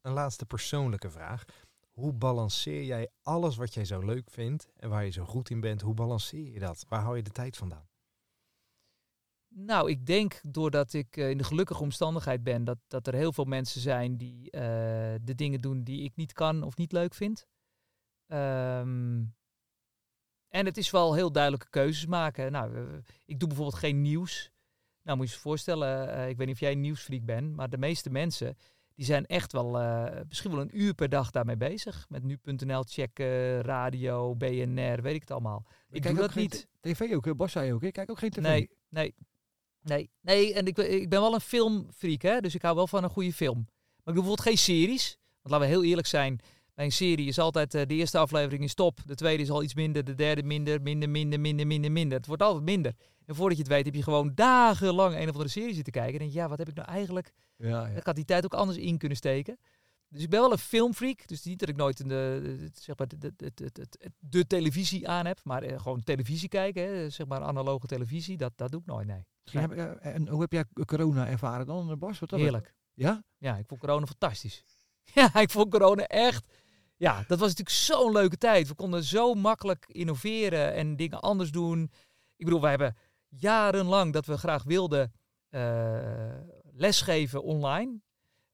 Een 0.02 0.14
laatste 0.14 0.46
persoonlijke 0.46 1.10
vraag. 1.10 1.44
Hoe 1.92 2.14
balanceer 2.14 2.84
jij 2.84 3.10
alles 3.22 3.56
wat 3.56 3.74
jij 3.74 3.86
zo 3.86 4.00
leuk 4.00 4.30
vindt 4.30 4.70
en 4.76 4.90
waar 4.90 5.06
je 5.06 5.12
zo 5.12 5.26
goed 5.26 5.50
in 5.50 5.60
bent, 5.60 5.82
hoe 5.82 5.94
balanceer 5.94 6.52
je 6.52 6.60
dat? 6.60 6.86
Waar 6.88 7.02
hou 7.02 7.16
je 7.16 7.24
de 7.24 7.32
tijd 7.32 7.58
vandaan? 7.58 7.90
Nou, 9.56 9.90
ik 9.90 10.06
denk 10.06 10.42
doordat 10.44 10.94
ik 10.94 11.18
eh, 11.18 11.30
in 11.30 11.38
de 11.38 11.44
gelukkige 11.44 11.82
omstandigheid 11.82 12.44
ben, 12.44 12.64
dat, 12.64 12.78
dat 12.88 13.08
er 13.08 13.14
heel 13.14 13.34
veel 13.34 13.46
mensen 13.46 13.82
zijn 13.82 14.18
die 14.18 14.52
eh, 14.52 14.62
de 15.22 15.36
dingen 15.36 15.62
doen 15.62 15.84
die 15.84 16.04
ik 16.04 16.16
niet 16.16 16.34
kan 16.34 16.64
of 16.64 16.78
niet 16.78 16.92
leuk 16.92 17.14
vind. 17.14 17.48
Ehm, 18.28 19.24
en 20.48 20.66
het 20.66 20.78
is 20.78 20.92
wel 20.92 21.14
heel 21.14 21.32
duidelijke 21.32 21.70
keuzes 21.70 22.06
maken. 22.06 22.52
Nou, 22.52 22.76
eh, 22.76 22.98
ik 23.26 23.40
doe 23.40 23.48
bijvoorbeeld 23.48 23.80
geen 23.80 24.02
nieuws. 24.02 24.52
Nou, 25.04 25.18
moet 25.18 25.28
je 25.28 25.34
je 25.34 25.40
voorstellen, 25.40 26.30
ik 26.30 26.38
weet 26.38 26.48
niet 26.48 26.56
of 26.56 26.62
jij 26.62 26.72
een 26.72 26.82
nieuwsfreak 26.82 27.26
bent, 27.26 27.56
maar 27.56 27.70
de 27.70 27.78
meeste 27.78 28.10
mensen 28.10 28.58
die 28.96 29.06
zijn 29.06 29.26
echt 29.26 29.52
wel 29.52 29.80
eh, 29.80 30.22
misschien 30.28 30.52
wel 30.52 30.62
een 30.62 30.80
uur 30.80 30.94
per 30.94 31.10
dag 31.10 31.32
daarmee 31.32 31.58
bezig. 31.58 32.06
Met 32.10 32.24
nu.nl 32.24 32.84
checken, 32.84 33.62
radio, 33.62 34.36
BNR, 34.36 35.02
weet 35.02 35.16
ik 35.16 35.22
het 35.22 35.32
allemaal. 35.32 35.66
Ik 35.90 36.02
kijk 36.02 36.16
doe 36.16 36.24
dat 36.24 36.36
niet. 36.36 36.68
TV 36.82 37.12
ook? 37.14 37.36
Bas 37.38 37.52
zei 37.52 37.74
ook, 37.74 37.84
ik 37.84 37.94
kijk 37.94 38.10
ook 38.10 38.20
geen 38.20 38.30
tv. 38.30 38.42
Nee, 38.42 38.70
nee, 38.90 39.16
nee, 39.82 40.10
nee. 40.22 40.54
En 40.54 40.66
ik, 40.68 40.74
ben- 40.76 40.92
ik 41.02 41.10
ben 41.10 41.22
wel 41.22 41.34
een 41.34 41.42
filmfreak, 41.42 42.22
hè. 42.22 42.40
Dus 42.40 42.56
ik 42.56 42.62
hou 42.62 42.76
wel 42.76 42.88
van 42.88 43.04
een 43.04 43.10
goede 43.10 43.34
film. 43.34 43.58
Maar 43.58 43.66
ik 43.96 44.04
doe 44.04 44.14
bijvoorbeeld 44.14 44.48
geen 44.48 44.58
series. 44.58 45.18
Want 45.42 45.54
laten 45.56 45.68
we 45.68 45.74
heel 45.74 45.84
eerlijk 45.84 46.08
zijn. 46.08 46.40
Bij 46.74 46.86
een 46.86 46.92
serie 46.92 47.28
is 47.28 47.40
altijd 47.40 47.74
eh, 47.74 47.86
de 47.86 47.94
eerste 47.94 48.18
aflevering 48.18 48.64
is 48.64 48.74
top. 48.74 49.00
De 49.06 49.16
tweede 49.16 49.44
is 49.44 49.50
al 49.50 49.64
iets 49.64 49.74
minder. 49.74 50.04
De 50.04 50.16
derde 50.16 50.44
minder, 50.44 50.82
minder, 50.82 51.10
minder, 51.10 51.40
minder, 51.40 51.68
minder, 51.68 51.92
minder. 51.92 52.18
Het 52.18 52.28
wordt 52.28 52.42
altijd 52.42 52.64
minder. 52.64 52.94
En 53.26 53.36
voordat 53.36 53.58
je 53.58 53.64
het 53.64 53.72
weet 53.72 53.86
heb 53.86 53.96
je 53.96 54.04
gewoon 54.04 54.32
dagenlang 54.36 55.16
een 55.16 55.28
of 55.28 55.32
andere 55.32 55.50
serie 55.50 55.74
zitten 55.74 55.94
kijken. 55.94 56.14
En 56.14 56.20
denk 56.20 56.32
je, 56.32 56.38
ja, 56.38 56.50
wat 56.50 56.58
heb 56.58 56.70
ik 56.70 56.76
nou 56.76 56.88
eigenlijk... 56.88 57.32
Ja, 57.56 57.68
ja. 57.68 57.88
Ik 57.88 58.06
had 58.06 58.16
die 58.16 58.26
tijd 58.26 58.46
ook 58.46 58.54
anders 58.54 58.78
in 58.78 58.98
kunnen 58.98 59.18
steken. 59.18 59.58
Dus 60.12 60.24
ik 60.24 60.30
ben 60.30 60.40
wel 60.40 60.52
een 60.52 60.58
filmfreak. 60.58 61.28
Dus 61.28 61.44
niet 61.44 61.60
dat 61.60 61.70
ik 61.70 61.76
nooit 61.76 61.98
de, 61.98 62.04
de- 62.04 62.70
zeg 62.74 62.98
maar, 62.98 63.08
de, 63.08 63.34
de, 64.20 64.48
televisie 64.48 65.08
aan 65.08 65.26
heb. 65.26 65.40
Maar 65.44 65.64
eh, 65.64 65.80
gewoon 65.80 66.04
televisie 66.04 66.50
kijken. 66.50 66.84
Hè. 66.84 67.10
Zeg 67.10 67.28
maar 67.28 67.42
analoge 67.42 67.88
televisie. 67.88 68.38
Dat, 68.38 68.52
dat 68.56 68.72
doe 68.72 68.80
ik 68.80 68.86
nooit, 68.86 69.08
nee. 69.08 69.26
Eh, 69.52 70.16
en 70.16 70.28
hoe 70.28 70.42
heb 70.42 70.52
jij 70.52 70.66
corona 70.86 71.28
ervaren 71.28 71.66
dan, 71.66 71.92
eh, 71.92 71.98
Bas? 71.98 72.20
Wat 72.20 72.30
dat 72.30 72.40
Heerlijk. 72.40 72.74
Ja? 72.94 73.24
Ja, 73.38 73.58
ik 73.58 73.68
vond 73.68 73.80
corona 73.80 74.06
fantastisch. 74.06 74.64
Ja, 75.14 75.36
ik 75.36 75.50
vond 75.50 75.72
corona 75.72 76.08
echt... 76.08 76.46
Ja, 76.98 77.24
dat 77.28 77.40
was 77.40 77.48
natuurlijk 77.48 77.78
zo'n 77.78 78.12
leuke 78.12 78.38
tijd. 78.38 78.68
We 78.68 78.74
konden 78.74 79.04
zo 79.04 79.34
makkelijk 79.34 79.86
innoveren 79.88 80.74
en 80.74 80.96
dingen 80.96 81.20
anders 81.20 81.52
doen. 81.52 81.92
Ik 82.36 82.46
bedoel, 82.46 82.62
wij 82.62 82.70
hebben 82.70 82.98
jarenlang 83.28 84.14
dat 84.14 84.26
we 84.26 84.38
graag 84.38 84.64
wilden 84.64 85.14
eh, 85.50 86.00
lesgeven 86.72 87.44
online. 87.44 88.00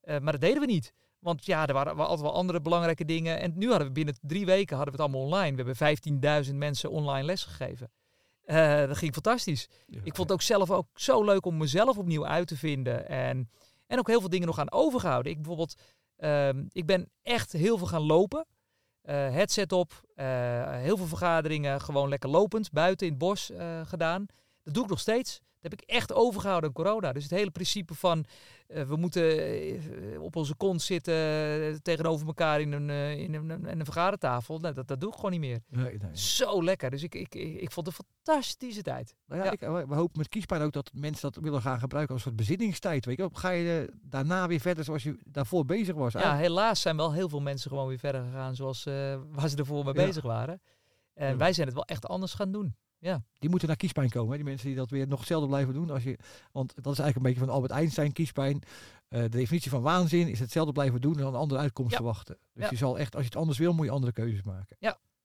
Eh, 0.00 0.18
maar 0.18 0.32
dat 0.32 0.40
deden 0.40 0.60
we 0.60 0.66
niet. 0.66 0.92
Want 1.18 1.46
ja, 1.46 1.66
er 1.66 1.74
waren 1.74 1.96
altijd 1.96 2.20
wel 2.20 2.34
andere 2.34 2.60
belangrijke 2.60 3.04
dingen. 3.04 3.40
En 3.40 3.52
nu 3.56 3.68
hadden 3.68 3.86
we 3.86 3.92
binnen 3.92 4.18
drie 4.20 4.46
weken 4.46 4.76
hadden 4.76 4.94
we 4.94 5.02
het 5.02 5.10
allemaal 5.10 5.28
online. 5.28 5.56
We 5.56 5.62
hebben 5.62 6.46
15.000 6.46 6.54
mensen 6.54 6.90
online 6.90 7.24
lesgegeven. 7.24 7.90
Eh, 8.44 8.86
dat 8.86 8.96
ging 8.96 9.12
fantastisch. 9.12 9.68
Ja. 9.86 10.00
Ik 10.04 10.14
vond 10.14 10.28
het 10.28 10.32
ook 10.32 10.42
zelf 10.42 10.70
ook 10.70 10.88
zo 10.94 11.24
leuk 11.24 11.46
om 11.46 11.56
mezelf 11.56 11.98
opnieuw 11.98 12.26
uit 12.26 12.48
te 12.48 12.56
vinden. 12.56 13.08
En, 13.08 13.50
en 13.86 13.98
ook 13.98 14.06
heel 14.06 14.20
veel 14.20 14.28
dingen 14.28 14.46
nog 14.46 14.58
aan 14.58 14.72
overgehouden. 14.72 15.32
Ik 15.32 15.38
bijvoorbeeld, 15.38 15.80
ehm, 16.18 16.64
ik 16.68 16.86
ben 16.86 17.10
echt 17.22 17.52
heel 17.52 17.78
veel 17.78 17.86
gaan 17.86 18.02
lopen. 18.02 18.46
Eh, 19.08 19.14
headset 19.14 19.72
op, 19.72 20.02
eh, 20.14 20.26
heel 20.70 20.96
veel 20.96 21.06
vergaderingen 21.06 21.80
gewoon 21.80 22.08
lekker 22.08 22.30
lopend, 22.30 22.70
buiten 22.70 23.06
in 23.06 23.12
het 23.12 23.22
bos 23.22 23.50
eh, 23.50 23.80
gedaan. 23.86 24.26
Dat 24.62 24.74
doe 24.74 24.82
ik 24.82 24.90
nog 24.90 25.00
steeds. 25.00 25.40
Dat 25.60 25.70
heb 25.70 25.80
ik 25.80 25.88
echt 25.88 26.12
overgehouden 26.12 26.68
aan 26.68 26.74
corona. 26.84 27.12
Dus 27.12 27.22
het 27.22 27.32
hele 27.32 27.50
principe 27.50 27.94
van 27.94 28.24
eh, 28.66 28.82
we 28.82 28.96
moeten 28.96 29.38
eh, 29.38 30.20
op 30.22 30.36
onze 30.36 30.54
kont 30.54 30.82
zitten 30.82 31.14
eh, 31.14 31.74
tegenover 31.82 32.26
elkaar 32.26 32.60
in 32.60 32.72
een, 32.72 32.90
in 33.18 33.34
een, 33.34 33.50
in 33.66 33.78
een 33.78 33.84
vergadertafel. 33.84 34.58
Nou, 34.58 34.74
dat, 34.74 34.88
dat 34.88 35.00
doe 35.00 35.08
ik 35.08 35.14
gewoon 35.14 35.30
niet 35.30 35.40
meer. 35.40 35.60
Nee, 35.68 35.98
nee. 35.98 36.16
Zo 36.16 36.64
lekker. 36.64 36.90
Dus 36.90 37.02
ik, 37.02 37.14
ik, 37.14 37.34
ik, 37.34 37.60
ik 37.60 37.70
vond 37.72 37.86
het 37.86 37.98
een 37.98 38.04
fantastische 38.24 38.82
tijd. 38.82 39.14
Nou 39.26 39.40
ja, 39.40 39.46
Ja. 39.46 39.52
Ik, 39.52 39.60
we 39.88 39.94
hopen 39.94 40.18
met 40.18 40.28
kiespijn 40.28 40.62
ook 40.62 40.72
dat 40.72 40.90
mensen 40.94 41.32
dat 41.32 41.42
willen 41.42 41.60
gaan 41.62 41.78
gebruiken 41.78 42.14
als 42.14 42.24
een 42.24 42.30
soort 42.32 42.46
bezinningstijd. 42.46 43.04
Weet 43.04 43.16
je, 43.16 43.28
ga 43.32 43.50
je 43.50 43.92
daarna 44.02 44.46
weer 44.46 44.60
verder 44.60 44.84
zoals 44.84 45.02
je 45.02 45.18
daarvoor 45.24 45.64
bezig 45.64 45.94
was? 45.94 46.12
Ja, 46.12 46.18
Eigenlijk- 46.22 46.48
helaas 46.48 46.80
zijn 46.80 46.96
wel 46.96 47.12
heel 47.12 47.28
veel 47.28 47.40
mensen 47.40 47.70
gewoon 47.70 47.88
weer 47.88 47.98
verder 47.98 48.22
gegaan 48.24 48.54
zoals 48.54 48.84
waar 49.36 49.48
ze 49.48 49.56
ervoor 49.56 49.84
mee 49.84 49.94
Ja. 49.94 50.04
bezig 50.06 50.22
waren. 50.22 50.60
En 51.14 51.30
Ja. 51.30 51.36
wij 51.36 51.52
zijn 51.52 51.66
het 51.66 51.76
wel 51.76 51.84
echt 51.86 52.06
anders 52.06 52.34
gaan 52.34 52.52
doen. 52.52 52.76
Die 53.38 53.50
moeten 53.50 53.68
naar 53.68 53.76
kiespijn 53.76 54.10
komen. 54.10 54.30
Hè? 54.30 54.36
Die 54.36 54.44
mensen 54.44 54.66
die 54.66 54.76
dat 54.76 54.90
weer 54.90 55.08
nog 55.08 55.18
hetzelfde 55.18 55.48
blijven 55.48 55.74
doen. 55.74 55.90
Als 55.90 56.02
je, 56.02 56.18
want 56.52 56.68
dat 56.74 56.92
is 56.92 56.98
eigenlijk 56.98 57.16
een 57.16 57.22
beetje 57.22 57.38
van 57.40 57.48
Albert 57.48 57.72
Einstein, 57.72 58.12
kiespijn. 58.12 58.62
Eh, 59.08 59.20
de 59.22 59.28
definitie 59.28 59.70
van 59.70 59.82
waanzin 59.82 60.28
is 60.28 60.38
hetzelfde 60.38 60.72
blijven 60.72 61.00
doen 61.00 61.14
en 61.16 61.22
dan 61.22 61.34
een 61.34 61.40
andere 61.40 61.60
uitkomst 61.60 61.90
Ja. 61.90 61.96
verwachten. 61.96 62.38
Dus 62.52 62.64
Ja. 62.64 62.70
je 62.70 62.76
zal 62.76 62.98
echt, 62.98 63.14
als 63.14 63.22
je 63.24 63.28
het 63.30 63.38
anders 63.38 63.58
wil, 63.58 63.72
moet 63.72 63.84
je 63.86 63.90
andere 63.92 64.12
keuzes 64.12 64.42
maken. 64.42 64.76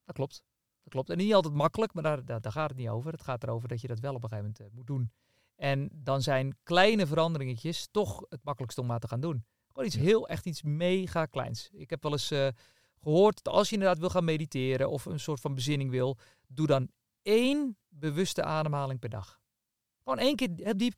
Dat 0.05 0.15
klopt. 0.15 0.43
Dat 0.83 0.93
klopt. 0.93 1.09
En 1.09 1.17
niet 1.17 1.33
altijd 1.33 1.53
makkelijk, 1.53 1.93
maar 1.93 2.03
daar, 2.03 2.25
daar, 2.25 2.41
daar 2.41 2.51
gaat 2.51 2.69
het 2.69 2.77
niet 2.77 2.89
over. 2.89 3.11
Het 3.11 3.21
gaat 3.21 3.43
erover 3.43 3.67
dat 3.67 3.81
je 3.81 3.87
dat 3.87 3.99
wel 3.99 4.13
op 4.15 4.23
een 4.23 4.29
gegeven 4.29 4.51
moment 4.57 4.71
eh, 4.71 4.77
moet 4.77 4.87
doen. 4.87 5.11
En 5.55 5.89
dan 5.93 6.21
zijn 6.21 6.57
kleine 6.63 7.07
veranderingetjes 7.07 7.87
toch 7.91 8.25
het 8.29 8.43
makkelijkste 8.43 8.81
om 8.81 8.87
maar 8.87 8.99
te 8.99 9.07
gaan 9.07 9.21
doen. 9.21 9.45
Gewoon 9.67 9.85
iets 9.87 9.95
Ja. 9.95 10.01
heel, 10.01 10.27
echt 10.27 10.45
iets 10.45 10.61
mega 10.61 11.25
kleins. 11.25 11.69
Ik 11.73 11.89
heb 11.89 12.03
wel 12.03 12.11
eens 12.11 12.31
eh, 12.31 12.47
gehoord 13.01 13.43
dat 13.43 13.53
als 13.53 13.67
je 13.69 13.73
inderdaad 13.75 13.99
wil 13.99 14.09
gaan 14.09 14.23
mediteren 14.23 14.89
of 14.89 15.05
een 15.05 15.19
soort 15.19 15.39
van 15.39 15.55
bezinning 15.55 15.89
wil, 15.89 16.17
doe 16.47 16.67
dan 16.67 16.89
één 17.23 17.77
bewuste 17.87 18.43
ademhaling 18.43 18.99
per 18.99 19.09
dag. 19.09 19.41
Gewoon 20.03 20.19
één 20.19 20.35
keer 20.35 20.77
diep. 20.77 20.95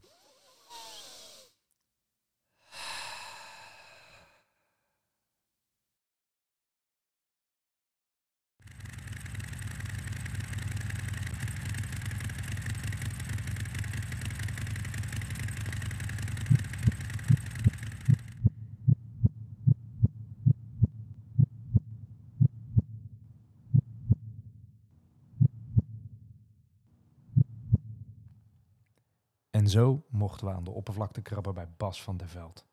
En 29.65 29.71
zo 29.71 30.05
mochten 30.09 30.47
we 30.47 30.53
aan 30.53 30.63
de 30.63 30.71
oppervlakte 30.71 31.21
krabben 31.21 31.53
bij 31.53 31.69
Bas 31.77 32.03
van 32.03 32.17
der 32.17 32.29
Veld. 32.29 32.65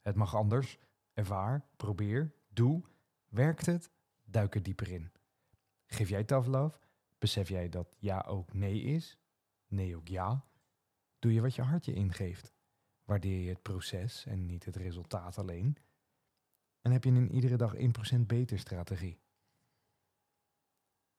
Het 0.00 0.14
mag 0.14 0.34
anders. 0.34 0.78
Ervaar, 1.12 1.66
probeer, 1.76 2.34
doe. 2.48 2.82
Werkt 3.28 3.66
het? 3.66 3.90
Duik 4.24 4.54
er 4.54 4.62
dieper 4.62 4.88
in. 4.90 5.12
Geef 5.86 6.08
jij 6.08 6.24
tough 6.24 6.48
love? 6.48 6.78
Besef 7.18 7.48
jij 7.48 7.68
dat 7.68 7.96
ja 7.98 8.24
ook 8.28 8.52
nee 8.52 8.82
is? 8.82 9.18
Nee 9.66 9.96
ook 9.96 10.08
ja? 10.08 10.46
Doe 11.18 11.32
je 11.32 11.40
wat 11.40 11.54
je 11.54 11.62
hart 11.62 11.84
je 11.84 11.92
ingeeft? 11.94 12.52
Waardeer 13.04 13.40
je 13.40 13.48
het 13.48 13.62
proces 13.62 14.26
en 14.26 14.46
niet 14.46 14.64
het 14.64 14.76
resultaat 14.76 15.38
alleen? 15.38 15.76
En 16.80 16.92
heb 16.92 17.04
je 17.04 17.10
een 17.10 17.32
iedere 17.32 17.56
dag 17.56 17.74
1% 18.16 18.20
beter 18.26 18.58
strategie? 18.58 19.20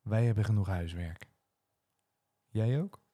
Wij 0.02 0.26
hebben 0.26 0.46
genoeg 0.46 0.68
huiswerk. 0.68 1.28
Jij 2.48 2.82
ook? 2.82 3.06